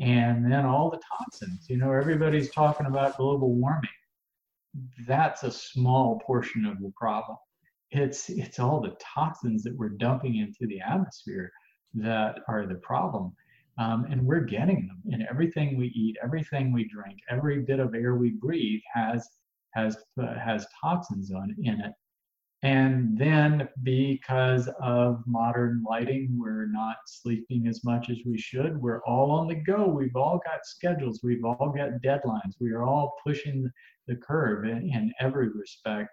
And 0.00 0.50
then 0.50 0.64
all 0.64 0.90
the 0.90 1.00
toxins 1.18 1.66
you 1.68 1.76
know 1.76 1.92
everybody's 1.92 2.50
talking 2.50 2.86
about 2.86 3.16
global 3.16 3.54
warming. 3.54 3.90
That's 5.06 5.42
a 5.42 5.50
small 5.50 6.20
portion 6.24 6.66
of 6.66 6.80
the 6.80 6.92
problem 6.96 7.36
it's 7.92 8.28
it's 8.30 8.58
all 8.58 8.80
the 8.80 8.96
toxins 9.00 9.62
that 9.62 9.76
we're 9.76 9.90
dumping 9.90 10.36
into 10.36 10.66
the 10.66 10.80
atmosphere 10.80 11.50
that 11.94 12.38
are 12.48 12.66
the 12.66 12.76
problem 12.76 13.32
um, 13.78 14.06
and 14.10 14.24
we're 14.24 14.40
getting 14.40 14.86
them 14.86 15.02
in 15.08 15.26
everything 15.28 15.76
we 15.76 15.86
eat, 15.88 16.16
everything 16.22 16.72
we 16.72 16.88
drink, 16.88 17.18
every 17.30 17.60
bit 17.60 17.80
of 17.80 17.94
air 17.94 18.14
we 18.16 18.30
breathe 18.30 18.80
has 18.92 19.28
has 19.74 19.96
uh, 20.22 20.38
has 20.38 20.66
toxins 20.82 21.32
on 21.32 21.54
in 21.62 21.80
it. 21.80 21.92
And 22.64 23.18
then 23.18 23.68
because 23.82 24.68
of 24.80 25.22
modern 25.26 25.82
lighting, 25.88 26.36
we're 26.38 26.66
not 26.66 26.96
sleeping 27.06 27.66
as 27.66 27.82
much 27.82 28.08
as 28.08 28.18
we 28.24 28.38
should. 28.38 28.80
We're 28.80 29.02
all 29.04 29.32
on 29.32 29.48
the 29.48 29.56
go. 29.56 29.86
We've 29.86 30.14
all 30.14 30.40
got 30.44 30.64
schedules. 30.64 31.20
We've 31.24 31.44
all 31.44 31.72
got 31.74 32.00
deadlines. 32.04 32.54
We 32.60 32.70
are 32.70 32.84
all 32.84 33.14
pushing 33.26 33.68
the 34.06 34.14
curve 34.16 34.64
in, 34.64 34.90
in 34.90 35.12
every 35.18 35.48
respect. 35.48 36.10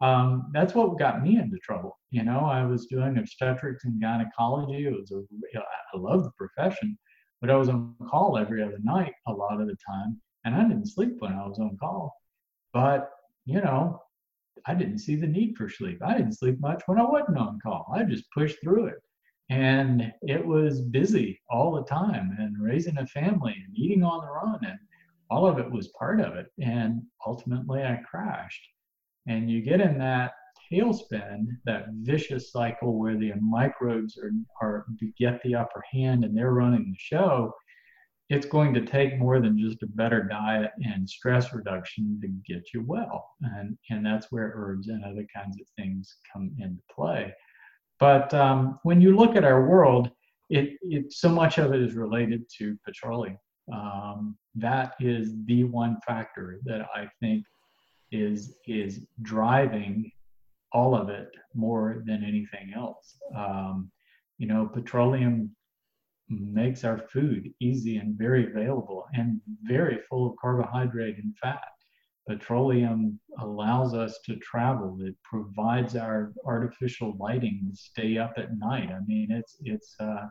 Um, 0.00 0.50
that's 0.52 0.74
what 0.74 0.98
got 0.98 1.22
me 1.22 1.38
into 1.38 1.58
trouble. 1.58 1.98
You 2.10 2.22
know, 2.22 2.40
I 2.40 2.64
was 2.64 2.86
doing 2.86 3.18
obstetrics 3.18 3.84
and 3.84 4.00
gynecology. 4.00 4.86
It 4.86 4.92
was 4.92 5.10
a, 5.10 5.22
I 5.58 5.96
love 5.96 6.24
the 6.24 6.32
profession, 6.32 6.98
but 7.40 7.50
I 7.50 7.56
was 7.56 7.68
on 7.68 7.94
call 8.10 8.36
every 8.36 8.62
other 8.62 8.78
night 8.82 9.14
a 9.26 9.32
lot 9.32 9.60
of 9.60 9.68
the 9.68 9.76
time, 9.88 10.20
and 10.44 10.54
I 10.54 10.62
didn't 10.62 10.86
sleep 10.86 11.16
when 11.18 11.32
I 11.32 11.46
was 11.46 11.58
on 11.58 11.76
call. 11.78 12.14
But 12.72 13.10
you 13.46 13.60
know, 13.60 14.02
I 14.66 14.74
didn't 14.74 14.98
see 14.98 15.16
the 15.16 15.26
need 15.26 15.56
for 15.56 15.68
sleep. 15.68 16.02
I 16.04 16.16
didn't 16.16 16.38
sleep 16.38 16.60
much 16.60 16.82
when 16.86 16.98
I 16.98 17.04
wasn't 17.04 17.38
on 17.38 17.60
call. 17.62 17.86
I 17.94 18.02
just 18.02 18.30
pushed 18.32 18.60
through 18.62 18.86
it. 18.86 18.98
And 19.48 20.12
it 20.22 20.44
was 20.44 20.80
busy 20.80 21.40
all 21.48 21.72
the 21.72 21.84
time 21.84 22.36
and 22.38 22.60
raising 22.60 22.98
a 22.98 23.06
family 23.06 23.54
and 23.64 23.78
eating 23.78 24.02
on 24.02 24.22
the 24.22 24.32
run 24.32 24.58
and 24.64 24.78
all 25.30 25.46
of 25.46 25.58
it 25.58 25.70
was 25.70 25.88
part 25.88 26.20
of 26.20 26.34
it. 26.34 26.48
And 26.60 27.02
ultimately 27.24 27.82
I 27.82 28.00
crashed. 28.08 28.60
And 29.26 29.50
you 29.50 29.60
get 29.60 29.80
in 29.80 29.98
that 29.98 30.32
tailspin, 30.70 31.46
that 31.64 31.86
vicious 32.02 32.50
cycle 32.50 32.98
where 32.98 33.16
the 33.16 33.32
microbes 33.40 34.18
are, 34.18 34.30
are 34.60 34.86
get 35.18 35.42
the 35.42 35.54
upper 35.54 35.82
hand 35.92 36.24
and 36.24 36.36
they're 36.36 36.52
running 36.52 36.90
the 36.90 36.98
show, 36.98 37.52
it's 38.28 38.46
going 38.46 38.74
to 38.74 38.84
take 38.84 39.18
more 39.18 39.40
than 39.40 39.58
just 39.58 39.82
a 39.82 39.86
better 39.86 40.24
diet 40.24 40.72
and 40.82 41.08
stress 41.08 41.52
reduction 41.54 42.18
to 42.20 42.28
get 42.52 42.64
you 42.74 42.82
well. 42.84 43.30
And, 43.42 43.78
and 43.90 44.04
that's 44.04 44.32
where 44.32 44.52
herbs 44.56 44.88
and 44.88 45.04
other 45.04 45.26
kinds 45.34 45.60
of 45.60 45.66
things 45.76 46.16
come 46.32 46.50
into 46.58 46.82
play. 46.92 47.32
But 48.00 48.34
um, 48.34 48.78
when 48.82 49.00
you 49.00 49.16
look 49.16 49.36
at 49.36 49.44
our 49.44 49.68
world, 49.68 50.10
it, 50.50 50.76
it, 50.82 51.12
so 51.12 51.28
much 51.28 51.58
of 51.58 51.72
it 51.72 51.80
is 51.80 51.94
related 51.94 52.44
to 52.58 52.76
petroleum. 52.84 53.38
Um, 53.72 54.36
that 54.56 54.94
is 55.00 55.32
the 55.46 55.64
one 55.64 55.98
factor 56.06 56.60
that 56.64 56.86
I 56.94 57.08
think 57.20 57.44
is 58.12 58.56
is 58.66 59.00
driving 59.22 60.10
all 60.72 60.94
of 60.94 61.08
it 61.08 61.30
more 61.54 62.02
than 62.06 62.24
anything 62.24 62.72
else. 62.74 63.16
Um, 63.34 63.90
you 64.38 64.46
know, 64.46 64.66
petroleum 64.66 65.50
makes 66.28 66.84
our 66.84 66.98
food 66.98 67.52
easy 67.60 67.96
and 67.98 68.18
very 68.18 68.50
available 68.50 69.06
and 69.14 69.40
very 69.62 69.98
full 70.08 70.30
of 70.30 70.36
carbohydrate 70.40 71.16
and 71.18 71.36
fat. 71.38 71.68
Petroleum 72.28 73.20
allows 73.38 73.94
us 73.94 74.18
to 74.26 74.36
travel. 74.36 74.98
It 75.00 75.14
provides 75.22 75.94
our 75.94 76.32
artificial 76.44 77.16
lighting 77.20 77.68
to 77.70 77.76
stay 77.76 78.18
up 78.18 78.34
at 78.36 78.58
night. 78.58 78.90
I 78.90 78.98
mean, 79.06 79.30
it's 79.30 79.56
it's 79.62 79.94
uh, 80.00 80.26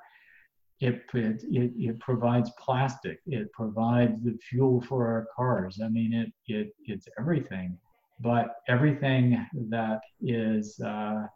it, 0.82 1.04
it, 1.14 1.44
it, 1.44 1.72
it 1.78 2.00
provides 2.00 2.52
plastic. 2.60 3.20
It 3.26 3.52
provides 3.54 4.22
the 4.24 4.38
fuel 4.50 4.82
for 4.82 5.08
our 5.08 5.28
cars. 5.36 5.80
I 5.84 5.88
mean, 5.88 6.14
it, 6.14 6.32
it 6.48 6.74
it's 6.86 7.08
everything. 7.20 7.78
But 8.20 8.56
everything 8.68 9.46
that 9.70 10.00
is 10.22 10.80
uh, 10.80 11.28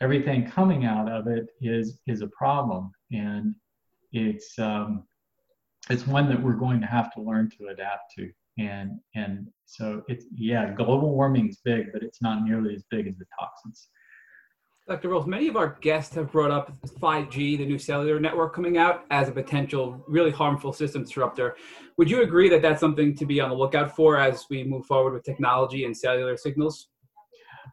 everything 0.00 0.48
coming 0.48 0.84
out 0.84 1.10
of 1.10 1.26
it 1.26 1.48
is 1.60 2.00
is 2.06 2.22
a 2.22 2.28
problem, 2.28 2.92
and 3.10 3.54
it's 4.12 4.58
um, 4.58 5.04
it's 5.90 6.06
one 6.06 6.28
that 6.28 6.40
we're 6.40 6.52
going 6.52 6.80
to 6.80 6.86
have 6.86 7.12
to 7.14 7.20
learn 7.20 7.50
to 7.58 7.68
adapt 7.68 8.12
to. 8.16 8.30
And 8.58 8.98
and 9.14 9.48
so 9.66 10.02
it's 10.08 10.26
yeah, 10.34 10.72
global 10.72 11.14
warming 11.14 11.48
is 11.48 11.58
big, 11.64 11.92
but 11.92 12.02
it's 12.02 12.22
not 12.22 12.44
nearly 12.44 12.74
as 12.74 12.84
big 12.90 13.06
as 13.06 13.16
the 13.16 13.26
toxins. 13.38 13.88
Dr. 14.88 15.10
Rawls, 15.10 15.26
many 15.26 15.48
of 15.48 15.56
our 15.56 15.76
guests 15.82 16.14
have 16.14 16.32
brought 16.32 16.50
up 16.50 16.72
5G, 16.98 17.58
the 17.58 17.66
new 17.66 17.78
cellular 17.78 18.18
network 18.18 18.54
coming 18.54 18.78
out, 18.78 19.04
as 19.10 19.28
a 19.28 19.32
potential 19.32 20.02
really 20.08 20.30
harmful 20.30 20.72
system 20.72 21.02
disruptor. 21.02 21.56
Would 21.98 22.10
you 22.10 22.22
agree 22.22 22.48
that 22.48 22.62
that's 22.62 22.80
something 22.80 23.14
to 23.16 23.26
be 23.26 23.38
on 23.38 23.50
the 23.50 23.54
lookout 23.54 23.94
for 23.94 24.16
as 24.16 24.46
we 24.48 24.64
move 24.64 24.86
forward 24.86 25.12
with 25.12 25.24
technology 25.24 25.84
and 25.84 25.94
cellular 25.94 26.38
signals? 26.38 26.88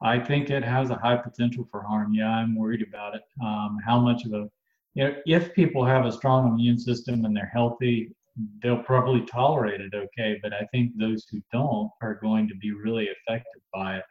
I 0.03 0.19
think 0.19 0.49
it 0.49 0.61
has 0.61 0.89
a 0.89 0.95
high 0.95 1.15
potential 1.15 1.65
for 1.71 1.83
harm. 1.83 2.13
Yeah, 2.13 2.27
I'm 2.27 2.53
worried 2.53 2.85
about 2.85 3.15
it. 3.15 3.21
Um, 3.41 3.77
how 3.85 3.97
much 3.97 4.25
of 4.25 4.33
a 4.33 4.49
you 4.95 5.05
know, 5.05 5.15
if 5.25 5.53
people 5.53 5.85
have 5.85 6.05
a 6.05 6.11
strong 6.11 6.49
immune 6.49 6.77
system 6.77 7.23
and 7.23 7.35
they're 7.35 7.51
healthy, 7.53 8.09
they'll 8.61 8.83
probably 8.83 9.21
tolerate 9.21 9.79
it 9.79 9.93
okay. 9.93 10.37
But 10.43 10.51
I 10.51 10.65
think 10.73 10.91
those 10.99 11.25
who 11.31 11.41
don't 11.53 11.89
are 12.01 12.15
going 12.15 12.49
to 12.49 12.55
be 12.55 12.73
really 12.73 13.07
affected 13.07 13.61
by 13.73 13.97
it. 13.99 14.03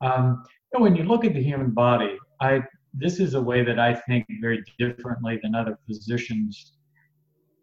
Um, 0.00 0.42
when 0.80 0.96
you 0.96 1.04
look 1.04 1.24
at 1.24 1.34
the 1.34 1.42
human 1.42 1.70
body, 1.70 2.16
I 2.40 2.62
this 2.96 3.18
is 3.18 3.34
a 3.34 3.42
way 3.42 3.64
that 3.64 3.78
I 3.78 3.94
think 3.94 4.26
very 4.40 4.62
differently 4.78 5.40
than 5.42 5.54
other 5.54 5.78
physicians. 5.86 6.74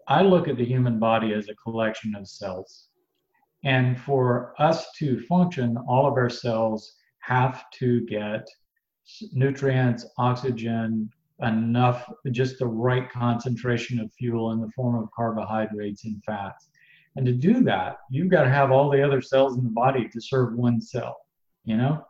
I 0.07 0.23
look 0.23 0.49
at 0.49 0.57
the 0.57 0.65
human 0.65 0.99
body 0.99 1.33
as 1.33 1.47
a 1.47 1.55
collection 1.55 2.15
of 2.15 2.27
cells. 2.27 2.89
And 3.63 3.99
for 3.99 4.53
us 4.59 4.91
to 4.97 5.21
function, 5.21 5.77
all 5.87 6.05
of 6.05 6.15
our 6.15 6.29
cells 6.29 6.97
have 7.19 7.63
to 7.79 8.01
get 8.07 8.45
nutrients, 9.31 10.05
oxygen, 10.17 11.09
enough, 11.41 12.11
just 12.31 12.59
the 12.59 12.67
right 12.67 13.09
concentration 13.09 13.99
of 13.99 14.11
fuel 14.13 14.51
in 14.51 14.59
the 14.59 14.69
form 14.75 15.01
of 15.01 15.09
carbohydrates 15.15 16.05
and 16.05 16.21
fats. 16.25 16.69
And 17.15 17.25
to 17.25 17.31
do 17.31 17.63
that, 17.63 17.97
you've 18.09 18.29
got 18.29 18.43
to 18.43 18.49
have 18.49 18.71
all 18.71 18.89
the 18.89 19.01
other 19.01 19.21
cells 19.21 19.57
in 19.57 19.63
the 19.63 19.69
body 19.69 20.07
to 20.09 20.21
serve 20.21 20.55
one 20.55 20.81
cell. 20.81 21.17
You 21.63 21.77
know, 21.77 22.05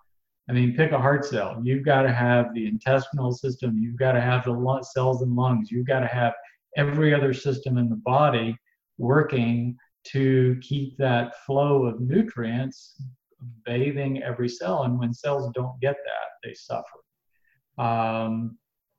I 0.50 0.54
mean, 0.54 0.76
pick 0.76 0.92
a 0.92 1.00
heart 1.00 1.26
cell. 1.26 1.62
You've 1.64 1.86
got 1.86 2.02
to 2.04 2.12
have 2.12 2.54
the 2.54 2.68
intestinal 2.68 3.32
system. 3.32 3.78
You've 3.78 3.98
got 3.98 4.14
to 4.14 4.22
have 4.22 4.44
the 4.44 4.88
cells 4.94 5.22
and 5.22 5.36
lungs. 5.36 5.72
You've 5.72 5.88
got 5.88 6.02
to 6.02 6.08
have 6.08 6.34
every 6.78 7.14
other 7.14 7.34
system 7.34 7.78
in 7.78 7.90
the 7.90 8.02
body 8.04 8.58
working 8.98 9.78
to 10.04 10.58
keep 10.62 10.98
that 10.98 11.34
flow 11.46 11.86
of 11.86 12.02
nutrients 12.02 13.02
bathing 13.66 14.24
every 14.24 14.50
cell. 14.50 14.84
And 14.84 15.00
when 15.00 15.14
cells 15.14 15.52
don't 15.54 15.80
get 15.80 15.96
that, 16.06 16.28
they 16.44 16.54
suffer. 16.54 16.86
Um, 17.78 18.58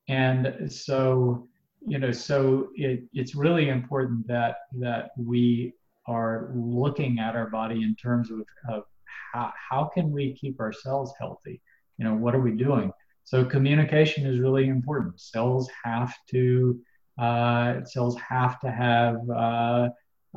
and 0.08 0.70
so 0.70 1.48
you 1.86 1.98
know 1.98 2.12
so 2.12 2.68
it, 2.74 3.04
it's 3.12 3.34
really 3.34 3.68
important 3.68 4.26
that 4.26 4.56
that 4.78 5.10
we 5.16 5.72
are 6.06 6.50
looking 6.54 7.18
at 7.18 7.36
our 7.36 7.48
body 7.48 7.82
in 7.82 7.94
terms 7.94 8.30
of, 8.30 8.40
of 8.68 8.84
how, 9.32 9.52
how 9.70 9.84
can 9.94 10.10
we 10.10 10.34
keep 10.34 10.60
ourselves 10.60 11.12
healthy 11.18 11.60
you 11.98 12.04
know 12.04 12.14
what 12.14 12.34
are 12.34 12.40
we 12.40 12.52
doing 12.52 12.92
so 13.24 13.44
communication 13.44 14.26
is 14.26 14.38
really 14.46 14.66
important 14.68 15.20
cells 15.20 15.68
have 15.84 16.12
to 16.30 16.80
Uh, 17.28 17.84
cells 17.94 18.16
have 18.34 18.54
to 18.64 18.70
have 18.84 19.16
uh, 19.46 19.84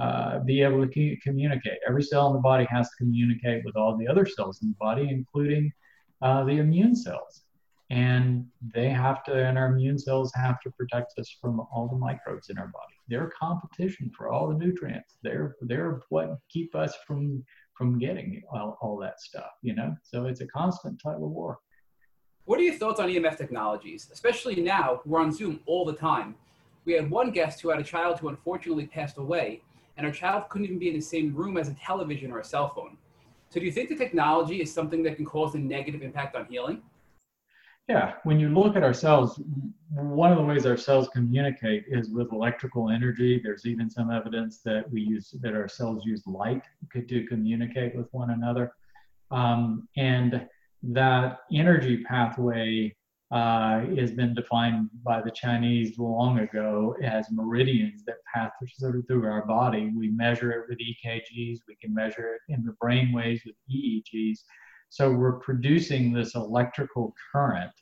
uh, 0.05 0.31
be 0.49 0.55
able 0.67 0.85
to 0.85 1.17
communicate. 1.25 1.77
Every 1.89 2.03
cell 2.03 2.27
in 2.27 2.33
the 2.33 2.47
body 2.51 2.65
has 2.75 2.85
to 2.89 2.95
communicate 3.03 3.59
with 3.65 3.75
all 3.79 3.95
the 3.95 4.07
other 4.11 4.25
cells 4.35 4.55
in 4.61 4.67
the 4.73 4.79
body, 4.87 5.05
including 5.17 5.71
uh, 6.25 6.41
the 6.49 6.57
immune 6.65 6.95
cells. 7.05 7.33
And 7.89 8.25
they 8.75 8.89
have 9.03 9.23
to, 9.25 9.33
and 9.47 9.57
our 9.57 9.69
immune 9.73 9.99
cells 10.07 10.29
have 10.43 10.57
to 10.63 10.69
protect 10.77 11.09
us 11.17 11.29
from 11.39 11.53
all 11.71 11.87
the 11.87 12.01
microbes 12.07 12.49
in 12.49 12.57
our 12.57 12.71
body. 12.79 12.97
They're 13.09 13.31
competition 13.45 14.05
for 14.15 14.23
all 14.31 14.45
the 14.49 14.59
nutrients. 14.65 15.11
They're 15.23 15.49
they're 15.69 15.93
what 16.13 16.27
keep 16.53 16.69
us 16.83 16.93
from 17.07 17.21
from 17.75 17.99
getting 17.99 18.41
all, 18.51 18.77
all 18.81 18.97
that 18.97 19.19
stuff. 19.21 19.51
You 19.61 19.75
know, 19.75 19.95
so 20.03 20.25
it's 20.25 20.41
a 20.41 20.47
constant 20.47 20.99
tug 21.01 21.15
of 21.15 21.29
war. 21.29 21.59
What 22.45 22.59
are 22.59 22.63
your 22.63 22.75
thoughts 22.75 22.99
on 22.99 23.09
EMF 23.09 23.37
technologies, 23.37 24.09
especially 24.13 24.55
now 24.61 25.01
we're 25.05 25.19
on 25.19 25.31
Zoom 25.31 25.61
all 25.65 25.83
the 25.83 25.93
time? 25.93 26.35
We 26.85 26.93
had 26.93 27.09
one 27.09 27.31
guest 27.31 27.61
who 27.61 27.69
had 27.69 27.79
a 27.79 27.83
child 27.83 28.19
who 28.19 28.29
unfortunately 28.29 28.85
passed 28.85 29.17
away, 29.17 29.63
and 29.97 30.05
her 30.05 30.13
child 30.13 30.49
couldn't 30.49 30.65
even 30.65 30.77
be 30.77 30.89
in 30.89 30.93
the 30.93 31.01
same 31.01 31.33
room 31.33 31.57
as 31.57 31.69
a 31.69 31.73
television 31.73 32.31
or 32.31 32.39
a 32.39 32.43
cell 32.43 32.69
phone. 32.69 32.97
So, 33.49 33.59
do 33.59 33.65
you 33.65 33.71
think 33.71 33.89
the 33.89 33.95
technology 33.95 34.61
is 34.61 34.71
something 34.71 35.01
that 35.03 35.15
can 35.15 35.25
cause 35.25 35.55
a 35.55 35.59
negative 35.59 36.03
impact 36.03 36.35
on 36.35 36.45
healing? 36.45 36.83
Yeah, 37.87 38.13
when 38.23 38.39
you 38.39 38.49
look 38.49 38.75
at 38.75 38.81
our 38.81 38.95
cells, 38.95 39.39
one 39.91 40.31
of 40.31 40.39
the 40.39 40.43
ways 40.43 40.65
our 40.65 40.77
cells 40.77 41.07
communicate 41.09 41.85
is 41.87 42.09
with 42.09 42.31
electrical 42.31 42.89
energy. 42.89 43.39
There's 43.43 43.67
even 43.67 43.91
some 43.91 44.09
evidence 44.09 44.61
that 44.65 44.89
we 44.91 45.01
use 45.01 45.35
that 45.41 45.53
our 45.53 45.67
cells 45.67 46.03
use 46.03 46.25
light 46.25 46.63
to 46.93 47.25
communicate 47.27 47.95
with 47.95 48.07
one 48.11 48.31
another, 48.31 48.73
um, 49.29 49.87
and 49.97 50.47
that 50.81 51.39
energy 51.53 52.03
pathway 52.03 52.95
uh, 53.31 53.81
has 53.97 54.11
been 54.11 54.33
defined 54.33 54.89
by 55.03 55.21
the 55.21 55.31
Chinese 55.31 55.97
long 55.99 56.39
ago 56.39 56.95
as 57.03 57.27
meridians 57.31 58.03
that 58.05 58.17
pass 58.33 58.51
through 58.79 59.25
our 59.25 59.45
body. 59.45 59.91
We 59.95 60.09
measure 60.09 60.51
it 60.51 60.69
with 60.69 60.79
EKGs. 60.79 61.59
We 61.67 61.75
can 61.81 61.93
measure 61.93 62.35
it 62.35 62.53
in 62.53 62.63
the 62.63 62.73
brain 62.79 63.11
waves 63.11 63.41
with 63.45 63.55
EEGs. 63.71 64.39
So 64.95 65.11
we're 65.11 65.39
producing 65.39 66.13
this 66.13 66.35
electrical 66.35 67.13
current 67.29 67.73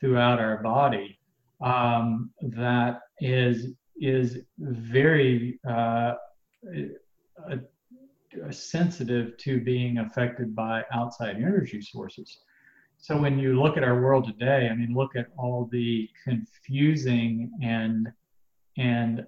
throughout 0.00 0.40
our 0.40 0.62
body 0.62 1.18
um, 1.60 2.30
that 2.40 3.00
is 3.20 3.74
is 4.00 4.38
very 4.58 5.60
uh, 5.68 6.14
uh, 7.50 7.56
sensitive 8.50 9.36
to 9.36 9.60
being 9.60 9.98
affected 9.98 10.56
by 10.56 10.84
outside 10.90 11.36
energy 11.36 11.82
sources. 11.82 12.38
So 12.96 13.14
when 13.18 13.38
you 13.38 13.60
look 13.60 13.76
at 13.76 13.84
our 13.84 14.00
world 14.00 14.24
today, 14.24 14.70
I 14.72 14.74
mean, 14.74 14.94
look 14.94 15.16
at 15.16 15.26
all 15.36 15.68
the 15.70 16.08
confusing 16.24 17.52
and 17.62 18.08
and 18.78 19.26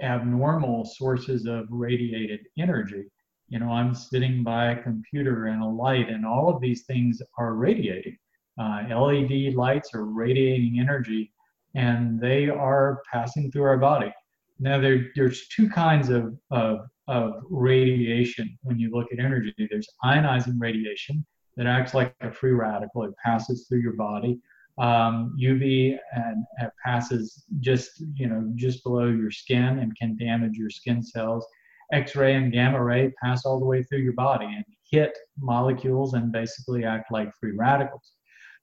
abnormal 0.00 0.84
sources 0.84 1.46
of 1.46 1.66
radiated 1.68 2.46
energy 2.56 3.06
you 3.48 3.58
know, 3.58 3.70
I'm 3.70 3.94
sitting 3.94 4.42
by 4.42 4.72
a 4.72 4.82
computer 4.82 5.46
and 5.46 5.62
a 5.62 5.66
light, 5.66 6.08
and 6.08 6.26
all 6.26 6.48
of 6.54 6.60
these 6.60 6.84
things 6.84 7.22
are 7.38 7.54
radiating. 7.54 8.16
Uh, 8.60 8.82
LED 8.88 9.54
lights 9.54 9.94
are 9.94 10.04
radiating 10.04 10.80
energy, 10.80 11.32
and 11.74 12.20
they 12.20 12.48
are 12.48 13.02
passing 13.10 13.50
through 13.50 13.62
our 13.64 13.78
body. 13.78 14.12
Now, 14.60 14.80
there, 14.80 15.10
there's 15.14 15.48
two 15.48 15.70
kinds 15.70 16.10
of, 16.10 16.36
of, 16.50 16.80
of 17.06 17.42
radiation 17.48 18.58
when 18.62 18.78
you 18.78 18.90
look 18.90 19.12
at 19.12 19.20
energy. 19.20 19.54
There's 19.70 19.88
ionizing 20.04 20.56
radiation 20.58 21.24
that 21.56 21.66
acts 21.66 21.94
like 21.94 22.14
a 22.20 22.32
free 22.32 22.52
radical. 22.52 23.04
It 23.04 23.14
passes 23.24 23.66
through 23.66 23.80
your 23.80 23.94
body. 23.94 24.40
Um, 24.78 25.36
UV 25.40 25.98
and 26.14 26.44
it 26.60 26.70
passes 26.84 27.44
just 27.58 28.00
you 28.14 28.28
know 28.28 28.48
just 28.54 28.84
below 28.84 29.08
your 29.08 29.32
skin 29.32 29.80
and 29.80 29.96
can 29.96 30.16
damage 30.16 30.56
your 30.56 30.70
skin 30.70 31.02
cells. 31.02 31.44
X-ray 31.92 32.34
and 32.34 32.52
gamma 32.52 32.82
ray 32.82 33.12
pass 33.22 33.44
all 33.44 33.58
the 33.58 33.66
way 33.66 33.82
through 33.82 34.00
your 34.00 34.12
body 34.12 34.46
and 34.46 34.64
hit 34.90 35.16
molecules 35.38 36.14
and 36.14 36.32
basically 36.32 36.84
act 36.84 37.10
like 37.10 37.30
free 37.40 37.52
radicals. 37.56 38.12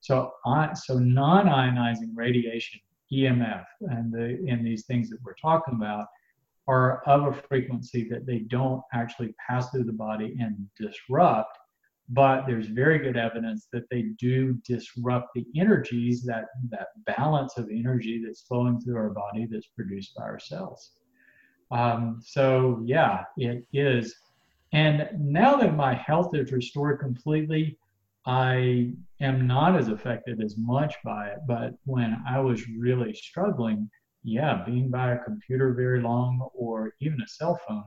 So, 0.01 0.31
so 0.75 0.99
non-ionizing 0.99 2.11
radiation, 2.13 2.79
EMF, 3.11 3.65
and 3.81 4.13
the 4.13 4.37
in 4.45 4.63
these 4.63 4.85
things 4.85 5.09
that 5.09 5.17
we're 5.23 5.33
talking 5.41 5.75
about 5.75 6.05
are 6.67 7.01
of 7.07 7.25
a 7.25 7.41
frequency 7.47 8.07
that 8.09 8.25
they 8.25 8.39
don't 8.39 8.81
actually 8.93 9.33
pass 9.47 9.69
through 9.69 9.83
the 9.83 9.93
body 9.93 10.35
and 10.39 10.55
disrupt, 10.79 11.57
but 12.09 12.45
there's 12.45 12.67
very 12.67 12.99
good 12.99 13.17
evidence 13.17 13.67
that 13.71 13.89
they 13.89 14.03
do 14.19 14.53
disrupt 14.67 15.29
the 15.33 15.45
energies 15.55 16.23
that 16.23 16.45
that 16.69 16.87
balance 17.05 17.57
of 17.57 17.69
energy 17.71 18.21
that's 18.23 18.43
flowing 18.43 18.79
through 18.79 18.97
our 18.97 19.09
body 19.09 19.47
that's 19.49 19.67
produced 19.75 20.15
by 20.15 20.23
our 20.23 20.39
cells. 20.39 20.91
Um, 21.75 22.21
so 22.23 22.81
yeah, 22.85 23.25
it 23.37 23.65
is. 23.73 24.15
And 24.71 25.09
now 25.17 25.57
that 25.57 25.75
my 25.75 25.93
health 25.93 26.33
is 26.33 26.51
restored 26.51 26.99
completely, 26.99 27.77
I 28.25 28.93
am 29.19 29.45
not 29.45 29.75
as 29.77 29.89
affected 29.89 30.41
as 30.41 30.55
much 30.57 30.95
by 31.03 31.27
it. 31.27 31.39
But 31.47 31.73
when 31.85 32.17
I 32.27 32.39
was 32.39 32.67
really 32.69 33.13
struggling, 33.13 33.89
yeah, 34.23 34.63
being 34.65 34.89
by 34.89 35.11
a 35.11 35.23
computer 35.23 35.73
very 35.73 36.01
long 36.01 36.47
or 36.53 36.93
even 37.01 37.21
a 37.21 37.27
cell 37.27 37.59
phone, 37.67 37.83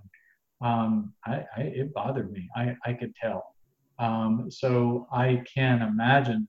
um, 0.61 1.15
I, 1.25 1.45
I, 1.57 1.61
it 1.63 1.95
bothered 1.95 2.31
me. 2.31 2.49
I, 2.55 2.77
I 2.85 2.93
could 2.93 3.15
tell. 3.17 3.55
Um, 3.99 4.51
so 4.51 5.09
I 5.11 5.43
can 5.53 5.83
imagine 5.83 6.47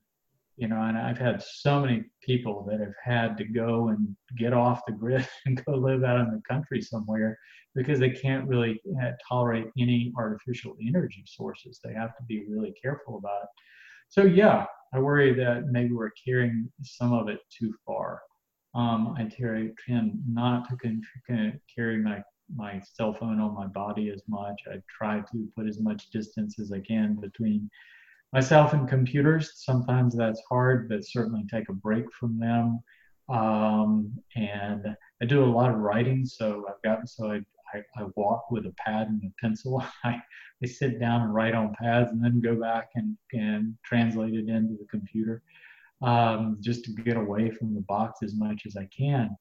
you 0.60 0.68
know, 0.68 0.82
and 0.82 0.98
I've 0.98 1.16
had 1.16 1.42
so 1.42 1.80
many 1.80 2.04
people 2.22 2.66
that 2.68 2.80
have 2.80 2.92
had 3.02 3.38
to 3.38 3.44
go 3.44 3.88
and 3.88 4.14
get 4.36 4.52
off 4.52 4.82
the 4.86 4.92
grid 4.92 5.26
and 5.46 5.64
go 5.64 5.72
live 5.72 6.04
out 6.04 6.20
in 6.20 6.30
the 6.30 6.42
country 6.46 6.82
somewhere 6.82 7.38
because 7.74 7.98
they 7.98 8.10
can't 8.10 8.46
really 8.46 8.78
uh, 9.02 9.12
tolerate 9.26 9.68
any 9.78 10.12
artificial 10.18 10.76
energy 10.86 11.24
sources. 11.26 11.80
They 11.82 11.94
have 11.94 12.14
to 12.14 12.22
be 12.28 12.44
really 12.46 12.74
careful 12.80 13.16
about 13.16 13.44
it. 13.44 13.48
So 14.10 14.24
yeah, 14.24 14.66
I 14.92 14.98
worry 14.98 15.32
that 15.32 15.68
maybe 15.70 15.94
we're 15.94 16.10
carrying 16.22 16.70
some 16.82 17.14
of 17.14 17.30
it 17.30 17.40
too 17.58 17.72
far. 17.86 18.20
Um, 18.74 19.14
I 19.16 19.22
tend 19.22 20.22
not 20.28 20.68
to 20.68 20.76
con- 20.76 21.60
carry 21.74 21.98
my 21.98 22.22
my 22.54 22.80
cell 22.80 23.14
phone 23.14 23.40
on 23.40 23.54
my 23.54 23.68
body 23.68 24.10
as 24.10 24.22
much. 24.28 24.60
I 24.70 24.82
try 24.88 25.20
to 25.20 25.48
put 25.56 25.68
as 25.68 25.80
much 25.80 26.10
distance 26.10 26.58
as 26.58 26.72
I 26.72 26.80
can 26.80 27.14
between 27.14 27.70
myself 28.32 28.72
and 28.72 28.88
computers. 28.88 29.52
Sometimes 29.56 30.16
that's 30.16 30.42
hard, 30.48 30.88
but 30.88 31.04
certainly 31.04 31.44
take 31.50 31.68
a 31.68 31.74
break 31.74 32.04
from 32.12 32.38
them. 32.38 32.80
Um, 33.28 34.12
and 34.36 34.96
I 35.22 35.24
do 35.24 35.44
a 35.44 35.46
lot 35.46 35.70
of 35.70 35.76
writing, 35.76 36.24
so 36.26 36.64
I've 36.68 36.82
gotten 36.82 37.06
so 37.06 37.30
I, 37.30 37.40
I, 37.74 37.82
I 37.96 38.06
walk 38.16 38.50
with 38.50 38.66
a 38.66 38.74
pad 38.84 39.08
and 39.08 39.22
a 39.22 39.32
pencil. 39.40 39.84
I, 40.04 40.20
I 40.62 40.66
sit 40.66 41.00
down 41.00 41.22
and 41.22 41.34
write 41.34 41.54
on 41.54 41.74
pads 41.80 42.10
and 42.10 42.22
then 42.22 42.40
go 42.40 42.54
back 42.54 42.90
and, 42.94 43.16
and 43.32 43.74
translate 43.84 44.34
it 44.34 44.48
into 44.48 44.74
the 44.74 44.86
computer 44.90 45.42
um, 46.02 46.58
just 46.60 46.84
to 46.84 46.92
get 46.92 47.16
away 47.16 47.50
from 47.50 47.74
the 47.74 47.82
box 47.82 48.20
as 48.22 48.34
much 48.34 48.62
as 48.66 48.76
I 48.76 48.88
can 48.96 49.36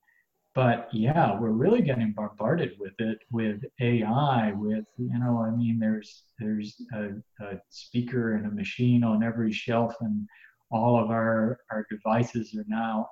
but 0.59 0.89
yeah, 0.91 1.39
we're 1.39 1.51
really 1.51 1.81
getting 1.81 2.11
bombarded 2.11 2.71
with 2.79 2.91
it 2.99 3.19
with 3.31 3.63
AI. 3.79 4.51
With 4.51 4.83
you 4.97 5.17
know, 5.17 5.41
I 5.41 5.51
mean, 5.51 5.79
there's 5.79 6.23
there's 6.37 6.81
a, 6.93 7.11
a 7.45 7.61
speaker 7.69 8.33
and 8.33 8.45
a 8.45 8.51
machine 8.51 9.05
on 9.05 9.23
every 9.23 9.53
shelf, 9.53 9.95
and 10.01 10.27
all 10.69 11.01
of 11.01 11.11
our 11.11 11.61
our 11.71 11.85
devices 11.89 12.53
are 12.57 12.65
now 12.67 13.07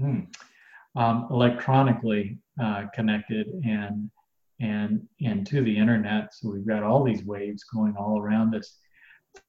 hmm, 0.00 0.20
um, 0.96 1.28
electronically 1.30 2.38
uh, 2.58 2.84
connected 2.94 3.48
and 3.66 4.10
and 4.60 5.06
and 5.20 5.46
to 5.46 5.62
the 5.62 5.76
internet. 5.76 6.32
So 6.32 6.52
we've 6.52 6.66
got 6.66 6.82
all 6.82 7.04
these 7.04 7.22
waves 7.22 7.64
going 7.64 7.96
all 7.98 8.18
around 8.18 8.54
us 8.54 8.78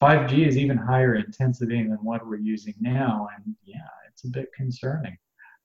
5G 0.02 0.48
is 0.48 0.58
even 0.58 0.78
higher 0.78 1.16
intensity 1.16 1.84
than 1.84 1.98
what 2.02 2.26
we're 2.26 2.38
using 2.38 2.74
now, 2.80 3.28
and 3.36 3.56
yeah, 3.64 3.78
it's 4.10 4.24
a 4.26 4.30
bit 4.30 4.52
concerning. 4.54 5.18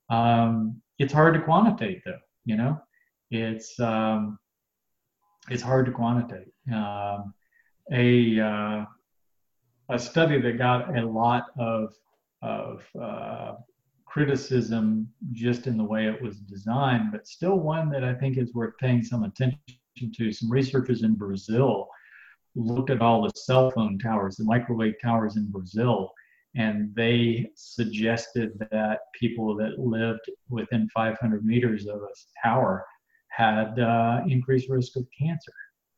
Um, 0.09 0.81
it's 0.99 1.13
hard 1.13 1.35
to 1.35 1.41
quantitate, 1.41 2.03
though. 2.05 2.19
You 2.45 2.57
know, 2.57 2.81
it's 3.31 3.79
um, 3.81 4.39
it's 5.49 5.63
hard 5.63 5.87
to 5.87 5.93
quantitate. 5.93 6.53
Um, 6.73 7.35
a 7.93 8.41
uh, 8.41 8.85
a 9.89 9.99
study 9.99 10.41
that 10.41 10.59
got 10.59 10.97
a 10.97 11.07
lot 11.07 11.47
of 11.59 11.95
of 12.43 12.85
uh, 13.01 13.55
criticism 14.05 15.09
just 15.33 15.67
in 15.67 15.77
the 15.77 15.85
way 15.85 16.07
it 16.07 16.21
was 16.21 16.39
designed, 16.39 17.13
but 17.13 17.27
still 17.27 17.59
one 17.61 17.91
that 17.91 18.05
I 18.05 18.15
think 18.15 18.39
is 18.39 18.55
worth 18.55 18.75
paying 18.79 19.03
some 19.03 19.25
attention 19.25 19.59
to. 20.15 20.33
Some 20.33 20.51
researchers 20.51 21.03
in 21.03 21.15
Brazil 21.15 21.89
looked 22.55 22.91
at 22.91 23.03
all 23.03 23.23
the 23.23 23.33
cell 23.35 23.71
phone 23.71 23.99
towers, 23.99 24.37
the 24.37 24.45
microwave 24.45 24.95
towers 25.03 25.37
in 25.37 25.51
Brazil, 25.51 26.13
and 26.57 26.93
they 26.95 27.49
suggested 27.55 28.59
that 28.71 29.01
people 29.19 29.55
that 29.57 29.79
lived 29.79 30.29
within 30.49 30.89
500 30.95 31.45
meters 31.45 31.87
of 31.87 32.03
a 32.03 32.09
tower 32.43 32.85
had 33.29 33.79
uh, 33.79 34.23
increased 34.27 34.69
risk 34.69 34.97
of 34.97 35.07
cancer, 35.17 35.53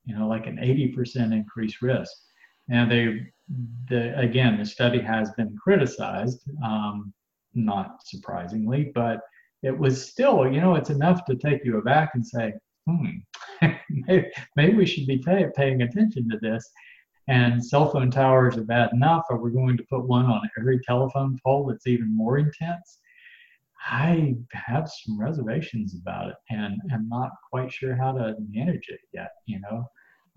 you 0.05 0.15
know, 0.15 0.29
like 0.29 0.47
an 0.47 0.57
80% 0.57 1.33
increased 1.33 1.81
risk. 1.81 2.13
And 2.69 2.91
they, 2.91 3.27
the 3.89 4.19
again, 4.19 4.59
the 4.59 4.67
study 4.67 5.01
has 5.01 5.31
been 5.33 5.57
criticized, 5.57 6.43
um, 6.63 7.13
not 7.55 8.07
surprisingly, 8.07 8.93
but 8.95 9.21
it 9.63 9.77
was 9.77 10.11
still, 10.11 10.51
you 10.51 10.61
know, 10.61 10.75
it's 10.75 10.91
enough 10.91 11.25
to 11.27 11.37
take 11.37 11.65
you 11.65 11.79
aback 11.79 12.11
and 12.15 12.27
say, 12.27 12.53
hmm, 12.87 13.69
maybe, 14.57 14.75
we 14.75 14.87
should 14.87 15.07
be 15.07 15.19
pay, 15.19 15.47
paying 15.55 15.83
attention 15.83 16.29
to 16.31 16.39
this. 16.41 16.69
And 17.29 17.65
cell 17.65 17.89
phone 17.89 18.11
towers 18.11 18.57
are 18.57 18.65
bad 18.65 18.93
enough. 18.93 19.25
Are 19.31 19.39
we 19.39 19.53
going 19.53 19.77
to 19.77 19.85
put 19.85 20.07
one 20.07 20.27
on 20.27 20.43
every 20.59 20.81
telephone 20.81 21.39
pole 21.45 21.67
that's 21.67 21.87
even 21.87 22.15
more 22.17 22.39
intense? 22.39 22.99
I 23.89 24.37
have 24.53 24.89
some 24.89 25.21
reservations 25.21 25.97
about 26.01 26.29
it, 26.29 26.37
and 26.51 26.81
I'm 26.93 27.09
not 27.09 27.31
quite 27.51 27.73
sure 27.73 27.97
how 27.97 28.13
to 28.13 28.37
manage 28.51 28.89
it 28.89 29.01
yet. 29.13 29.31
You 29.47 29.61
know, 29.61 29.87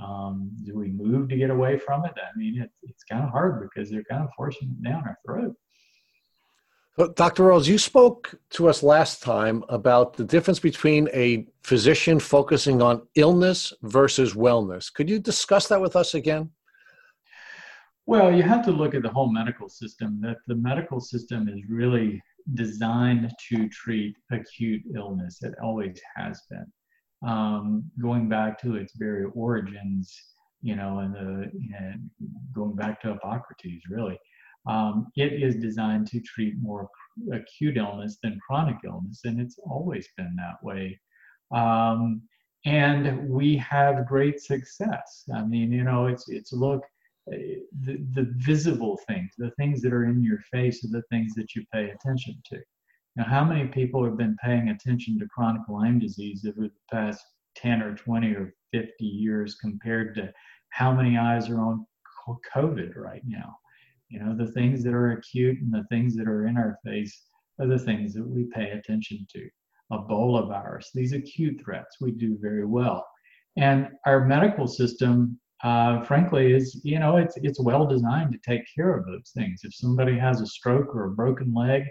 um, 0.04 0.52
do 0.64 0.76
we 0.76 0.90
move 0.90 1.30
to 1.30 1.38
get 1.38 1.50
away 1.50 1.78
from 1.78 2.06
it? 2.06 2.14
I 2.18 2.38
mean, 2.38 2.62
it's 2.62 2.78
it's 2.84 3.04
kind 3.04 3.24
of 3.24 3.30
hard 3.30 3.62
because 3.62 3.90
they're 3.90 4.04
kind 4.04 4.24
of 4.24 4.30
forcing 4.36 4.70
it 4.70 4.84
down 4.84 5.04
our 5.04 5.18
throat. 5.26 5.56
Dr. 6.98 7.44
Rawls, 7.44 7.68
you 7.68 7.78
spoke 7.78 8.36
to 8.52 8.70
us 8.70 8.82
last 8.82 9.22
time 9.22 9.66
about 9.68 10.16
the 10.16 10.24
difference 10.24 10.60
between 10.60 11.10
a 11.14 11.46
physician 11.62 12.22
focusing 12.22 12.82
on 12.82 13.06
illness 13.16 13.74
versus 13.82 14.34
wellness. 14.34 14.94
Could 14.94 15.10
you 15.10 15.20
discuss 15.20 15.68
that 15.68 15.82
with 15.82 15.98
us 15.98 16.14
again? 16.14 16.52
Well, 18.06 18.34
you 18.34 18.44
have 18.44 18.64
to 18.66 18.72
look 18.72 18.96
at 18.96 19.02
the 19.02 19.10
whole 19.10 19.30
medical 19.30 19.68
system. 19.68 20.22
That 20.22 20.38
the 20.48 20.56
medical 20.56 21.02
system 21.02 21.50
is 21.50 21.60
really 21.68 22.22
designed 22.54 23.30
to 23.50 23.68
treat 23.68 24.16
acute 24.32 24.84
illness. 24.96 25.40
It 25.42 25.54
always 25.62 26.00
has 26.16 26.44
been. 26.50 26.66
Um, 27.28 27.92
going 28.02 28.30
back 28.30 28.62
to 28.62 28.76
its 28.76 28.94
very 28.96 29.26
origins, 29.34 30.16
you 30.62 30.78
know, 30.78 31.00
and 31.00 31.14
the 31.14 31.52
and 31.78 32.10
going 32.54 32.76
back 32.76 33.02
to 33.02 33.14
Hippocrates, 33.14 33.84
really, 33.90 34.18
um, 34.68 35.08
it 35.16 35.34
is 35.42 35.56
designed 35.56 36.08
to 36.08 36.20
treat 36.22 36.56
more 36.62 36.90
acute 37.32 37.78
illness 37.78 38.18
than 38.22 38.40
chronic 38.46 38.78
illness, 38.86 39.22
and 39.26 39.40
it's 39.40 39.60
always 39.60 40.08
been 40.18 40.36
that 40.38 40.64
way. 40.64 41.00
Um, 41.54 42.24
and 42.66 43.30
we 43.30 43.56
have 43.58 44.08
great 44.08 44.42
success. 44.42 45.24
I 45.34 45.44
mean, 45.44 45.72
you 45.72 45.84
know, 45.84 46.08
it's 46.08 46.30
it's 46.30 46.52
look 46.52 46.82
the, 47.28 48.06
the 48.14 48.34
visible 48.38 49.00
things, 49.08 49.32
the 49.38 49.52
things 49.52 49.82
that 49.82 49.94
are 49.94 50.06
in 50.06 50.24
your 50.24 50.40
face 50.52 50.84
are 50.86 50.90
the 50.90 51.04
things 51.10 51.34
that 51.36 51.56
you 51.56 51.64
pay 51.74 51.90
attention 51.90 52.42
to. 52.46 52.60
Now, 53.16 53.24
how 53.24 53.44
many 53.44 53.68
people 53.68 54.04
have 54.04 54.18
been 54.18 54.38
paying 54.44 54.70
attention 54.70 55.18
to 55.20 55.28
chronic 55.28 55.62
Lyme 55.70 56.00
disease 56.00 56.46
over 56.48 56.68
the 56.68 56.72
past 56.92 57.24
10 57.56 57.82
or 57.82 57.96
20 57.96 58.28
or 58.34 58.54
50 58.74 59.06
years 59.06 59.56
compared 59.56 60.16
to 60.16 60.34
how 60.70 60.94
many 60.94 61.18
eyes 61.18 61.50
are 61.50 61.62
on 61.62 61.86
COVID 62.56 62.96
right 62.96 63.24
now? 63.26 63.56
You 64.10 64.20
know, 64.20 64.36
the 64.36 64.52
things 64.52 64.84
that 64.84 64.94
are 64.94 65.14
acute 65.14 65.60
and 65.60 65.74
the 65.74 65.86
things 65.90 66.16
that 66.16 66.28
are 66.28 66.48
in 66.48 66.58
our 66.58 66.78
face 66.86 67.24
are 67.60 67.68
the 67.68 67.80
things 67.80 68.14
that 68.14 68.28
we 68.28 68.46
pay 68.54 68.72
attention 68.72 69.26
to. 69.34 69.50
Ebola 69.92 70.48
virus, 70.48 70.90
these 70.94 71.14
acute 71.14 71.62
threats, 71.64 71.98
we 72.02 72.12
do 72.12 72.38
very 72.42 72.66
well. 72.66 73.06
And 73.58 73.90
our 74.06 74.26
medical 74.26 74.68
system 74.68 75.40
uh, 75.64 76.04
frankly, 76.04 76.54
is 76.54 76.80
you 76.84 77.00
know 77.00 77.18
it's 77.18 77.36
it's 77.38 77.60
well 77.60 77.88
designed 77.88 78.32
to 78.32 78.40
take 78.48 78.64
care 78.76 78.96
of 78.96 79.06
those 79.06 79.32
things. 79.36 79.62
If 79.64 79.74
somebody 79.74 80.18
has 80.18 80.42
a 80.42 80.46
stroke 80.46 80.94
or 80.94 81.06
a 81.06 81.16
broken 81.16 81.54
leg, 81.54 81.84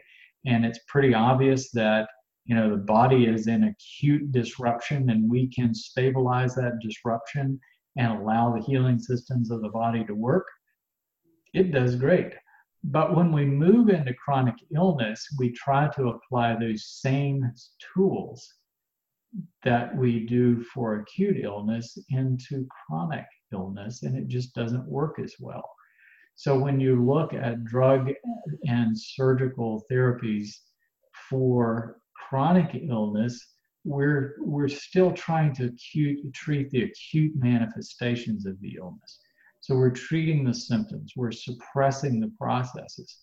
and 0.46 0.64
it's 0.64 0.78
pretty 0.86 1.14
obvious 1.14 1.70
that 1.72 2.08
you 2.44 2.54
know 2.54 2.70
the 2.70 2.82
body 2.82 3.24
is 3.26 3.48
in 3.48 3.64
acute 3.64 4.30
disruption, 4.32 5.10
and 5.10 5.30
we 5.30 5.48
can 5.48 5.74
stabilize 5.74 6.54
that 6.54 6.78
disruption 6.82 7.58
and 7.96 8.12
allow 8.12 8.54
the 8.54 8.62
healing 8.62 8.98
systems 8.98 9.50
of 9.50 9.62
the 9.62 9.70
body 9.70 10.04
to 10.04 10.14
work, 10.14 10.46
it 11.54 11.70
does 11.70 11.96
great. 11.96 12.34
But 12.82 13.16
when 13.16 13.32
we 13.32 13.46
move 13.46 13.88
into 13.88 14.12
chronic 14.12 14.56
illness, 14.74 15.26
we 15.38 15.52
try 15.52 15.88
to 15.94 16.08
apply 16.08 16.56
those 16.56 16.86
same 16.86 17.50
tools 17.94 18.46
that 19.62 19.96
we 19.96 20.26
do 20.26 20.62
for 20.62 21.00
acute 21.00 21.38
illness 21.42 21.96
into 22.10 22.66
chronic 22.68 23.24
illness, 23.52 24.02
and 24.02 24.16
it 24.16 24.28
just 24.28 24.54
doesn't 24.54 24.86
work 24.86 25.18
as 25.18 25.34
well. 25.40 25.64
So 26.36 26.58
when 26.58 26.80
you 26.80 27.02
look 27.02 27.32
at 27.32 27.64
drug 27.64 28.10
and 28.66 28.98
surgical 28.98 29.84
therapies 29.90 30.48
for 31.30 31.98
chronic 32.28 32.82
illness, 32.88 33.40
we're 33.84 34.36
we're 34.40 34.68
still 34.68 35.12
trying 35.12 35.54
to 35.54 35.66
acute, 35.66 36.18
treat 36.34 36.70
the 36.70 36.84
acute 36.84 37.32
manifestations 37.36 38.46
of 38.46 38.60
the 38.60 38.76
illness. 38.78 39.20
So 39.64 39.74
we're 39.74 39.88
treating 39.88 40.44
the 40.44 40.52
symptoms, 40.52 41.14
we're 41.16 41.32
suppressing 41.32 42.20
the 42.20 42.30
processes. 42.38 43.16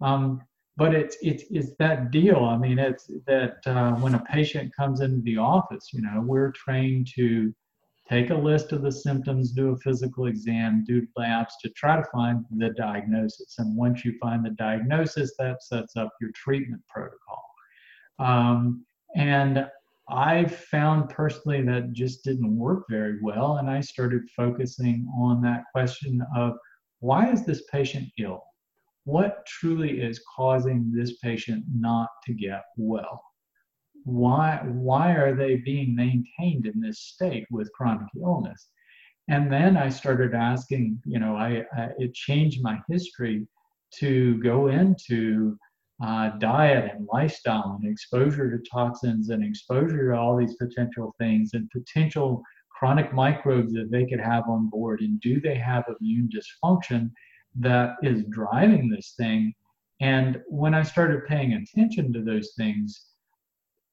Um, 0.00 0.40
but 0.76 0.94
it's 0.94 1.16
it's 1.20 1.42
it's 1.50 1.72
that 1.80 2.12
deal. 2.12 2.44
I 2.44 2.56
mean, 2.56 2.78
it's 2.78 3.10
that 3.26 3.56
uh, 3.66 3.94
when 3.94 4.14
a 4.14 4.20
patient 4.20 4.72
comes 4.74 5.00
into 5.00 5.20
the 5.22 5.36
office, 5.38 5.88
you 5.92 6.00
know, 6.00 6.22
we're 6.24 6.52
trained 6.52 7.08
to 7.16 7.52
take 8.08 8.30
a 8.30 8.34
list 8.34 8.70
of 8.70 8.82
the 8.82 8.92
symptoms, 8.92 9.50
do 9.50 9.70
a 9.70 9.78
physical 9.78 10.26
exam, 10.26 10.84
do 10.86 11.04
labs 11.16 11.56
to 11.62 11.70
try 11.70 11.96
to 11.96 12.04
find 12.12 12.44
the 12.56 12.70
diagnosis. 12.70 13.56
And 13.58 13.76
once 13.76 14.04
you 14.04 14.16
find 14.22 14.44
the 14.44 14.50
diagnosis, 14.50 15.34
that 15.40 15.60
sets 15.60 15.96
up 15.96 16.10
your 16.20 16.30
treatment 16.36 16.82
protocol. 16.88 17.44
Um, 18.20 18.84
and 19.16 19.66
I 20.10 20.46
found 20.46 21.08
personally 21.10 21.62
that 21.62 21.92
just 21.92 22.24
didn't 22.24 22.56
work 22.56 22.84
very 22.90 23.18
well. 23.22 23.56
And 23.58 23.70
I 23.70 23.80
started 23.80 24.28
focusing 24.36 25.06
on 25.16 25.40
that 25.42 25.64
question 25.72 26.22
of 26.36 26.54
why 27.00 27.30
is 27.30 27.44
this 27.44 27.62
patient 27.72 28.08
ill? 28.18 28.42
What 29.04 29.46
truly 29.46 30.00
is 30.00 30.22
causing 30.36 30.92
this 30.92 31.18
patient 31.18 31.64
not 31.72 32.08
to 32.26 32.34
get 32.34 32.64
well? 32.76 33.22
why 34.04 34.60
why 34.64 35.12
are 35.12 35.34
they 35.34 35.56
being 35.56 35.94
maintained 35.94 36.66
in 36.66 36.80
this 36.80 37.00
state 37.00 37.46
with 37.50 37.72
chronic 37.72 38.08
illness 38.20 38.68
and 39.28 39.52
then 39.52 39.76
i 39.76 39.88
started 39.88 40.34
asking 40.34 41.00
you 41.04 41.18
know 41.18 41.36
i, 41.36 41.62
I 41.76 41.90
it 41.98 42.14
changed 42.14 42.62
my 42.62 42.80
history 42.88 43.46
to 43.98 44.40
go 44.42 44.68
into 44.68 45.58
uh, 46.02 46.30
diet 46.38 46.92
and 46.94 47.06
lifestyle 47.12 47.78
and 47.80 47.90
exposure 47.90 48.50
to 48.50 48.70
toxins 48.70 49.28
and 49.28 49.44
exposure 49.44 50.10
to 50.10 50.18
all 50.18 50.36
these 50.36 50.56
potential 50.56 51.14
things 51.18 51.50
and 51.54 51.70
potential 51.70 52.42
chronic 52.70 53.12
microbes 53.12 53.72
that 53.72 53.90
they 53.90 54.06
could 54.06 54.20
have 54.20 54.48
on 54.48 54.70
board 54.70 55.00
and 55.00 55.20
do 55.20 55.40
they 55.40 55.56
have 55.56 55.84
immune 56.00 56.28
dysfunction 56.34 57.10
that 57.54 57.96
is 58.02 58.24
driving 58.30 58.88
this 58.88 59.14
thing 59.18 59.52
and 60.00 60.40
when 60.46 60.72
i 60.72 60.82
started 60.82 61.26
paying 61.26 61.52
attention 61.52 62.12
to 62.12 62.22
those 62.22 62.52
things 62.56 63.10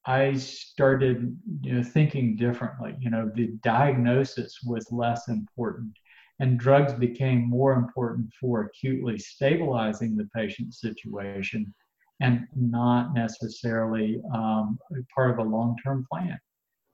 I 0.08 0.32
started 0.34 1.36
you 1.60 1.74
know, 1.74 1.82
thinking 1.82 2.34
differently. 2.34 2.96
You 2.98 3.10
know, 3.10 3.30
the 3.34 3.48
diagnosis 3.62 4.58
was 4.64 4.90
less 4.90 5.28
important, 5.28 5.92
and 6.40 6.58
drugs 6.58 6.94
became 6.94 7.46
more 7.46 7.74
important 7.74 8.32
for 8.40 8.62
acutely 8.62 9.18
stabilizing 9.18 10.16
the 10.16 10.26
patient's 10.34 10.80
situation 10.80 11.74
and 12.20 12.46
not 12.54 13.14
necessarily 13.14 14.20
um, 14.34 14.78
part 15.14 15.30
of 15.30 15.38
a 15.38 15.48
long-term 15.48 16.06
plan. 16.10 16.38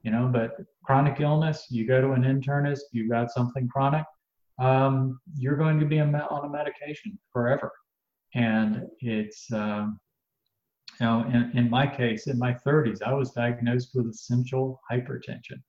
You 0.02 0.10
know, 0.10 0.28
but 0.30 0.56
chronic 0.84 1.20
illness, 1.20 1.66
you 1.70 1.86
go 1.86 2.00
to 2.00 2.12
an 2.12 2.22
internist, 2.22 2.80
you've 2.92 3.10
got 3.10 3.30
something 3.30 3.66
chronic, 3.68 4.04
um, 4.58 5.18
you're 5.36 5.56
going 5.56 5.80
to 5.80 5.86
be 5.86 5.98
on 5.98 6.14
a 6.14 6.48
medication 6.48 7.18
forever, 7.32 7.72
and 8.34 8.82
it's 9.00 9.50
um, 9.52 9.98
you 11.00 11.06
know, 11.06 11.24
in, 11.32 11.50
in 11.58 11.70
my 11.70 11.86
case, 11.86 12.26
in 12.28 12.38
my 12.38 12.52
30s, 12.52 13.02
I 13.02 13.12
was 13.12 13.32
diagnosed 13.32 13.90
with 13.94 14.08
essential 14.08 14.80
hypertension. 14.90 15.60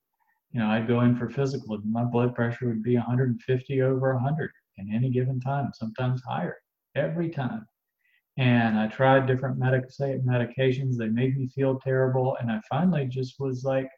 You 0.52 0.60
know, 0.60 0.68
I'd 0.68 0.88
go 0.88 1.02
in 1.02 1.16
for 1.18 1.30
physical, 1.30 1.76
and 1.76 1.92
my 1.92 2.04
blood 2.04 2.36
pressure 2.36 2.68
would 2.68 2.84
be 2.84 2.96
150 2.96 3.82
over 3.82 4.14
100 4.14 4.52
in 4.78 4.94
any 4.94 5.10
given 5.10 5.40
time, 5.40 5.72
sometimes 5.74 6.22
higher, 6.28 6.58
every 6.96 7.30
time. 7.30 7.66
And 8.38 8.78
I 8.78 8.88
tried 8.88 9.28
different 9.28 9.58
medic- 9.58 9.90
medications. 10.00 10.98
They 10.98 11.08
made 11.08 11.38
me 11.38 11.48
feel 11.48 11.80
terrible. 11.80 12.38
And 12.40 12.52
I 12.52 12.60
finally 12.70 13.06
just 13.06 13.40
was 13.40 13.64
like, 13.64 13.90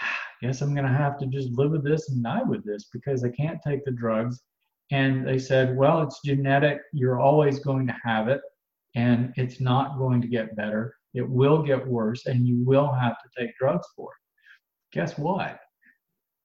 I 0.00 0.46
guess 0.46 0.60
I'm 0.60 0.74
going 0.74 0.86
to 0.86 0.92
have 0.92 1.18
to 1.18 1.26
just 1.26 1.52
live 1.52 1.70
with 1.70 1.84
this 1.84 2.10
and 2.10 2.22
die 2.22 2.42
with 2.42 2.64
this 2.64 2.88
because 2.92 3.24
I 3.24 3.30
can't 3.30 3.60
take 3.64 3.84
the 3.84 3.92
drugs. 3.92 4.42
And 4.90 5.26
they 5.26 5.38
said, 5.38 5.76
well, 5.76 6.02
it's 6.02 6.20
genetic. 6.24 6.80
You're 6.92 7.20
always 7.20 7.60
going 7.60 7.86
to 7.86 7.96
have 8.04 8.28
it 8.28 8.40
and 8.94 9.32
it's 9.36 9.60
not 9.60 9.98
going 9.98 10.20
to 10.22 10.28
get 10.28 10.56
better. 10.56 10.96
It 11.14 11.28
will 11.28 11.62
get 11.62 11.86
worse, 11.86 12.26
and 12.26 12.46
you 12.46 12.64
will 12.64 12.92
have 12.92 13.16
to 13.22 13.40
take 13.40 13.56
drugs 13.56 13.86
for 13.96 14.10
it. 14.10 14.96
Guess 14.96 15.18
what? 15.18 15.58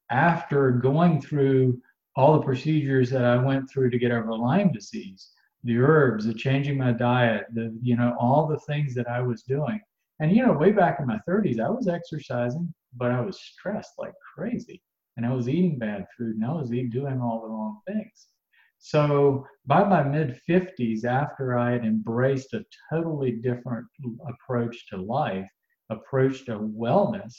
After 0.10 0.72
going 0.72 1.22
through 1.22 1.82
all 2.16 2.34
the 2.34 2.46
procedures 2.46 3.10
that 3.12 3.26
I 3.26 3.38
went 3.38 3.70
through 3.70 3.92
to 3.92 4.00
get 4.00 4.12
over 4.12 4.36
Lyme 4.36 4.72
disease, 4.72 5.30
the 5.64 5.78
herbs, 5.78 6.26
the 6.26 6.34
changing 6.34 6.78
my 6.78 6.92
diet, 6.92 7.46
the 7.54 7.78
you 7.82 7.96
know 7.96 8.16
all 8.20 8.48
the 8.48 8.60
things 8.60 8.94
that 8.96 9.10
I 9.10 9.22
was 9.22 9.44
doing, 9.44 9.80
and 10.20 10.36
you 10.36 10.46
know 10.46 10.54
way 10.54 10.72
back 10.72 11.00
in 11.00 11.08
my 11.08 11.20
30s, 11.28 11.60
I 11.60 11.70
was 11.70 11.88
exercising, 11.88 12.74
but 12.96 13.12
I 13.12 13.22
was 13.22 13.40
stressed 13.40 13.94
like 13.98 14.14
crazy, 14.36 14.82
and 15.18 15.26
I 15.26 15.34
was 15.34 15.50
eating 15.50 15.78
bad 15.78 16.06
food, 16.18 16.36
and 16.36 16.46
I 16.46 16.54
was 16.54 16.74
eating, 16.74 16.90
doing 16.90 17.22
all 17.22 17.42
the 17.42 17.50
wrong 17.50 17.82
things. 17.88 18.28
So 18.80 19.46
by 19.66 19.84
my 19.84 20.04
mid 20.04 20.40
50s, 20.48 21.04
after 21.04 21.58
I 21.58 21.72
had 21.72 21.84
embraced 21.84 22.54
a 22.54 22.66
totally 22.90 23.32
different 23.32 23.86
approach 24.28 24.88
to 24.90 24.98
life, 24.98 25.48
approach 25.90 26.46
to 26.46 26.60
wellness, 26.60 27.34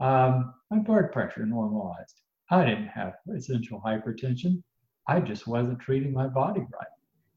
um, 0.00 0.52
my 0.70 0.80
blood 0.80 1.12
pressure 1.12 1.46
normalized. 1.46 2.20
I 2.50 2.64
didn't 2.64 2.88
have 2.88 3.14
essential 3.34 3.80
hypertension. 3.80 4.62
I 5.06 5.20
just 5.20 5.46
wasn't 5.46 5.80
treating 5.80 6.12
my 6.12 6.26
body 6.26 6.60
right. 6.60 6.88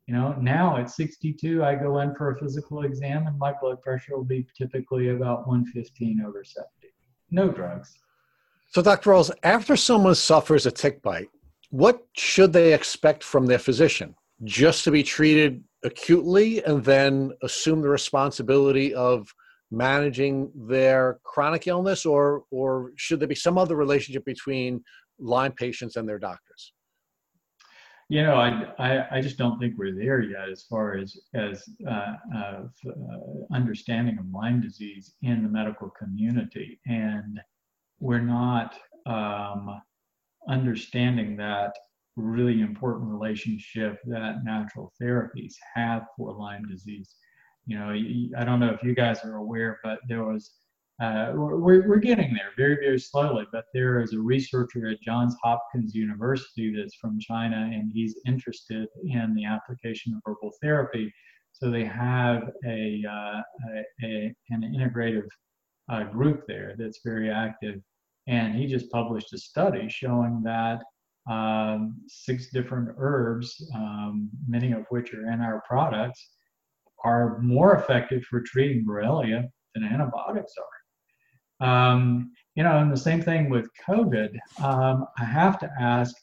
You 0.08 0.14
know, 0.14 0.36
now 0.39 0.78
at 0.78 0.89
62, 0.89 1.64
I 1.64 1.76
go 1.76 1.99
in 1.99 2.14
for 2.14 2.32
a 2.32 2.39
physical 2.39 2.84
exam 2.84 3.26
and 3.26 3.38
my 3.39 3.53
blood 3.60 3.82
pressure 3.82 4.16
will 4.16 4.24
be 4.24 4.45
typically 4.56 5.10
about 5.10 5.47
115 5.47 6.24
over 6.26 6.43
70. 6.43 6.70
No 7.32 7.49
drugs. 7.49 7.97
So, 8.70 8.82
Dr. 8.82 9.12
Rawls, 9.12 9.32
after 9.43 9.76
someone 9.76 10.16
suffers 10.16 10.66
a 10.66 10.72
tick 10.72 11.01
bite, 11.01 11.30
what 11.70 12.06
should 12.16 12.53
they 12.53 12.74
expect 12.74 13.24
from 13.24 13.47
their 13.47 13.58
physician? 13.58 14.16
Just 14.43 14.84
to 14.84 14.91
be 14.91 15.01
treated 15.01 15.64
acutely 15.84 16.64
and 16.64 16.84
then 16.84 17.32
assume 17.41 17.82
the 17.82 17.89
responsibility 17.89 18.93
of 18.93 19.34
managing 19.72 20.51
their 20.56 21.20
chronic 21.24 21.68
illness, 21.68 22.06
or 22.06 22.43
or 22.51 22.91
should 22.95 23.20
there 23.20 23.28
be 23.28 23.36
some 23.36 23.58
other 23.58 23.76
relationship 23.76 24.24
between 24.26 24.84
Lyme 25.20 25.53
patients 25.53 25.95
and 25.95 26.08
their 26.08 26.20
doctors? 26.20 26.74
You 28.08 28.22
know, 28.22 28.36
I, 28.36 28.72
I, 28.78 29.18
I 29.18 29.22
just 29.22 29.38
don't 29.38 29.60
think 29.60 29.76
we're 29.78 29.95
there 29.95 30.22
yet 30.22 30.47
as 30.49 30.64
far 30.64 30.95
as 30.95 31.18
as 31.34 31.64
uh, 31.89 32.14
uh, 32.36 32.62
understanding 33.51 34.20
of 34.20 34.30
Lyme 34.32 34.62
disease 34.62 35.16
in 35.24 35.41
the 35.41 35.49
medical 35.49 35.89
community, 35.89 36.80
and 36.86 37.39
we're 37.99 38.20
not 38.20 38.76
um, 39.08 39.82
understanding 40.47 41.36
that 41.38 41.74
really 42.16 42.62
important 42.62 43.10
relationship 43.10 43.99
that 44.06 44.43
natural 44.43 44.93
therapies 45.01 45.56
have 45.74 46.03
for 46.16 46.32
Lyme 46.34 46.66
disease. 46.68 47.16
You 47.66 47.80
know, 47.80 47.89
I 48.38 48.45
don't 48.45 48.60
know 48.60 48.70
if 48.70 48.84
you 48.84 48.93
guys 48.93 49.24
are 49.24 49.38
aware, 49.38 49.80
but 49.84 49.97
there 50.08 50.24
was 50.24 50.51
uh, 51.02 51.34
we're, 51.36 51.88
we're 51.88 51.98
getting 51.98 52.34
there 52.34 52.52
very, 52.56 52.76
very 52.76 53.00
slowly, 53.00 53.46
but 53.52 53.66
there 53.74 54.00
is 54.00 54.14
a 54.14 54.20
researcher 54.20 54.88
at 54.89 55.02
Johns 55.02 55.36
Hopkins 55.43 55.93
University 55.93 56.74
that's 56.76 56.96
from 56.96 57.20
China, 57.20 57.70
and 57.74 57.91
he's 57.93 58.16
interested 58.26 58.88
in 59.04 59.36
the 59.36 59.43
application 59.46 60.14
of 60.14 60.22
herbal 60.26 60.54
therapy. 60.62 61.14
So 61.52 61.70
they 61.70 61.84
have 61.84 62.43
a, 62.66 63.04
uh, 63.10 63.41
a, 63.74 64.06
a 64.06 64.36
an 64.52 64.62
integrative 64.62 65.28
uh, 65.89 66.04
group 66.04 66.43
there 66.48 66.76
that's 66.78 67.02
very 67.04 67.30
active, 67.30 67.82
and 68.28 68.56
he 68.56 68.66
just 68.66 68.89
published 68.89 69.34
a 69.34 69.38
study 69.38 69.89
showing 69.89 70.41
that 70.43 70.82
um, 71.30 71.96
six 72.08 72.52
different 72.52 72.89
herbs, 72.98 73.70
um, 73.76 74.30
many 74.48 74.72
of 74.72 74.86
which 74.89 75.14
are 75.14 75.32
in 75.32 75.41
our 75.41 75.62
products, 75.68 76.30
are 77.04 77.39
more 77.41 77.76
effective 77.76 78.24
for 78.24 78.41
treating 78.41 78.86
Borrelia 78.86 79.43
than 79.74 79.84
antibiotics 79.84 80.54
are. 80.58 80.75
Um, 81.60 82.32
you 82.56 82.64
know, 82.64 82.78
and 82.78 82.91
the 82.91 82.97
same 82.97 83.22
thing 83.22 83.49
with 83.49 83.70
COVID. 83.88 84.38
Um, 84.62 85.06
I 85.20 85.26
have 85.26 85.60
to 85.60 85.70
ask, 85.80 86.16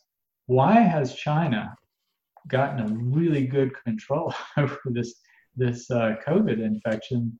why 0.46 0.74
has 0.74 1.14
China 1.14 1.74
gotten 2.48 2.80
a 2.80 2.94
really 2.94 3.46
good 3.46 3.72
control 3.84 4.34
over 4.56 4.78
this 4.86 5.14
this 5.54 5.90
uh, 5.90 6.16
COVID 6.26 6.64
infection 6.64 7.36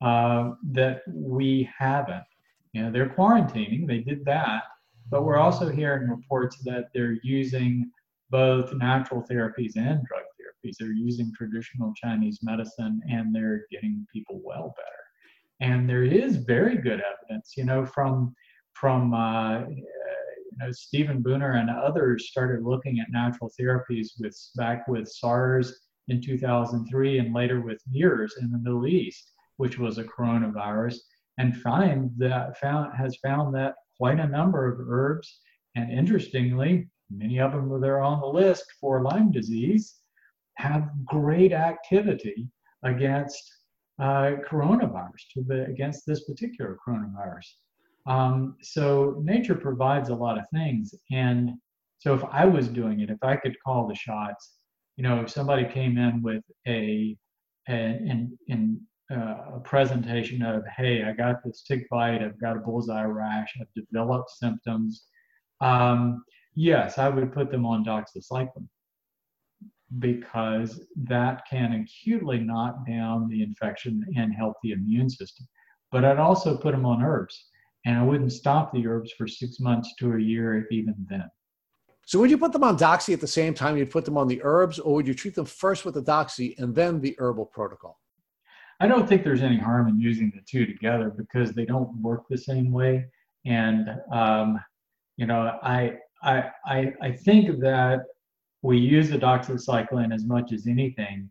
uh, 0.00 0.50
that 0.70 1.02
we 1.08 1.68
haven't? 1.76 2.24
You 2.72 2.82
know, 2.84 2.92
they're 2.92 3.08
quarantining. 3.08 3.86
They 3.86 3.98
did 3.98 4.24
that, 4.26 4.62
but 5.10 5.24
we're 5.24 5.38
also 5.38 5.68
hearing 5.68 6.08
reports 6.08 6.58
that 6.64 6.86
they're 6.94 7.18
using 7.22 7.90
both 8.30 8.72
natural 8.74 9.22
therapies 9.22 9.76
and 9.76 10.04
drug 10.06 10.22
therapies. 10.38 10.74
They're 10.78 10.92
using 10.92 11.32
traditional 11.36 11.92
Chinese 11.94 12.38
medicine, 12.42 13.00
and 13.10 13.34
they're 13.34 13.64
getting 13.70 14.06
people 14.12 14.40
well 14.44 14.74
better. 14.76 15.07
And 15.60 15.88
there 15.88 16.04
is 16.04 16.36
very 16.36 16.76
good 16.76 17.02
evidence, 17.02 17.54
you 17.56 17.64
know, 17.64 17.84
from 17.84 18.34
from 18.74 19.12
uh, 19.12 19.60
you 19.68 19.84
know 20.58 20.70
Stephen 20.70 21.22
Buhner 21.22 21.60
and 21.60 21.70
others 21.70 22.28
started 22.28 22.64
looking 22.64 23.00
at 23.00 23.10
natural 23.10 23.50
therapies 23.60 24.08
with 24.20 24.36
back 24.56 24.86
with 24.86 25.08
SARS 25.08 25.80
in 26.08 26.22
2003 26.22 27.18
and 27.18 27.34
later 27.34 27.60
with 27.60 27.82
MERS 27.90 28.36
in 28.40 28.50
the 28.50 28.58
Middle 28.58 28.86
East, 28.86 29.32
which 29.56 29.78
was 29.78 29.98
a 29.98 30.04
coronavirus, 30.04 30.96
and 31.38 31.56
find 31.60 32.10
that 32.18 32.58
found 32.58 32.96
has 32.96 33.16
found 33.16 33.54
that 33.54 33.74
quite 33.96 34.20
a 34.20 34.28
number 34.28 34.72
of 34.72 34.78
herbs, 34.88 35.40
and 35.74 35.90
interestingly, 35.90 36.88
many 37.10 37.40
of 37.40 37.52
them 37.52 37.68
that 37.68 37.88
are 37.88 38.00
on 38.00 38.20
the 38.20 38.26
list 38.26 38.64
for 38.80 39.02
Lyme 39.02 39.32
disease 39.32 39.96
have 40.54 40.90
great 41.04 41.52
activity 41.52 42.48
against 42.84 43.57
uh, 43.98 44.36
coronavirus, 44.48 45.22
to 45.34 45.42
the, 45.42 45.66
against 45.66 46.06
this 46.06 46.24
particular 46.24 46.78
coronavirus. 46.86 47.46
Um, 48.06 48.56
so 48.62 49.20
nature 49.22 49.54
provides 49.54 50.08
a 50.08 50.14
lot 50.14 50.38
of 50.38 50.44
things. 50.52 50.94
And 51.10 51.52
so 51.98 52.14
if 52.14 52.24
I 52.30 52.44
was 52.44 52.68
doing 52.68 53.00
it, 53.00 53.10
if 53.10 53.22
I 53.22 53.36
could 53.36 53.56
call 53.64 53.86
the 53.86 53.94
shots, 53.94 54.54
you 54.96 55.02
know, 55.02 55.20
if 55.20 55.30
somebody 55.30 55.64
came 55.64 55.98
in 55.98 56.22
with 56.22 56.42
a, 56.66 57.16
an, 57.66 58.36
uh, 59.12 59.56
a 59.56 59.60
presentation 59.64 60.42
of, 60.42 60.62
hey, 60.76 61.04
I 61.04 61.12
got 61.12 61.44
this 61.44 61.62
tick 61.62 61.88
bite, 61.90 62.22
I've 62.22 62.40
got 62.40 62.56
a 62.56 62.60
bullseye 62.60 63.04
rash, 63.04 63.54
I've 63.60 63.84
developed 63.84 64.30
symptoms, 64.30 65.04
um, 65.60 66.24
yes, 66.54 66.98
I 66.98 67.08
would 67.08 67.32
put 67.32 67.50
them 67.50 67.66
on 67.66 67.84
doxycycline 67.84 68.68
because 69.98 70.84
that 70.96 71.42
can 71.48 71.72
acutely 71.72 72.38
knock 72.38 72.86
down 72.86 73.28
the 73.28 73.42
infection 73.42 74.04
and 74.16 74.34
help 74.34 74.54
the 74.62 74.72
immune 74.72 75.08
system. 75.08 75.46
But 75.90 76.04
I'd 76.04 76.18
also 76.18 76.56
put 76.56 76.72
them 76.72 76.84
on 76.84 77.02
herbs, 77.02 77.46
and 77.86 77.96
I 77.96 78.02
wouldn't 78.02 78.32
stop 78.32 78.72
the 78.72 78.86
herbs 78.86 79.12
for 79.16 79.26
six 79.26 79.60
months 79.60 79.94
to 79.98 80.14
a 80.14 80.20
year, 80.20 80.58
if 80.58 80.70
even 80.70 80.94
then. 81.08 81.28
So 82.06 82.18
would 82.18 82.30
you 82.30 82.38
put 82.38 82.52
them 82.52 82.64
on 82.64 82.78
doxy 82.78 83.12
at 83.12 83.20
the 83.20 83.26
same 83.26 83.52
time 83.52 83.76
you'd 83.76 83.90
put 83.90 84.04
them 84.04 84.16
on 84.18 84.28
the 84.28 84.40
herbs, 84.42 84.78
or 84.78 84.94
would 84.94 85.06
you 85.06 85.14
treat 85.14 85.34
them 85.34 85.46
first 85.46 85.84
with 85.84 85.94
the 85.94 86.02
doxy 86.02 86.58
and 86.58 86.74
then 86.74 87.00
the 87.00 87.14
herbal 87.18 87.46
protocol? 87.46 87.98
I 88.80 88.86
don't 88.86 89.08
think 89.08 89.24
there's 89.24 89.42
any 89.42 89.58
harm 89.58 89.88
in 89.88 89.98
using 89.98 90.32
the 90.34 90.42
two 90.48 90.64
together 90.64 91.10
because 91.10 91.52
they 91.52 91.64
don't 91.64 91.94
work 92.00 92.24
the 92.28 92.38
same 92.38 92.70
way. 92.70 93.06
And 93.44 93.88
um, 94.12 94.58
you 95.16 95.26
know, 95.26 95.58
I 95.62 95.98
I 96.22 96.50
I, 96.64 96.92
I 97.02 97.12
think 97.12 97.60
that 97.60 98.04
we 98.62 98.78
use 98.78 99.10
the 99.10 99.18
doxycycline 99.18 100.12
as 100.12 100.24
much 100.24 100.52
as 100.52 100.66
anything, 100.66 101.30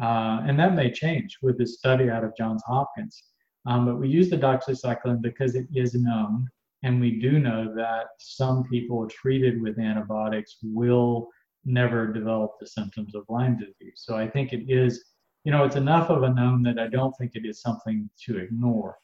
uh, 0.00 0.42
and 0.46 0.58
that 0.58 0.74
may 0.74 0.90
change 0.90 1.38
with 1.42 1.58
this 1.58 1.78
study 1.78 2.10
out 2.10 2.24
of 2.24 2.36
Johns 2.36 2.62
Hopkins. 2.66 3.22
Um, 3.66 3.84
but 3.84 3.98
we 3.98 4.08
use 4.08 4.30
the 4.30 4.38
doxycycline 4.38 5.20
because 5.20 5.54
it 5.54 5.66
is 5.74 5.94
known, 5.94 6.48
and 6.82 7.00
we 7.00 7.20
do 7.20 7.38
know 7.38 7.74
that 7.74 8.06
some 8.18 8.64
people 8.64 9.08
treated 9.08 9.60
with 9.60 9.78
antibiotics 9.78 10.56
will 10.62 11.28
never 11.64 12.12
develop 12.12 12.52
the 12.60 12.66
symptoms 12.66 13.14
of 13.14 13.24
Lyme 13.28 13.58
disease. 13.58 13.96
So 13.96 14.16
I 14.16 14.28
think 14.28 14.52
it 14.52 14.70
is, 14.70 15.04
you 15.44 15.52
know, 15.52 15.64
it's 15.64 15.76
enough 15.76 16.08
of 16.10 16.22
a 16.22 16.32
known 16.32 16.62
that 16.62 16.78
I 16.78 16.86
don't 16.86 17.14
think 17.18 17.32
it 17.34 17.44
is 17.44 17.60
something 17.60 18.08
to 18.26 18.38
ignore. 18.38 18.96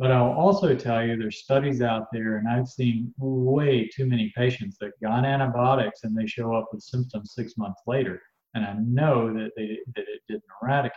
But 0.00 0.12
I'll 0.12 0.32
also 0.32 0.74
tell 0.74 1.04
you 1.04 1.18
there's 1.18 1.42
studies 1.42 1.82
out 1.82 2.06
there, 2.10 2.38
and 2.38 2.48
I've 2.48 2.68
seen 2.68 3.12
way 3.18 3.86
too 3.94 4.06
many 4.06 4.32
patients 4.34 4.78
that 4.80 4.98
got 5.02 5.26
antibiotics 5.26 6.04
and 6.04 6.16
they 6.16 6.26
show 6.26 6.54
up 6.54 6.70
with 6.72 6.82
symptoms 6.82 7.34
six 7.34 7.58
months 7.58 7.82
later. 7.86 8.22
And 8.54 8.64
I 8.64 8.76
know 8.80 9.30
that, 9.34 9.50
they, 9.58 9.78
that 9.94 10.04
it 10.08 10.22
didn't 10.26 10.42
eradicate. 10.62 10.94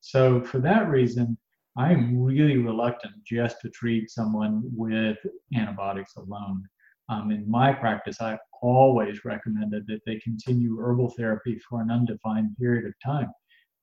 So 0.00 0.40
for 0.40 0.58
that 0.60 0.88
reason, 0.88 1.36
I'm 1.76 2.18
really 2.18 2.56
reluctant 2.56 3.12
just 3.26 3.60
to 3.60 3.68
treat 3.68 4.08
someone 4.10 4.62
with 4.74 5.18
antibiotics 5.54 6.16
alone. 6.16 6.66
Um, 7.10 7.30
in 7.30 7.48
my 7.50 7.74
practice, 7.74 8.22
I 8.22 8.38
always 8.62 9.26
recommended 9.26 9.86
that 9.88 10.00
they 10.06 10.18
continue 10.20 10.78
herbal 10.80 11.10
therapy 11.10 11.58
for 11.68 11.82
an 11.82 11.90
undefined 11.90 12.56
period 12.56 12.86
of 12.86 12.94
time 13.04 13.30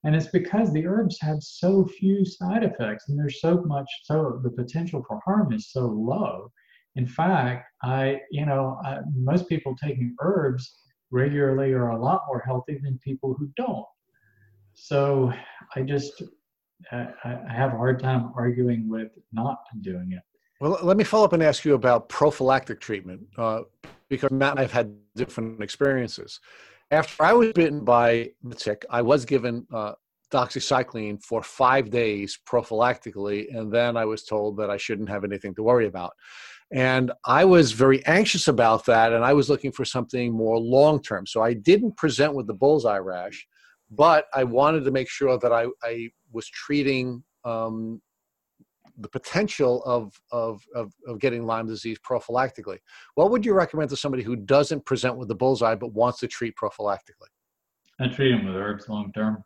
and 0.03 0.15
it's 0.15 0.27
because 0.27 0.73
the 0.73 0.85
herbs 0.85 1.17
have 1.21 1.41
so 1.41 1.85
few 1.85 2.25
side 2.25 2.63
effects 2.63 3.09
and 3.09 3.19
there's 3.19 3.39
so 3.39 3.61
much 3.65 3.87
so 4.03 4.39
the 4.43 4.49
potential 4.49 5.03
for 5.07 5.19
harm 5.23 5.53
is 5.53 5.71
so 5.71 5.85
low. 5.87 6.51
In 6.95 7.07
fact 7.07 7.67
i 7.83 8.19
you 8.31 8.45
know 8.45 8.79
I, 8.83 8.99
most 9.15 9.47
people 9.47 9.75
taking 9.75 10.15
herbs 10.21 10.77
regularly 11.11 11.73
are 11.73 11.89
a 11.89 12.01
lot 12.01 12.21
more 12.27 12.41
healthy 12.45 12.79
than 12.83 12.99
people 13.03 13.35
who 13.37 13.49
don't. 13.55 13.85
So 14.73 15.31
i 15.75 15.81
just 15.81 16.21
I, 16.91 17.07
I 17.23 17.53
have 17.53 17.73
a 17.73 17.77
hard 17.77 17.99
time 17.99 18.31
arguing 18.35 18.89
with 18.89 19.11
not 19.31 19.59
doing 19.81 20.13
it. 20.13 20.23
Well 20.59 20.79
let 20.81 20.97
me 20.97 21.03
follow 21.03 21.25
up 21.25 21.33
and 21.33 21.43
ask 21.43 21.63
you 21.63 21.75
about 21.75 22.09
prophylactic 22.09 22.79
treatment 22.79 23.21
uh, 23.37 23.61
because 24.09 24.31
matt 24.31 24.51
and 24.51 24.59
i've 24.59 24.71
had 24.71 24.93
different 25.15 25.63
experiences 25.63 26.39
after 26.91 27.23
I 27.23 27.33
was 27.33 27.53
bitten 27.53 27.83
by 27.85 28.31
the 28.43 28.55
tick, 28.55 28.85
I 28.89 29.01
was 29.01 29.23
given 29.25 29.65
uh, 29.73 29.93
doxycycline 30.31 31.23
for 31.23 31.41
five 31.41 31.89
days 31.89 32.39
prophylactically, 32.47 33.55
and 33.55 33.71
then 33.71 33.95
I 33.95 34.05
was 34.05 34.23
told 34.23 34.57
that 34.57 34.69
I 34.69 34.77
shouldn't 34.77 35.09
have 35.09 35.23
anything 35.23 35.55
to 35.55 35.63
worry 35.63 35.87
about. 35.87 36.11
And 36.73 37.11
I 37.25 37.43
was 37.45 37.71
very 37.71 38.05
anxious 38.05 38.47
about 38.47 38.85
that, 38.85 39.13
and 39.13 39.23
I 39.23 39.33
was 39.33 39.49
looking 39.49 39.71
for 39.71 39.85
something 39.85 40.31
more 40.31 40.57
long 40.57 41.01
term. 41.01 41.25
So 41.25 41.41
I 41.41 41.53
didn't 41.53 41.97
present 41.97 42.33
with 42.33 42.47
the 42.47 42.53
bullseye 42.53 42.97
rash, 42.97 43.45
but 43.89 44.25
I 44.33 44.43
wanted 44.43 44.85
to 44.85 44.91
make 44.91 45.09
sure 45.09 45.37
that 45.39 45.51
I, 45.51 45.67
I 45.83 46.09
was 46.31 46.47
treating 46.47 47.23
um, 47.43 48.01
the 49.01 49.09
potential 49.09 49.83
of, 49.83 50.19
of, 50.31 50.63
of, 50.75 50.93
of, 51.07 51.19
getting 51.19 51.45
Lyme 51.45 51.67
disease 51.67 51.97
prophylactically. 51.99 52.77
What 53.15 53.31
would 53.31 53.45
you 53.45 53.53
recommend 53.53 53.89
to 53.89 53.97
somebody 53.97 54.23
who 54.23 54.35
doesn't 54.35 54.85
present 54.85 55.17
with 55.17 55.27
the 55.27 55.35
bullseye 55.35 55.75
but 55.75 55.93
wants 55.93 56.19
to 56.19 56.27
treat 56.27 56.55
prophylactically? 56.55 57.29
I 57.99 58.07
treat 58.07 58.31
them 58.31 58.45
with 58.45 58.55
herbs 58.55 58.89
long 58.89 59.11
term 59.13 59.43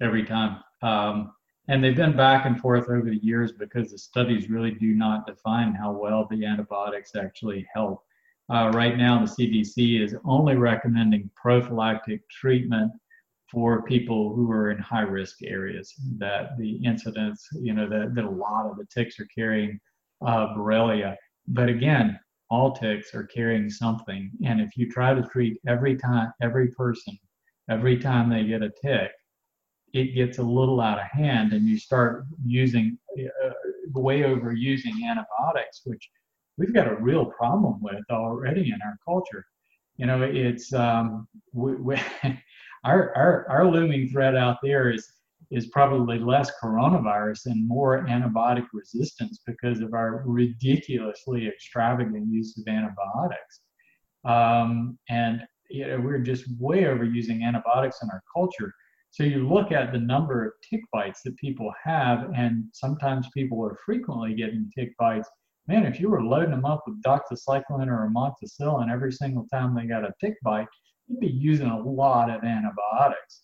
every 0.00 0.24
time. 0.24 0.62
Um, 0.82 1.32
and 1.68 1.84
they've 1.84 1.96
been 1.96 2.16
back 2.16 2.46
and 2.46 2.58
forth 2.58 2.88
over 2.88 3.02
the 3.02 3.22
years 3.22 3.52
because 3.52 3.92
the 3.92 3.98
studies 3.98 4.50
really 4.50 4.72
do 4.72 4.94
not 4.94 5.26
define 5.26 5.72
how 5.72 5.92
well 5.92 6.26
the 6.30 6.44
antibiotics 6.44 7.14
actually 7.14 7.66
help. 7.72 8.02
Uh, 8.52 8.72
right 8.74 8.96
now, 8.96 9.24
the 9.24 9.30
CDC 9.30 10.02
is 10.02 10.16
only 10.24 10.56
recommending 10.56 11.30
prophylactic 11.36 12.28
treatment 12.28 12.90
for 13.50 13.82
people 13.82 14.34
who 14.34 14.50
are 14.50 14.70
in 14.70 14.78
high 14.78 15.00
risk 15.00 15.42
areas 15.42 15.94
that 16.18 16.56
the 16.58 16.76
incidence, 16.84 17.46
you 17.52 17.74
know, 17.74 17.88
that, 17.88 18.14
that 18.14 18.24
a 18.24 18.30
lot 18.30 18.70
of 18.70 18.76
the 18.76 18.86
ticks 18.94 19.18
are 19.18 19.28
carrying 19.34 19.80
uh, 20.24 20.48
Borrelia. 20.54 21.16
But 21.48 21.68
again, 21.68 22.18
all 22.50 22.72
ticks 22.72 23.14
are 23.14 23.24
carrying 23.24 23.68
something. 23.68 24.30
And 24.44 24.60
if 24.60 24.76
you 24.76 24.88
try 24.90 25.14
to 25.14 25.22
treat 25.22 25.58
every 25.66 25.96
time, 25.96 26.32
every 26.42 26.68
person, 26.68 27.18
every 27.68 27.98
time 27.98 28.28
they 28.30 28.44
get 28.44 28.62
a 28.62 28.70
tick, 28.82 29.10
it 29.92 30.14
gets 30.14 30.38
a 30.38 30.42
little 30.42 30.80
out 30.80 30.98
of 30.98 31.06
hand 31.06 31.52
and 31.52 31.66
you 31.66 31.78
start 31.78 32.24
using 32.44 32.96
uh, 33.18 33.50
way 33.94 34.24
over 34.24 34.52
using 34.52 34.92
antibiotics, 35.04 35.82
which 35.84 36.08
we've 36.56 36.74
got 36.74 36.86
a 36.86 36.96
real 36.96 37.26
problem 37.26 37.80
with 37.80 38.04
already 38.10 38.68
in 38.68 38.78
our 38.84 38.96
culture. 39.04 39.44
You 39.96 40.06
know, 40.06 40.22
it's 40.22 40.72
um, 40.72 41.26
we, 41.52 41.74
we 41.74 41.96
our, 42.84 43.14
our, 43.16 43.46
our 43.48 43.70
looming 43.70 44.08
threat 44.08 44.36
out 44.36 44.58
there 44.62 44.90
is 44.90 45.12
is 45.50 45.66
probably 45.66 46.18
less 46.18 46.50
coronavirus 46.62 47.46
and 47.46 47.66
more 47.66 48.06
antibiotic 48.06 48.66
resistance 48.72 49.40
because 49.46 49.80
of 49.80 49.94
our 49.94 50.22
ridiculously 50.24 51.48
extravagant 51.48 52.28
use 52.30 52.56
of 52.56 52.72
antibiotics. 52.72 53.62
Um, 54.24 54.96
and 55.08 55.42
you 55.68 55.86
know, 55.86 56.00
we're 56.00 56.18
just 56.18 56.44
way 56.58 56.82
overusing 56.82 57.42
antibiotics 57.42 57.98
in 58.02 58.10
our 58.10 58.22
culture. 58.32 58.72
So 59.10 59.24
you 59.24 59.48
look 59.48 59.72
at 59.72 59.92
the 59.92 59.98
number 59.98 60.46
of 60.46 60.52
tick 60.68 60.82
bites 60.92 61.22
that 61.24 61.36
people 61.36 61.72
have, 61.82 62.30
and 62.36 62.64
sometimes 62.72 63.26
people 63.34 63.64
are 63.64 63.76
frequently 63.84 64.34
getting 64.34 64.70
tick 64.76 64.96
bites. 64.98 65.28
Man, 65.66 65.84
if 65.84 65.98
you 65.98 66.08
were 66.10 66.22
loading 66.22 66.52
them 66.52 66.64
up 66.64 66.84
with 66.86 67.02
doxycycline 67.02 67.88
or 67.88 68.08
amoxicillin 68.08 68.90
every 68.90 69.12
single 69.12 69.46
time 69.52 69.74
they 69.74 69.86
got 69.86 70.04
a 70.04 70.12
tick 70.20 70.34
bite, 70.44 70.66
you'd 71.10 71.20
be 71.20 71.28
using 71.28 71.68
a 71.68 71.78
lot 71.78 72.30
of 72.30 72.44
antibiotics. 72.44 73.42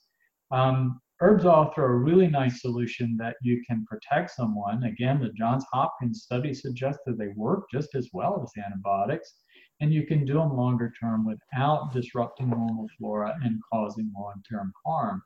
Um, 0.50 1.00
herbs 1.20 1.44
offer 1.44 1.92
a 1.92 1.96
really 1.96 2.28
nice 2.28 2.60
solution 2.60 3.16
that 3.18 3.36
you 3.42 3.62
can 3.68 3.84
protect 3.86 4.30
someone. 4.30 4.84
Again, 4.84 5.20
the 5.20 5.30
Johns 5.30 5.64
Hopkins 5.72 6.22
study 6.22 6.54
suggests 6.54 7.02
that 7.06 7.18
they 7.18 7.28
work 7.36 7.64
just 7.72 7.94
as 7.94 8.08
well 8.12 8.42
as 8.42 8.62
antibiotics, 8.64 9.34
and 9.80 9.92
you 9.92 10.06
can 10.06 10.24
do 10.24 10.34
them 10.34 10.56
longer 10.56 10.92
term 11.00 11.26
without 11.26 11.92
disrupting 11.92 12.50
normal 12.50 12.86
flora 12.98 13.34
and 13.42 13.60
causing 13.72 14.12
long 14.16 14.42
term 14.48 14.72
harm. 14.84 15.22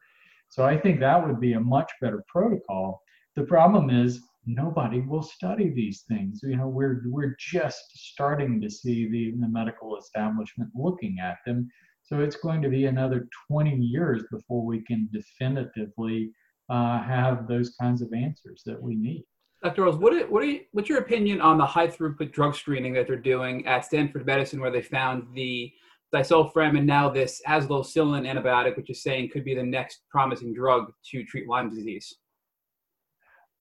So 0.48 0.64
I 0.64 0.76
think 0.76 0.98
that 1.00 1.24
would 1.24 1.40
be 1.40 1.52
a 1.52 1.60
much 1.60 1.92
better 2.00 2.24
protocol. 2.28 3.02
The 3.36 3.44
problem 3.44 3.90
is 3.90 4.20
nobody 4.46 5.00
will 5.00 5.22
study 5.22 5.70
these 5.70 6.04
things. 6.08 6.40
You 6.42 6.56
know, 6.56 6.68
we're 6.68 7.02
we're 7.06 7.36
just 7.38 7.84
starting 7.94 8.60
to 8.60 8.70
see 8.70 9.08
the, 9.08 9.34
the 9.38 9.48
medical 9.48 9.96
establishment 9.96 10.70
looking 10.74 11.18
at 11.22 11.38
them. 11.46 11.68
So 12.10 12.20
it's 12.20 12.36
going 12.36 12.60
to 12.62 12.68
be 12.68 12.86
another 12.86 13.28
20 13.48 13.76
years 13.76 14.24
before 14.32 14.64
we 14.64 14.82
can 14.82 15.08
definitively 15.12 16.32
uh, 16.68 17.02
have 17.02 17.46
those 17.46 17.74
kinds 17.80 18.02
of 18.02 18.12
answers 18.12 18.62
that 18.66 18.80
we 18.80 18.96
need. 18.96 19.24
Dr. 19.62 19.82
Rawls, 19.82 20.00
what, 20.00 20.30
what 20.30 20.44
you, 20.44 20.60
what's 20.72 20.88
your 20.88 20.98
opinion 20.98 21.40
on 21.40 21.56
the 21.56 21.66
high 21.66 21.86
throughput 21.86 22.32
drug 22.32 22.56
screening 22.56 22.94
that 22.94 23.06
they're 23.06 23.16
doing 23.16 23.64
at 23.66 23.84
Stanford 23.84 24.26
Medicine, 24.26 24.60
where 24.60 24.70
they 24.72 24.82
found 24.82 25.28
the 25.34 25.72
disulfiram 26.12 26.76
and 26.78 26.86
now 26.86 27.08
this 27.08 27.40
azlocillin 27.46 28.26
antibiotic, 28.26 28.76
which 28.76 28.90
is 28.90 29.02
saying 29.02 29.30
could 29.32 29.44
be 29.44 29.54
the 29.54 29.62
next 29.62 30.00
promising 30.10 30.52
drug 30.52 30.92
to 31.10 31.24
treat 31.24 31.48
Lyme 31.48 31.70
disease? 31.70 32.16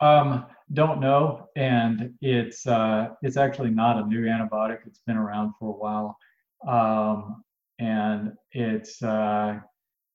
Um, 0.02 0.46
don't 0.74 1.02
know, 1.02 1.50
and 1.58 2.14
it's 2.22 2.66
uh, 2.66 3.10
it's 3.22 3.36
actually 3.36 3.70
not 3.70 3.98
a 3.98 4.08
new 4.08 4.22
antibiotic. 4.22 4.80
It's 4.88 5.02
been 5.06 5.18
around 5.18 5.54
for 5.60 5.70
a 5.70 5.78
while. 5.78 6.18
Um, 6.66 7.44
and 7.80 8.34
it's 8.52 9.02
uh, 9.02 9.60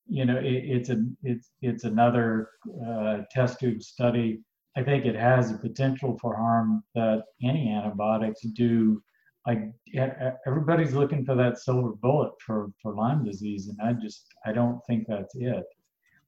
you 0.06 0.24
know 0.24 0.36
it, 0.38 0.62
it's 0.64 0.90
a 0.90 1.04
it's 1.22 1.50
it's 1.62 1.84
another 1.84 2.50
uh, 2.86 3.18
test 3.30 3.60
tube 3.60 3.82
study. 3.82 4.40
I 4.76 4.82
think 4.82 5.06
it 5.06 5.14
has 5.14 5.52
the 5.52 5.58
potential 5.58 6.18
for 6.20 6.36
harm 6.36 6.82
that 6.94 7.22
any 7.42 7.72
antibiotics 7.72 8.42
do. 8.54 9.02
Like 9.46 9.60
everybody's 10.46 10.94
looking 10.94 11.24
for 11.24 11.34
that 11.34 11.58
silver 11.58 11.92
bullet 11.92 12.32
for 12.44 12.70
for 12.82 12.94
Lyme 12.94 13.24
disease, 13.24 13.68
and 13.68 13.78
I 13.82 13.92
just 14.00 14.26
I 14.46 14.52
don't 14.52 14.80
think 14.86 15.06
that's 15.08 15.34
it. 15.34 15.64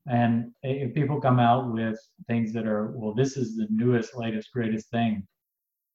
And 0.09 0.53
if 0.62 0.95
people 0.95 1.20
come 1.20 1.41
out 1.41 1.72
with 1.72 1.99
things 2.28 2.53
that 2.53 2.66
are 2.66 2.93
well, 2.97 3.14
this 3.14 3.37
is 3.37 3.57
the 3.57 3.66
newest, 3.70 4.16
latest, 4.16 4.51
greatest 4.53 4.91
thing, 4.91 5.26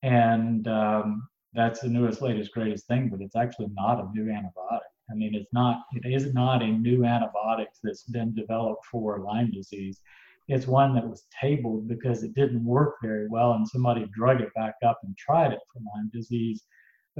and 0.03 0.67
um, 0.67 1.27
that's 1.53 1.79
the 1.81 1.89
newest, 1.89 2.21
latest, 2.21 2.51
greatest 2.53 2.87
thing, 2.87 3.09
but 3.09 3.21
it's 3.21 3.35
actually 3.35 3.69
not 3.73 3.99
a 3.99 4.09
new 4.13 4.25
antibiotic. 4.25 4.90
I 5.12 5.16
mean, 5.16 5.36
it's 5.36 5.51
not, 5.53 5.84
it 5.93 6.09
is 6.09 6.34
not 6.34 6.62
a 6.62 6.68
new 6.68 6.99
antibiotic 6.99 7.68
that's 7.84 8.03
been 8.03 8.34
developed 8.34 8.86
for 8.86 9.20
Lyme 9.20 9.51
disease. 9.51 9.99
It's 10.47 10.68
one 10.68 10.95
that 10.95 11.07
was 11.07 11.26
tabled 11.39 11.88
because 11.88 12.24
it 12.24 12.34
didn't 12.34 12.66
work 12.66 12.95
very 13.01 13.28
well, 13.28 13.53
and 13.53 13.68
somebody 13.68 14.05
drug 14.14 14.41
it 14.41 14.53
back 14.55 14.76
up 14.86 14.99
and 15.03 15.16
tried 15.18 15.53
it 15.53 15.59
for 15.72 15.82
Lyme 15.95 16.09
disease 16.14 16.64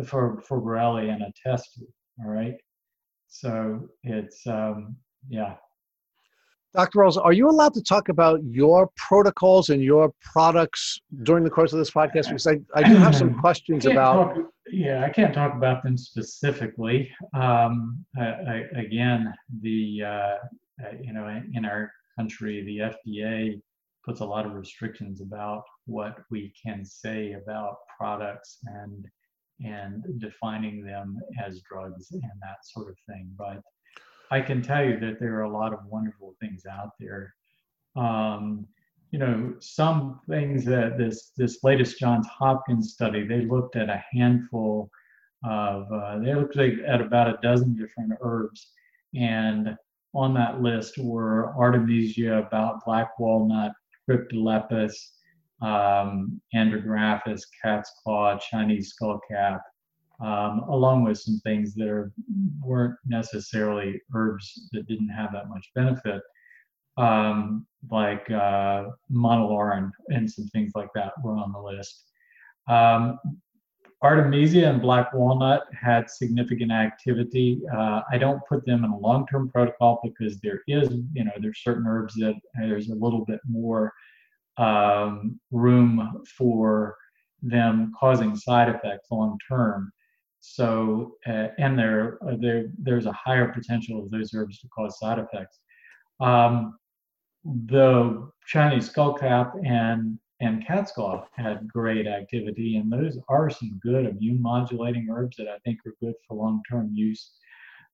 for 0.06 0.42
for 0.42 0.62
Borrelia 0.62 1.14
and 1.14 1.22
a 1.22 1.34
test. 1.42 1.84
All 2.24 2.32
right, 2.32 2.56
so 3.28 3.88
it's 4.04 4.46
um, 4.48 4.98
yeah, 5.30 5.56
Dr. 6.74 7.00
Rawls, 7.00 7.18
are 7.22 7.34
you 7.34 7.50
allowed 7.50 7.74
to 7.74 7.82
talk 7.82 8.08
about 8.08 8.40
your 8.44 8.90
protocols 8.96 9.70
and 9.70 9.84
your 9.84 10.14
products 10.22 11.02
during 11.24 11.44
the 11.44 11.50
course 11.50 11.74
of 11.74 11.80
this 11.80 11.92
podcast? 11.92 12.28
Because 12.28 12.48
I, 12.48 12.60
I 12.74 12.88
do 12.88 12.96
have 12.96 13.16
some 13.16 13.34
questions 13.42 13.86
about. 13.86 14.38
Yeah, 14.72 15.04
I 15.04 15.10
can't 15.10 15.34
talk 15.34 15.54
about 15.54 15.84
them 15.84 15.98
specifically. 15.98 17.12
Um, 17.34 18.06
I, 18.18 18.24
I, 18.24 18.56
again, 18.76 19.34
the 19.62 20.02
uh, 20.04 20.36
you 21.02 21.12
know 21.12 21.28
in 21.54 21.66
our 21.66 21.92
country, 22.18 22.64
the 22.64 22.94
FDA 22.94 23.62
puts 24.06 24.22
a 24.22 24.26
lot 24.26 24.46
of 24.46 24.54
restrictions 24.54 25.22
about 25.22 25.64
what 25.86 26.20
we 26.32 26.54
can 26.64 26.86
say 26.86 27.34
about 27.34 27.80
products 27.98 28.60
and 28.66 29.06
and 29.64 30.04
defining 30.20 30.84
them 30.84 31.20
as 31.46 31.62
drugs 31.70 32.12
and 32.12 32.24
that 32.42 32.64
sort 32.64 32.90
of 32.90 32.98
thing. 33.08 33.30
But 33.38 33.62
I 34.32 34.40
can 34.40 34.62
tell 34.62 34.86
you 34.86 34.98
that 35.02 35.20
there 35.20 35.36
are 35.36 35.44
a 35.44 35.52
lot 35.52 35.74
of 35.74 35.80
wonderful 35.86 36.36
things 36.40 36.66
out 36.66 36.92
there. 36.98 37.34
Um, 37.98 38.66
you 39.12 39.20
know, 39.20 39.54
some 39.60 40.22
things 40.30 40.64
that 40.66 40.98
this 40.98 41.32
this 41.38 41.64
latest 41.64 42.00
Johns 42.00 42.28
Hopkins 42.28 42.94
study, 42.94 43.28
they 43.28 43.42
looked 43.42 43.76
at 43.76 43.90
a 43.90 44.04
handful 44.12 44.90
of, 45.44 45.92
uh, 45.92 46.20
they 46.20 46.34
looked 46.34 46.58
at 46.58 47.02
about 47.02 47.28
a 47.28 47.40
dozen 47.44 47.76
different 47.76 48.14
herbs, 48.22 48.72
and 49.14 49.76
on 50.14 50.34
that 50.36 50.62
list 50.62 50.98
were 50.98 51.54
Artemisia, 51.58 52.40
about 52.40 52.86
black 52.86 53.20
walnut, 53.20 53.74
cryptolepis, 54.10 54.94
um, 55.62 56.42
andrographis, 56.56 57.42
cat's 57.62 57.92
claw, 58.04 58.38
Chinese 58.38 58.94
skullcap, 58.94 59.60
um, 60.22 60.60
along 60.70 61.04
with 61.04 61.18
some 61.18 61.40
things 61.44 61.74
that 61.76 61.88
are, 61.88 62.12
weren't 62.64 62.96
necessarily 63.06 64.02
herbs 64.14 64.70
that 64.72 64.88
didn't 64.88 65.10
have 65.10 65.32
that 65.34 65.50
much 65.50 65.70
benefit, 65.76 66.22
um, 66.98 67.66
like 67.90 68.30
uh, 68.30 68.86
monolaurin 69.12 69.92
and 70.10 70.30
some 70.30 70.46
things 70.48 70.72
like 70.76 70.90
that 70.96 71.14
were 71.24 71.36
on 71.36 71.52
the 71.52 71.60
list. 71.60 72.06
Um, 72.70 73.20
Artemisia 74.04 74.68
and 74.68 74.82
black 74.82 75.14
walnut 75.14 75.66
had 75.80 76.10
significant 76.10 76.72
activity. 76.72 77.62
Uh, 77.72 78.02
I 78.12 78.18
don't 78.18 78.42
put 78.50 78.66
them 78.66 78.84
in 78.84 78.90
a 78.90 78.98
long-term 78.98 79.50
protocol 79.50 80.00
because 80.04 80.40
there 80.40 80.62
is, 80.68 80.90
you 81.14 81.24
know, 81.24 81.32
there's 81.40 81.64
certain 81.64 81.86
herbs 81.88 82.16
that 82.16 82.34
there's 82.56 82.90
a 82.90 82.96
little 82.96 83.24
bit 83.26 83.40
more 83.48 83.94
um, 84.58 85.40
room 85.52 86.24
for 86.36 86.98
them 87.44 87.92
causing 88.00 88.36
side 88.36 88.70
effects 88.70 89.12
long 89.12 89.38
term. 89.48 89.92
So, 90.40 91.18
uh, 91.28 91.50
and 91.60 91.78
there, 91.78 92.18
there, 92.40 92.66
there's 92.80 93.06
a 93.06 93.12
higher 93.12 93.50
potential 93.50 94.04
of 94.04 94.10
those 94.10 94.34
herbs 94.34 94.60
to 94.60 94.68
cause 94.70 94.98
side 94.98 95.20
effects. 95.20 95.60
Um, 96.20 96.80
the 97.44 98.32
Chinese 98.48 98.92
skullcap 98.92 99.54
and 99.66 100.20
and 100.42 100.66
cat's 100.66 100.92
claw 100.92 101.28
had 101.34 101.68
great 101.68 102.08
activity, 102.08 102.78
and 102.78 102.92
those 102.92 103.20
are 103.30 103.50
some 103.50 103.80
good 103.82 104.08
immune 104.08 104.42
modulating 104.42 105.08
herbs 105.12 105.38
that 105.38 105.48
I 105.48 105.60
think 105.60 105.80
are 105.86 105.94
good 106.02 106.16
for 106.28 106.36
long 106.36 106.62
term 106.70 106.90
use. 106.94 107.34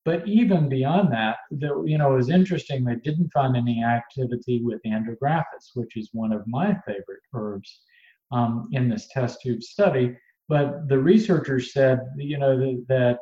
But 0.06 0.26
even 0.26 0.70
beyond 0.70 1.12
that, 1.12 1.36
the, 1.50 1.82
you 1.84 1.98
know, 1.98 2.14
it 2.14 2.16
was 2.16 2.30
interesting. 2.30 2.84
They 2.84 2.94
didn't 2.96 3.30
find 3.34 3.54
any 3.54 3.84
activity 3.84 4.62
with 4.62 4.80
andrographis, 4.86 5.74
which 5.74 5.98
is 5.98 6.08
one 6.14 6.32
of 6.32 6.46
my 6.46 6.68
favorite 6.86 7.20
herbs 7.34 7.80
um, 8.32 8.70
in 8.72 8.88
this 8.88 9.08
test 9.08 9.42
tube 9.42 9.62
study. 9.62 10.16
But 10.48 10.88
the 10.88 10.98
researchers 10.98 11.74
said, 11.74 12.00
you 12.16 12.38
know, 12.38 12.82
that, 12.88 13.18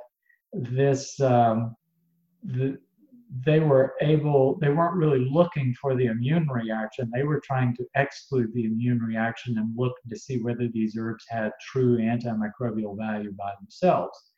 this 0.53 1.20
um, 1.20 1.74
the, 2.45 2.79
they 3.45 3.61
were 3.61 3.95
able, 4.01 4.57
they 4.61 4.68
weren't 4.68 4.97
really 4.97 5.29
looking 5.31 5.74
for 5.74 5.97
the 5.97 6.07
immune 6.07 6.49
reaction. 6.49 7.11
They 7.12 7.24
were 7.24 7.41
trying 7.41 7.74
to 7.77 7.87
exclude 7.97 8.53
the 8.55 8.66
immune 8.66 9.01
reaction 9.01 9.59
and 9.59 9.77
look 9.77 9.95
to 10.09 10.16
see 10.16 10.41
whether 10.41 10.68
these 10.68 10.97
herbs 10.99 11.24
had 11.29 11.53
true 11.61 11.99
antimicrobial 11.99 12.97
value 12.97 13.33
by 13.33 13.53
themselves. 13.59 14.31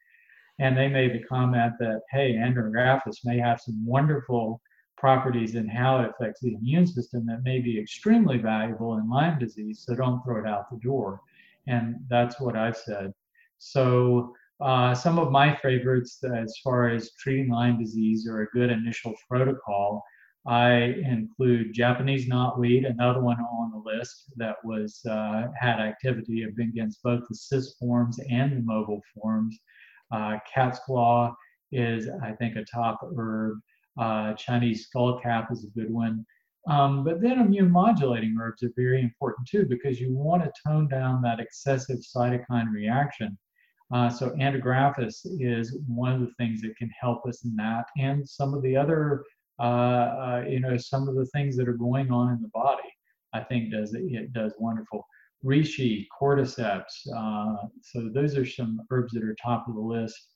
And 0.58 0.76
they 0.76 0.88
made 0.88 1.12
the 1.12 1.24
comment 1.24 1.74
that, 1.80 2.00
hey, 2.10 2.34
andrographis 2.34 3.24
may 3.24 3.38
have 3.38 3.60
some 3.60 3.84
wonderful 3.86 4.60
properties 4.96 5.54
in 5.54 5.68
how 5.68 6.00
it 6.00 6.10
affects 6.10 6.40
the 6.40 6.54
immune 6.54 6.86
system 6.86 7.24
that 7.26 7.44
may 7.44 7.60
be 7.60 7.78
extremely 7.78 8.38
valuable 8.38 8.98
in 8.98 9.08
Lyme 9.08 9.38
disease, 9.38 9.84
so 9.86 9.94
don't 9.94 10.22
throw 10.24 10.40
it 10.40 10.48
out 10.48 10.70
the 10.70 10.78
door. 10.78 11.20
And 11.68 11.96
that's 12.08 12.40
what 12.40 12.56
I've 12.56 12.76
said. 12.76 13.12
So 13.58 14.34
uh, 14.60 14.94
some 14.94 15.18
of 15.18 15.30
my 15.30 15.54
favorites 15.56 16.18
as 16.24 16.54
far 16.64 16.88
as 16.88 17.12
treating 17.20 17.48
Lyme 17.48 17.78
disease 17.78 18.28
or 18.28 18.42
a 18.42 18.46
good 18.48 18.70
initial 18.70 19.14
protocol. 19.28 20.04
I 20.46 20.94
include 21.04 21.74
Japanese 21.74 22.28
knotweed, 22.28 22.88
another 22.88 23.20
one 23.20 23.38
on 23.38 23.70
the 23.70 23.78
list 23.78 24.32
that 24.36 24.56
was 24.64 25.00
uh, 25.08 25.48
had 25.60 25.78
activity 25.78 26.44
against 26.44 27.02
both 27.02 27.22
the 27.28 27.34
cyst 27.34 27.78
forms 27.78 28.18
and 28.30 28.52
the 28.52 28.62
mobile 28.62 29.02
forms. 29.14 29.58
Uh, 30.10 30.38
cat's 30.52 30.78
claw 30.80 31.34
is, 31.70 32.08
I 32.22 32.32
think, 32.32 32.56
a 32.56 32.64
top 32.64 33.00
herb. 33.16 33.58
Uh, 34.00 34.32
Chinese 34.34 34.88
skullcap 34.88 35.52
is 35.52 35.64
a 35.64 35.78
good 35.78 35.92
one. 35.92 36.24
Um, 36.68 37.04
but 37.04 37.20
then 37.20 37.40
immune 37.40 37.70
modulating 37.70 38.36
herbs 38.40 38.62
are 38.62 38.72
very 38.76 39.02
important 39.02 39.48
too 39.48 39.66
because 39.68 40.00
you 40.00 40.14
want 40.14 40.42
to 40.44 40.52
tone 40.66 40.88
down 40.88 41.22
that 41.22 41.40
excessive 41.40 41.98
cytokine 41.98 42.72
reaction. 42.72 43.38
Uh, 43.92 44.10
so 44.10 44.30
andrographis 44.30 45.26
is 45.40 45.78
one 45.86 46.12
of 46.12 46.20
the 46.20 46.32
things 46.38 46.60
that 46.60 46.76
can 46.76 46.90
help 47.00 47.26
us 47.26 47.44
in 47.44 47.56
that, 47.56 47.86
and 47.96 48.28
some 48.28 48.52
of 48.54 48.62
the 48.62 48.76
other, 48.76 49.24
uh, 49.58 49.62
uh, 49.62 50.44
you 50.46 50.60
know, 50.60 50.76
some 50.76 51.08
of 51.08 51.14
the 51.14 51.26
things 51.26 51.56
that 51.56 51.68
are 51.68 51.72
going 51.72 52.10
on 52.10 52.32
in 52.34 52.42
the 52.42 52.48
body, 52.48 52.88
I 53.32 53.40
think 53.40 53.72
does 53.72 53.94
it, 53.94 54.02
it 54.02 54.32
does 54.32 54.52
wonderful. 54.58 55.06
Reishi, 55.44 56.06
cordyceps, 56.20 57.06
uh, 57.16 57.66
so 57.82 58.10
those 58.12 58.36
are 58.36 58.44
some 58.44 58.80
herbs 58.90 59.12
that 59.12 59.24
are 59.24 59.36
top 59.42 59.68
of 59.68 59.74
the 59.74 59.80
list. 59.80 60.34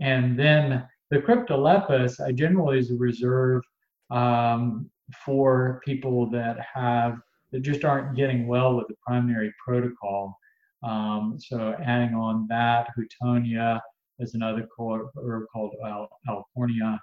And 0.00 0.38
then 0.38 0.86
the 1.10 1.18
cryptolepis, 1.18 2.20
I 2.20 2.32
generally 2.32 2.84
reserve 2.96 3.62
um, 4.10 4.90
for 5.24 5.80
people 5.84 6.28
that 6.30 6.56
have 6.74 7.18
that 7.52 7.62
just 7.62 7.84
aren't 7.84 8.16
getting 8.16 8.46
well 8.46 8.76
with 8.76 8.88
the 8.88 8.94
primary 9.06 9.52
protocol. 9.64 10.36
Um, 10.82 11.36
so 11.38 11.74
adding 11.82 12.14
on 12.14 12.46
that, 12.48 12.88
Houttuynia 12.96 13.80
is 14.18 14.34
another 14.34 14.68
herb 14.78 15.44
called 15.52 15.74
Al- 15.84 16.08
Alchornea. 16.28 16.98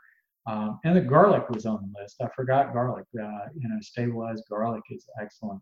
Um, 0.47 0.79
and 0.85 0.95
the 0.95 1.01
garlic 1.01 1.49
was 1.49 1.65
on 1.65 1.81
the 1.81 2.01
list. 2.01 2.21
I 2.21 2.27
forgot 2.35 2.73
garlic. 2.73 3.05
Uh, 3.19 3.49
you 3.55 3.67
know, 3.67 3.77
stabilized 3.81 4.43
garlic 4.49 4.83
is 4.89 5.05
excellent. 5.21 5.61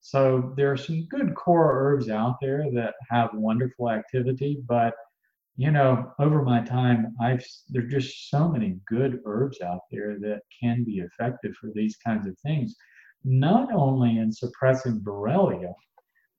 So 0.00 0.52
there 0.56 0.72
are 0.72 0.76
some 0.76 1.06
good 1.06 1.34
core 1.34 1.78
herbs 1.78 2.08
out 2.08 2.38
there 2.40 2.66
that 2.72 2.94
have 3.10 3.30
wonderful 3.34 3.90
activity, 3.90 4.60
but 4.66 4.94
you 5.56 5.70
know, 5.70 6.12
over 6.18 6.42
my 6.42 6.62
time, 6.62 7.14
I've 7.20 7.44
there's 7.68 7.92
just 7.92 8.30
so 8.30 8.48
many 8.48 8.78
good 8.88 9.20
herbs 9.26 9.60
out 9.60 9.82
there 9.90 10.18
that 10.20 10.40
can 10.60 10.82
be 10.82 11.00
effective 11.00 11.52
for 11.60 11.70
these 11.74 11.96
kinds 12.04 12.26
of 12.26 12.36
things, 12.38 12.74
not 13.22 13.70
only 13.72 14.18
in 14.18 14.32
suppressing 14.32 15.00
Borrelia, 15.00 15.72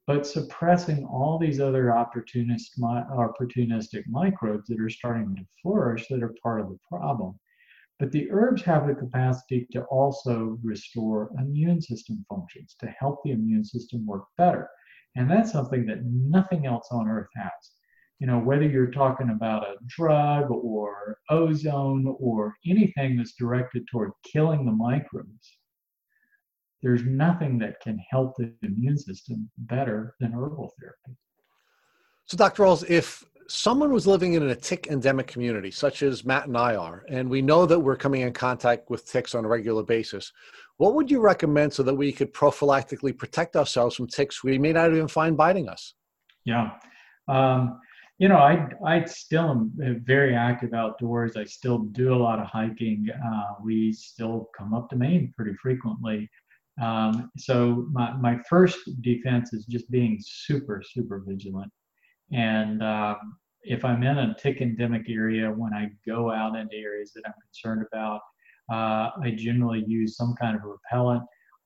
but 0.07 0.27
suppressing 0.27 1.05
all 1.05 1.37
these 1.37 1.59
other 1.59 1.95
opportunist, 1.95 2.79
opportunistic 2.81 4.03
microbes 4.07 4.67
that 4.67 4.79
are 4.79 4.89
starting 4.89 5.35
to 5.35 5.45
flourish 5.61 6.07
that 6.09 6.23
are 6.23 6.35
part 6.41 6.61
of 6.61 6.69
the 6.69 6.79
problem. 6.89 7.39
But 7.99 8.11
the 8.11 8.29
herbs 8.31 8.63
have 8.63 8.87
the 8.87 8.95
capacity 8.95 9.67
to 9.71 9.83
also 9.83 10.57
restore 10.63 11.31
immune 11.39 11.81
system 11.81 12.25
functions, 12.27 12.75
to 12.79 12.87
help 12.87 13.23
the 13.23 13.31
immune 13.31 13.63
system 13.63 14.05
work 14.05 14.25
better. 14.37 14.69
And 15.15 15.29
that's 15.29 15.51
something 15.51 15.85
that 15.85 16.03
nothing 16.03 16.65
else 16.65 16.87
on 16.91 17.07
earth 17.07 17.29
has 17.35 17.73
you 18.23 18.27
know, 18.27 18.39
whether 18.39 18.63
you're 18.63 18.89
talking 18.89 19.31
about 19.31 19.63
a 19.63 19.75
drug 19.85 20.49
or 20.49 21.17
ozone 21.29 22.15
or 22.19 22.55
anything 22.65 23.17
that's 23.17 23.33
directed 23.33 23.85
toward 23.85 24.11
killing 24.23 24.65
the 24.65 24.71
microbes, 24.71 25.57
there's 26.83 27.03
nothing 27.05 27.57
that 27.59 27.79
can 27.79 27.97
help 28.11 28.35
the 28.37 28.53
immune 28.61 28.97
system 28.97 29.49
better 29.57 30.15
than 30.19 30.33
herbal 30.33 30.71
therapy. 30.79 31.17
So, 32.25 32.37
Dr. 32.37 32.63
Rawls, 32.63 32.87
if 32.89 33.23
someone 33.47 33.91
was 33.91 34.05
living 34.05 34.33
in 34.33 34.43
a 34.43 34.55
tick 34.55 34.87
endemic 34.87 35.27
community, 35.27 35.71
such 35.71 36.03
as 36.03 36.25
Matt 36.25 36.47
and 36.47 36.57
I 36.57 36.75
are, 36.75 37.05
and 37.09 37.29
we 37.29 37.41
know 37.41 37.65
that 37.65 37.79
we're 37.79 37.95
coming 37.95 38.21
in 38.21 38.33
contact 38.33 38.89
with 38.89 39.05
ticks 39.09 39.33
on 39.33 39.45
a 39.45 39.47
regular 39.47 39.83
basis, 39.83 40.31
what 40.77 40.93
would 40.93 41.09
you 41.09 41.21
recommend 41.21 41.71
so 41.73 41.83
that 41.83 41.93
we 41.93 42.11
could 42.11 42.33
prophylactically 42.33 43.17
protect 43.17 43.55
ourselves 43.55 43.95
from 43.95 44.07
ticks 44.07 44.43
we 44.43 44.57
may 44.57 44.73
not 44.73 44.91
even 44.91 45.07
find 45.07 45.37
biting 45.37 45.69
us? 45.69 45.93
Yeah. 46.45 46.71
Um, 47.27 47.79
you 48.19 48.27
know, 48.29 48.37
I 48.37 48.67
I 48.85 49.05
still 49.05 49.49
am 49.49 49.73
uh, 49.83 49.99
very 50.03 50.35
active 50.35 50.73
outdoors. 50.73 51.35
I 51.35 51.45
still 51.45 51.79
do 51.79 52.13
a 52.13 52.15
lot 52.15 52.39
of 52.39 52.45
hiking. 52.47 53.07
Uh, 53.11 53.55
we 53.63 53.91
still 53.91 54.49
come 54.57 54.73
up 54.73 54.89
to 54.89 54.95
Maine 54.95 55.33
pretty 55.35 55.53
frequently. 55.61 56.29
Um, 56.81 57.31
so 57.37 57.87
my 57.91 58.13
my 58.13 58.39
first 58.49 58.77
defense 59.01 59.53
is 59.53 59.65
just 59.65 59.89
being 59.91 60.19
super 60.21 60.81
super 60.83 61.23
vigilant. 61.25 61.71
And 62.31 62.81
um, 62.81 63.37
if 63.61 63.85
I'm 63.85 64.03
in 64.03 64.17
a 64.17 64.35
tick 64.39 64.61
endemic 64.61 65.09
area, 65.09 65.49
when 65.49 65.73
I 65.73 65.89
go 66.05 66.31
out 66.31 66.55
into 66.55 66.75
areas 66.75 67.13
that 67.13 67.23
I'm 67.25 67.33
concerned 67.45 67.85
about, 67.91 68.21
uh, 68.71 69.11
I 69.21 69.33
generally 69.37 69.83
use 69.87 70.17
some 70.17 70.35
kind 70.39 70.55
of 70.55 70.63
repellent. 70.63 71.23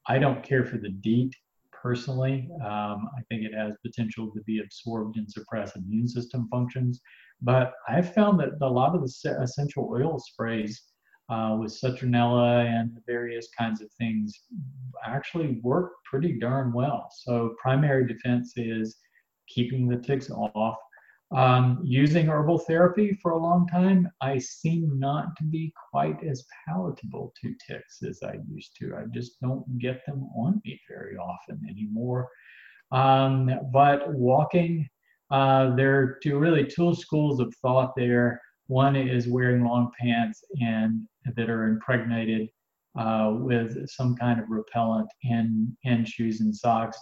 I 0.07 0.19
don't 0.19 0.43
care 0.43 0.65
for 0.65 0.77
the 0.77 0.89
DEET 0.89 1.33
personally. 1.71 2.49
Um, 2.63 3.09
I 3.17 3.21
think 3.29 3.43
it 3.43 3.53
has 3.53 3.73
potential 3.85 4.31
to 4.31 4.41
be 4.43 4.59
absorbed 4.59 5.17
and 5.17 5.29
suppress 5.29 5.75
immune 5.75 6.07
system 6.07 6.47
functions. 6.49 7.01
But 7.41 7.73
I've 7.87 8.13
found 8.13 8.39
that 8.39 8.49
a 8.61 8.69
lot 8.69 8.95
of 8.95 9.01
the 9.01 9.37
essential 9.41 9.89
oil 9.91 10.19
sprays 10.19 10.81
uh, 11.29 11.57
with 11.59 11.71
citronella 11.71 12.65
and 12.65 12.97
various 13.05 13.49
kinds 13.57 13.81
of 13.81 13.89
things 13.93 14.33
actually 15.05 15.59
work 15.63 15.91
pretty 16.05 16.39
darn 16.39 16.71
well. 16.73 17.09
So 17.23 17.55
primary 17.61 18.07
defense 18.07 18.53
is 18.55 18.97
keeping 19.47 19.87
the 19.87 19.97
ticks 19.97 20.29
off, 20.29 20.77
um, 21.35 21.81
using 21.83 22.27
herbal 22.27 22.59
therapy 22.59 23.17
for 23.21 23.31
a 23.31 23.37
long 23.37 23.67
time, 23.67 24.07
I 24.21 24.37
seem 24.37 24.97
not 24.97 25.35
to 25.37 25.43
be 25.43 25.73
quite 25.91 26.23
as 26.23 26.45
palatable 26.65 27.33
to 27.41 27.53
ticks 27.67 28.01
as 28.07 28.19
I 28.23 28.37
used 28.49 28.77
to. 28.79 28.95
I 28.95 29.03
just 29.13 29.39
don't 29.41 29.77
get 29.77 30.05
them 30.05 30.23
on 30.37 30.61
me 30.63 30.79
very 30.87 31.17
often 31.17 31.59
anymore. 31.69 32.29
Um, 32.93 33.51
but 33.73 34.13
walking, 34.13 34.87
uh, 35.29 35.75
there 35.75 35.99
are 35.99 36.19
two 36.23 36.39
really 36.39 36.65
two 36.65 36.95
schools 36.95 37.41
of 37.41 37.53
thought 37.61 37.91
there. 37.97 38.41
One 38.67 38.95
is 38.95 39.27
wearing 39.27 39.63
long 39.63 39.91
pants 39.99 40.43
and 40.61 41.07
that 41.35 41.49
are 41.49 41.65
impregnated 41.65 42.49
uh, 42.97 43.31
with 43.33 43.89
some 43.89 44.15
kind 44.15 44.39
of 44.39 44.49
repellent 44.49 45.09
and, 45.23 45.75
and 45.85 46.07
shoes 46.07 46.41
and 46.41 46.55
socks. 46.55 46.97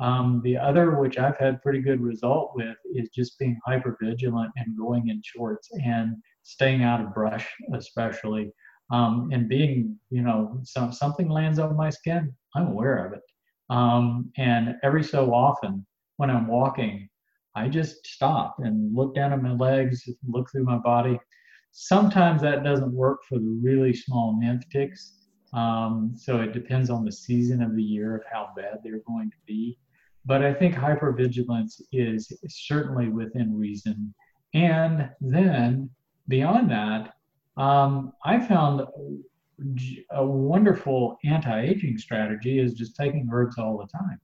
Um, 0.00 0.40
the 0.44 0.56
other, 0.56 1.00
which 1.00 1.18
I've 1.18 1.38
had 1.38 1.60
pretty 1.62 1.80
good 1.80 2.00
result 2.00 2.52
with, 2.54 2.76
is 2.94 3.08
just 3.10 3.38
being 3.38 3.58
hyper 3.66 3.96
vigilant 4.00 4.52
and 4.56 4.78
going 4.78 5.08
in 5.08 5.20
shorts 5.24 5.68
and 5.84 6.16
staying 6.44 6.84
out 6.84 7.00
of 7.00 7.14
brush, 7.14 7.46
especially, 7.74 8.52
um, 8.92 9.28
and 9.32 9.48
being, 9.48 9.98
you 10.10 10.22
know, 10.22 10.60
some, 10.62 10.92
something 10.92 11.28
lands 11.28 11.58
on 11.58 11.76
my 11.76 11.90
skin, 11.90 12.32
I'm 12.54 12.68
aware 12.68 13.06
of 13.06 13.12
it. 13.12 13.22
Um, 13.70 14.30
and 14.36 14.76
every 14.82 15.02
so 15.02 15.34
often, 15.34 15.84
when 16.16 16.30
I'm 16.30 16.46
walking, 16.46 17.07
I 17.58 17.68
just 17.68 18.06
stop 18.06 18.56
and 18.60 18.94
look 18.94 19.14
down 19.14 19.32
at 19.32 19.42
my 19.42 19.52
legs, 19.52 20.08
look 20.26 20.50
through 20.50 20.64
my 20.64 20.78
body. 20.78 21.18
Sometimes 21.72 22.40
that 22.42 22.62
doesn't 22.62 22.92
work 22.92 23.20
for 23.28 23.38
the 23.38 23.58
really 23.62 23.92
small 23.92 24.38
nymph 24.40 24.68
ticks. 24.70 25.14
Um, 25.52 26.12
so 26.16 26.40
it 26.40 26.52
depends 26.52 26.88
on 26.88 27.04
the 27.04 27.12
season 27.12 27.62
of 27.62 27.74
the 27.74 27.82
year 27.82 28.16
of 28.16 28.22
how 28.30 28.50
bad 28.56 28.78
they're 28.82 29.02
going 29.06 29.30
to 29.30 29.36
be. 29.46 29.78
But 30.24 30.44
I 30.44 30.54
think 30.54 30.74
hypervigilance 30.74 31.80
is 31.90 32.32
certainly 32.48 33.08
within 33.08 33.58
reason. 33.58 34.14
And 34.54 35.10
then 35.20 35.90
beyond 36.28 36.70
that, 36.70 37.14
um, 37.56 38.12
I 38.24 38.38
found 38.38 38.82
a 40.12 40.24
wonderful 40.24 41.18
anti-aging 41.24 41.98
strategy 41.98 42.60
is 42.60 42.74
just 42.74 42.94
taking 42.94 43.28
herbs 43.32 43.58
all 43.58 43.78
the 43.78 43.98
time. 43.98 44.20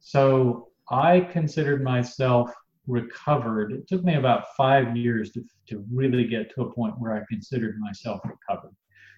So 0.00 0.68
I 0.90 1.20
considered 1.20 1.82
myself 1.82 2.52
recovered. 2.86 3.72
It 3.72 3.86
took 3.86 4.02
me 4.02 4.14
about 4.14 4.56
five 4.56 4.96
years 4.96 5.30
to, 5.32 5.44
to 5.68 5.84
really 5.92 6.26
get 6.26 6.52
to 6.54 6.62
a 6.62 6.72
point 6.72 6.98
where 6.98 7.14
I 7.14 7.22
considered 7.28 7.78
myself 7.78 8.20
recovered. 8.24 8.74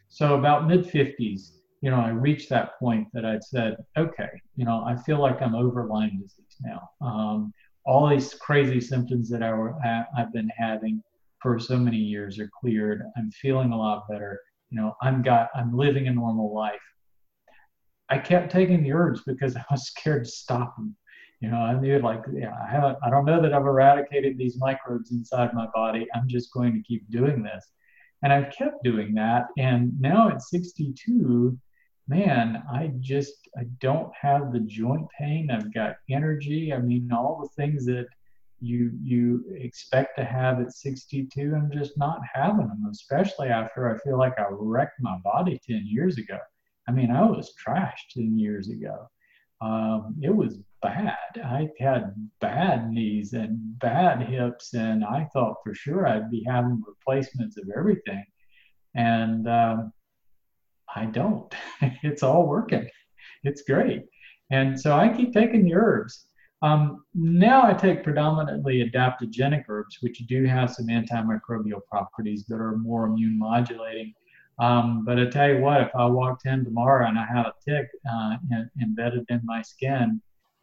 So 0.09 0.37
about 0.37 0.67
mid 0.67 0.85
50s, 0.85 1.53
you 1.81 1.91
know, 1.91 2.01
I 2.01 2.09
reached 2.09 2.51
that 2.51 2.79
point 2.79 3.09
that 3.13 3.25
I'd 3.25 3.45
said, 3.45 3.77
okay, 3.97 4.29
you 4.57 4.65
know, 4.65 4.85
I 4.85 4.97
feel 4.97 5.21
like 5.21 5.41
I'm 5.41 5.55
over 5.55 5.87
Lyme 5.87 6.21
disease 6.21 6.57
now. 6.61 6.91
Um, 7.01 7.53
all 7.87 8.09
these 8.09 8.35
crazy 8.35 8.81
symptoms 8.81 9.31
that 9.31 9.43
I 9.43 9.53
were, 9.53 9.75
I've 9.85 10.33
been 10.33 10.51
having 10.57 11.03
for 11.41 11.59
so 11.59 11.79
many 11.79 11.97
years 11.97 12.39
are 12.39 12.51
cleared. 12.61 13.03
I'm 13.17 13.31
feeling 13.31 13.73
a 13.73 13.79
lot 13.79 14.05
better. 14.11 14.39
You 14.69 14.81
know, 14.81 14.95
I'm 15.01 15.23
got, 15.23 15.49
I'm 15.55 15.75
living 15.75 16.09
a 16.09 16.13
normal 16.13 16.55
life. 16.55 16.81
I 18.11 18.19
kept 18.19 18.53
taking 18.53 18.83
the 18.83 18.93
herbs 18.93 19.23
because 19.27 19.57
I 19.57 19.65
was 19.71 19.87
scared 19.87 20.25
to 20.25 20.31
stop 20.31 20.77
them. 20.77 20.97
You 21.41 21.51
know, 21.51 21.57
I 21.57 21.79
knew 21.79 21.99
like, 22.01 22.23
yeah, 22.33 22.55
I 22.63 22.71
haven't, 22.71 22.99
I 23.03 23.09
don't 23.09 23.25
know 23.25 23.41
that 23.41 23.55
I've 23.55 23.67
eradicated 23.67 24.37
these 24.37 24.59
microbes 24.59 25.11
inside 25.11 25.55
my 25.55 25.67
body. 25.75 26.07
I'm 26.15 26.29
just 26.29 26.53
going 26.53 26.75
to 26.75 26.83
keep 26.83 27.09
doing 27.11 27.43
this. 27.43 27.67
And 28.23 28.31
I've 28.33 28.53
kept 28.53 28.85
doing 28.85 29.15
that. 29.15 29.47
And 29.57 29.99
now 29.99 30.29
at 30.29 30.43
62, 30.43 31.59
man, 32.09 32.63
I 32.71 32.93
just, 33.01 33.49
I 33.57 33.65
don't 33.81 34.13
have 34.21 34.53
the 34.53 34.61
joint 34.61 35.07
pain. 35.19 35.51
I've 35.51 35.73
got 35.73 35.97
energy. 36.11 36.75
I 36.75 36.79
mean, 36.79 37.11
all 37.11 37.41
the 37.41 37.63
things 37.63 37.87
that 37.87 38.07
you, 38.61 38.91
you 39.03 39.45
expect 39.57 40.19
to 40.19 40.25
have 40.27 40.61
at 40.61 40.75
62, 40.75 41.55
I'm 41.57 41.71
just 41.73 41.97
not 41.97 42.21
having 42.35 42.69
them, 42.69 42.87
especially 42.91 43.49
after 43.49 43.89
I 43.89 43.99
feel 44.01 44.19
like 44.19 44.39
I 44.39 44.45
wrecked 44.51 45.01
my 45.01 45.17
body 45.25 45.59
10 45.67 45.87
years 45.87 46.19
ago. 46.19 46.39
I 46.87 46.93
mean, 46.93 47.11
I 47.11 47.25
was 47.25 47.55
trashed 47.55 48.13
10 48.15 48.39
years 48.39 48.69
ago. 48.69 49.09
Um, 49.63 50.17
it 50.21 50.35
was 50.35 50.59
bad. 50.83 51.17
I 51.45 51.69
had 51.79 52.15
bad 52.41 52.91
knees 52.91 53.33
and 53.33 53.79
bad 53.79 54.23
hips, 54.23 54.75
and 54.75 55.05
I 55.05 55.29
thought 55.33 55.57
for 55.65 55.75
sure 55.75 56.07
I'd 56.07 56.31
be 56.31 56.45
having 56.47 56.83
replacements 56.87 57.57
of 57.59 57.69
everything. 57.77 58.25
And 58.95 59.49
um, 59.49 59.93
I 60.95 61.07
don't. 61.07 61.53
it's 62.03 62.23
all 62.23 62.47
working. 62.47 62.89
It's 63.45 63.63
great. 63.63 64.05
And 64.51 64.79
so 64.79 64.97
I 64.97 65.09
keep 65.09 65.33
taking 65.33 65.65
the 65.65 65.75
herbs. 65.75 66.27
Um, 66.63 67.05
now 67.15 67.67
I 67.67 67.73
take 67.73 68.05
predominantly 68.05 68.85
adaptogenic 68.89 69.65
herbs, 69.69 69.99
which 70.01 70.19
do 70.27 70.45
have 70.45 70.71
some 70.71 70.89
antimicrobial 70.89 71.81
properties 71.91 72.45
that 72.49 72.57
are 72.57 72.77
more 72.77 73.07
immune 73.07 73.39
modulating. 73.39 74.13
Um, 74.59 75.05
but 75.07 75.19
I 75.19 75.27
tell 75.27 75.49
you 75.49 75.61
what, 75.61 75.81
if 75.81 75.91
I 75.95 76.05
walked 76.05 76.45
in 76.45 76.65
tomorrow 76.65 77.09
and 77.09 77.19
I 77.19 77.25
had 77.25 77.47
a 77.47 77.55
tick 77.67 77.89
uh, 78.11 78.37
embedded 78.83 79.25
in 79.31 79.41
my 79.45 79.63
skin, 79.63 80.21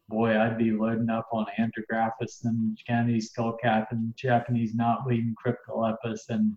boy, 0.09 0.37
I'd 0.37 0.57
be 0.57 0.71
loading 0.71 1.09
up 1.09 1.27
on 1.31 1.45
andrographis 1.59 2.45
and 2.45 2.77
Chinese 2.77 3.31
skullcap 3.31 3.87
and 3.91 4.15
Japanese 4.15 4.75
knotweed 4.75 5.19
and 5.19 5.35
cryptolepis, 5.37 6.29
and 6.29 6.55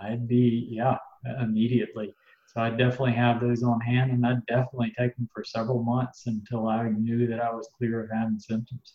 I'd 0.00 0.26
be, 0.26 0.68
yeah, 0.70 0.98
immediately. 1.40 2.14
So 2.46 2.62
I 2.62 2.70
definitely 2.70 3.12
have 3.12 3.40
those 3.40 3.62
on 3.62 3.80
hand, 3.80 4.10
and 4.10 4.26
I'd 4.26 4.44
definitely 4.46 4.92
take 4.98 5.14
them 5.16 5.28
for 5.32 5.44
several 5.44 5.82
months 5.82 6.26
until 6.26 6.66
I 6.66 6.88
knew 6.88 7.26
that 7.26 7.40
I 7.40 7.50
was 7.50 7.68
clear 7.76 8.02
of 8.02 8.10
having 8.10 8.38
symptoms. 8.38 8.94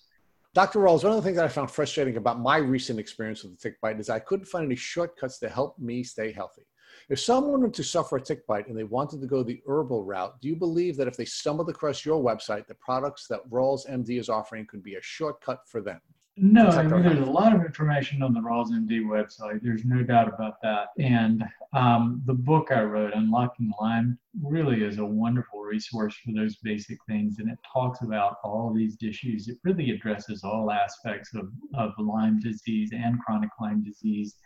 Dr. 0.53 0.79
Rawls, 0.79 1.03
one 1.03 1.13
of 1.13 1.17
the 1.17 1.21
things 1.21 1.37
that 1.37 1.45
I 1.45 1.49
found 1.49 1.71
frustrating 1.71 2.17
about 2.17 2.39
my 2.39 2.57
recent 2.57 2.99
experience 2.99 3.43
with 3.43 3.53
the 3.53 3.57
tick 3.57 3.81
bite 3.81 3.99
is 3.99 4.09
I 4.09 4.19
couldn't 4.19 4.45
find 4.45 4.65
any 4.65 4.75
shortcuts 4.75 5.39
to 5.39 5.49
help 5.49 5.79
me 5.79 6.03
stay 6.03 6.31
healthy. 6.31 6.63
If 7.09 7.19
someone 7.19 7.61
were 7.61 7.69
to 7.69 7.83
suffer 7.83 8.17
a 8.17 8.21
tick 8.21 8.45
bite 8.47 8.67
and 8.67 8.77
they 8.77 8.83
wanted 8.83 9.21
to 9.21 9.27
go 9.27 9.43
the 9.43 9.61
herbal 9.67 10.03
route, 10.03 10.39
do 10.41 10.47
you 10.47 10.55
believe 10.55 10.95
that 10.97 11.07
if 11.07 11.17
they 11.17 11.25
stumbled 11.25 11.69
across 11.69 12.05
your 12.05 12.23
website, 12.23 12.67
the 12.67 12.75
products 12.75 13.27
that 13.27 13.47
Rawls 13.49 13.87
MD 13.89 14.19
is 14.19 14.29
offering 14.29 14.65
could 14.65 14.83
be 14.83 14.95
a 14.95 15.01
shortcut 15.01 15.61
for 15.67 15.81
them? 15.81 15.99
No, 16.35 16.65
I 16.67 16.81
mean, 16.81 17.03
there's 17.03 17.19
a 17.19 17.31
lot 17.31 17.55
of 17.55 17.63
information 17.63 18.23
on 18.23 18.33
the 18.33 18.39
Rawls 18.39 18.71
MD 18.71 19.01
website. 19.03 19.61
There's 19.61 19.85
no 19.85 20.01
doubt 20.01 20.27
about 20.27 20.55
that. 20.63 20.87
And 20.97 21.43
um, 21.73 22.23
the 22.25 22.33
book 22.33 22.69
I 22.71 22.81
wrote, 22.81 23.13
Unlocking 23.13 23.71
Lyme, 23.79 24.17
really 24.41 24.83
is 24.83 24.97
a 24.97 25.05
wonderful 25.05 25.59
resource 25.59 26.15
for 26.25 26.31
those 26.33 26.55
basic 26.55 26.97
things. 27.07 27.37
And 27.37 27.51
it 27.51 27.59
talks 27.71 28.01
about 28.01 28.37
all 28.43 28.73
these 28.73 28.97
issues. 29.03 29.47
It 29.47 29.59
really 29.63 29.91
addresses 29.91 30.43
all 30.43 30.71
aspects 30.71 31.35
of, 31.35 31.51
of 31.75 31.91
Lyme 31.99 32.39
disease 32.39 32.89
and 32.93 33.19
chronic 33.19 33.51
Lyme 33.61 33.83
disease 33.83 34.37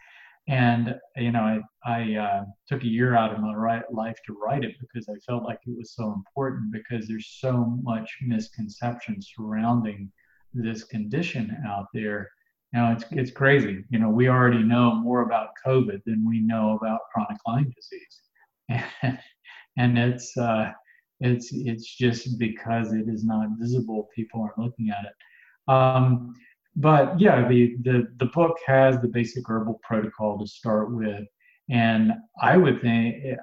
and 0.48 0.95
you 1.15 1.32
know 1.32 1.41
i, 1.41 1.60
I 1.86 2.15
uh, 2.15 2.45
took 2.68 2.84
a 2.84 2.88
year 2.88 3.15
out 3.15 3.34
of 3.34 3.40
my 3.40 3.53
right 3.53 3.84
life 3.91 4.18
to 4.26 4.38
write 4.41 4.64
it 4.64 4.76
because 4.80 5.10
i 5.10 5.15
felt 5.26 5.44
like 5.44 5.60
it 5.65 5.78
was 5.78 5.94
so 5.94 6.14
important 6.14 6.72
because 6.72 7.07
there's 7.07 7.38
so 7.40 7.78
much 7.84 8.18
misconception 8.22 9.22
surrounding 9.22 10.11
this 10.53 10.84
condition 10.84 11.56
out 11.68 11.88
there. 11.94 12.30
Now 12.74 12.91
it's 12.91 13.06
it's 13.11 13.32
crazy. 13.32 13.84
You 13.90 13.99
know 13.99 14.10
we 14.10 14.28
already 14.28 14.64
know 14.64 14.95
more 14.95 15.22
about 15.22 15.49
covid 15.65 16.02
than 16.06 16.28
we 16.28 16.40
know 16.41 16.78
about 16.78 17.02
chronic 17.14 17.38
lyme 17.48 17.74
disease. 17.76 18.22
And, 18.69 19.19
and 19.78 19.98
it's 19.98 20.36
uh, 20.38 20.72
it's 21.19 21.49
it's 21.53 21.95
just 21.95 22.38
because 22.38 22.94
it 22.94 23.07
is 23.07 23.24
not 23.24 23.49
visible 23.57 24.10
people 24.15 24.41
aren't 24.41 24.57
looking 24.57 24.90
at 24.90 25.06
it. 25.06 25.72
Um, 25.72 26.34
but 26.78 27.20
yeah, 27.20 27.48
the, 27.48 27.76
the, 27.82 28.08
the 28.18 28.28
book 28.28 28.56
has 28.66 29.02
the 29.02 29.08
basic 29.08 29.49
herbal 29.49 29.80
protocol 29.84 30.38
to 30.40 30.48
start 30.48 30.94
with. 30.94 31.26
And 31.70 32.14
I 32.41 32.56
would 32.56 32.82
think 32.82 33.16
it, 33.24 33.40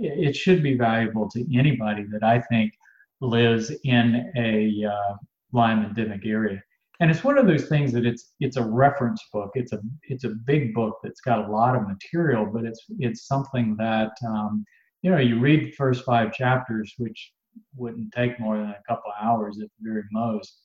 it 0.00 0.36
should 0.36 0.62
be 0.62 0.76
valuable 0.76 1.28
to 1.30 1.58
anybody 1.58 2.04
that 2.12 2.22
I 2.22 2.40
think 2.40 2.72
lives 3.20 3.72
in 3.82 4.32
a 4.36 4.86
uh, 4.86 5.16
Lyme 5.52 5.84
endemic 5.84 6.24
area. 6.24 6.62
And 7.00 7.10
it's 7.10 7.24
one 7.24 7.36
of 7.36 7.46
those 7.46 7.68
things 7.68 7.92
that 7.92 8.06
it's 8.06 8.32
it's 8.40 8.56
a 8.56 8.64
reference 8.64 9.22
book. 9.32 9.50
It's 9.54 9.72
a 9.72 9.80
it's 10.04 10.24
a 10.24 10.30
big 10.30 10.74
book 10.74 10.98
that's 11.02 11.20
got 11.20 11.48
a 11.48 11.52
lot 11.52 11.76
of 11.76 11.86
material, 11.86 12.46
but 12.52 12.64
it's 12.64 12.84
it's 12.98 13.26
something 13.26 13.76
that 13.76 14.10
um, 14.26 14.64
you 15.02 15.10
know 15.10 15.18
you 15.18 15.38
read 15.38 15.66
the 15.66 15.72
first 15.72 16.04
five 16.04 16.32
chapters, 16.32 16.92
which 16.98 17.32
wouldn't 17.76 18.12
take 18.12 18.40
more 18.40 18.56
than 18.56 18.70
a 18.70 18.82
couple 18.88 19.12
hours 19.20 19.60
at 19.60 19.68
the 19.78 19.90
very 19.90 20.02
most, 20.10 20.60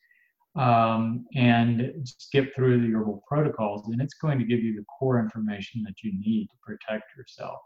um, 0.56 1.26
and 1.36 1.92
skip 2.06 2.54
through 2.56 2.82
the 2.82 2.96
herbal 2.96 3.24
protocols, 3.28 3.88
and 3.88 4.02
it's 4.02 4.14
going 4.16 4.40
to 4.40 4.46
give 4.46 4.60
you 4.60 4.76
the 4.76 4.86
core 4.86 5.20
information 5.20 5.84
that 5.84 6.04
you 6.04 6.12
need 6.20 6.48
to 6.48 6.56
protect 6.62 7.16
yourself. 7.18 7.60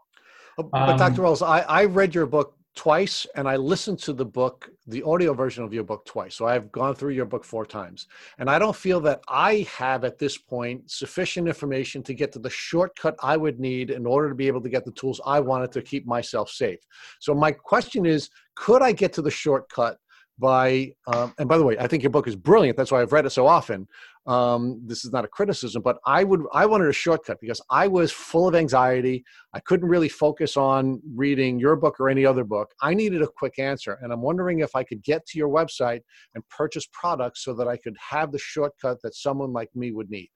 But 0.57 0.69
um, 0.73 0.97
Dr. 0.97 1.21
Rawls, 1.21 1.45
I, 1.45 1.61
I 1.61 1.85
read 1.85 2.15
your 2.15 2.25
book 2.25 2.57
twice 2.77 3.25
and 3.35 3.49
I 3.49 3.55
listened 3.55 3.97
to 3.99 4.13
the 4.13 4.23
book, 4.23 4.69
the 4.85 5.01
audio 5.01 5.33
version 5.33 5.63
of 5.63 5.73
your 5.73 5.83
book 5.83 6.05
twice. 6.05 6.35
So 6.35 6.47
I've 6.47 6.71
gone 6.71 6.93
through 6.93 7.13
your 7.13 7.25
book 7.25 7.43
four 7.43 7.65
times. 7.65 8.07
And 8.37 8.49
I 8.49 8.59
don't 8.59 8.75
feel 8.75 9.01
that 9.01 9.21
I 9.27 9.67
have 9.75 10.03
at 10.03 10.19
this 10.19 10.37
point 10.37 10.89
sufficient 10.89 11.47
information 11.47 12.03
to 12.03 12.13
get 12.13 12.31
to 12.33 12.39
the 12.39 12.51
shortcut 12.51 13.15
I 13.21 13.35
would 13.35 13.59
need 13.59 13.89
in 13.89 14.05
order 14.05 14.29
to 14.29 14.35
be 14.35 14.47
able 14.47 14.61
to 14.61 14.69
get 14.69 14.85
the 14.85 14.91
tools 14.91 15.19
I 15.25 15.39
wanted 15.39 15.71
to 15.71 15.81
keep 15.81 16.05
myself 16.05 16.51
safe. 16.51 16.79
So 17.19 17.33
my 17.33 17.51
question 17.51 18.05
is 18.05 18.29
could 18.55 18.83
I 18.83 18.91
get 18.91 19.11
to 19.13 19.23
the 19.23 19.31
shortcut 19.31 19.97
by 20.39 20.91
um, 21.07 21.33
and 21.39 21.49
by 21.49 21.57
the 21.57 21.63
way 21.63 21.77
i 21.79 21.87
think 21.87 22.03
your 22.03 22.09
book 22.09 22.27
is 22.27 22.35
brilliant. 22.35 22.77
That's 22.77 22.91
why 22.91 23.01
i've 23.01 23.11
read 23.11 23.25
it 23.25 23.31
so 23.31 23.47
often. 23.47 23.87
Um, 24.25 24.81
this 24.85 25.05
is 25.05 25.11
not 25.11 25.25
a 25.25 25.27
criticism 25.27 25.81
but 25.81 25.97
i 26.05 26.23
would 26.23 26.41
i 26.53 26.65
wanted 26.65 26.89
a 26.89 26.93
shortcut 26.93 27.37
because 27.41 27.61
i 27.69 27.87
was 27.87 28.11
full 28.11 28.47
of 28.47 28.55
anxiety. 28.55 29.23
I 29.53 29.59
couldn't 29.61 29.89
really 29.89 30.09
focus 30.09 30.57
on 30.57 31.01
reading 31.15 31.59
your 31.59 31.75
book 31.75 31.99
or 31.99 32.09
any 32.09 32.25
other 32.25 32.43
book. 32.43 32.69
I 32.81 32.93
needed 32.93 33.21
a 33.21 33.27
quick 33.27 33.59
answer 33.59 33.97
and 34.01 34.11
i'm 34.11 34.21
wondering 34.21 34.59
if 34.59 34.75
i 34.75 34.83
could 34.83 35.03
get 35.03 35.25
to 35.27 35.37
your 35.37 35.49
website 35.49 36.01
and 36.35 36.43
purchase 36.49 36.87
products 36.91 37.43
so 37.43 37.53
that 37.55 37.67
i 37.67 37.77
could 37.77 37.95
have 38.09 38.31
the 38.31 38.39
shortcut 38.39 38.97
that 39.03 39.15
someone 39.15 39.53
like 39.53 39.69
me 39.75 39.91
would 39.91 40.09
need. 40.09 40.29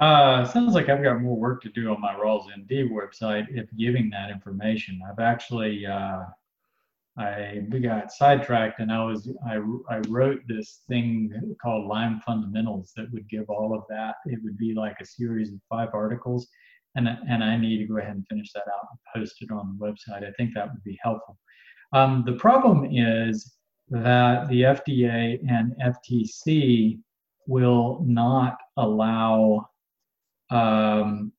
Uh, 0.00 0.46
sounds 0.46 0.74
like 0.74 0.88
I've 0.88 1.02
got 1.02 1.20
more 1.20 1.36
work 1.36 1.62
to 1.62 1.68
do 1.68 1.90
on 1.90 2.00
my 2.00 2.14
Rawls 2.14 2.46
MD 2.58 2.88
website 2.90 3.46
if 3.50 3.68
giving 3.76 4.08
that 4.10 4.30
information. 4.30 4.98
I've 5.06 5.18
actually 5.18 5.84
uh, 5.84 6.22
I 7.20 7.66
we 7.70 7.80
got 7.80 8.12
sidetracked 8.12 8.80
and 8.80 8.90
I 8.90 9.04
was 9.04 9.30
I, 9.46 9.56
I 9.90 9.98
wrote 10.08 10.40
this 10.48 10.82
thing 10.88 11.30
called 11.62 11.86
Lyme 11.86 12.22
Fundamentals 12.24 12.92
that 12.96 13.12
would 13.12 13.28
give 13.28 13.48
all 13.50 13.74
of 13.74 13.82
that. 13.90 14.16
It 14.24 14.40
would 14.42 14.56
be 14.56 14.74
like 14.74 14.96
a 15.00 15.06
series 15.06 15.52
of 15.52 15.60
five 15.68 15.90
articles, 15.92 16.48
and 16.96 17.08
and 17.28 17.44
I 17.44 17.56
need 17.58 17.78
to 17.78 17.84
go 17.84 17.98
ahead 17.98 18.16
and 18.16 18.26
finish 18.28 18.52
that 18.54 18.64
out 18.68 18.88
and 18.90 19.22
post 19.22 19.42
it 19.42 19.50
on 19.50 19.76
the 19.78 19.84
website. 19.84 20.26
I 20.26 20.32
think 20.32 20.54
that 20.54 20.72
would 20.72 20.82
be 20.82 20.98
helpful. 21.02 21.36
Um, 21.92 22.22
the 22.24 22.34
problem 22.34 22.88
is 22.90 23.54
that 23.90 24.48
the 24.48 24.62
FDA 24.62 25.40
and 25.48 25.74
FTC 25.82 27.00
will 27.46 28.02
not 28.06 28.56
allow 28.76 29.68
um, 30.50 31.32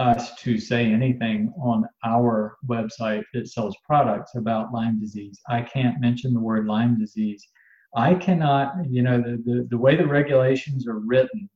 us 0.00 0.34
to 0.36 0.58
say 0.58 0.86
anything 0.86 1.52
on 1.62 1.86
our 2.04 2.56
website 2.66 3.22
that 3.34 3.48
sells 3.48 3.76
products 3.86 4.34
about 4.34 4.72
Lyme 4.72 4.98
disease. 4.98 5.38
I 5.48 5.60
can't 5.60 6.00
mention 6.00 6.32
the 6.32 6.40
word 6.40 6.66
Lyme 6.66 6.98
disease. 6.98 7.46
I 7.94 8.14
cannot, 8.14 8.74
you 8.88 9.02
know, 9.02 9.20
the, 9.20 9.42
the, 9.44 9.66
the 9.70 9.78
way 9.78 9.96
the 9.96 10.06
regulations 10.06 10.88
are 10.88 11.00
written, 11.00 11.48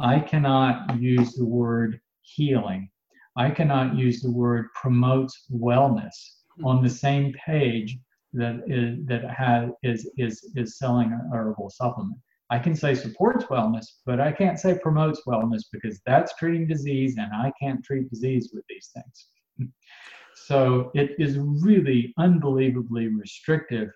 I 0.00 0.20
cannot 0.20 1.00
use 1.00 1.34
the 1.34 1.46
word 1.46 2.00
healing. 2.20 2.90
I 3.36 3.50
cannot 3.50 3.96
use 3.96 4.20
the 4.20 4.30
word 4.30 4.66
promotes 4.74 5.46
wellness 5.50 6.14
hmm. 6.56 6.66
on 6.66 6.82
the 6.82 6.90
same 6.90 7.32
page 7.44 7.96
that 8.34 8.60
is 8.66 9.06
that 9.06 9.24
has 9.30 9.70
is 9.82 10.10
is 10.18 10.52
is 10.54 10.76
selling 10.76 11.12
a 11.12 11.34
herbal 11.34 11.70
supplement. 11.70 12.18
I 12.50 12.58
can 12.58 12.74
say 12.74 12.94
supports 12.94 13.44
wellness, 13.46 13.84
but 14.06 14.20
I 14.20 14.32
can't 14.32 14.58
say 14.58 14.78
promotes 14.78 15.22
wellness 15.26 15.62
because 15.70 16.00
that's 16.06 16.34
treating 16.36 16.66
disease 16.66 17.16
and 17.18 17.32
I 17.32 17.52
can't 17.60 17.84
treat 17.84 18.08
disease 18.08 18.50
with 18.54 18.64
these 18.68 18.90
things. 18.94 19.72
so 20.34 20.90
it 20.94 21.10
is 21.18 21.38
really 21.38 22.14
unbelievably 22.18 23.08
restrictive. 23.08 23.90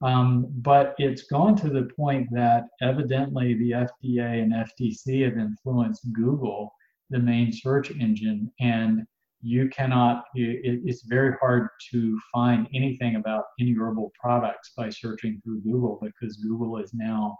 Um, 0.00 0.46
but 0.58 0.94
it's 0.98 1.22
gone 1.22 1.56
to 1.56 1.68
the 1.68 1.88
point 1.96 2.28
that 2.30 2.64
evidently 2.80 3.54
the 3.54 3.72
FDA 3.72 4.42
and 4.42 4.52
FTC 4.52 5.24
have 5.24 5.36
influenced 5.36 6.12
Google, 6.12 6.72
the 7.10 7.18
main 7.18 7.52
search 7.52 7.90
engine, 7.90 8.50
and 8.60 9.02
you 9.40 9.68
cannot, 9.68 10.24
it, 10.34 10.80
it's 10.84 11.02
very 11.02 11.36
hard 11.40 11.68
to 11.90 12.18
find 12.32 12.68
anything 12.74 13.16
about 13.16 13.44
any 13.60 13.74
herbal 13.74 14.12
products 14.20 14.72
by 14.76 14.88
searching 14.88 15.40
through 15.42 15.62
Google 15.62 15.98
because 16.00 16.36
Google 16.36 16.78
is 16.78 16.92
now 16.94 17.36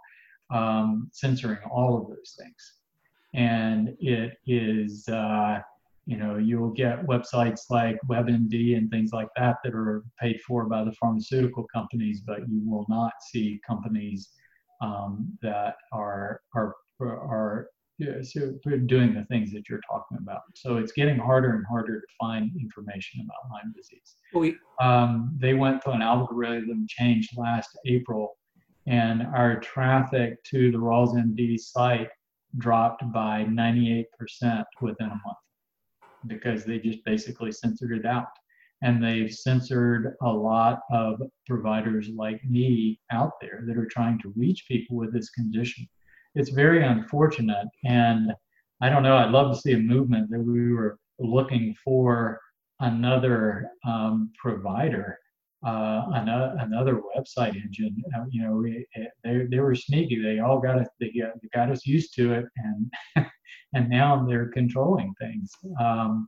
um, 0.51 1.09
censoring 1.13 1.59
all 1.69 1.97
of 1.97 2.07
those 2.07 2.35
things. 2.37 2.73
And 3.33 3.95
it 3.99 4.37
is, 4.47 5.07
uh, 5.07 5.59
you 6.05 6.17
know, 6.17 6.37
you'll 6.37 6.71
get 6.71 7.05
websites 7.05 7.69
like 7.69 7.99
WebMD 8.09 8.75
and 8.75 8.89
things 8.89 9.11
like 9.13 9.27
that 9.37 9.57
that 9.63 9.75
are 9.75 10.03
paid 10.19 10.41
for 10.41 10.65
by 10.65 10.83
the 10.83 10.93
pharmaceutical 10.93 11.67
companies, 11.73 12.21
but 12.25 12.39
you 12.49 12.61
will 12.67 12.85
not 12.89 13.13
see 13.31 13.61
companies 13.67 14.29
um, 14.81 15.37
that 15.41 15.75
are 15.91 16.41
are 16.55 16.75
are 17.01 17.67
so 18.23 18.53
doing 18.85 19.13
the 19.13 19.25
things 19.29 19.51
that 19.51 19.63
you're 19.69 19.81
talking 19.89 20.17
about. 20.19 20.41
So 20.55 20.77
it's 20.77 20.93
getting 20.93 21.17
harder 21.17 21.51
and 21.55 21.65
harder 21.67 21.99
to 21.99 22.07
find 22.19 22.51
information 22.59 23.21
about 23.21 23.51
Lyme 23.51 23.73
disease. 23.75 24.15
Um, 24.79 25.35
they 25.37 25.53
went 25.53 25.83
through 25.83 25.93
an 25.93 26.01
algorithm 26.01 26.85
change 26.87 27.29
last 27.35 27.69
April 27.85 28.37
and 28.87 29.23
our 29.35 29.59
traffic 29.59 30.43
to 30.45 30.71
the 30.71 30.77
Rawls 30.77 31.13
MD 31.15 31.59
site 31.59 32.09
dropped 32.57 33.03
by 33.11 33.45
98% 33.45 34.05
within 34.81 35.07
a 35.07 35.09
month 35.09 35.37
because 36.27 36.65
they 36.65 36.79
just 36.79 37.03
basically 37.05 37.51
censored 37.51 37.97
it 37.97 38.05
out. 38.05 38.27
And 38.81 39.03
they've 39.03 39.31
censored 39.31 40.15
a 40.21 40.29
lot 40.29 40.79
of 40.91 41.21
providers 41.45 42.09
like 42.15 42.41
me 42.45 42.99
out 43.11 43.33
there 43.41 43.63
that 43.67 43.77
are 43.77 43.87
trying 43.87 44.19
to 44.19 44.33
reach 44.37 44.65
people 44.67 44.95
with 44.95 45.13
this 45.13 45.29
condition. 45.31 45.87
It's 46.35 46.49
very 46.49 46.83
unfortunate. 46.85 47.67
And 47.83 48.31
I 48.81 48.89
don't 48.89 49.03
know, 49.03 49.17
I'd 49.17 49.31
love 49.31 49.53
to 49.53 49.61
see 49.61 49.73
a 49.73 49.77
movement 49.77 50.29
that 50.29 50.39
we 50.39 50.71
were 50.71 50.97
looking 51.19 51.75
for 51.83 52.39
another 52.79 53.69
um, 53.85 54.31
provider 54.41 55.19
uh, 55.65 56.03
another, 56.13 56.55
another 56.59 57.01
website 57.15 57.55
engine. 57.55 58.01
Uh, 58.15 58.23
you 58.29 58.43
know, 58.43 58.53
we, 58.53 58.85
eh, 58.95 59.05
they, 59.23 59.45
they 59.49 59.59
were 59.59 59.75
sneaky. 59.75 60.21
They 60.21 60.39
all 60.39 60.59
got 60.59 60.79
us, 60.79 60.87
they 60.99 61.11
got, 61.11 61.33
they 61.41 61.49
got 61.53 61.69
us 61.69 61.85
used 61.85 62.13
to 62.15 62.33
it, 62.33 62.45
and 62.55 63.27
and 63.73 63.89
now 63.89 64.25
they're 64.25 64.49
controlling 64.49 65.13
things. 65.19 65.51
Um, 65.79 66.27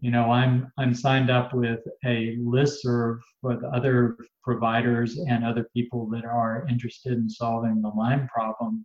you 0.00 0.10
know, 0.10 0.30
I'm 0.30 0.70
I'm 0.78 0.94
signed 0.94 1.30
up 1.30 1.54
with 1.54 1.80
a 2.04 2.36
listserv 2.36 3.18
with 3.42 3.64
other 3.64 4.16
providers 4.44 5.18
and 5.18 5.44
other 5.44 5.66
people 5.74 6.08
that 6.10 6.24
are 6.24 6.66
interested 6.68 7.14
in 7.14 7.28
solving 7.28 7.80
the 7.80 7.88
Lyme 7.88 8.28
problem. 8.28 8.84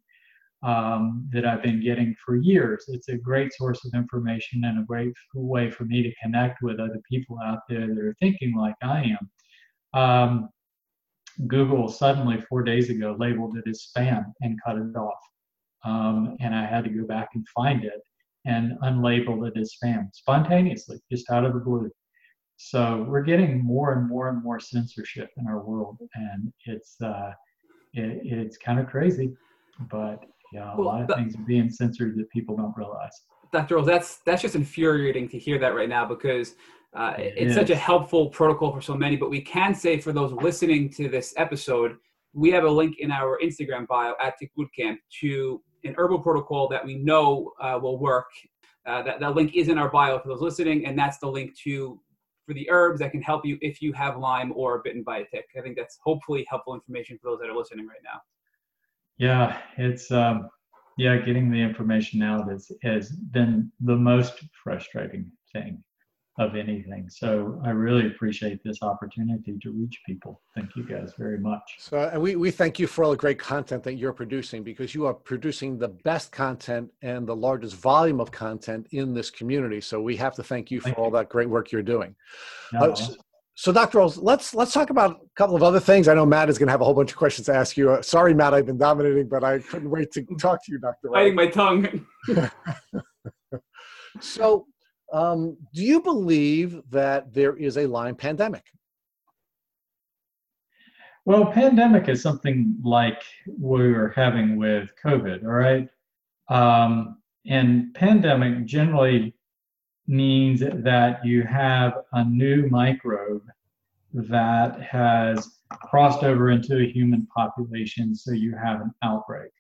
Um, 0.65 1.27
that 1.33 1.45
I've 1.45 1.61
been 1.61 1.83
getting 1.83 2.15
for 2.25 2.37
years. 2.37 2.85
It's 2.87 3.09
a 3.09 3.17
great 3.17 3.51
source 3.51 3.83
of 3.83 3.93
information 3.93 4.63
and 4.63 4.79
a 4.79 4.85
great 4.85 5.11
way 5.35 5.69
for 5.69 5.83
me 5.83 6.01
to 6.03 6.13
connect 6.23 6.61
with 6.61 6.79
other 6.79 7.01
people 7.11 7.37
out 7.43 7.59
there 7.67 7.85
that 7.85 7.97
are 7.97 8.15
thinking 8.21 8.55
like 8.55 8.75
I 8.81 9.01
am 9.01 9.29
um, 9.93 10.49
Google 11.47 11.87
suddenly 11.87 12.41
four 12.49 12.63
days 12.63 12.89
ago 12.89 13.15
labeled 13.19 13.57
it 13.57 13.67
as 13.69 13.87
spam 13.95 14.25
and 14.41 14.59
cut 14.63 14.77
it 14.77 14.95
off. 14.95 15.19
Um, 15.83 16.37
and 16.39 16.55
I 16.55 16.65
had 16.65 16.83
to 16.85 16.89
go 16.89 17.05
back 17.05 17.29
and 17.33 17.45
find 17.49 17.83
it 17.83 18.01
and 18.45 18.77
unlabel 18.83 19.47
it 19.47 19.57
as 19.59 19.75
spam 19.75 20.09
spontaneously, 20.13 20.99
just 21.11 21.29
out 21.29 21.45
of 21.45 21.53
the 21.53 21.59
blue. 21.59 21.89
So 22.57 23.05
we're 23.07 23.23
getting 23.23 23.63
more 23.63 23.93
and 23.93 24.07
more 24.07 24.29
and 24.29 24.43
more 24.43 24.59
censorship 24.59 25.29
in 25.37 25.47
our 25.47 25.63
world, 25.63 25.97
and 26.15 26.53
it's 26.65 26.95
uh, 27.01 27.31
it, 27.93 28.21
it's 28.23 28.57
kind 28.57 28.79
of 28.79 28.87
crazy, 28.87 29.33
but 29.91 30.23
yeah, 30.53 30.73
a 30.73 30.77
well, 30.77 30.87
lot 30.87 31.01
of 31.01 31.15
things 31.17 31.35
are 31.35 31.45
being 31.45 31.69
censored 31.69 32.15
that 32.17 32.29
people 32.29 32.55
don't 32.55 32.75
realize. 32.77 33.11
Dr. 33.51 33.75
Rawls, 33.75 33.85
that's 33.85 34.17
that's 34.25 34.41
just 34.41 34.55
infuriating 34.55 35.27
to 35.29 35.39
hear 35.39 35.57
that 35.59 35.75
right 35.75 35.89
now 35.89 36.05
because 36.05 36.55
uh, 36.95 37.13
it's 37.17 37.55
such 37.55 37.71
a 37.71 37.75
helpful 37.75 38.29
protocol 38.29 38.71
for 38.71 38.81
so 38.81 38.93
many, 38.93 39.15
but 39.15 39.29
we 39.29 39.41
can 39.41 39.73
say 39.73 39.99
for 39.99 40.11
those 40.11 40.31
listening 40.31 40.89
to 40.91 41.09
this 41.09 41.33
episode, 41.37 41.97
we 42.33 42.51
have 42.51 42.65
a 42.65 42.69
link 42.69 42.97
in 42.99 43.11
our 43.11 43.39
Instagram 43.43 43.87
bio 43.87 44.13
at 44.21 44.37
Tick 44.37 44.51
Bootcamp 44.57 44.97
to 45.21 45.61
an 45.83 45.95
herbal 45.97 46.19
protocol 46.19 46.67
that 46.67 46.85
we 46.85 46.95
know 46.95 47.51
uh, 47.59 47.79
will 47.81 47.97
work. 47.97 48.27
Uh, 48.85 49.01
that, 49.01 49.19
that 49.19 49.33
link 49.33 49.55
is 49.55 49.69
in 49.69 49.77
our 49.77 49.89
bio 49.89 50.19
for 50.19 50.27
those 50.27 50.41
listening, 50.41 50.85
and 50.85 50.97
that's 50.97 51.17
the 51.17 51.27
link 51.27 51.57
to 51.63 51.99
for 52.45 52.53
the 52.53 52.69
herbs 52.69 52.99
that 52.99 53.11
can 53.11 53.21
help 53.21 53.45
you 53.45 53.57
if 53.61 53.81
you 53.81 53.93
have 53.93 54.17
Lyme 54.17 54.51
or 54.53 54.81
bitten 54.83 55.01
by 55.01 55.19
a 55.19 55.25
tick. 55.25 55.45
I 55.57 55.61
think 55.61 55.77
that's 55.77 55.97
hopefully 56.03 56.45
helpful 56.49 56.75
information 56.75 57.17
for 57.17 57.31
those 57.31 57.39
that 57.39 57.49
are 57.49 57.55
listening 57.55 57.87
right 57.87 58.01
now. 58.03 58.19
Yeah, 59.17 59.57
it's 59.77 60.11
um, 60.11 60.49
yeah, 60.97 61.17
getting 61.17 61.49
the 61.49 61.61
information 61.61 62.21
out 62.21 62.51
has 62.51 62.71
has 62.83 63.11
been 63.11 63.71
the 63.79 63.95
most 63.95 64.43
frustrating 64.63 65.31
thing 65.53 65.81
of 66.39 66.55
anything. 66.55 67.07
So 67.09 67.61
I 67.63 67.69
really 67.69 68.07
appreciate 68.07 68.63
this 68.63 68.81
opportunity 68.81 69.55
to 69.61 69.71
reach 69.71 70.01
people. 70.05 70.41
Thank 70.55 70.75
you 70.75 70.83
guys 70.83 71.13
very 71.17 71.37
much. 71.37 71.61
So, 71.77 72.09
and 72.11 72.19
we, 72.19 72.35
we 72.35 72.49
thank 72.49 72.79
you 72.79 72.87
for 72.87 73.03
all 73.03 73.11
the 73.11 73.17
great 73.17 73.37
content 73.37 73.83
that 73.83 73.93
you're 73.93 74.13
producing 74.13 74.63
because 74.63 74.95
you 74.95 75.05
are 75.05 75.13
producing 75.13 75.77
the 75.77 75.89
best 75.89 76.31
content 76.31 76.89
and 77.03 77.27
the 77.27 77.35
largest 77.35 77.75
volume 77.75 78.19
of 78.19 78.31
content 78.31 78.87
in 78.91 79.13
this 79.13 79.29
community. 79.29 79.79
So 79.79 80.01
we 80.01 80.15
have 80.17 80.33
to 80.35 80.43
thank 80.43 80.71
you 80.71 80.79
for 80.79 80.85
thank 80.85 80.97
all 80.97 81.07
you. 81.07 81.13
that 81.13 81.29
great 81.29 81.49
work 81.49 81.71
you're 81.71 81.83
doing. 81.83 82.15
No. 82.71 82.91
Uh, 82.91 82.95
so, 82.95 83.15
so, 83.55 83.71
Dr. 83.71 83.99
Rawls, 83.99 84.17
let's 84.19 84.55
let's 84.55 84.73
talk 84.73 84.89
about 84.89 85.11
a 85.11 85.17
couple 85.35 85.55
of 85.55 85.61
other 85.61 85.79
things. 85.79 86.07
I 86.07 86.15
know 86.15 86.25
Matt 86.25 86.49
is 86.49 86.57
going 86.57 86.65
to 86.65 86.71
have 86.71 86.81
a 86.81 86.83
whole 86.85 86.95
bunch 86.95 87.11
of 87.11 87.17
questions 87.17 87.45
to 87.45 87.53
ask 87.53 87.77
you. 87.77 87.91
Uh, 87.91 88.01
sorry, 88.01 88.33
Matt, 88.33 88.55
I've 88.55 88.65
been 88.65 88.79
dominating, 88.79 89.27
but 89.29 89.43
I 89.43 89.59
couldn't 89.59 89.91
wait 89.91 90.11
to 90.13 90.23
talk 90.39 90.65
to 90.65 90.71
you, 90.71 90.79
Dr. 90.79 91.09
Rawls. 91.09 91.13
Biting 91.13 91.35
my 91.35 91.47
tongue. 91.47 92.05
so, 94.19 94.65
um, 95.13 95.55
do 95.73 95.83
you 95.83 96.01
believe 96.01 96.81
that 96.89 97.33
there 97.33 97.55
is 97.55 97.77
a 97.77 97.85
Lyme 97.85 98.15
pandemic? 98.15 98.65
Well, 101.25 101.45
pandemic 101.45 102.09
is 102.09 102.21
something 102.21 102.75
like 102.83 103.21
we 103.47 103.81
are 103.93 104.09
having 104.09 104.57
with 104.57 104.89
COVID, 105.01 105.45
all 105.45 105.51
right? 105.51 105.87
Um, 106.49 107.19
and 107.45 107.93
pandemic 107.93 108.65
generally 108.65 109.33
means 110.07 110.59
that 110.59 111.25
you 111.25 111.43
have 111.43 111.93
a 112.11 112.25
new 112.25 112.67
microbe 112.69 113.43
that 114.13 114.81
has 114.81 115.59
crossed 115.69 116.23
over 116.23 116.49
into 116.49 116.79
a 116.79 116.91
human 116.91 117.25
population, 117.27 118.15
so 118.15 118.31
you 118.31 118.55
have 118.61 118.81
an 118.81 118.91
outbreak. 119.01 119.51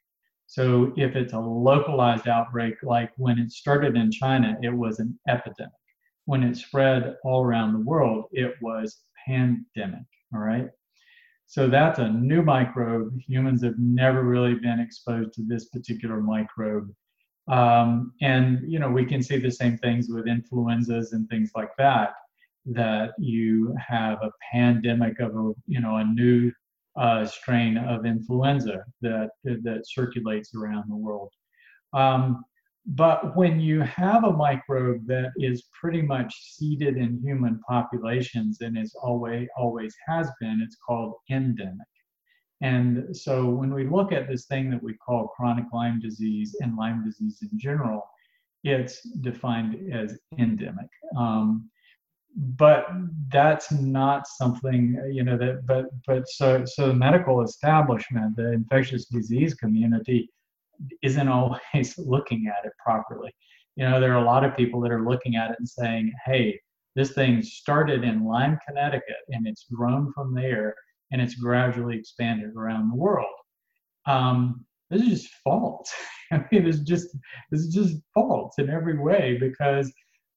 So 0.53 0.93
if 0.97 1.15
it's 1.15 1.33
a 1.33 1.39
localized 1.39 2.27
outbreak, 2.27 2.75
like 2.83 3.11
when 3.17 3.39
it 3.39 3.51
started 3.51 3.97
in 3.97 4.11
China, 4.11 4.55
it 4.61 4.69
was 4.69 4.99
an 4.99 5.17
epidemic. 5.27 5.73
When 6.25 6.43
it 6.43 6.55
spread 6.55 7.15
all 7.23 7.43
around 7.43 7.73
the 7.73 7.79
world, 7.79 8.25
it 8.33 8.53
was 8.61 8.99
pandemic. 9.25 10.05
All 10.31 10.41
right. 10.41 10.69
So 11.47 11.67
that's 11.67 11.97
a 11.97 12.07
new 12.07 12.43
microbe. 12.43 13.19
Humans 13.27 13.63
have 13.63 13.79
never 13.79 14.21
really 14.21 14.53
been 14.53 14.79
exposed 14.79 15.33
to 15.33 15.41
this 15.43 15.69
particular 15.69 16.21
microbe. 16.21 16.93
Um, 17.47 18.13
and 18.21 18.59
you 18.71 18.77
know, 18.77 18.91
we 18.91 19.05
can 19.07 19.23
see 19.23 19.39
the 19.39 19.49
same 19.49 19.79
things 19.79 20.07
with 20.07 20.27
influenzas 20.27 21.13
and 21.13 21.27
things 21.29 21.49
like 21.55 21.71
that. 21.79 22.13
That 22.67 23.13
you 23.17 23.75
have 23.79 24.19
a 24.21 24.29
pandemic 24.51 25.19
of 25.19 25.35
a 25.35 25.53
you 25.65 25.81
know 25.81 25.95
a 25.97 26.03
new 26.03 26.51
uh, 26.95 27.25
strain 27.25 27.77
of 27.77 28.05
influenza 28.05 28.83
that 29.01 29.29
that 29.43 29.81
circulates 29.85 30.53
around 30.55 30.89
the 30.89 30.95
world. 30.95 31.31
Um, 31.93 32.43
but 32.85 33.35
when 33.37 33.61
you 33.61 33.79
have 33.81 34.25
a 34.25 34.33
microbe 34.33 35.07
that 35.07 35.31
is 35.37 35.69
pretty 35.79 36.01
much 36.01 36.33
seeded 36.53 36.97
in 36.97 37.21
human 37.21 37.59
populations 37.67 38.59
and 38.61 38.77
is 38.77 38.93
always 39.01 39.47
always 39.57 39.95
has 40.07 40.29
been, 40.39 40.61
it's 40.61 40.77
called 40.85 41.13
endemic. 41.29 41.87
And 42.61 43.15
so 43.15 43.49
when 43.49 43.73
we 43.73 43.87
look 43.87 44.11
at 44.11 44.27
this 44.29 44.45
thing 44.45 44.69
that 44.71 44.81
we 44.81 44.93
call 44.95 45.33
chronic 45.35 45.65
Lyme 45.73 45.99
disease 45.99 46.55
and 46.61 46.77
Lyme 46.77 47.03
disease 47.03 47.39
in 47.41 47.57
general, 47.59 48.01
it's 48.63 49.01
defined 49.19 49.91
as 49.93 50.17
endemic. 50.37 50.87
Um, 51.17 51.69
but 52.35 52.87
that's 53.31 53.71
not 53.71 54.25
something 54.27 54.99
you 55.11 55.23
know 55.23 55.37
that 55.37 55.65
but 55.67 55.85
but 56.07 56.27
so 56.27 56.63
so 56.65 56.87
the 56.87 56.93
medical 56.93 57.43
establishment 57.43 58.35
the 58.35 58.51
infectious 58.51 59.05
disease 59.05 59.53
community 59.53 60.27
isn't 61.03 61.27
always 61.27 61.95
looking 61.97 62.47
at 62.47 62.65
it 62.65 62.71
properly 62.83 63.31
you 63.75 63.89
know, 63.89 63.99
there 63.99 64.13
are 64.13 64.23
a 64.23 64.25
lot 64.25 64.45
of 64.45 64.55
people 64.55 64.79
that 64.81 64.91
are 64.91 65.07
looking 65.07 65.35
at 65.35 65.51
it 65.51 65.55
and 65.57 65.67
saying, 65.67 66.13
hey, 66.25 66.59
this 66.95 67.13
thing 67.13 67.41
started 67.41 68.03
in 68.03 68.23
Lyme, 68.23 68.59
Connecticut, 68.67 69.15
and 69.29 69.47
it's 69.47 69.65
grown 69.71 70.13
from 70.13 70.35
there, 70.35 70.75
and 71.11 71.21
it's 71.21 71.35
gradually 71.35 71.97
expanded 71.97 72.51
around 72.55 72.89
the 72.89 72.95
world. 72.95 73.33
Um, 74.05 74.65
this 74.89 75.01
is 75.01 75.21
just 75.21 75.33
false. 75.43 75.91
I 76.31 76.45
mean, 76.51 76.67
it's 76.67 76.79
just 76.79 77.15
it's 77.51 77.67
just 77.67 77.97
false 78.13 78.55
in 78.59 78.69
every 78.69 78.99
way 78.99 79.37
because 79.39 79.91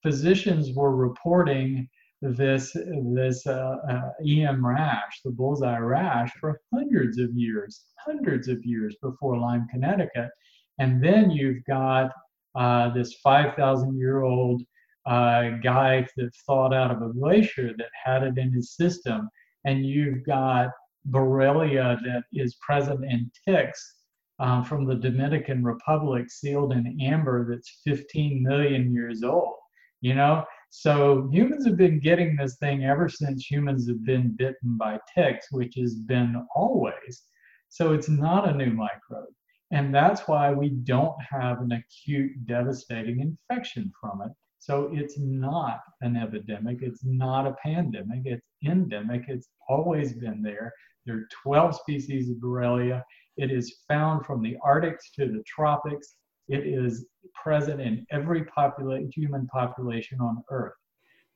physicians 0.06 0.72
were 0.72 0.94
reporting 0.94 1.88
this 2.22 2.76
this 3.12 3.44
uh, 3.44 3.76
uh, 3.90 4.10
EM 4.24 4.64
rash, 4.64 5.20
the 5.24 5.32
bullseye 5.32 5.78
rash, 5.78 6.30
for 6.40 6.60
hundreds 6.72 7.18
of 7.18 7.30
years, 7.34 7.86
hundreds 7.98 8.46
of 8.46 8.64
years 8.64 8.94
before 9.02 9.36
Lyme, 9.36 9.66
Connecticut, 9.68 10.30
and 10.78 11.02
then 11.02 11.32
you've 11.32 11.64
got 11.64 12.12
uh, 12.54 12.94
this 12.94 13.14
5,000 13.14 13.98
year 13.98 14.22
old 14.22 14.62
uh, 15.06 15.50
guy 15.64 16.06
that 16.16 16.30
thawed 16.46 16.72
out 16.72 16.92
of 16.92 17.02
a 17.02 17.12
glacier 17.12 17.72
that 17.76 17.90
had 18.04 18.22
it 18.22 18.38
in 18.38 18.52
his 18.52 18.76
system, 18.76 19.28
and 19.64 19.84
you've 19.84 20.24
got 20.24 20.70
Borrelia 21.10 21.98
that 22.04 22.22
is 22.32 22.54
present 22.66 23.04
in 23.04 23.28
ticks 23.44 23.96
um, 24.38 24.62
from 24.64 24.84
the 24.84 24.94
Dominican 24.94 25.64
Republic, 25.64 26.30
sealed 26.30 26.72
in 26.72 26.96
amber, 27.00 27.44
that's 27.50 27.80
15 27.84 28.40
million 28.44 28.94
years 28.94 29.24
old. 29.24 29.56
You 30.00 30.14
know, 30.14 30.44
so 30.70 31.28
humans 31.32 31.66
have 31.66 31.76
been 31.76 32.00
getting 32.00 32.36
this 32.36 32.56
thing 32.56 32.84
ever 32.84 33.08
since 33.08 33.50
humans 33.50 33.88
have 33.88 34.04
been 34.04 34.36
bitten 34.36 34.76
by 34.76 35.00
ticks, 35.14 35.46
which 35.50 35.74
has 35.76 35.94
been 35.94 36.46
always. 36.54 37.24
So 37.68 37.92
it's 37.92 38.08
not 38.08 38.48
a 38.48 38.54
new 38.54 38.70
microbe. 38.70 39.32
And 39.72 39.94
that's 39.94 40.28
why 40.28 40.52
we 40.52 40.68
don't 40.68 41.16
have 41.28 41.60
an 41.60 41.72
acute 41.72 42.46
devastating 42.46 43.20
infection 43.20 43.92
from 44.00 44.22
it. 44.22 44.32
So 44.58 44.90
it's 44.92 45.18
not 45.18 45.80
an 46.00 46.16
epidemic, 46.16 46.82
it's 46.82 47.04
not 47.04 47.46
a 47.46 47.56
pandemic, 47.62 48.22
it's 48.24 48.46
endemic, 48.64 49.24
it's 49.28 49.48
always 49.68 50.12
been 50.14 50.42
there. 50.42 50.72
There 51.04 51.16
are 51.16 51.28
12 51.42 51.76
species 51.76 52.30
of 52.30 52.36
Borrelia. 52.36 53.02
It 53.36 53.50
is 53.50 53.82
found 53.86 54.26
from 54.26 54.42
the 54.42 54.56
Arctics 54.64 55.12
to 55.12 55.26
the 55.26 55.42
tropics. 55.46 56.16
It 56.48 56.66
is 56.66 57.06
present 57.34 57.80
in 57.80 58.06
every 58.10 58.44
popula- 58.44 59.12
human 59.12 59.46
population 59.48 60.20
on 60.20 60.42
Earth. 60.50 60.74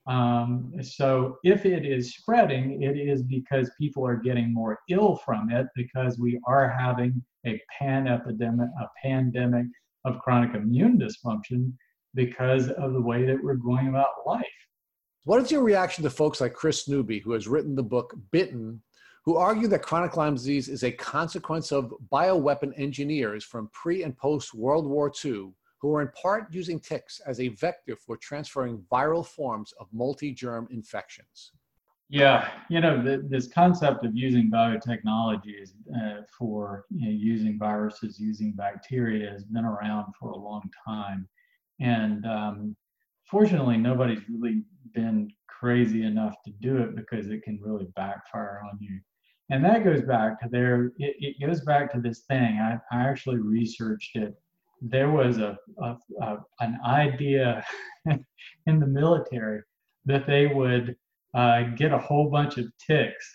Um, 0.07 0.73
so 0.82 1.37
if 1.45 1.66
it 1.66 1.85
is 1.85 2.15
spreading, 2.15 2.82
it 2.82 2.97
is 2.97 3.23
because 3.23 3.70
people 3.78 4.07
are 4.07 4.16
getting 4.16 4.53
more 4.53 4.78
ill 4.89 5.16
from 5.16 5.51
it 5.51 5.66
because 5.77 6.19
we 6.19 6.41
are 6.47 6.69
having 6.69 7.23
a 7.47 7.61
pan 7.78 8.09
epidemic, 8.09 8.69
a 8.81 8.87
pandemic 9.03 9.66
of 10.05 10.19
chronic 10.20 10.55
immune 10.55 10.99
dysfunction 10.99 11.73
because 12.15 12.70
of 12.70 12.93
the 12.93 13.01
way 13.01 13.24
that 13.24 13.43
we're 13.43 13.55
going 13.55 13.89
about 13.89 14.09
life. 14.27 14.45
What 15.24 15.43
is 15.43 15.51
your 15.51 15.62
reaction 15.62 16.03
to 16.05 16.11
folks 16.11 16.41
like 16.41 16.55
Kris 16.55 16.89
Newby, 16.89 17.20
who 17.20 17.32
has 17.32 17.47
written 17.47 17.74
the 17.74 17.82
book 17.82 18.15
Bitten, 18.32 18.82
who 19.24 19.36
argue 19.36 19.68
that 19.68 19.82
chronic 19.82 20.16
Lyme 20.16 20.34
disease 20.34 20.68
is 20.68 20.82
a 20.82 20.92
consequence 20.92 21.72
of 21.72 21.94
bioweapon 22.10 22.72
engineers 22.76 23.44
from 23.44 23.70
pre 23.72 24.02
and 24.02 24.16
post 24.16 24.55
World 24.55 24.86
War 24.86 25.12
II 25.24 25.52
who 25.80 25.94
are 25.94 26.02
in 26.02 26.09
part 26.09 26.52
using 26.52 26.78
ticks 26.78 27.20
as 27.26 27.40
a 27.40 27.48
vector 27.48 27.97
for 27.97 28.16
transferring 28.18 28.84
viral 28.92 29.26
forms 29.26 29.72
of 29.80 29.88
multi-germ 29.92 30.68
infections. 30.70 31.52
Yeah, 32.10 32.51
you 32.68 32.80
know, 32.80 33.02
the, 33.02 33.24
this 33.28 33.47
concept 33.47 34.05
of 34.05 34.16
using 34.16 34.51
biotechnologies 34.51 35.70
uh, 35.97 36.22
for 36.36 36.84
you 36.90 37.06
know, 37.06 37.12
using 37.12 37.56
viruses, 37.59 38.18
using 38.18 38.52
bacteria 38.52 39.30
has 39.30 39.44
been 39.44 39.64
around 39.64 40.12
for 40.18 40.30
a 40.30 40.36
long 40.36 40.68
time. 40.84 41.28
And 41.78 42.26
um, 42.26 42.76
fortunately, 43.24 43.76
nobody's 43.76 44.22
really 44.28 44.64
been 44.92 45.30
crazy 45.47 46.02
enough 46.02 46.34
to 46.44 46.51
do 46.60 46.78
it 46.78 46.97
because 46.97 47.28
it 47.28 47.42
can 47.44 47.60
really 47.62 47.86
backfire 47.94 48.60
on 48.70 48.76
you. 48.80 48.98
And 49.51 49.64
that 49.64 49.85
goes 49.85 50.02
back 50.02 50.40
to 50.40 50.48
there, 50.48 50.93
it, 50.98 51.16
it 51.18 51.47
goes 51.47 51.60
back 51.62 51.93
to 51.93 52.01
this 52.01 52.20
thing. 52.20 52.59
I, 52.59 52.78
I 52.93 53.02
actually 53.02 53.39
researched 53.39 54.16
it 54.16 54.35
there 54.81 55.10
was 55.10 55.39
a, 55.39 55.59
a, 55.82 55.97
a 56.20 56.39
an 56.60 56.78
idea 56.86 57.64
in 58.66 58.81
the 58.81 58.86
military 58.86 59.62
that 60.06 60.27
they 60.27 60.47
would 60.47 60.97
uh, 61.35 61.62
get 61.77 61.93
a 61.93 61.98
whole 61.98 62.31
bunch 62.31 62.59
of 62.59 62.66
ticks 62.78 63.31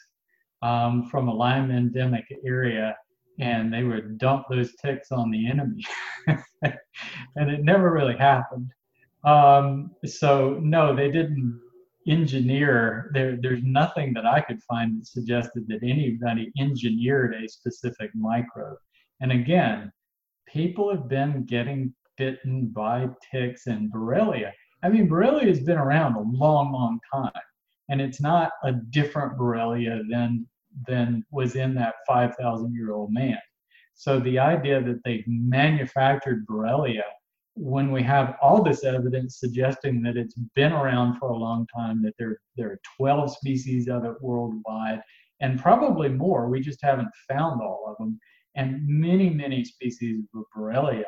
um, 0.61 1.07
from 1.09 1.27
a 1.27 1.33
Lyme 1.33 1.71
endemic 1.71 2.25
area 2.45 2.95
and 3.39 3.71
they 3.71 3.83
would 3.83 4.17
dump 4.17 4.45
those 4.49 4.73
ticks 4.75 5.11
on 5.11 5.29
the 5.29 5.47
enemy. 5.47 5.83
and 7.35 7.51
it 7.51 7.63
never 7.63 7.91
really 7.91 8.17
happened. 8.17 8.71
Um, 9.25 9.91
so, 10.05 10.59
no, 10.61 10.95
they 10.95 11.11
didn't 11.11 11.59
engineer. 12.07 13.11
There, 13.13 13.37
there's 13.41 13.63
nothing 13.63 14.13
that 14.13 14.25
I 14.25 14.41
could 14.41 14.61
find 14.63 14.99
that 14.99 15.07
suggested 15.07 15.67
that 15.67 15.83
anybody 15.83 16.51
engineered 16.57 17.35
a 17.35 17.47
specific 17.47 18.11
microbe. 18.13 18.77
And 19.21 19.31
again, 19.31 19.91
people 20.47 20.91
have 20.91 21.07
been 21.07 21.45
getting 21.45 21.93
bitten 22.17 22.67
by 22.67 23.09
ticks 23.31 23.67
and 23.67 23.91
Borrelia. 23.91 24.51
I 24.83 24.89
mean, 24.89 25.09
Borrelia 25.09 25.47
has 25.47 25.61
been 25.61 25.77
around 25.77 26.15
a 26.15 26.21
long, 26.21 26.71
long 26.71 26.99
time, 27.11 27.31
and 27.89 27.99
it's 27.99 28.21
not 28.21 28.51
a 28.63 28.73
different 28.73 29.37
Borrelia 29.37 30.01
than 30.09 30.47
than 30.87 31.23
was 31.31 31.55
in 31.55 31.73
that 31.75 31.95
5,000 32.05 32.73
year 32.73 32.93
old 32.93 33.11
man. 33.13 33.39
So 33.93 34.19
the 34.19 34.37
idea 34.37 34.83
that 34.83 35.01
they've 35.05 35.23
manufactured 35.25 36.45
Borrelia 36.45 37.03
when 37.55 37.91
we 37.91 38.03
have 38.03 38.35
all 38.41 38.61
this 38.61 38.83
evidence 38.83 39.39
suggesting 39.39 40.01
that 40.03 40.17
it's 40.17 40.35
been 40.55 40.73
around 40.73 41.17
for 41.17 41.29
a 41.29 41.37
long 41.37 41.65
time, 41.75 42.01
that 42.03 42.13
there, 42.19 42.39
there 42.57 42.71
are 42.71 42.79
12 42.97 43.31
species 43.37 43.87
of 43.87 44.03
it 44.05 44.21
worldwide, 44.21 45.01
and 45.39 45.59
probably 45.59 46.09
more, 46.09 46.49
we 46.49 46.59
just 46.59 46.81
haven't 46.81 47.09
found 47.29 47.61
all 47.61 47.85
of 47.87 47.97
them, 47.97 48.19
and 48.55 48.85
many, 48.87 49.29
many 49.29 49.63
species 49.63 50.25
of 50.35 50.43
Borrelia. 50.55 51.03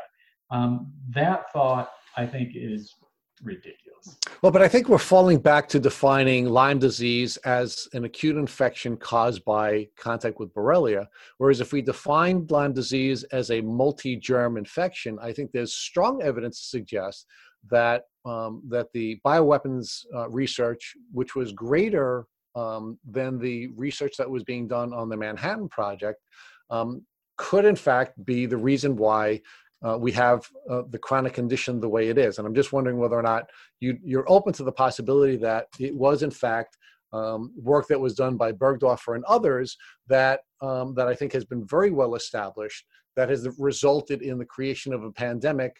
Um, 0.49 0.93
that 1.09 1.51
thought, 1.51 1.91
I 2.15 2.25
think, 2.25 2.53
is 2.55 2.95
ridiculous. 3.43 4.17
Well, 4.41 4.51
but 4.51 4.61
I 4.61 4.67
think 4.67 4.87
we're 4.87 4.97
falling 4.97 5.39
back 5.39 5.67
to 5.69 5.79
defining 5.79 6.45
Lyme 6.45 6.79
disease 6.79 7.37
as 7.37 7.87
an 7.93 8.05
acute 8.05 8.37
infection 8.37 8.97
caused 8.97 9.43
by 9.45 9.87
contact 9.97 10.39
with 10.39 10.53
Borrelia. 10.53 11.07
Whereas 11.37 11.61
if 11.61 11.73
we 11.73 11.81
define 11.81 12.45
Lyme 12.49 12.73
disease 12.73 13.23
as 13.25 13.51
a 13.51 13.61
multi 13.61 14.15
germ 14.15 14.57
infection, 14.57 15.17
I 15.21 15.33
think 15.33 15.51
there's 15.51 15.73
strong 15.73 16.21
evidence 16.21 16.61
to 16.61 16.67
suggest 16.67 17.25
that, 17.69 18.03
um, 18.25 18.61
that 18.69 18.87
the 18.93 19.19
bioweapons 19.25 20.05
uh, 20.15 20.29
research, 20.29 20.95
which 21.11 21.35
was 21.35 21.51
greater 21.51 22.25
um, 22.55 22.97
than 23.09 23.39
the 23.39 23.67
research 23.75 24.17
that 24.17 24.29
was 24.29 24.43
being 24.43 24.67
done 24.67 24.93
on 24.93 25.09
the 25.09 25.17
Manhattan 25.17 25.69
Project, 25.69 26.21
um, 26.69 27.03
could 27.37 27.65
in 27.65 27.75
fact 27.75 28.23
be 28.25 28.45
the 28.45 28.57
reason 28.57 28.95
why 28.95 29.41
uh, 29.85 29.97
we 29.97 30.11
have 30.11 30.47
uh, 30.69 30.83
the 30.89 30.97
chronic 30.97 31.33
condition 31.33 31.79
the 31.79 31.89
way 31.89 32.09
it 32.09 32.17
is. 32.17 32.37
And 32.37 32.47
I'm 32.47 32.55
just 32.55 32.73
wondering 32.73 32.97
whether 32.97 33.15
or 33.15 33.21
not 33.21 33.49
you, 33.79 33.97
you're 34.03 34.29
open 34.29 34.53
to 34.53 34.63
the 34.63 34.71
possibility 34.71 35.35
that 35.37 35.67
it 35.79 35.95
was 35.95 36.23
in 36.23 36.31
fact 36.31 36.77
um, 37.13 37.53
work 37.55 37.87
that 37.87 37.99
was 37.99 38.15
done 38.15 38.37
by 38.37 38.51
Burgdorfer 38.51 39.15
and 39.15 39.23
others 39.25 39.77
that 40.07 40.41
um, 40.61 40.93
that 40.95 41.07
I 41.07 41.15
think 41.15 41.31
has 41.33 41.45
been 41.45 41.65
very 41.65 41.91
well 41.91 42.15
established 42.15 42.85
that 43.15 43.29
has 43.29 43.47
resulted 43.57 44.21
in 44.21 44.37
the 44.37 44.45
creation 44.45 44.93
of 44.93 45.03
a 45.03 45.11
pandemic 45.11 45.75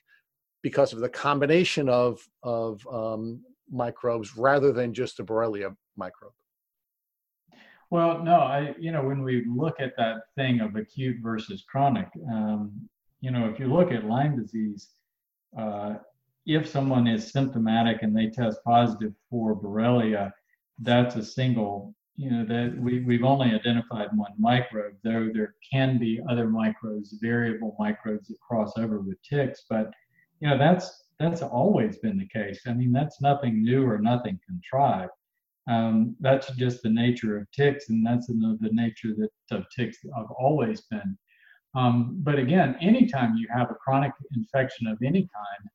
because 0.63 0.93
of 0.93 0.99
the 0.99 1.09
combination 1.09 1.89
of 1.89 2.19
of 2.43 2.85
um, 2.87 3.41
microbes 3.69 4.37
rather 4.37 4.71
than 4.71 4.93
just 4.93 5.19
a 5.19 5.23
Borrelia 5.23 5.75
microbe. 5.97 6.33
Well, 7.89 8.21
no, 8.21 8.39
I, 8.39 8.75
you 8.77 8.91
know, 8.91 9.03
when 9.03 9.23
we 9.23 9.45
look 9.45 9.79
at 9.79 9.95
that 9.97 10.23
thing 10.35 10.59
of 10.59 10.75
acute 10.75 11.17
versus 11.21 11.63
chronic, 11.69 12.09
um, 12.29 12.89
you 13.21 13.31
know, 13.31 13.49
if 13.49 13.59
you 13.59 13.67
look 13.67 13.91
at 13.91 14.05
Lyme 14.05 14.39
disease, 14.39 14.89
uh, 15.57 15.95
if 16.45 16.67
someone 16.67 17.07
is 17.07 17.31
symptomatic 17.31 18.03
and 18.03 18.15
they 18.15 18.29
test 18.29 18.59
positive 18.63 19.13
for 19.29 19.55
Borrelia, 19.55 20.31
that's 20.79 21.15
a 21.15 21.23
single, 21.23 21.93
you 22.15 22.31
know, 22.31 22.45
that 22.45 22.77
we, 22.79 22.99
we've 23.01 23.23
only 23.23 23.53
identified 23.53 24.09
one 24.15 24.33
microbe, 24.37 24.93
though 25.03 25.29
there 25.33 25.55
can 25.71 25.97
be 25.97 26.21
other 26.29 26.47
microbes, 26.47 27.17
variable 27.21 27.75
microbes 27.79 28.27
that 28.27 28.39
cross 28.39 28.73
over 28.77 28.99
with 28.99 29.21
ticks, 29.23 29.65
but, 29.69 29.91
you 30.39 30.49
know, 30.49 30.57
that's, 30.57 31.03
that's 31.19 31.41
always 31.41 31.97
been 31.97 32.17
the 32.17 32.27
case. 32.27 32.61
I 32.67 32.73
mean, 32.73 32.91
that's 32.91 33.21
nothing 33.21 33.63
new 33.63 33.85
or 33.85 33.97
nothing 33.97 34.39
contrived. 34.47 35.11
Um, 35.67 36.15
that's 36.21 36.49
just 36.55 36.81
the 36.81 36.89
nature 36.89 37.37
of 37.37 37.51
ticks, 37.51 37.89
and 37.89 38.05
that's 38.05 38.27
the, 38.27 38.57
the 38.61 38.69
nature 38.71 39.13
that 39.17 39.55
of 39.55 39.65
ticks 39.75 39.97
have 40.15 40.31
always 40.39 40.81
been. 40.81 41.17
Um, 41.77 42.17
but 42.23 42.39
again, 42.39 42.75
anytime 42.81 43.35
you 43.37 43.47
have 43.55 43.69
a 43.69 43.75
chronic 43.75 44.11
infection 44.35 44.87
of 44.87 44.97
any 45.03 45.21
kind, 45.21 45.69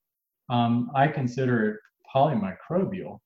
um, 0.50 0.90
I 0.96 1.06
consider 1.06 1.70
it 1.70 1.76
polymicrobial 2.12 3.20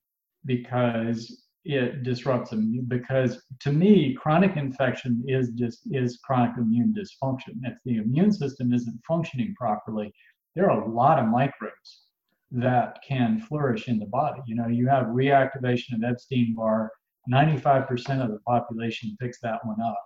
because 0.45 1.43
it 1.65 2.03
disrupts 2.03 2.51
them. 2.51 2.85
Because 2.87 3.41
to 3.61 3.71
me, 3.71 4.13
chronic 4.13 4.57
infection 4.57 5.23
is 5.27 5.49
just 5.49 5.81
is 5.91 6.19
chronic 6.23 6.55
immune 6.57 6.93
dysfunction. 6.95 7.55
If 7.63 7.79
the 7.83 7.97
immune 7.97 8.31
system 8.31 8.71
isn't 8.71 9.01
functioning 9.07 9.55
properly, 9.57 10.13
there 10.55 10.69
are 10.69 10.83
a 10.83 10.91
lot 10.91 11.17
of 11.17 11.25
microbes 11.25 12.03
that 12.51 12.99
can 13.05 13.41
flourish 13.41 13.87
in 13.87 13.97
the 13.97 14.05
body. 14.05 14.39
You 14.45 14.55
know, 14.55 14.67
you 14.67 14.87
have 14.87 15.07
reactivation 15.07 15.95
of 15.95 16.03
Epstein 16.03 16.53
Barr, 16.55 16.91
95% 17.29 18.23
of 18.23 18.29
the 18.29 18.39
population 18.45 19.17
picks 19.19 19.39
that 19.41 19.65
one 19.65 19.81
up. 19.81 19.99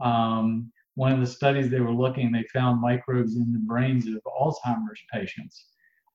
Um, 0.00 0.72
one 0.94 1.12
of 1.12 1.20
the 1.20 1.26
studies 1.26 1.70
they 1.70 1.80
were 1.80 1.92
looking, 1.92 2.30
they 2.30 2.44
found 2.52 2.80
microbes 2.80 3.36
in 3.36 3.52
the 3.52 3.58
brains 3.58 4.06
of 4.06 4.20
Alzheimer's 4.24 5.02
patients. 5.12 5.66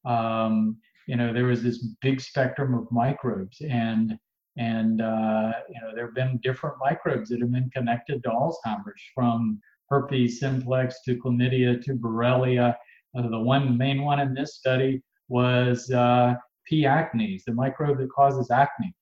Um, 0.05 0.77
you 1.07 1.15
know, 1.15 1.33
there 1.33 1.45
was 1.45 1.61
this 1.61 1.79
big 2.01 2.21
spectrum 2.21 2.73
of 2.73 2.91
microbes, 2.91 3.61
and 3.61 4.17
and 4.57 5.01
uh, 5.01 5.53
you 5.69 5.81
know, 5.81 5.95
there 5.95 6.05
have 6.05 6.15
been 6.15 6.39
different 6.43 6.75
microbes 6.79 7.29
that 7.29 7.41
have 7.41 7.51
been 7.51 7.69
connected 7.71 8.23
to 8.23 8.29
Alzheimer's, 8.29 9.01
from 9.13 9.59
herpes 9.89 10.39
simplex 10.39 11.01
to 11.05 11.17
chlamydia 11.17 11.83
to 11.83 11.95
Borrelia. 11.95 12.75
Uh, 13.17 13.27
the 13.27 13.39
one 13.39 13.77
main 13.77 14.03
one 14.03 14.19
in 14.19 14.33
this 14.33 14.55
study 14.55 15.01
was 15.27 15.89
uh, 15.91 16.35
P. 16.65 16.83
acnes, 16.83 17.43
the 17.43 17.53
microbe 17.53 17.97
that 17.97 18.11
causes 18.11 18.51
acne. 18.51 18.93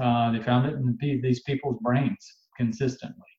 Uh, 0.00 0.32
they 0.32 0.42
found 0.42 0.66
it 0.66 0.74
in 0.74 1.20
these 1.20 1.42
people's 1.42 1.78
brains 1.82 2.34
consistently. 2.56 3.31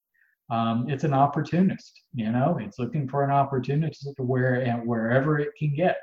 Um, 0.54 0.88
it's 0.88 1.04
an 1.04 1.16
opportunist, 1.16 2.00
you 2.14 2.32
know, 2.32 2.60
it's 2.62 2.78
looking 2.78 3.08
for 3.08 3.24
an 3.24 3.32
opportunist 3.32 4.08
to 4.16 4.24
where 4.24 4.64
wherever 4.86 5.40
it 5.40 5.50
can 5.58 5.74
get. 5.74 5.98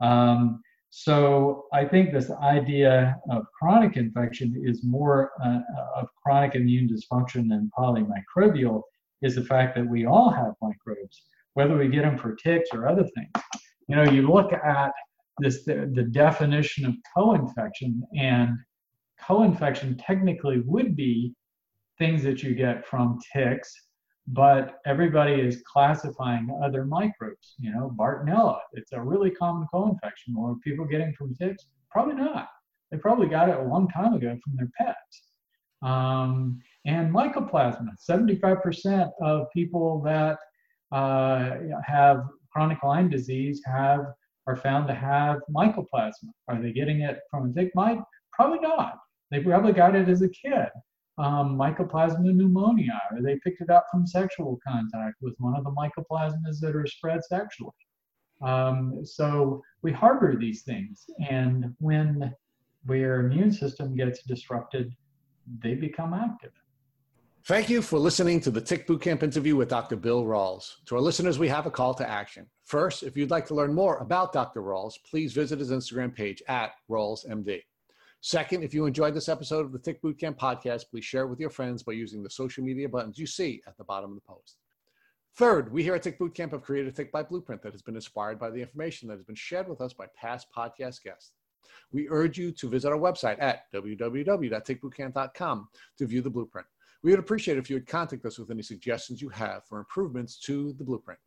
Um, 0.00 0.62
so 0.88 1.66
I 1.74 1.84
think 1.84 2.10
this 2.10 2.30
idea 2.30 3.16
of 3.30 3.44
chronic 3.58 3.98
infection 3.98 4.48
is 4.64 4.82
more 4.82 5.32
uh, 5.44 5.60
of 5.94 6.08
chronic 6.22 6.54
immune 6.54 6.88
dysfunction 6.88 7.50
than 7.50 7.70
polymicrobial 7.78 8.82
is 9.20 9.34
the 9.34 9.44
fact 9.44 9.76
that 9.76 9.86
we 9.86 10.06
all 10.06 10.30
have 10.30 10.54
microbes, 10.62 11.16
whether 11.52 11.76
we 11.76 11.88
get 11.88 12.02
them 12.02 12.16
for 12.16 12.34
ticks 12.34 12.70
or 12.72 12.88
other 12.88 13.06
things. 13.14 13.44
You 13.88 13.96
know, 13.96 14.04
you 14.04 14.22
look 14.26 14.54
at 14.54 14.92
this 15.38 15.64
the, 15.64 15.90
the 15.94 16.04
definition 16.04 16.86
of 16.86 16.94
co-infection 17.14 18.02
and 18.18 18.56
co-infection 19.20 19.98
technically 19.98 20.60
would 20.60 20.96
be 20.96 21.34
things 22.02 22.24
that 22.24 22.42
you 22.42 22.52
get 22.52 22.84
from 22.84 23.20
ticks 23.32 23.72
but 24.28 24.78
everybody 24.86 25.34
is 25.34 25.62
classifying 25.70 26.48
other 26.64 26.84
microbes. 26.84 27.54
You 27.58 27.72
know, 27.72 27.92
Bartonella, 27.98 28.58
it's 28.72 28.92
a 28.92 29.00
really 29.00 29.30
common 29.30 29.66
co-infection. 29.72 30.34
Or 30.38 30.56
people 30.62 30.84
getting 30.84 31.12
from 31.14 31.34
ticks? 31.34 31.66
Probably 31.90 32.14
not. 32.14 32.48
They 32.90 32.98
probably 32.98 33.26
got 33.26 33.48
it 33.48 33.58
a 33.58 33.62
long 33.64 33.88
time 33.88 34.14
ago 34.14 34.36
from 34.42 34.56
their 34.56 34.70
pets. 34.78 35.22
Um, 35.82 36.60
and 36.86 37.12
mycoplasma, 37.12 37.88
75% 38.08 39.10
of 39.20 39.46
people 39.52 40.00
that 40.02 40.38
uh, 40.92 41.56
have 41.84 42.24
chronic 42.52 42.82
Lyme 42.82 43.10
disease 43.10 43.60
have 43.66 44.06
are 44.46 44.56
found 44.56 44.86
to 44.88 44.94
have 44.94 45.38
mycoplasma. 45.50 46.30
Are 46.48 46.60
they 46.60 46.72
getting 46.72 47.00
it 47.00 47.18
from 47.30 47.50
a 47.50 47.52
tick 47.52 47.72
mite? 47.74 47.98
Probably 48.32 48.60
not. 48.60 48.98
They 49.30 49.40
probably 49.40 49.72
got 49.72 49.96
it 49.96 50.08
as 50.08 50.22
a 50.22 50.28
kid 50.28 50.68
um, 51.18 51.56
mycoplasma 51.56 52.34
pneumonia, 52.34 53.00
or 53.10 53.22
they 53.22 53.38
picked 53.44 53.60
it 53.60 53.70
up 53.70 53.86
from 53.90 54.06
sexual 54.06 54.58
contact 54.66 55.16
with 55.20 55.34
one 55.38 55.56
of 55.56 55.64
the 55.64 55.70
mycoplasmas 55.70 56.58
that 56.60 56.74
are 56.74 56.86
spread 56.86 57.22
sexually. 57.24 57.70
Um, 58.40 59.04
so 59.04 59.62
we 59.82 59.92
harbor 59.92 60.36
these 60.36 60.62
things, 60.62 61.04
and 61.28 61.74
when 61.78 62.34
their 62.84 63.20
immune 63.20 63.52
system 63.52 63.94
gets 63.94 64.22
disrupted, 64.24 64.92
they 65.62 65.74
become 65.74 66.14
active. 66.14 66.52
Thank 67.44 67.68
you 67.68 67.82
for 67.82 67.98
listening 67.98 68.40
to 68.42 68.52
the 68.52 68.60
Tick 68.60 68.86
Bootcamp 68.86 69.24
interview 69.24 69.56
with 69.56 69.68
Dr. 69.68 69.96
Bill 69.96 70.22
Rawls. 70.24 70.74
To 70.86 70.94
our 70.94 71.00
listeners, 71.00 71.40
we 71.40 71.48
have 71.48 71.66
a 71.66 71.72
call 71.72 71.92
to 71.94 72.08
action. 72.08 72.46
First, 72.64 73.02
if 73.02 73.16
you'd 73.16 73.32
like 73.32 73.46
to 73.46 73.54
learn 73.54 73.74
more 73.74 73.98
about 73.98 74.32
Dr. 74.32 74.62
Rawls, 74.62 74.94
please 75.10 75.32
visit 75.32 75.58
his 75.58 75.72
Instagram 75.72 76.14
page 76.14 76.40
at 76.46 76.70
RawlsMD. 76.88 77.62
Second, 78.24 78.62
if 78.62 78.72
you 78.72 78.86
enjoyed 78.86 79.14
this 79.14 79.28
episode 79.28 79.66
of 79.66 79.72
the 79.72 79.80
Tick 79.80 80.00
Bootcamp 80.00 80.36
podcast, 80.36 80.88
please 80.88 81.04
share 81.04 81.24
it 81.24 81.28
with 81.28 81.40
your 81.40 81.50
friends 81.50 81.82
by 81.82 81.90
using 81.92 82.22
the 82.22 82.30
social 82.30 82.62
media 82.62 82.88
buttons 82.88 83.18
you 83.18 83.26
see 83.26 83.60
at 83.66 83.76
the 83.76 83.82
bottom 83.82 84.10
of 84.10 84.14
the 84.14 84.20
post. 84.20 84.58
Third, 85.36 85.72
we 85.72 85.82
here 85.82 85.96
at 85.96 86.04
Tick 86.04 86.20
Bootcamp 86.20 86.52
have 86.52 86.62
created 86.62 86.92
a 86.92 86.96
Tick 86.96 87.10
Bite 87.10 87.28
Blueprint 87.28 87.62
that 87.62 87.72
has 87.72 87.82
been 87.82 87.96
inspired 87.96 88.38
by 88.38 88.50
the 88.50 88.60
information 88.60 89.08
that 89.08 89.16
has 89.16 89.24
been 89.24 89.34
shared 89.34 89.68
with 89.68 89.80
us 89.80 89.92
by 89.92 90.06
past 90.14 90.46
podcast 90.56 91.02
guests. 91.02 91.32
We 91.90 92.08
urge 92.10 92.38
you 92.38 92.52
to 92.52 92.68
visit 92.68 92.92
our 92.92 92.98
website 92.98 93.42
at 93.42 93.62
www.tickbootcamp.com 93.74 95.68
to 95.98 96.06
view 96.06 96.22
the 96.22 96.30
blueprint. 96.30 96.68
We 97.02 97.10
would 97.10 97.18
appreciate 97.18 97.58
if 97.58 97.68
you 97.68 97.74
would 97.74 97.88
contact 97.88 98.24
us 98.24 98.38
with 98.38 98.52
any 98.52 98.62
suggestions 98.62 99.20
you 99.20 99.30
have 99.30 99.64
for 99.66 99.80
improvements 99.80 100.38
to 100.42 100.74
the 100.74 100.84
blueprint. 100.84 101.18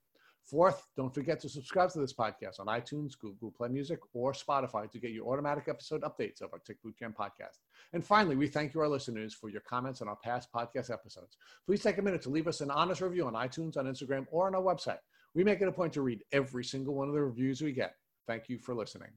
Fourth, 0.46 0.86
don't 0.96 1.14
forget 1.14 1.40
to 1.40 1.50
subscribe 1.50 1.90
to 1.90 2.00
this 2.00 2.14
podcast 2.14 2.60
on 2.60 2.68
iTunes, 2.68 3.18
Google 3.18 3.50
Play 3.50 3.68
Music, 3.68 3.98
or 4.14 4.32
Spotify 4.32 4.90
to 4.92 5.00
get 5.00 5.10
your 5.10 5.28
automatic 5.34 5.66
episode 5.68 6.04
updates 6.04 6.40
of 6.40 6.54
our 6.54 6.60
Tick 6.60 6.78
Bootcamp 6.86 7.16
podcast. 7.16 7.58
And 7.94 8.06
finally, 8.06 8.36
we 8.36 8.48
thank 8.48 8.76
you, 8.76 8.82
our 8.82 8.88
listeners, 8.88 9.34
for 9.34 9.50
your 9.50 9.62
comments 9.62 10.04
on 10.04 10.08
our 10.08 10.18
past 10.18 10.50
podcast 10.54 10.92
episodes. 10.92 11.38
Please 11.66 11.82
take 11.82 11.98
a 11.98 12.02
minute 12.04 12.22
to 12.22 12.30
leave 12.30 12.48
us 12.48 12.62
an 12.62 12.70
honest 12.70 13.02
review 13.02 13.26
on 13.26 13.34
iTunes, 13.34 13.76
on 13.76 13.86
Instagram, 13.86 14.28
or 14.30 14.46
on 14.46 14.54
our 14.54 14.62
website. 14.62 15.00
We 15.34 15.44
make 15.44 15.62
it 15.62 15.68
a 15.68 15.72
point 15.72 15.94
to 15.94 16.04
read 16.04 16.24
every 16.32 16.64
single 16.64 16.94
one 16.94 17.08
of 17.08 17.16
the 17.16 17.24
reviews 17.24 17.64
we 17.64 17.72
get. 17.72 17.96
Thank 18.28 18.48
you 18.48 18.60
for 18.60 18.76
listening. 18.76 19.10